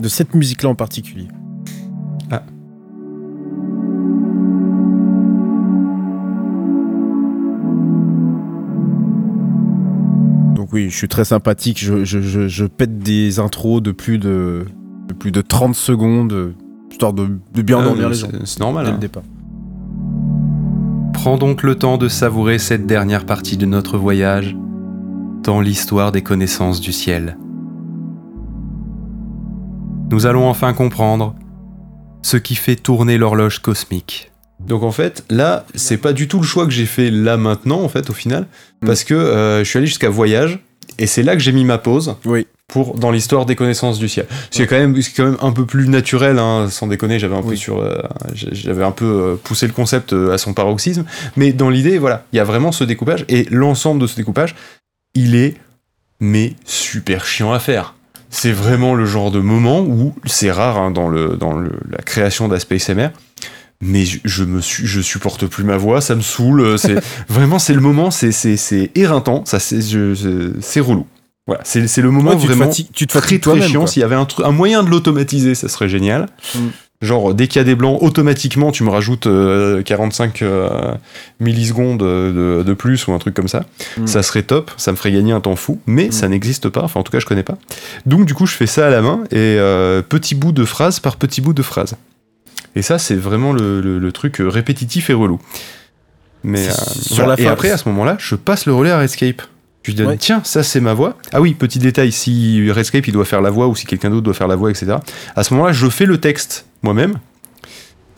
De 0.00 0.08
cette 0.08 0.34
musique-là 0.34 0.70
en 0.70 0.74
particulier. 0.74 1.28
Ah. 2.30 2.42
Donc 10.54 10.72
oui, 10.72 10.88
je 10.90 10.96
suis 10.96 11.08
très 11.08 11.24
sympathique, 11.24 11.78
je, 11.82 12.04
je- 12.04 12.20
je- 12.20 12.48
je 12.48 12.64
pète 12.64 12.98
des 12.98 13.38
intros 13.38 13.82
de 13.82 13.92
plus 13.92 14.18
de, 14.18 14.64
de 15.08 15.12
plus 15.14 15.30
de 15.30 15.42
30 15.42 15.74
secondes, 15.74 16.54
histoire 16.90 17.12
de, 17.12 17.38
de 17.54 17.62
bien 17.62 17.76
Ah, 17.78 17.82
endormir 17.82 18.08
les 18.08 18.14
gens. 18.14 18.28
c'est- 18.30 18.46
C'est 18.46 18.60
normal. 18.60 18.84
dès 18.86 18.90
hein. 18.90 18.94
le 18.94 19.00
départ. 19.00 19.22
Prends 21.12 21.36
donc 21.36 21.62
le 21.62 21.74
temps 21.74 21.98
de 21.98 22.08
savourer 22.08 22.58
cette 22.58 22.86
dernière 22.86 23.26
partie 23.26 23.56
de 23.56 23.66
notre 23.66 23.98
voyage 23.98 24.56
l'histoire 25.60 26.12
des 26.12 26.22
connaissances 26.22 26.80
du 26.80 26.92
ciel. 26.92 27.36
Nous 30.10 30.26
allons 30.26 30.48
enfin 30.48 30.72
comprendre 30.72 31.34
ce 32.22 32.36
qui 32.36 32.54
fait 32.54 32.76
tourner 32.76 33.18
l'horloge 33.18 33.60
cosmique. 33.60 34.30
Donc 34.60 34.82
en 34.82 34.90
fait, 34.90 35.24
là, 35.30 35.64
c'est 35.74 35.98
pas 35.98 36.12
du 36.12 36.28
tout 36.28 36.38
le 36.38 36.44
choix 36.46 36.64
que 36.64 36.70
j'ai 36.72 36.86
fait 36.86 37.10
là 37.10 37.36
maintenant, 37.36 37.80
en 37.82 37.88
fait, 37.88 38.08
au 38.10 38.14
final, 38.14 38.46
Mm. 38.82 38.86
parce 38.86 39.04
que 39.04 39.14
euh, 39.14 39.60
je 39.64 39.64
suis 39.68 39.78
allé 39.78 39.86
jusqu'à 39.86 40.10
voyage, 40.10 40.58
et 40.98 41.06
c'est 41.06 41.22
là 41.22 41.34
que 41.34 41.40
j'ai 41.42 41.52
mis 41.52 41.64
ma 41.64 41.78
pause 41.78 42.16
Oui. 42.24 42.46
pour 42.68 42.98
dans 42.98 43.10
l'histoire 43.10 43.46
des 43.46 43.54
connaissances 43.54 43.98
du 43.98 44.08
ciel. 44.08 44.26
C'est 44.50 44.66
quand 44.66 44.76
même, 44.76 45.00
c'est 45.02 45.12
quand 45.14 45.24
même 45.24 45.36
un 45.40 45.52
peu 45.52 45.66
plus 45.66 45.88
naturel, 45.88 46.38
hein, 46.38 46.68
sans 46.70 46.86
déconner. 46.86 47.18
J'avais 47.18 47.36
un 47.36 47.42
peu 47.42 47.54
sur, 47.56 47.78
euh, 47.78 47.98
j'avais 48.34 48.84
un 48.84 48.90
peu 48.92 49.04
euh, 49.04 49.36
poussé 49.42 49.66
le 49.66 49.72
concept 49.72 50.12
à 50.14 50.38
son 50.38 50.52
paroxysme, 50.54 51.04
mais 51.36 51.52
dans 51.52 51.68
l'idée, 51.70 51.98
voilà, 51.98 52.24
il 52.32 52.36
y 52.36 52.40
a 52.40 52.44
vraiment 52.44 52.72
ce 52.72 52.84
découpage 52.84 53.24
et 53.28 53.46
l'ensemble 53.50 54.00
de 54.00 54.06
ce 54.06 54.16
découpage, 54.16 54.54
il 55.16 55.34
est 55.34 55.56
mais 56.20 56.54
super 56.64 57.26
chiant 57.26 57.52
à 57.52 57.58
faire. 57.58 57.94
C'est 58.30 58.52
vraiment 58.52 58.94
le 58.94 59.04
genre 59.06 59.30
de 59.30 59.40
moment 59.40 59.80
où 59.80 60.14
c'est 60.24 60.50
rare 60.50 60.78
hein, 60.78 60.90
dans 60.92 61.08
le 61.08 61.36
dans 61.36 61.52
le- 61.56 61.72
la 61.90 61.98
création 61.98 62.46
d'Aspace 62.48 62.88
MR. 62.90 63.10
Mais 63.82 64.04
je, 64.06 64.18
je 64.24 64.44
me 64.44 64.60
suis, 64.62 64.86
je 64.86 65.00
supporte 65.02 65.46
plus 65.46 65.62
ma 65.64 65.76
voix, 65.76 66.00
ça 66.00 66.14
me 66.14 66.22
saoule. 66.22 66.60
euh, 66.62 66.76
C'est 66.78 66.94
vraiment 67.28 67.58
c'est 67.58 67.74
le 67.74 67.80
moment, 67.80 68.10
c'est 68.10 68.32
c'est 68.32 68.56
c'est 68.56 68.90
éreintant, 68.94 69.44
ça 69.44 69.58
c'est 69.58 69.80
c'est 70.60 70.80
relou. 70.80 71.06
Voilà, 71.46 71.62
c'est 71.64 71.96
le 71.98 72.10
moment 72.10 72.30
Ouais, 72.30 72.36
tu, 72.36 72.42
te 72.42 72.46
vraiment 72.48 72.64
fatigues, 72.64 72.88
tu 72.92 73.06
te 73.06 73.12
très 73.12 73.20
fatigues 73.20 73.40
très 73.40 73.50
toi-même. 73.52 73.68
chiant. 73.68 73.86
S'il 73.86 74.00
y 74.00 74.04
avait 74.04 74.16
un 74.16 74.50
moyen 74.50 74.82
de 74.82 74.88
l'automatiser, 74.88 75.54
ça 75.54 75.68
serait 75.68 75.88
génial. 75.88 76.26
Mm. 76.54 76.58
Genre, 77.02 77.34
dès 77.34 77.46
qu'il 77.46 77.60
y 77.60 77.60
a 77.60 77.64
des 77.64 77.74
blancs, 77.74 77.98
automatiquement, 78.02 78.72
tu 78.72 78.82
me 78.82 78.88
rajoutes 78.88 79.26
euh, 79.26 79.82
45 79.82 80.40
euh, 80.42 80.94
millisecondes 81.40 81.98
de, 82.00 82.62
de 82.66 82.74
plus 82.74 83.06
ou 83.06 83.12
un 83.12 83.18
truc 83.18 83.34
comme 83.34 83.48
ça. 83.48 83.64
Mm. 83.98 84.06
Ça 84.06 84.22
serait 84.22 84.42
top, 84.42 84.70
ça 84.78 84.92
me 84.92 84.96
ferait 84.96 85.12
gagner 85.12 85.32
un 85.32 85.40
temps 85.40 85.56
fou, 85.56 85.78
mais 85.86 86.10
ça 86.10 86.26
n'existe 86.28 86.68
pas. 86.70 86.82
Enfin, 86.82 87.00
en 87.00 87.02
tout 87.02 87.12
cas, 87.12 87.18
je 87.18 87.26
connais 87.26 87.42
pas. 87.42 87.58
Donc, 88.06 88.24
du 88.24 88.32
coup, 88.34 88.46
je 88.46 88.54
fais 88.54 88.66
ça 88.66 88.86
à 88.86 88.90
la 88.90 89.02
main 89.02 89.24
et 89.30 89.36
euh, 89.58 90.00
petit 90.00 90.34
bout 90.34 90.52
de 90.52 90.64
phrase 90.64 90.98
par 91.00 91.16
petit 91.16 91.40
bout 91.42 91.52
de 91.52 91.62
phrase. 91.62 91.96
Et 92.74 92.82
ça, 92.82 92.98
c'est 92.98 93.14
vraiment 93.16 93.52
le, 93.52 93.80
le- 93.82 93.98
le 93.98 94.12
truc 94.12 94.40
euh, 94.40 94.48
répétitif 94.48 95.10
et 95.10 95.14
relou. 95.14 95.38
Mais 96.44 96.66
euh, 96.66 96.72
Sur 96.72 97.16
voilà. 97.16 97.36
la 97.36 97.42
et 97.42 97.46
après, 97.46 97.70
à 97.70 97.76
ce 97.76 97.88
moment-là, 97.90 98.16
je 98.18 98.34
passe 98.36 98.66
le 98.66 98.72
relais 98.74 98.90
à 98.90 98.98
Redscape. 98.98 99.42
Je 99.82 99.92
lui 99.92 99.96
donne, 99.98 100.08
Ouais. 100.08 100.16
tiens, 100.16 100.40
ça 100.44 100.62
c'est 100.64 100.80
ma 100.80 100.94
voix. 100.94 101.16
Ah 101.32 101.40
oui, 101.40 101.54
petit 101.54 101.78
détail, 101.78 102.10
si 102.10 102.70
Redscape 102.72 103.06
il 103.06 103.12
doit 103.12 103.24
faire 103.24 103.40
la 103.40 103.50
voix 103.50 103.68
ou 103.68 103.76
si 103.76 103.86
quelqu'un 103.86 104.10
d'autre 104.10 104.22
doit 104.22 104.34
faire 104.34 104.48
la 104.48 104.56
voix, 104.56 104.68
etc. 104.70 104.96
À 105.36 105.44
ce 105.44 105.54
moment-là, 105.54 105.72
je 105.72 105.88
fais 105.88 106.06
le 106.06 106.18
texte 106.18 106.66
moi-même 106.86 107.18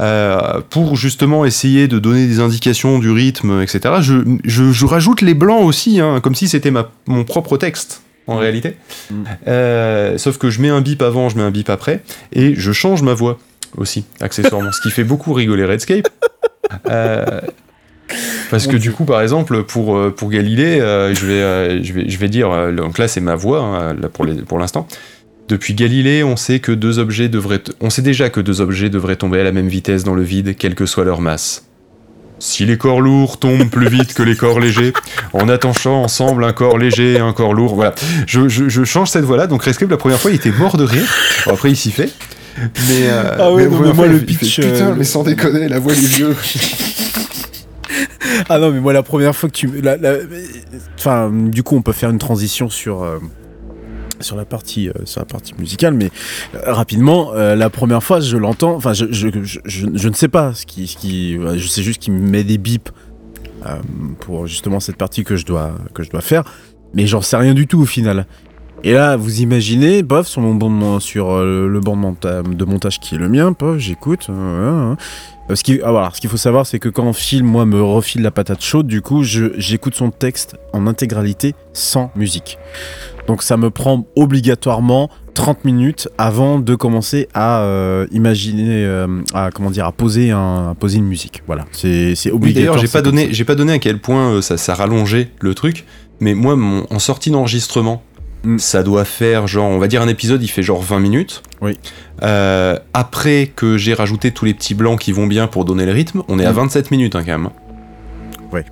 euh, 0.01 0.61
pour 0.71 0.95
justement 0.95 1.45
essayer 1.45 1.89
de 1.89 1.99
donner 1.99 2.27
des 2.27 2.39
indications 2.41 2.99
du 3.01 3.11
rythme, 3.11 3.61
etc. 3.63 3.97
Je, 4.01 4.15
je- 4.45 4.71
je 4.71 4.87
rajoute 4.87 5.23
les 5.23 5.35
blancs 5.35 5.65
aussi, 5.65 5.99
hein, 6.01 6.21
comme 6.23 6.37
si 6.37 6.47
c'était 6.49 6.73
mon 7.07 7.25
propre 7.25 7.57
texte 7.57 8.03
en 8.29 8.37
Mm. 8.37 8.39
réalité. 8.39 8.77
Mm. 9.11 9.15
Euh, 9.49 10.19
sauf 10.19 10.39
que 10.39 10.51
je 10.51 10.61
mets 10.61 10.69
un 10.69 10.83
bip 10.83 11.03
avant, 11.03 11.29
je 11.31 11.37
mets 11.37 11.43
un 11.43 11.51
bip 11.51 11.69
après, 11.71 12.03
et 12.33 12.55
je 12.55 12.71
change 12.73 13.03
ma 13.03 13.15
voix 13.15 13.39
aussi, 13.77 14.05
accessoirement, 14.21 14.71
ce 14.71 14.81
qui 14.83 14.91
fait 14.91 15.05
beaucoup 15.05 15.33
rigoler 15.33 15.65
Redscape. 15.65 16.07
Euh, 16.89 17.41
parce 18.51 18.67
que 18.67 18.77
du 18.77 18.93
coup, 18.93 19.05
par 19.05 19.21
exemple, 19.21 19.65
pour, 19.65 19.99
pour 20.15 20.31
Galilée, 20.31 20.81
euh, 20.81 21.13
je, 21.15 21.27
vais, 21.27 21.83
je, 21.85 21.93
vais, 21.93 22.09
je 22.09 22.19
vais 22.19 22.29
dire, 22.29 22.73
donc 22.73 22.99
là 22.99 23.09
c'est 23.09 23.21
ma 23.21 23.35
voix, 23.35 23.61
hein, 23.61 23.95
là, 24.01 24.09
pour 24.09 24.59
l'instant, 24.59 24.87
Depuis 25.49 25.73
Galilée, 25.75 26.23
on 26.25 26.37
sait 26.37 26.61
que 26.61 26.73
deux 26.73 26.99
objets 26.99 27.29
devraient, 27.29 27.63
on 27.81 27.89
sait 27.91 28.03
déjà 28.03 28.29
que 28.29 28.41
deux 28.41 28.61
objets 28.61 28.91
devraient 28.91 29.17
tomber 29.17 29.41
à 29.41 29.45
la 29.45 29.53
même 29.53 29.69
vitesse 29.69 30.05
dans 30.05 30.15
le 30.15 30.23
vide, 30.23 30.57
quelle 30.57 30.75
que 30.75 30.85
soit 30.85 31.05
leur 31.05 31.21
masse. 31.23 31.65
Si 32.39 32.65
les 32.67 32.77
corps 32.77 33.01
lourds 33.01 33.39
tombent 33.41 33.69
plus 33.71 33.89
vite 33.89 34.13
que 34.15 34.23
les 34.23 34.37
corps 34.37 34.61
légers, 34.61 34.93
en 35.33 35.49
attachant 35.49 36.03
ensemble 36.03 36.45
un 36.45 36.53
corps 36.53 36.77
léger 36.79 37.15
et 37.15 37.19
un 37.19 37.33
corps 37.33 37.55
lourd, 37.55 37.75
voilà. 37.75 37.95
Je, 38.27 38.49
je, 38.49 38.69
je 38.69 38.85
change 38.85 39.09
cette 39.09 39.25
voix-là, 39.25 39.47
donc 39.47 39.63
Rescape, 39.65 39.91
la 39.91 39.97
première 39.97 40.21
fois, 40.21 40.31
il 40.31 40.35
était 40.37 40.53
mort 40.53 40.77
de 40.77 40.85
rire. 40.85 41.07
Bon, 41.47 41.55
après, 41.55 41.71
il 41.71 41.77
s'y 41.77 41.91
fait. 41.91 42.11
Mais, 42.59 43.09
euh, 43.09 43.23
Ah 43.39 43.53
ouais, 43.53 43.65
mais 43.69 43.71
non, 43.75 43.81
mais 43.83 43.93
moi, 43.95 44.07
le 44.07 44.19
fait, 44.19 44.25
pitch, 44.27 44.57
Putain, 44.61 44.89
euh, 44.91 44.95
mais 44.99 45.05
sans 45.05 45.23
déconner, 45.25 45.67
la 45.69 45.79
voix 45.79 45.95
des 45.95 46.01
vieux. 46.07 46.37
Ah 48.49 48.59
non, 48.59 48.71
mais 48.71 48.81
moi, 48.81 48.93
la 48.93 49.03
première 49.03 49.35
fois 49.35 49.49
que 49.49 49.55
tu. 49.55 49.69
la- 49.83 49.97
la- 49.97 50.17
Enfin, 50.99 51.31
du 51.33 51.63
coup, 51.63 51.77
on 51.77 51.83
peut 51.83 51.93
faire 51.93 52.11
une 52.11 52.19
transition 52.19 52.69
sur. 52.69 53.03
euh, 53.03 53.19
Sur 54.21 54.37
la, 54.37 54.45
partie, 54.45 54.89
euh, 54.89 54.93
sur 55.05 55.21
la 55.21 55.27
partie 55.27 55.55
musicale, 55.59 55.95
mais 55.95 56.11
euh, 56.55 56.73
rapidement, 56.73 57.33
euh, 57.35 57.55
la 57.55 57.71
première 57.71 58.03
fois, 58.03 58.19
je 58.21 58.37
l'entends. 58.37 58.75
Enfin, 58.75 58.93
je, 58.93 59.07
je, 59.13 59.29
je, 59.65 60.09
ne 60.09 60.13
sais 60.15 60.29
pas 60.29 60.55
ce 60.55 60.67
qui. 60.67 60.89
Ce 60.89 60.97
qui 60.97 61.37
euh, 61.39 61.57
je 61.57 61.67
sais 61.69 61.83
juste 61.85 62.01
qu'il 62.03 62.13
me 62.15 62.29
met 62.29 62.43
des 62.43 62.59
bips 62.59 62.91
euh, 63.67 63.77
pour 64.21 64.47
justement 64.49 64.81
cette 64.81 64.97
partie 64.97 65.23
que 65.23 65.37
je 65.37 65.47
dois, 65.47 65.73
que 65.95 66.03
je 66.03 66.11
dois 66.11 66.21
faire, 66.21 66.43
mais 66.95 67.07
j'en 67.07 67.23
sais 67.23 67.37
rien 67.37 67.55
du 67.55 67.67
tout 67.69 67.81
au 67.81 67.87
final. 67.87 68.27
Et 68.85 68.93
là, 68.93 69.17
vous 69.17 69.41
imaginez, 69.41 70.03
bof, 70.05 70.29
sur 70.29 70.41
mon 70.41 70.55
banc 70.55 71.01
sur 71.01 71.37
le 71.45 71.81
banc 71.81 71.97
de, 71.97 72.01
monta- 72.01 72.43
de 72.43 72.65
montage 72.65 73.01
qui 73.01 73.17
est 73.17 73.19
le 73.19 73.29
mien, 73.29 73.53
pof, 73.53 73.79
j'écoute. 73.79 74.27
euh, 74.31 74.33
euh, 74.33 74.95
euh. 75.51 75.55
Ce 75.57 75.65
qui, 75.65 75.81
ah, 75.83 75.91
voilà, 75.91 76.11
ce 76.13 76.21
qu'il 76.21 76.31
faut 76.31 76.37
savoir, 76.37 76.67
c'est 76.67 76.79
que 76.79 76.89
quand 76.89 77.05
on 77.05 77.13
file, 77.13 77.43
moi, 77.43 77.65
me 77.67 77.83
refile 77.83 78.23
la 78.23 78.31
patate 78.31 78.63
chaude, 78.63 78.87
du 78.87 79.01
coup, 79.01 79.25
j'écoute 79.25 79.95
son 79.95 80.11
texte 80.11 80.57
en 80.73 80.87
intégralité 80.87 81.55
sans 81.73 82.13
musique. 82.17 82.59
Donc 83.29 83.43
ça 83.45 83.57
me 83.57 83.71
prend 83.71 84.07
obligatoirement 84.17 85.09
30 85.35 85.65
minutes 85.65 86.09
avant 86.19 86.59
de 86.59 86.75
commencer 86.75 87.29
à 87.35 87.61
euh, 87.61 88.07
imaginer, 88.11 88.85
euh, 88.85 89.07
à 89.35 89.51
comment 89.53 89.71
dire, 89.71 89.85
à 89.87 89.93
poser, 89.93 90.33
un, 90.33 90.71
à 90.71 90.75
poser 90.75 90.99
une 90.99 91.07
musique. 91.07 91.43
Voilà, 91.47 91.65
c'est 91.71 91.87
Oui, 92.25 92.31
obligatoire. 92.33 92.75
d'ailleurs, 92.75 92.79
j'ai 92.79 92.89
pas 92.89 93.03
donné, 93.03 93.29
j'ai 93.31 93.45
pas 93.45 93.55
donné 93.55 93.73
à 93.75 93.79
quel 93.79 94.01
point 94.01 94.31
euh, 94.33 94.43
ça, 94.43 94.57
ça 94.57 94.75
rallongeait 94.75 95.29
le 95.41 95.55
truc, 95.55 95.85
mais 96.19 96.35
moi, 96.35 96.57
mon, 96.57 96.87
en 96.91 96.99
sortie 96.99 97.31
d'enregistrement, 97.31 98.03
Mm. 98.45 98.59
ça 98.59 98.85
doit 98.85 99.05
faire 99.05 99.49
genre, 99.49 99.69
on 99.69 99.79
va 99.79 99.89
dire 99.89 100.01
un 100.01 100.07
épisode, 100.07 100.41
il 100.45 100.47
fait 100.49 100.63
genre 100.63 100.81
20 100.81 101.01
minutes. 101.01 101.43
Oui. 101.61 101.77
Euh, 102.23 102.79
après 102.95 103.51
que 103.55 103.77
j'ai 103.77 103.95
rajouté 103.95 104.31
tous 104.31 104.45
les 104.45 104.55
petits 104.55 104.75
blancs 104.75 105.01
qui 105.01 105.11
vont 105.11 105.27
bien 105.27 105.49
pour 105.49 105.65
donner 105.65 105.85
le 105.85 105.91
rythme, 105.91 106.23
on 106.29 106.39
est 106.39 106.45
à 106.45 106.53
Mm. 106.53 106.57
27 106.57 106.91
minutes 106.93 107.17
hein, 107.17 107.23
quand 107.27 107.33
même. 107.37 107.49
Ouais. 108.53 108.65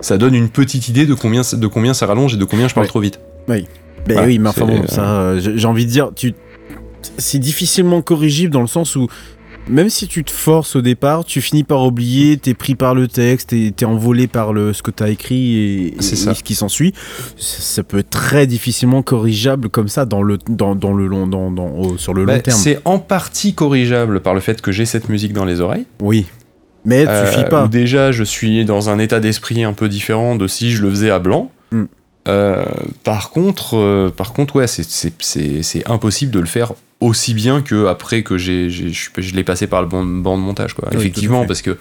Ça 0.00 0.18
donne 0.18 0.36
une 0.36 0.48
petite 0.48 0.88
idée 0.88 1.04
de 1.04 1.14
combien, 1.14 1.42
de 1.52 1.66
combien 1.66 1.94
ça 1.94 2.06
rallonge 2.06 2.34
et 2.34 2.36
de 2.36 2.44
combien 2.44 2.68
je 2.68 2.74
parle 2.74 2.86
trop 2.86 3.00
vite. 3.00 3.18
Ben 4.06 4.24
oui, 4.26 4.38
mais 4.38 4.48
enfin 4.48 4.64
bon, 4.66 4.82
euh, 4.82 4.86
ça, 4.86 5.02
euh, 5.04 5.40
j'ai 5.56 5.66
envie 5.66 5.86
de 5.86 5.90
dire, 5.90 6.10
tu, 6.14 6.34
c'est 7.18 7.38
difficilement 7.38 8.00
corrigible 8.02 8.52
dans 8.52 8.60
le 8.62 8.66
sens 8.66 8.96
où 8.96 9.08
même 9.70 9.90
si 9.90 10.08
tu 10.08 10.24
te 10.24 10.30
forces 10.30 10.76
au 10.76 10.80
départ, 10.80 11.26
tu 11.26 11.42
finis 11.42 11.62
par 11.62 11.84
oublier, 11.84 12.38
t'es 12.38 12.54
pris 12.54 12.74
par 12.74 12.94
le 12.94 13.06
texte, 13.06 13.50
t'es 13.50 13.70
t'es 13.76 13.84
envolé 13.84 14.26
par 14.26 14.54
le, 14.54 14.72
ce 14.72 14.82
que 14.82 14.90
t'as 14.90 15.08
écrit 15.10 15.56
et, 15.58 15.94
C'est 16.00 16.14
et 16.14 16.16
ça. 16.16 16.32
ce 16.34 16.42
qui 16.42 16.54
s'ensuit. 16.54 16.94
Ça, 17.36 17.60
ça 17.60 17.82
peut 17.82 17.98
être 17.98 18.08
très 18.08 18.46
difficilement 18.46 19.02
corrigeable 19.02 19.68
comme 19.68 19.88
ça 19.88 20.06
dans 20.06 20.22
le, 20.22 20.38
dans, 20.48 20.74
dans 20.74 20.94
le 20.94 21.06
long, 21.06 21.26
dans, 21.26 21.50
dans- 21.50 21.68
au- 21.68 21.98
sur 21.98 22.14
le 22.14 22.22
long 22.22 22.32
Bah, 22.32 22.40
terme. 22.40 22.56
c'est 22.58 22.80
en 22.86 22.98
partie 22.98 23.52
corrigeable 23.52 24.20
par 24.20 24.32
le 24.32 24.40
fait 24.40 24.62
que 24.62 24.72
j'ai 24.72 24.86
cette 24.86 25.10
musique 25.10 25.34
dans 25.34 25.44
les 25.44 25.60
oreilles. 25.60 25.84
Oui, 26.00 26.24
mais 26.86 27.04
ça 27.04 27.10
Euh, 27.10 27.30
suffit 27.32 27.44
pas. 27.50 27.68
déjà, 27.68 28.10
je 28.10 28.24
suis 28.24 28.64
dans 28.64 28.88
un 28.88 28.98
état 28.98 29.20
d'esprit 29.20 29.64
un 29.64 29.74
peu 29.74 29.90
différent 29.90 30.34
de 30.36 30.46
si 30.46 30.70
je 30.70 30.80
le 30.80 30.88
faisais 30.88 31.10
à 31.10 31.18
blanc. 31.18 31.50
Euh, 32.28 32.64
par 33.04 33.30
contre, 33.30 33.76
euh, 33.76 34.10
par 34.14 34.32
contre, 34.32 34.56
ouais, 34.56 34.66
c'est- 34.66 35.88
impossible 35.88 36.30
de 36.32 36.40
le 36.40 36.46
faire 36.46 36.72
aussi 37.00 37.32
bien 37.34 37.62
que 37.62 37.86
après 37.86 38.22
que 38.22 38.36
j'ai 38.38 38.68
je 38.70 39.34
l'ai 39.34 39.44
passé 39.44 39.66
par 39.66 39.82
le 39.82 39.88
banc, 39.88 40.04
banc 40.04 40.36
de 40.36 40.42
montage, 40.42 40.74
quoi. 40.74 40.88
Oui, 40.90 40.98
Effectivement, 40.98 41.46
parce 41.46 41.62
que 41.62 41.76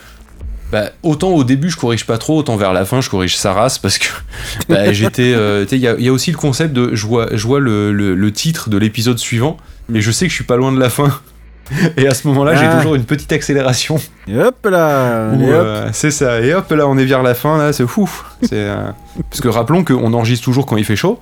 bah, 0.72 0.92
autant 1.02 1.30
au 1.30 1.44
début 1.46 1.70
je 1.70 1.78
corrige 1.78 2.06
pas 2.06 2.18
trop, 2.18 2.38
autant 2.38 2.56
vers 2.58 2.74
la 2.74 2.84
fin 2.86 3.00
je 3.02 3.10
corrige 3.10 3.36
sa 3.38 3.54
race 3.54 3.80
parce 3.80 3.98
que 3.98 4.08
bah, 4.70 4.92
j'étais. 4.94 5.34
euh, 5.34 5.66
Il 5.72 5.78
y, 5.80 5.88
a- 5.88 5.96
il 5.98 6.06
y 6.06 6.10
a 6.10 6.12
aussi 6.14 6.32
le 6.32 6.38
concept 6.38 6.74
de 6.74 6.94
je 6.94 7.06
vois, 7.08 7.28
je 7.34 7.48
vois 7.48 7.60
le, 7.60 7.92
le- 7.92 8.16
le 8.16 8.32
titre 8.32 8.70
de 8.70 8.78
l'épisode 8.78 9.18
suivant, 9.18 9.58
mais 9.90 10.02
je 10.02 10.12
sais 10.12 10.26
que 10.26 10.30
je 10.32 10.36
suis 10.36 10.44
pas 10.44 10.58
loin 10.58 10.72
de 10.72 10.80
la 10.80 10.90
fin. 10.90 11.20
Et 11.98 12.08
à 12.08 12.14
ce 12.14 12.28
moment-là, 12.28 12.54
Ah. 12.56 12.60
j'ai 12.72 12.78
toujours 12.78 12.96
une 12.96 13.04
petite 13.06 13.32
accélération. 13.32 14.00
Et 14.28 14.38
hop 14.38 14.66
là, 14.70 14.88
euh, 14.90 15.90
c'est 15.94 16.12
ça. 16.12 16.40
Et 16.42 16.54
hop, 16.54 16.70
là, 16.72 16.88
on 16.88 16.98
est 16.98 17.06
vers 17.06 17.24
la 17.24 17.34
fin, 17.34 17.58
là, 17.58 17.74
c'est 17.74 17.88
fou. 17.88 18.10
C'est, 18.44 18.50
euh, 18.54 18.90
Parce 19.30 19.42
que 19.42 19.48
rappelons 19.48 19.84
qu'on 19.84 20.14
enregistre 20.14 20.46
toujours 20.46 20.66
quand 20.66 20.78
il 20.78 20.86
fait 20.86 20.96
chaud. 20.96 21.20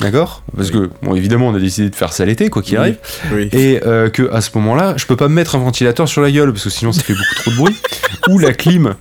D'accord? 0.00 0.42
Parce 0.56 0.70
que, 0.70 0.90
bon, 1.02 1.14
évidemment, 1.14 1.48
on 1.48 1.54
a 1.54 1.58
décidé 1.60 1.88
de 1.90 1.94
faire 1.94 2.12
ça 2.12 2.24
l'été, 2.24 2.48
quoi 2.50 2.62
qu'il 2.62 2.74
Oui. 2.74 2.80
arrive. 2.80 2.96
Oui. 3.32 3.48
Et 3.52 3.80
euh, 3.86 4.08
que 4.08 4.32
à 4.32 4.40
ce 4.40 4.50
moment-là, 4.56 4.94
je 4.96 5.06
peux 5.06 5.16
pas 5.16 5.28
me 5.28 5.34
mettre 5.34 5.54
un 5.54 5.58
ventilateur 5.58 6.08
sur 6.08 6.22
la 6.22 6.30
gueule, 6.30 6.52
parce 6.52 6.64
que 6.64 6.70
sinon 6.70 6.92
ça 6.92 7.02
fait 7.02 7.12
beaucoup 7.12 7.34
trop 7.36 7.50
de 7.50 7.56
bruit. 7.56 7.76
Ou 8.30 8.38
la 8.38 8.52
clim 8.52 8.94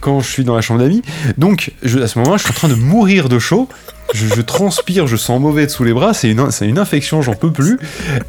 quand 0.00 0.20
je 0.20 0.28
suis 0.28 0.44
dans 0.44 0.54
la 0.54 0.60
chambre 0.60 0.80
d'amis. 0.80 1.02
Donc, 1.38 1.72
je- 1.82 1.98
à 1.98 2.06
ce 2.06 2.18
moment-là, 2.18 2.36
je 2.36 2.42
suis 2.44 2.50
en 2.52 2.54
train 2.54 2.68
de 2.68 2.74
mourir 2.74 3.28
de 3.30 3.38
chaud. 3.38 3.68
Je, 4.14 4.40
transpire, 4.40 5.08
je 5.08 5.16
sens 5.16 5.40
mauvais 5.40 5.66
dessous 5.66 5.82
les 5.82 5.92
bras, 5.92 6.14
c'est 6.14 6.30
une, 6.30 6.48
une 6.62 6.78
infection, 6.78 7.20
j'en 7.20 7.34
peux 7.34 7.50
plus. 7.50 7.78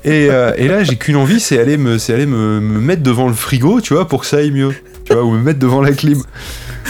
Et, 0.03 0.29
euh, 0.31 0.51
et 0.57 0.67
là, 0.67 0.83
j'ai 0.83 0.95
qu'une 0.95 1.15
envie, 1.15 1.39
c'est 1.39 1.59
aller, 1.59 1.77
me, 1.77 1.97
aller 2.11 2.25
me, 2.25 2.59
me 2.59 2.79
mettre 2.79 3.03
devant 3.03 3.27
le 3.27 3.35
frigo, 3.35 3.81
tu 3.81 3.93
vois, 3.93 4.07
pour 4.07 4.21
que 4.21 4.25
ça 4.25 4.37
aille 4.37 4.51
mieux. 4.51 4.73
Tu 5.05 5.13
vois, 5.13 5.23
ou 5.23 5.31
me 5.31 5.39
mettre 5.39 5.59
devant 5.59 5.81
la 5.81 5.91
clim. 5.91 6.23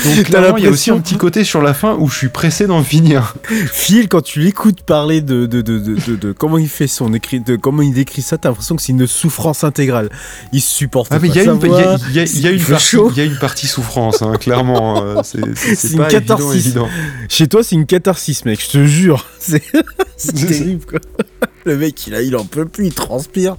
Donc, 0.03 0.23
clairement, 0.25 0.57
il 0.57 0.63
y 0.63 0.67
a 0.67 0.69
aussi 0.69 0.91
un 0.91 0.99
petit 0.99 1.15
côté 1.17 1.43
sur 1.43 1.61
la 1.61 1.73
fin 1.73 1.95
où 1.95 2.09
je 2.09 2.17
suis 2.17 2.27
pressé 2.29 2.67
d'en 2.67 2.83
finir. 2.83 3.35
Phil, 3.71 4.07
quand 4.09 4.21
tu 4.21 4.39
l'écoutes 4.39 4.81
parler 4.81 5.21
de, 5.21 5.45
de, 5.45 5.61
de, 5.61 5.77
de, 5.79 6.31
comment 6.33 6.57
il 6.57 6.67
fait 6.69 6.87
son 6.87 7.13
écrit, 7.13 7.39
de 7.39 7.55
comment 7.55 7.81
il 7.81 7.93
décrit 7.93 8.21
ça, 8.21 8.37
t'as 8.37 8.49
l'impression 8.49 8.75
que 8.75 8.81
c'est 8.81 8.91
une 8.91 9.07
souffrance 9.07 9.63
intégrale. 9.63 10.09
Il 10.51 10.61
supporte 10.61 11.07
Ah 11.11 11.19
mais 11.21 11.29
pas 11.29 11.33
il 11.33 11.37
y, 11.37 11.39
a 11.39 11.45
sa 11.45 11.51
une- 11.53 11.59
il 11.61 11.67
y 11.67 11.73
a- 11.73 11.81
voix, 11.83 11.97
il 12.09 12.15
y 12.15 12.41
y 12.41 12.47
une 12.51 12.59
partie- 12.63 12.85
chaud. 12.87 13.09
il 13.11 13.17
y 13.17 13.21
a 13.21 13.23
une 13.25 13.37
partie 13.37 13.67
souffrance, 13.67 14.21
hein, 14.21 14.33
clairement. 14.39 15.03
euh, 15.03 15.21
c'est 15.23 15.39
pas 15.41 15.47
évident, 15.55 16.07
catharsis. 16.07 16.65
évident. 16.65 16.89
Chez 17.29 17.47
toi, 17.47 17.63
c'est 17.63 17.75
une 17.75 17.85
catharsis, 17.85 18.45
mec, 18.45 18.61
je 18.63 18.69
te 18.69 18.85
jure. 18.85 19.25
C'est 20.17 20.33
terrible, 20.33 20.85
quoi. 20.85 20.99
Le 21.65 21.77
mec, 21.77 22.05
il, 22.05 22.13
a, 22.13 22.21
il 22.21 22.35
en 22.35 22.45
peut 22.45 22.65
plus, 22.65 22.87
il 22.87 22.93
transpire. 22.93 23.55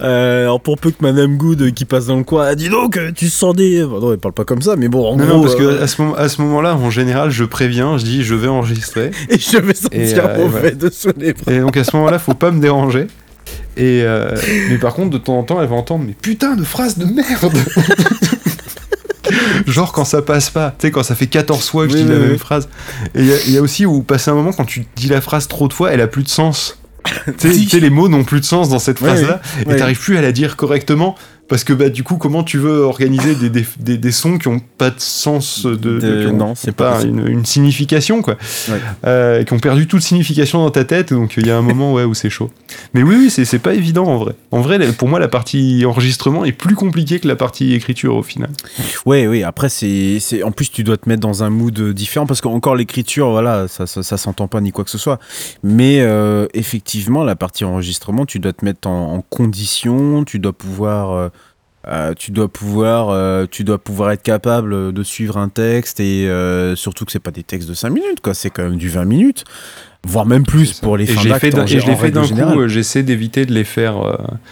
Euh, 0.00 0.42
alors, 0.42 0.60
pour 0.60 0.76
peu 0.76 0.90
que 0.90 0.96
Madame 1.00 1.36
Good, 1.36 1.62
euh, 1.62 1.70
qui 1.70 1.84
passe 1.84 2.06
dans 2.06 2.16
le 2.16 2.24
coin, 2.24 2.44
a 2.46 2.54
dit 2.56 2.68
donc, 2.68 2.96
euh, 2.96 3.12
tu 3.14 3.28
sens 3.28 3.54
des. 3.54 3.84
Bon, 3.84 4.00
non, 4.00 4.12
elle 4.12 4.18
parle 4.18 4.34
pas 4.34 4.44
comme 4.44 4.60
ça, 4.60 4.74
mais 4.74 4.88
bon, 4.88 5.06
en 5.06 5.16
Non, 5.16 5.24
gros. 5.24 5.36
non, 5.36 5.42
parce 5.42 5.54
que 5.54 5.62
euh, 5.62 5.82
à 5.82 5.86
ce, 5.86 6.02
moment, 6.02 6.16
à 6.16 6.28
ce 6.28 6.42
moment-là, 6.42 6.74
en 6.74 6.90
général, 6.90 7.30
je 7.30 7.44
préviens, 7.44 7.96
je 7.96 8.04
dis 8.04 8.24
je 8.24 8.34
vais 8.34 8.48
enregistrer. 8.48 9.12
Et 9.28 9.38
je 9.38 9.58
vais 9.58 9.74
sentir 9.74 10.28
mauvais 10.36 10.60
ouais. 10.62 10.70
de 10.72 10.90
sous 10.90 11.12
les 11.16 11.32
bras. 11.32 11.52
Et 11.52 11.60
donc 11.60 11.76
à 11.76 11.84
ce 11.84 11.94
moment-là, 11.96 12.18
faut 12.18 12.34
pas 12.34 12.50
me 12.50 12.60
déranger. 12.60 13.06
Et 13.76 14.04
mais 14.70 14.78
par 14.78 14.94
contre, 14.94 15.10
de 15.10 15.18
temps 15.18 15.38
en 15.38 15.44
temps, 15.44 15.62
elle 15.62 15.68
va 15.68 15.76
entendre 15.76 16.04
mais 16.06 16.14
putain 16.20 16.56
de 16.56 16.64
phrases 16.64 16.98
de 16.98 17.04
merde. 17.04 17.56
Genre 19.66 19.92
quand 19.92 20.04
ça 20.04 20.22
passe 20.22 20.50
pas, 20.50 20.70
tu 20.78 20.86
sais, 20.86 20.90
quand 20.90 21.02
ça 21.02 21.14
fait 21.14 21.26
14 21.26 21.68
fois 21.68 21.86
que 21.86 21.92
Oui, 21.92 21.98
je 21.98 22.04
dis 22.04 22.10
oui, 22.10 22.16
la 22.16 22.22
oui. 22.24 22.28
même 22.30 22.38
phrase. 22.38 22.68
Et 23.14 23.20
il 23.20 23.26
y 23.26 23.32
a- 23.32 23.36
il 23.46 23.52
y, 23.52 23.58
a 23.58 23.62
aussi 23.62 23.84
où 23.86 24.02
passer 24.02 24.30
un 24.30 24.34
moment 24.34 24.52
quand 24.52 24.64
tu 24.64 24.86
dis 24.96 25.08
la 25.08 25.20
phrase 25.20 25.48
trop 25.48 25.68
de 25.68 25.72
fois, 25.72 25.92
elle 25.92 26.00
a 26.00 26.06
plus 26.06 26.22
de 26.22 26.28
sens. 26.28 26.78
Tu 27.38 27.68
sais- 27.68 27.80
les 27.80 27.90
mots 27.90 28.08
n'ont 28.08 28.24
plus 28.24 28.40
de 28.40 28.44
sens 28.44 28.68
dans 28.68 28.78
cette 28.78 28.98
phrase-là, 28.98 29.40
ouais. 29.66 29.74
et 29.74 29.76
t'arrives 29.78 29.98
plus 30.00 30.16
à 30.16 30.20
la 30.22 30.32
dire 30.32 30.56
correctement. 30.56 31.14
Parce 31.48 31.64
que 31.64 31.72
bah 31.72 31.88
du 31.88 32.02
coup 32.02 32.16
comment 32.18 32.44
tu 32.44 32.58
veux 32.58 32.80
organiser 32.82 33.34
des, 33.34 33.48
des, 33.48 33.64
des, 33.78 33.96
des 33.96 34.12
sons 34.12 34.36
qui 34.38 34.48
ont 34.48 34.60
pas 34.76 34.90
de 34.90 35.00
sens 35.00 35.64
de, 35.64 35.74
de- 35.76 36.28
ont- 36.28 36.36
non, 36.36 36.54
c'est 36.54 36.72
pas 36.72 37.02
une, 37.02 37.26
une 37.26 37.44
signification 37.46 38.20
quoi 38.22 38.36
Ouais. 38.68 38.78
Euh, 39.06 39.44
qui 39.44 39.52
ont 39.54 39.58
perdu 39.58 39.86
toute 39.86 40.02
signification 40.02 40.58
dans 40.62 40.70
ta 40.70 40.84
tête 40.84 41.12
donc 41.12 41.36
il 41.38 41.46
y 41.46 41.50
a 41.50 41.56
un 41.56 41.62
moment 41.62 41.92
ouais 41.94 42.04
où 42.04 42.12
c'est 42.14 42.28
chaud 42.30 42.50
mais 42.92 43.02
oui 43.02 43.16
oui 43.18 43.30
c'est 43.30 43.58
pas 43.58 43.72
évident 43.74 44.04
en 44.04 44.18
vrai 44.18 44.34
en 44.50 44.60
vrai 44.60 44.78
pour 44.92 45.08
moi 45.08 45.18
la 45.18 45.28
partie 45.28 45.84
enregistrement 45.86 46.44
est 46.44 46.52
plus 46.52 46.74
compliquée 46.74 47.18
que 47.18 47.26
la 47.28 47.36
partie 47.36 47.72
écriture 47.72 48.14
au 48.16 48.22
final 48.22 48.50
Ouais, 49.06 49.26
oui, 49.26 49.42
après, 49.42 49.68
c'est, 49.68 50.18
en 50.42 50.50
plus, 50.52 50.70
tu 50.70 50.84
dois 50.84 50.96
te 50.96 51.08
mettre 51.08 51.20
dans 51.20 51.42
un 51.42 51.50
mood 51.50 51.78
euh, 51.78 51.94
différent 51.94 52.26
parce 52.26 52.40
qu'encore 52.40 52.76
l'écriture, 52.76 53.30
voilà, 53.30 53.66
ça, 53.68 53.86
ça, 53.86 54.02
ça 54.02 54.16
s'entend 54.16 54.48
pas 54.48 54.60
ni 54.60 54.72
quoi 54.72 54.84
que 54.84 54.90
ce 54.90 54.98
soit. 54.98 55.18
Mais 55.62 56.00
euh, 56.00 56.46
effectivement, 56.54 57.24
la 57.24 57.36
partie 57.36 57.64
enregistrement, 57.64 58.26
tu 58.26 58.38
dois 58.38 58.52
te 58.52 58.64
mettre 58.64 58.88
en, 58.88 59.14
en 59.14 59.20
condition, 59.22 60.24
tu 60.24 60.38
dois 60.38 60.52
pouvoir. 60.52 61.12
euh, 61.12 61.28
euh, 61.86 62.12
tu 62.18 62.32
dois 62.32 62.48
pouvoir 62.48 63.10
euh, 63.10 63.46
tu 63.50 63.62
dois 63.64 63.78
pouvoir 63.78 64.10
être 64.10 64.22
capable 64.22 64.92
de 64.92 65.02
suivre 65.04 65.36
un 65.36 65.48
texte 65.48 66.00
et 66.00 66.28
euh, 66.28 66.74
surtout 66.74 67.04
que 67.04 67.12
c'est 67.12 67.18
pas 67.20 67.30
des 67.30 67.44
textes 67.44 67.68
de 67.68 67.74
5 67.74 67.90
minutes 67.90 68.20
quoi 68.20 68.34
c'est 68.34 68.50
quand 68.50 68.64
même 68.64 68.76
du 68.76 68.88
20 68.88 69.04
minutes 69.04 69.44
voire 70.04 70.26
même 70.26 70.44
plus 70.44 70.74
pour 70.80 70.96
les 70.96 71.04
et 71.04 71.14
fins 71.14 71.28
d'acte 71.28 71.44
et 71.44 71.78
je 71.80 71.86
l'ai 71.86 71.96
fait 71.96 72.10
d'un 72.10 72.22
coup 72.26 72.66
j'essaie 72.68 73.02
d'éviter 73.04 73.46
de 73.46 73.52
les 73.54 73.64
faire 73.64 73.96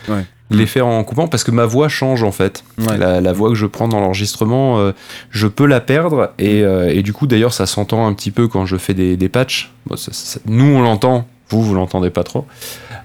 Ouais. 0.08 0.24
les 0.50 0.66
faire 0.66 0.86
en 0.86 1.02
coupant 1.02 1.26
parce 1.26 1.42
que 1.42 1.50
ma 1.50 1.66
voix 1.66 1.88
change 1.88 2.22
en 2.22 2.30
fait 2.30 2.62
Ouais. 2.78 2.96
la, 2.96 3.20
la 3.20 3.32
voix 3.32 3.48
que 3.48 3.56
je 3.56 3.66
prends 3.66 3.88
dans 3.88 3.98
l'enregistrement, 3.98 4.92
je 5.30 5.46
peux 5.48 5.66
la 5.66 5.80
perdre. 5.80 6.30
Et, 6.38 6.60
et 6.60 7.02
du 7.02 7.12
coup, 7.12 7.26
d'ailleurs, 7.26 7.52
ça 7.52 7.66
s'entend 7.66 8.06
un 8.06 8.12
petit 8.14 8.30
peu 8.30 8.46
quand 8.46 8.64
je 8.66 8.76
fais 8.76 8.94
des, 8.94 9.16
des 9.16 9.28
patchs. 9.28 9.72
Bon, 9.86 9.96
ça- 9.96 10.12
ça- 10.12 10.38
nous, 10.46 10.64
on 10.66 10.82
l'entend, 10.82 11.26
vous, 11.48 11.62
vous 11.62 11.74
l'entendez 11.74 12.10
pas 12.10 12.22
trop. 12.22 12.46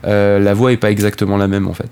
La 0.04 0.54
voix 0.54 0.72
est 0.72 0.78
pas 0.78 0.92
exactement 0.92 1.38
la 1.38 1.48
même 1.48 1.68
en 1.68 1.74
fait. 1.74 1.90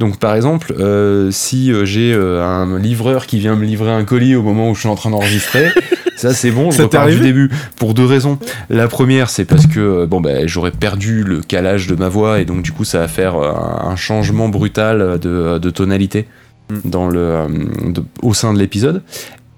Donc, 0.00 0.18
par 0.18 0.34
exemple, 0.34 0.74
euh, 0.78 1.30
si 1.30 1.72
euh, 1.72 1.84
j'ai 1.84 2.12
euh, 2.12 2.42
un 2.42 2.78
livreur 2.78 3.26
qui 3.26 3.38
vient 3.38 3.56
me 3.56 3.64
livrer 3.64 3.90
un 3.92 4.04
colis 4.04 4.34
au 4.36 4.42
moment 4.42 4.70
où 4.70 4.74
je 4.74 4.80
suis 4.80 4.88
en 4.88 4.94
train 4.94 5.10
d'enregistrer, 5.10 5.68
Ça, 6.16 6.32
c'est 6.32 6.52
bon, 6.52 6.70
je 6.70 6.76
Ça 6.76 6.82
repars 6.84 7.08
du 7.08 7.18
début. 7.18 7.50
Pour 7.76 7.92
deux 7.92 8.06
raisons. 8.06 8.38
La 8.70 8.86
première, 8.86 9.28
c'est 9.28 9.44
parce 9.44 9.66
que 9.66 10.06
bon, 10.06 10.20
bah, 10.20 10.46
j'aurais 10.46 10.70
perdu 10.70 11.24
le 11.24 11.40
calage 11.40 11.88
de 11.88 11.96
ma 11.96 12.08
voix 12.08 12.40
et 12.40 12.44
donc, 12.44 12.62
du 12.62 12.70
coup, 12.72 12.84
ça 12.84 13.00
va 13.00 13.08
faire 13.08 13.34
un, 13.34 13.88
un 13.90 13.96
changement 13.96 14.48
brutal 14.48 15.18
de, 15.18 15.58
de 15.58 15.70
tonalité 15.70 16.26
Mm. 16.70 16.76
dans 16.88 17.08
le, 17.10 17.18
euh, 17.20 17.46
de- 17.88 18.02
au 18.22 18.32
sein 18.32 18.54
de 18.54 18.58
l'épisode. 18.58 19.02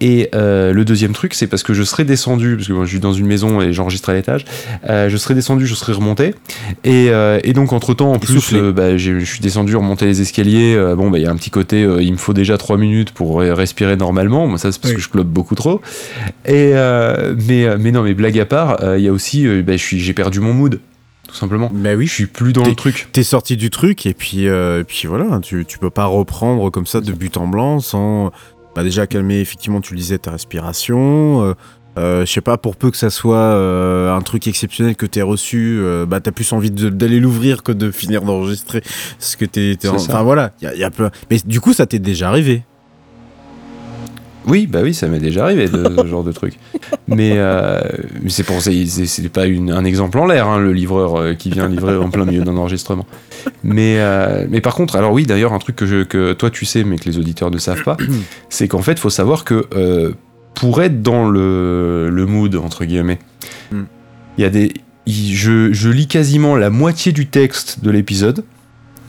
Et 0.01 0.29
euh, 0.35 0.73
le 0.73 0.85
deuxième 0.85 1.13
truc, 1.13 1.33
c'est 1.33 1.47
parce 1.47 1.63
que 1.63 1.73
je 1.73 1.83
serais 1.83 2.05
descendu, 2.05 2.57
parce 2.57 2.69
que 2.69 2.73
moi 2.75 2.85
je 2.85 2.91
suis 2.91 3.01
dans 3.01 3.15
une 3.15 3.27
maison 3.27 3.61
et 3.63 3.73
j'enregistre 3.73 4.11
à 4.11 4.15
l'étage, 4.15 4.45
euh, 4.89 5.09
je 5.09 5.17
serais 5.17 5.35
descendu, 5.35 5.67
je 5.67 5.75
serais 5.75 5.95
remonté. 5.95 6.35
Et, 6.85 7.09
euh, 7.11 7.41
et 7.45 7.53
donc 7.55 7.73
entre 7.73 7.95
temps, 7.95 8.13
en 8.13 8.19
plus, 8.19 8.55
bah, 8.75 8.97
je 8.99 9.19
suis 9.25 9.41
descendu, 9.41 9.75
remonté 9.75 10.05
les 10.05 10.21
escaliers. 10.21 10.77
bon, 10.97 11.11
bah, 11.11 11.19
il 11.19 11.25
y 11.25 11.27
a 11.27 11.31
un 11.31 11.37
petit 11.37 11.51
côté, 11.51 11.81
il 12.01 12.13
me 12.13 12.19
faut 12.19 12.35
déjà 12.35 12.59
trois 12.59 12.77
minutes 12.77 13.13
pour 13.13 13.41
respirer 13.41 13.97
normalement. 13.97 14.47
Moi, 14.47 14.59
ça, 14.59 14.71
c'est 14.71 14.81
parce 14.81 14.91
Oui. 14.93 14.97
que 14.97 15.03
je 15.03 15.09
clope 15.09 15.29
beaucoup 15.29 15.55
trop. 15.55 15.81
Et, 16.45 16.73
mais, 17.49 17.77
mais 17.79 17.91
non, 17.91 18.03
mais 18.03 18.15
blague 18.15 18.39
à 18.39 18.45
part, 18.47 18.79
il 18.97 19.03
y 19.03 19.09
a 19.09 19.13
aussi, 19.13 19.47
bah, 19.63 19.75
j'ai 19.77 20.13
perdu 20.13 20.41
mon 20.41 20.53
mood, 20.53 20.81
tout 21.29 21.35
simplement. 21.35 21.71
Bah 21.73 21.95
oui, 21.97 22.07
Je 22.07 22.13
suis 22.13 22.27
plus 22.27 22.53
dans 22.53 22.65
le 22.65 22.75
truc. 22.75 23.09
T'es 23.13 23.23
sorti 23.23 23.57
du 23.57 23.71
truc 23.71 24.07
et 24.07 24.15
puis, 24.15 24.47
euh, 24.49 24.81
et 24.81 24.85
puis 24.85 25.07
voilà, 25.09 25.41
tu, 25.43 25.65
tu 25.67 25.79
peux 25.79 25.91
pas 25.91 26.05
reprendre 26.07 26.71
comme 26.71 26.87
ça 26.87 27.01
de 27.01 27.13
but 27.13 27.37
en 27.37 27.47
blanc 27.49 27.81
sans 27.81 28.31
bah, 28.77 28.85
déjà 28.85 29.07
calmer, 29.07 29.41
effectivement, 29.41 29.81
tu 29.81 29.95
le 29.95 29.99
disais, 29.99 30.19
ta 30.19 30.31
respiration. 30.31 31.43
euh, 31.45 31.55
euh, 31.99 32.27
je 32.27 32.31
sais 32.31 32.43
pas, 32.43 32.59
pour 32.59 32.77
peu 32.77 32.91
que 32.91 32.97
ça 32.99 33.09
soit 33.09 33.39
euh, 33.39 34.15
un 34.15 34.21
truc 34.21 34.47
exceptionnel 34.47 34.97
que 34.97 35.07
t'aies 35.07 35.23
reçu, 35.23 35.79
euh, 35.81 36.05
bah 36.05 36.21
t'as 36.21 36.31
plus 36.31 36.53
envie 36.53 36.71
d'aller 36.71 37.21
l'ouvrir 37.21 37.63
que 37.63 37.73
de 37.73 37.91
finir 38.03 38.21
d'enregistrer 38.21 38.83
ce 39.19 39.39
que 39.39 39.47
t'es. 39.47 39.79
Enfin 39.89 40.23
voilà, 40.23 40.53
il 40.61 40.65
y 40.65 40.69
a, 40.69 40.75
y 40.75 40.85
a 40.85 40.91
plein. 40.91 41.11
Mais 41.31 41.39
du 41.47 41.59
coup, 41.61 41.73
ça 41.73 41.87
t'est 41.87 41.99
déjà 41.99 42.29
arrivé. 42.29 42.65
Oui, 44.47 44.67
bah 44.67 44.81
oui, 44.83 44.95
ça 44.95 45.09
m'est 45.09 45.19
déjà 45.19 45.45
arrivé 45.45 45.69
de 45.69 45.85
ce 46.03 46.07
genre 46.07 46.23
de 46.25 46.33
truc. 46.33 46.55
Mais 47.09 47.33
euh, 47.37 47.81
c'est 48.29 48.45
pour 48.45 48.61
ça, 48.63 48.71
c'est 48.87 49.29
pas 49.29 49.47
une- 49.47 49.73
un 49.73 49.85
exemple 49.85 50.19
en 50.19 50.27
l'air, 50.27 50.47
hein, 50.49 50.59
le 50.59 50.73
livreur 50.73 51.17
euh, 51.17 51.35
qui 51.35 51.51
vient 51.51 51.69
livrer 51.69 51.97
en 51.97 52.11
plein 52.11 52.25
milieu 52.25 52.43
d'un 52.45 52.57
enregistrement. 52.57 53.07
Mais, 53.65 53.97
euh, 53.99 54.47
mais 54.49 54.61
par 54.61 54.75
contre, 54.75 54.97
alors 54.97 55.13
oui, 55.13 55.25
d'ailleurs, 55.27 55.53
un 55.53 55.59
truc 55.59 55.77
que, 55.77 55.87
je- 55.87 56.05
que 56.05 56.33
toi 56.33 56.51
tu 56.51 56.65
sais, 56.65 56.85
mais 56.85 56.97
que 56.97 57.05
les 57.09 57.19
auditeurs 57.19 57.51
ne 57.51 57.59
savent 57.59 57.83
pas, 57.85 57.97
c'est 58.49 58.69
qu'en 58.69 58.83
fait, 58.83 58.99
faut 58.99 59.11
savoir 59.11 59.45
que 59.45 59.67
pour 60.55 60.83
être 60.83 61.03
dans 61.03 61.29
le, 61.29 62.09
le 62.11 62.27
mood, 62.27 62.55
entre 62.57 62.85
guillemets, 62.85 63.19
il 63.73 63.79
Mm. 63.79 63.87
y 64.39 64.45
a 64.45 64.49
des. 64.51 64.73
il- 65.07 65.35
je, 65.35 65.73
je 65.73 65.89
lis 65.91 66.07
quasiment 66.07 66.57
la 66.57 66.71
moitié 66.71 67.13
du 67.13 67.27
texte 67.27 67.83
de 67.85 67.91
l'épisode 67.91 68.45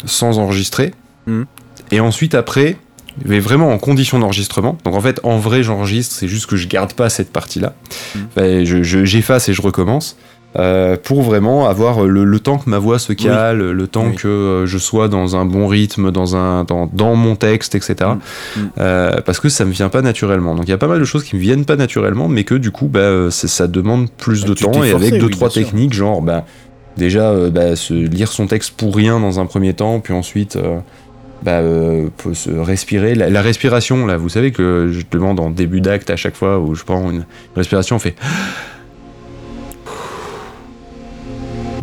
sans 0.05 0.39
enregistrer. 0.39 0.93
Mm. 1.27 1.43
Et 1.91 1.99
ensuite, 1.99 2.35
après, 2.35 2.77
mais 3.25 3.39
vraiment 3.39 3.69
en 3.71 3.77
condition 3.77 4.19
d'enregistrement. 4.19 4.77
Donc 4.83 4.95
en 4.95 5.01
fait, 5.01 5.19
en 5.23 5.37
vrai, 5.37 5.63
j'enregistre, 5.63 6.15
c'est 6.15 6.27
juste 6.27 6.45
que 6.45 6.55
je 6.55 6.67
garde 6.67 6.93
pas 6.93 7.09
cette 7.09 7.31
partie-là. 7.31 7.73
Mm. 8.15 8.19
Enfin, 8.35 8.63
je- 8.65 8.83
je- 8.83 9.05
J'efface 9.05 9.49
et 9.49 9.53
je 9.53 9.61
recommence. 9.61 10.17
euh, 10.55 10.95
pour 11.03 11.21
vraiment 11.21 11.67
avoir 11.67 12.05
le, 12.05 12.23
le 12.23 12.39
temps 12.39 12.57
que 12.57 12.67
ma 12.69 12.79
voix 12.79 12.97
se 12.99 13.13
cale, 13.13 13.59
le 13.59 13.87
temps 13.87 14.07
Oui. 14.07 14.15
que 14.15 14.27
euh, 14.27 14.65
je 14.65 14.77
sois 14.79 15.07
dans 15.07 15.35
un 15.35 15.45
bon 15.45 15.67
rythme, 15.67 16.09
dans, 16.09 16.35
un, 16.35 16.63
dans, 16.63 16.89
dans 16.91 17.13
mon 17.15 17.35
texte, 17.35 17.75
etc. 17.75 17.95
Mm. 18.55 18.59
Mm. 18.61 18.69
Euh, 18.79 19.21
parce 19.23 19.39
que 19.39 19.49
ça 19.49 19.65
me 19.65 19.71
vient 19.71 19.89
pas 19.89 20.01
naturellement. 20.01 20.55
Donc 20.55 20.65
il 20.65 20.71
y 20.71 20.73
a 20.73 20.77
pas 20.79 20.87
mal 20.87 20.99
de 20.99 21.05
choses 21.05 21.23
qui 21.25 21.35
me 21.35 21.41
viennent 21.41 21.65
pas 21.65 21.75
naturellement, 21.75 22.27
mais 22.27 22.43
que 22.43 22.55
du 22.55 22.71
coup, 22.71 22.87
bah, 22.87 23.29
ça 23.29 23.67
demande 23.67 24.09
plus 24.09 24.43
Bah, 24.43 24.47
de 24.49 24.53
temps 24.55 24.83
et 24.83 24.91
avec 24.93 25.19
deux, 25.19 25.25
oui, 25.27 25.31
trois 25.31 25.49
techniques, 25.49 25.93
genre, 25.93 26.21
bah, 26.23 26.45
déjà, 26.95 27.33
bah, 27.51 27.75
se 27.75 27.93
lire 27.93 28.31
son 28.31 28.47
texte 28.47 28.71
pour 28.77 28.95
rien 28.95 29.19
dans 29.19 29.39
un 29.39 29.45
premier 29.45 29.73
temps, 29.73 29.99
puis 29.99 30.13
ensuite. 30.13 30.57
Bah, 31.43 31.59
euh, 31.59 32.09
se 32.33 32.49
respirer. 32.51 33.15
La, 33.15 33.29
la 33.29 33.41
respiration, 33.41 34.05
là, 34.05 34.17
vous 34.17 34.29
savez 34.29 34.51
que 34.51 34.89
je 34.91 35.01
demande 35.11 35.39
en 35.39 35.49
début 35.49 35.81
d'acte 35.81 36.09
à 36.09 36.15
chaque 36.15 36.35
fois 36.35 36.59
où 36.59 36.75
je 36.75 36.83
prends 36.83 37.09
une 37.11 37.25
respiration, 37.55 37.95
on 37.95 37.99
fait. 37.99 38.15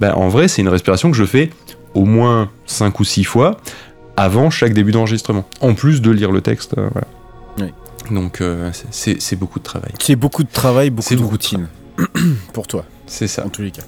Bah, 0.00 0.16
en 0.16 0.28
vrai, 0.28 0.48
c'est 0.48 0.60
une 0.60 0.68
respiration 0.68 1.10
que 1.10 1.16
je 1.16 1.24
fais 1.24 1.50
au 1.94 2.04
moins 2.04 2.50
5 2.66 2.98
ou 3.00 3.04
6 3.04 3.24
fois 3.24 3.58
avant 4.16 4.50
chaque 4.50 4.74
début 4.74 4.92
d'enregistrement. 4.92 5.44
En 5.60 5.74
plus 5.74 6.02
de 6.02 6.10
lire 6.10 6.32
le 6.32 6.40
texte. 6.40 6.74
euh, 6.76 6.88
voilà. 6.92 7.06
Oui. 7.60 8.14
Donc, 8.14 8.40
euh, 8.40 8.70
c'est- 8.90 9.36
beaucoup 9.36 9.58
de 9.60 9.64
travail. 9.64 9.92
C'est 10.00 10.16
beaucoup 10.16 10.42
de 10.42 10.48
travail, 10.52 10.90
beaucoup 10.90 11.08
de 11.14 11.20
beaucoup 11.20 11.26
de 11.38 11.42
routine. 11.42 11.68
Pour 12.52 12.66
toi, 12.66 12.84
C'est 13.06 13.28
ça. 13.28 13.46
en 13.46 13.48
tous 13.48 13.62
les 13.62 13.70
cas. 13.70 13.82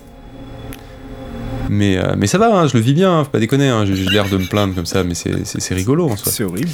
Mais, 1.68 1.96
euh, 1.98 2.14
mais 2.16 2.26
ça 2.26 2.38
va, 2.38 2.54
hein, 2.56 2.66
je 2.68 2.74
le 2.76 2.80
vis 2.82 2.94
bien, 2.94 3.12
hein, 3.18 3.24
faut 3.24 3.30
pas 3.30 3.38
déconner. 3.40 3.68
hein, 3.68 3.84
J'ai 3.86 3.94
l'air 4.04 4.28
de 4.28 4.36
me 4.36 4.46
plaindre 4.46 4.74
comme 4.74 4.86
ça, 4.86 5.02
mais 5.04 5.14
c'est- 5.14 5.74
rigolo 5.74 6.08
en 6.08 6.16
soi. 6.16 6.30
C'est 6.32 6.44
horrible. 6.44 6.68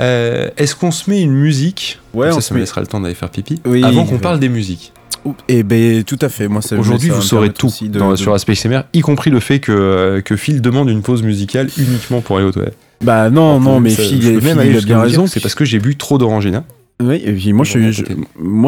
Euh, 0.00 0.48
Est-ce 0.56 0.74
qu'on 0.74 0.90
se 0.90 1.08
met 1.10 1.20
une 1.22 1.32
musique 1.32 1.98
Ouais, 2.14 2.30
Comme 2.30 2.40
ça, 2.40 2.54
me 2.54 2.58
met- 2.58 2.62
laissera 2.62 2.80
le 2.80 2.86
temps 2.86 3.00
d'aller 3.00 3.14
faire 3.14 3.30
pipi. 3.30 3.60
Oui, 3.66 3.84
avant 3.84 4.04
qu'on 4.04 4.14
ouais. 4.14 4.20
parle 4.20 4.40
des 4.40 4.48
musiques. 4.48 4.92
Et 5.48 5.62
ben 5.62 6.02
tout 6.02 6.18
à 6.20 6.28
fait. 6.28 6.48
Moi, 6.48 6.60
Aujourd'hui, 6.78 7.10
vous 7.10 7.22
saurez 7.22 7.50
tout 7.52 7.66
aussi 7.68 7.88
de- 7.88 7.98
dans- 7.98 8.10
de- 8.10 8.16
sur 8.16 8.34
Aspect 8.34 8.54
SMR, 8.56 8.82
y 8.92 9.00
compris 9.02 9.30
le 9.30 9.38
fait 9.38 9.60
que, 9.60 9.70
euh, 9.70 10.20
que 10.20 10.34
Phil 10.36 10.60
demande 10.60 10.88
une 10.90 11.02
pause 11.02 11.22
musicale 11.22 11.68
uniquement 11.78 12.20
pour 12.20 12.38
aller 12.38 12.46
aux 12.46 12.50
toilettes. 12.52 12.76
Bah 13.04 13.30
non, 13.30 13.60
non, 13.60 13.78
mais 13.80 13.90
Phil, 13.90 14.20
Phil, 14.22 14.40
même 14.40 14.56
il 14.58 14.60
aller 14.60 14.78
a 14.78 14.80
bien 14.80 15.00
raison. 15.00 15.26
C'est 15.28 15.40
parce 15.40 15.54
que 15.54 15.64
j'ai 15.64 15.78
bu 15.78 15.96
trop 15.96 16.18
d'orangina. 16.18 16.64
Oui, 17.02 17.20
et 17.24 17.32
puis 17.32 17.52
moi, 17.52 17.64
je, 17.64 17.90
je- 17.90 18.04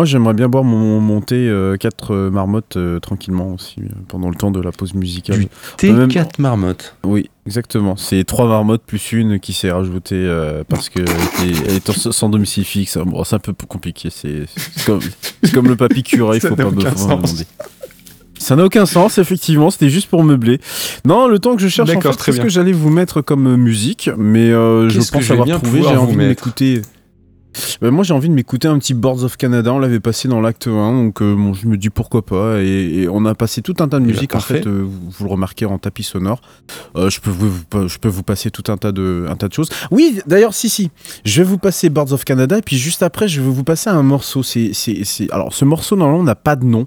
j'aimerais 0.04 0.34
bien 0.34 0.48
boire 0.48 0.64
mon, 0.64 1.00
mon 1.00 1.20
thé 1.20 1.52
4 1.78 2.14
marmottes 2.30 2.76
euh, 2.76 2.98
tranquillement 3.00 3.52
aussi 3.54 3.80
euh, 3.80 3.88
pendant 4.08 4.28
le 4.28 4.34
temps 4.34 4.50
de 4.50 4.60
la 4.60 4.72
pause 4.72 4.94
musicale. 4.94 5.38
Du 5.40 5.48
Thé 5.76 5.92
Même- 5.92 6.08
4 6.08 6.38
marmottes. 6.38 6.96
Oui, 7.04 7.30
exactement. 7.46 7.96
C'est 7.96 8.24
trois 8.24 8.46
marmottes 8.48 8.82
plus 8.86 9.12
une 9.12 9.38
qui 9.40 9.52
s'est 9.52 9.70
rajoutée 9.70 10.14
euh, 10.16 10.64
parce 10.68 10.88
que 10.88 11.00
elle 11.00 11.50
était- 11.50 11.62
elle 11.68 11.76
est 11.76 12.12
sans 12.12 12.28
domicile 12.28 12.64
fixe. 12.64 12.98
Bon, 12.98 13.22
c'est 13.24 13.36
un 13.36 13.38
peu 13.38 13.52
compliqué. 13.66 14.08
C'est 14.10 14.46
comme, 14.86 15.68
le 15.68 15.76
papy 15.76 16.02
curé, 16.02 16.36
il 16.38 16.40
faut 16.40 16.56
pas 16.56 16.64
me 16.64 16.70
demander. 17.16 17.44
Ça 18.36 18.56
n'a 18.56 18.64
aucun 18.64 18.84
sens, 18.84 19.18
effectivement. 19.18 19.70
C'était 19.70 19.88
juste 19.88 20.08
pour 20.10 20.22
meubler. 20.24 20.60
Non, 21.06 21.28
le 21.28 21.38
temps 21.38 21.54
que 21.56 21.62
je 21.62 21.68
cherche, 21.68 21.88
en 21.96 22.00
fait, 22.02 22.18
bien. 22.32 22.42
que 22.44 22.50
j'allais 22.50 22.72
vous 22.72 22.90
mettre 22.90 23.22
comme 23.22 23.46
euh, 23.46 23.56
musique, 23.56 24.10
mais 24.18 24.50
euh, 24.50 24.88
je 24.90 24.98
pense 25.12 25.30
avoir 25.30 25.46
trouvé. 25.62 25.80
J'ai 25.82 25.96
envie 25.96 26.12
de 26.12 26.18
m'écouter. 26.28 26.82
Ben, 27.80 27.90
moi, 27.90 28.04
j'ai 28.04 28.14
envie 28.14 28.28
de 28.28 28.34
m'écouter 28.34 28.68
un 28.68 28.78
petit 28.78 28.94
Boards 28.94 29.24
of 29.24 29.36
Canada. 29.36 29.72
On 29.72 29.78
l'avait 29.78 30.00
passé 30.00 30.28
dans 30.28 30.40
l'acte 30.40 30.66
1, 30.66 30.70
donc 30.92 31.22
euh, 31.22 31.34
bon, 31.34 31.52
je 31.54 31.66
me 31.66 31.76
dis 31.76 31.90
pourquoi 31.90 32.24
pas. 32.24 32.60
Et, 32.60 33.02
et 33.02 33.08
on 33.08 33.24
a 33.24 33.34
passé 33.34 33.62
tout 33.62 33.74
un 33.80 33.88
tas 33.88 33.98
de 33.98 34.04
Eh 34.04 34.08
ben, 34.08 34.14
musiques. 34.14 34.34
en 34.34 34.40
fait, 34.40 34.66
euh, 34.66 34.82
vous, 34.84 35.10
vous 35.10 35.24
le 35.24 35.30
remarquez 35.30 35.66
en 35.66 35.78
tapis 35.78 36.02
sonore. 36.02 36.40
Euh, 36.96 37.10
je, 37.10 37.20
peux 37.20 37.30
vous, 37.30 37.50
je 37.86 37.98
peux 37.98 38.08
vous 38.08 38.22
passer 38.22 38.50
tout 38.50 38.70
un 38.70 38.76
tas 38.76 38.92
de, 38.92 39.26
un 39.28 39.36
tas 39.36 39.48
de 39.48 39.52
choses. 39.52 39.68
Oui, 39.90 40.20
d'ailleurs, 40.26 40.54
si, 40.54 40.68
si. 40.68 40.90
Je 41.24 41.42
vais 41.42 41.48
vous 41.48 41.58
passer 41.58 41.88
Boards 41.90 42.12
of 42.12 42.24
Canada. 42.24 42.58
Et 42.58 42.62
puis 42.62 42.76
juste 42.76 43.02
après, 43.02 43.28
je 43.28 43.40
vais 43.40 43.48
vous 43.50 43.64
passer 43.64 43.90
un 43.90 44.02
morceau. 44.02 44.42
C'est, 44.42 44.70
c'est, 44.72 45.04
c'est... 45.04 45.30
Alors, 45.32 45.52
ce 45.52 45.64
morceau, 45.64 45.96
normalement, 45.96 46.24
n'a 46.24 46.34
pas 46.34 46.56
de 46.56 46.64
nom. 46.64 46.86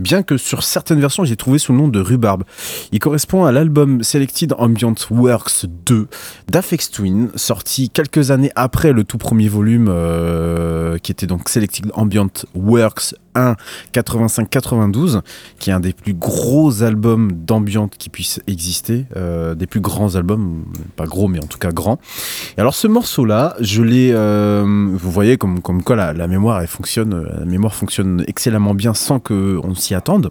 Bien 0.00 0.22
que 0.22 0.36
sur 0.36 0.62
certaines 0.62 1.00
versions, 1.00 1.24
j'ai 1.24 1.36
trouvé 1.36 1.58
sous 1.58 1.72
le 1.72 1.78
nom 1.78 1.88
de 1.88 2.00
Rhubarbe. 2.00 2.44
Il 2.92 2.98
correspond 2.98 3.44
à 3.44 3.52
l'album 3.52 4.02
Selected 4.02 4.54
Ambient 4.58 4.94
Works 5.10 5.66
2 5.86 6.08
d'Afex 6.48 6.90
Twin, 6.90 7.28
sorti 7.34 7.90
quelques 7.90 8.30
années 8.30 8.50
après 8.54 8.92
le 8.92 9.04
tout 9.04 9.18
premier 9.18 9.48
volume, 9.48 9.88
qui 11.02 11.12
était 11.12 11.26
donc 11.26 11.48
Selected 11.48 11.90
Ambient 11.94 12.30
Works 12.54 13.14
1 13.36 13.54
85-92, 13.92 15.20
qui 15.58 15.70
est 15.70 15.72
un 15.72 15.80
des 15.80 15.92
plus 15.92 16.14
gros 16.14 16.82
albums 16.82 17.32
d'ambient 17.32 17.88
qui 17.88 18.08
puisse 18.08 18.40
exister, 18.46 19.06
euh, 19.16 19.54
des 19.54 19.66
plus 19.66 19.80
grands 19.80 20.16
albums, 20.16 20.64
pas 20.96 21.06
gros 21.06 21.28
mais 21.28 21.38
en 21.38 21.46
tout 21.46 21.58
cas 21.58 21.70
grands. 21.70 21.98
Et 22.56 22.60
alors 22.60 22.74
ce 22.74 22.88
morceau-là, 22.88 23.54
je 23.60 23.82
l'ai, 23.82 24.10
euh, 24.12 24.64
vous 24.64 25.10
voyez 25.10 25.36
comme, 25.36 25.60
comme 25.60 25.82
quoi 25.82 25.96
la, 25.96 26.26
mémoire 26.26 26.60
elle 26.60 26.66
fonctionne, 26.66 27.14
euh, 27.14 27.40
la 27.40 27.44
mémoire 27.44 27.74
fonctionne 27.74 28.24
excellemment 28.26 28.74
bien 28.74 28.94
sans 28.94 29.20
que 29.20 29.60
on 29.62 29.74
s'y 29.74 29.94
attende. 29.94 30.30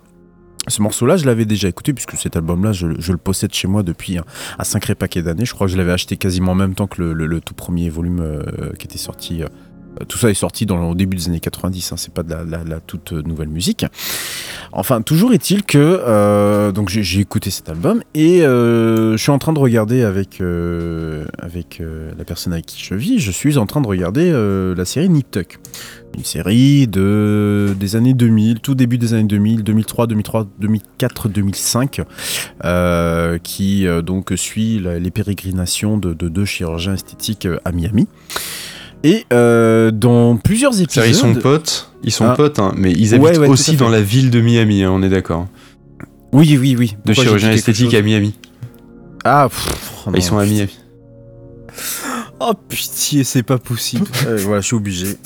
Ce 0.67 0.81
morceau-là, 0.81 1.17
je 1.17 1.25
l'avais 1.25 1.45
déjà 1.45 1.67
écouté 1.67 1.93
puisque 1.93 2.15
cet 2.15 2.35
album-là, 2.35 2.71
je, 2.73 2.87
le 2.87 3.17
possède 3.17 3.53
chez 3.53 3.67
moi 3.67 3.83
depuis 3.83 4.17
un, 4.17 4.63
sacré 4.63 4.95
paquet 4.95 5.21
d'années. 5.21 5.45
Je 5.45 5.53
crois 5.53 5.67
que 5.67 5.73
je 5.73 5.77
l'avais 5.77 5.91
acheté 5.91 6.17
quasiment 6.17 6.53
en 6.53 6.55
même 6.55 6.73
temps 6.73 6.87
que 6.87 7.01
le, 7.01 7.39
tout 7.39 7.53
premier 7.53 7.89
volume 7.89 8.19
euh, 8.19 8.71
qui 8.79 8.87
était 8.87 8.97
sorti. 8.97 9.43
Euh, 9.99 10.05
tout 10.05 10.17
ça 10.17 10.29
est 10.29 10.35
sorti 10.35 10.65
au 10.69 10.95
début 10.95 11.17
des 11.17 11.27
années 11.27 11.39
90, 11.39 11.91
hein, 11.91 11.95
c'est 11.97 12.13
pas 12.13 12.23
de 12.23 12.33
la, 12.33 12.79
toute 12.79 13.11
nouvelle 13.11 13.49
musique. 13.49 13.85
Enfin, 14.71 15.01
toujours 15.01 15.33
est-il 15.33 15.63
que 15.63 15.77
euh, 15.77 16.71
j'ai 16.87 17.19
écouté 17.19 17.49
cet 17.49 17.69
album 17.69 18.01
et 18.13 18.43
euh, 18.43 19.13
je 19.13 19.21
suis 19.21 19.31
en 19.31 19.39
train 19.39 19.53
de 19.53 19.59
regarder 19.59 20.03
avec 20.03 20.41
euh, 20.41 21.25
euh, 21.79 22.11
la 22.17 22.25
personne 22.25 22.53
avec 22.53 22.65
qui 22.65 22.83
je 22.83 22.95
vis, 22.95 23.19
je 23.19 23.31
suis 23.31 23.57
en 23.57 23.65
train 23.65 23.81
de 23.81 23.87
regarder 23.87 24.29
euh, 24.31 24.75
la 24.75 24.85
série 24.85 25.09
Nip 25.09 25.29
Tuck. 25.31 25.59
Une 26.17 26.23
série 26.23 26.87
de 26.87 27.75
des 27.77 27.95
années 27.97 28.13
2000, 28.13 28.61
tout 28.61 28.73
début 28.73 28.97
des 28.97 29.13
années 29.13 29.25
2000, 29.25 29.63
2003, 29.63 30.07
2003, 30.07 30.47
2004, 30.59 31.29
2005, 31.29 32.01
euh, 32.63 33.37
qui 33.37 33.85
euh, 33.85 34.01
donc 34.01 34.31
suit 34.35 34.79
les 34.79 35.11
pérégrinations 35.11 35.97
de, 35.97 36.13
de 36.13 36.29
deux 36.29 36.45
chirurgiens 36.45 36.93
esthétiques 36.93 37.45
euh, 37.45 37.59
à 37.65 37.71
Miami. 37.73 38.07
Et 39.05 39.23
euh, 39.31 39.91
dans 39.91 40.35
plusieurs 40.35 40.71
épisodes, 40.81 41.03
C'est-à-dire, 41.03 41.11
ils 41.11 41.35
sont 41.35 41.35
potes, 41.35 41.91
ils 42.03 42.11
sont 42.11 42.25
Ah. 42.25 42.33
potes, 42.35 42.57
hein, 42.57 42.73
mais 42.75 42.91
ils 42.91 43.13
habitent 43.13 43.23
Ouais, 43.27 43.37
ouais, 43.37 43.47
aussi 43.47 43.75
dans 43.75 43.89
la 43.89 44.01
ville 44.01 44.31
de 44.31 44.41
Miami, 44.41 44.81
hein, 44.83 44.89
on 44.91 45.03
est 45.03 45.09
d'accord. 45.09 45.47
oui, 46.33 46.57
oui, 46.59 46.75
oui, 46.77 46.97
De 47.05 47.13
Pourquoi 47.13 47.37
esthétiques 47.51 47.91
chose 47.91 47.99
à 47.99 48.01
Miami. 48.01 48.33
Ah, 49.23 49.47
pff, 49.47 49.67
oh 50.07 50.09
Bah, 50.09 50.17
ils 50.17 50.23
sont 50.23 50.39
à. 50.39 50.45
Miami. 50.45 50.79
Oh 52.39 52.53
pitié, 52.67 53.23
c'est 53.23 53.43
pas 53.43 53.59
possible. 53.59 54.07
Euh, 54.27 54.37
voilà, 54.43 54.61
je 54.61 54.65
suis 54.65 54.75
obligé. 54.75 55.17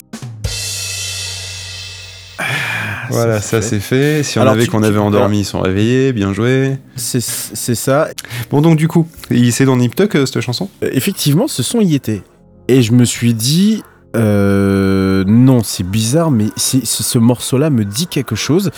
voilà, 3.09 3.39
ça 3.39 3.61
c'est 3.61 3.79
fait. 3.79 4.23
Si 4.23 4.39
on 4.39 4.41
avait 4.41 4.67
qu'on 4.67 4.83
avait 4.83 4.99
endormi, 4.99 5.39
ils 5.39 5.45
sont 5.45 5.61
réveillés, 5.61 6.11
bien 6.11 6.33
joué. 6.33 6.77
C'est 6.97 7.21
ça. 7.21 8.09
Bon, 8.51 8.61
donc 8.61 8.77
du 8.77 8.89
coup, 8.89 9.07
c'est 9.51 9.63
dans 9.65 9.77
Nip 9.77 9.95
Tuck 9.95 10.13
cette 10.27 10.41
chanson? 10.41 10.69
Effectivement, 10.81 11.47
ce 11.47 11.63
son 11.63 11.79
y 11.79 11.95
était. 11.95 12.23
Et 12.69 12.83
je 12.83 12.91
me 12.91 13.03
suis 13.03 13.33
dit, 13.33 13.81
euh, 14.15 15.23
non, 15.27 15.61
c'est 15.63 15.83
bizarre, 15.83 16.31
mais 16.31 16.47
ce 16.55 17.17
morceau-là 17.17 17.69
me 17.69 17.85
dit 17.85 18.07
quelque 18.07 18.35
chose. 18.35 18.71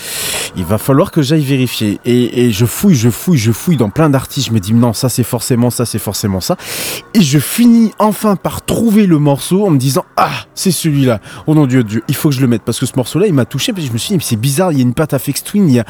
Il 0.56 0.66
va 0.66 0.78
falloir 0.78 1.12
que 1.12 1.22
j'aille 1.22 1.44
vérifier. 1.44 2.00
Et, 2.06 2.52
je 2.52 2.66
fouille, 2.66 2.96
je 2.96 3.10
fouille, 3.10 3.38
je 3.38 3.52
fouille 3.52 3.78
dans 3.78 3.90
plein 3.90 4.10
d'artistes. 4.10 4.48
Je 4.48 4.54
me 4.54 4.60
dis, 4.60 4.74
non, 4.74 4.94
ça 4.94 5.10
c'est 5.10 5.24
forcément 5.24 5.70
ça, 5.70 5.86
c'est 5.86 6.00
forcément 6.00 6.42
ça. 6.42 6.58
Et 7.14 7.22
je 7.22 7.40
finis 7.40 7.92
enfin 8.00 8.36
par 8.36 8.66
trouver 8.66 9.06
le 9.06 9.20
morceau 9.20 9.66
en 9.66 9.72
me 9.72 9.78
disant, 9.78 10.06
ah, 10.18 10.32
c'est 10.54 10.72
celui-là. 10.72 11.20
Oh 11.48 11.56
non, 11.56 11.66
Dieu, 11.66 11.84
Dieu, 11.84 12.04
il 12.08 12.16
faut 12.16 12.30
que 12.30 12.36
je 12.36 12.42
le 12.42 12.48
mette. 12.48 12.64
Parce 12.64 12.80
que 12.80 12.86
ce 12.86 12.94
morceau-là, 12.96 13.28
il 13.28 13.34
m'a 13.34 13.46
touché. 13.46 13.72
Parce 13.72 13.84
que 13.84 13.90
je 13.90 13.94
me 13.94 13.98
suis 13.98 14.18
dit, 14.18 14.26
c'est 14.26 14.36
bizarre, 14.36 14.72
il 14.72 14.80
y 14.80 14.82
a 14.82 14.84
une 14.84 14.94
patte 14.94 15.14
à 15.14 15.20
Fex 15.20 15.44
Twin. 15.44 15.84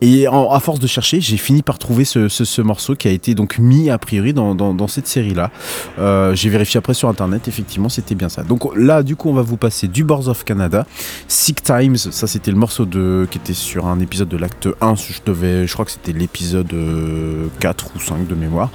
Et 0.00 0.26
à 0.26 0.60
force 0.60 0.80
de 0.80 0.86
chercher, 0.86 1.20
j'ai 1.20 1.36
fini 1.36 1.62
par 1.62 1.78
trouver 1.78 2.04
ce, 2.04 2.60
morceau 2.62 2.96
qui 2.96 3.06
a 3.06 3.10
été 3.10 3.34
donc 3.34 3.58
mis 3.58 3.90
a 3.90 3.98
priori 3.98 4.32
dans, 4.32 4.88
cette 4.88 5.06
série-là. 5.06 5.50
Euh, 5.98 6.34
j'ai 6.34 6.48
vérifié 6.48 6.78
après 6.78 6.94
sur 6.94 7.08
internet, 7.08 7.48
effectivement, 7.48 7.88
c'était 7.88 8.14
bien 8.14 8.28
ça. 8.28 8.42
Donc 8.42 8.64
là, 8.86 9.02
du 9.02 9.16
coup, 9.16 9.28
on 9.28 9.34
va 9.34 9.42
vous 9.42 9.56
passer 9.56 9.88
du 9.88 10.04
Boards 10.04 10.28
of 10.28 10.44
Canada. 10.44 10.86
Sick 11.28 11.62
Times, 11.62 11.96
ça 11.96 12.26
c'était 12.26 12.50
le 12.50 12.56
morceau 12.56 12.86
de, 12.86 13.26
qui 13.30 13.38
était 13.38 13.52
sur 13.52 13.86
un 13.86 14.00
épisode 14.00 14.28
de 14.28 14.36
l'acte 14.36 14.68
1. 14.80 14.94
Je, 14.94 15.20
devais, 15.26 15.66
je 15.66 15.72
crois 15.72 15.84
que 15.84 15.90
c'était 15.90 16.12
l'épisode 16.12 16.68
4 16.68 16.74
euh, 16.74 17.88
ou 17.96 18.00
5 18.00 18.26
de 18.26 18.34
mémoire. 18.34 18.70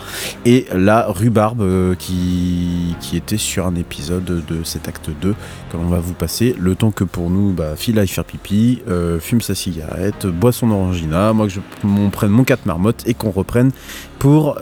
Et 0.46 0.68
la 0.74 1.08
Rhubarbe 1.08 1.62
euh, 1.62 1.96
qui, 1.96 2.96
était 3.14 3.38
sur 3.38 3.68
un 3.68 3.76
épisode 3.76 4.24
de 4.24 4.64
cet 4.64 4.88
acte 4.88 5.10
2 5.22 5.36
que 5.72 5.78
l'on 5.78 5.88
va 5.88 6.00
vous 6.00 6.14
passer. 6.14 6.56
Le 6.60 6.76
temps 6.76 6.92
que 6.92 7.04
pour 7.04 7.30
nous, 7.30 7.52
bah, 7.52 7.76
Phil 7.76 7.98
aille 8.00 8.08
faire 8.08 8.26
pipi, 8.26 8.82
euh, 8.90 9.20
fume 9.20 9.42
sa 9.42 9.56
cigarette, 9.56 10.28
boit 10.28 10.52
son 10.52 10.72
orangina, 10.72 11.34
moi 11.34 11.48
que 11.48 11.54
je 11.54 11.60
prenne 12.12 12.32
mon 12.32 12.44
4 12.44 12.66
marmotte 12.66 13.04
et 13.06 13.14
qu'on 13.14 13.32
reprenne 13.32 13.72
pour 14.22 14.57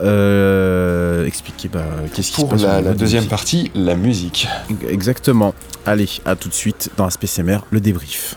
expliquer 1.26 1.68
bah, 1.68 1.84
qu'est-ce 2.14 2.32
qui 2.32 2.40
se 2.40 2.46
passe. 2.46 2.62
Pour 2.62 2.70
la, 2.70 2.80
la 2.80 2.94
deuxième 2.94 3.26
partie, 3.26 3.70
la 3.74 3.94
musique. 3.94 4.48
Exactement. 4.88 5.54
Allez, 5.84 6.08
à 6.24 6.34
tout 6.34 6.48
de 6.48 6.54
suite 6.54 6.90
dans 6.96 7.04
la 7.04 7.10
SPCMR, 7.10 7.58
le 7.70 7.80
débrief. 7.80 8.36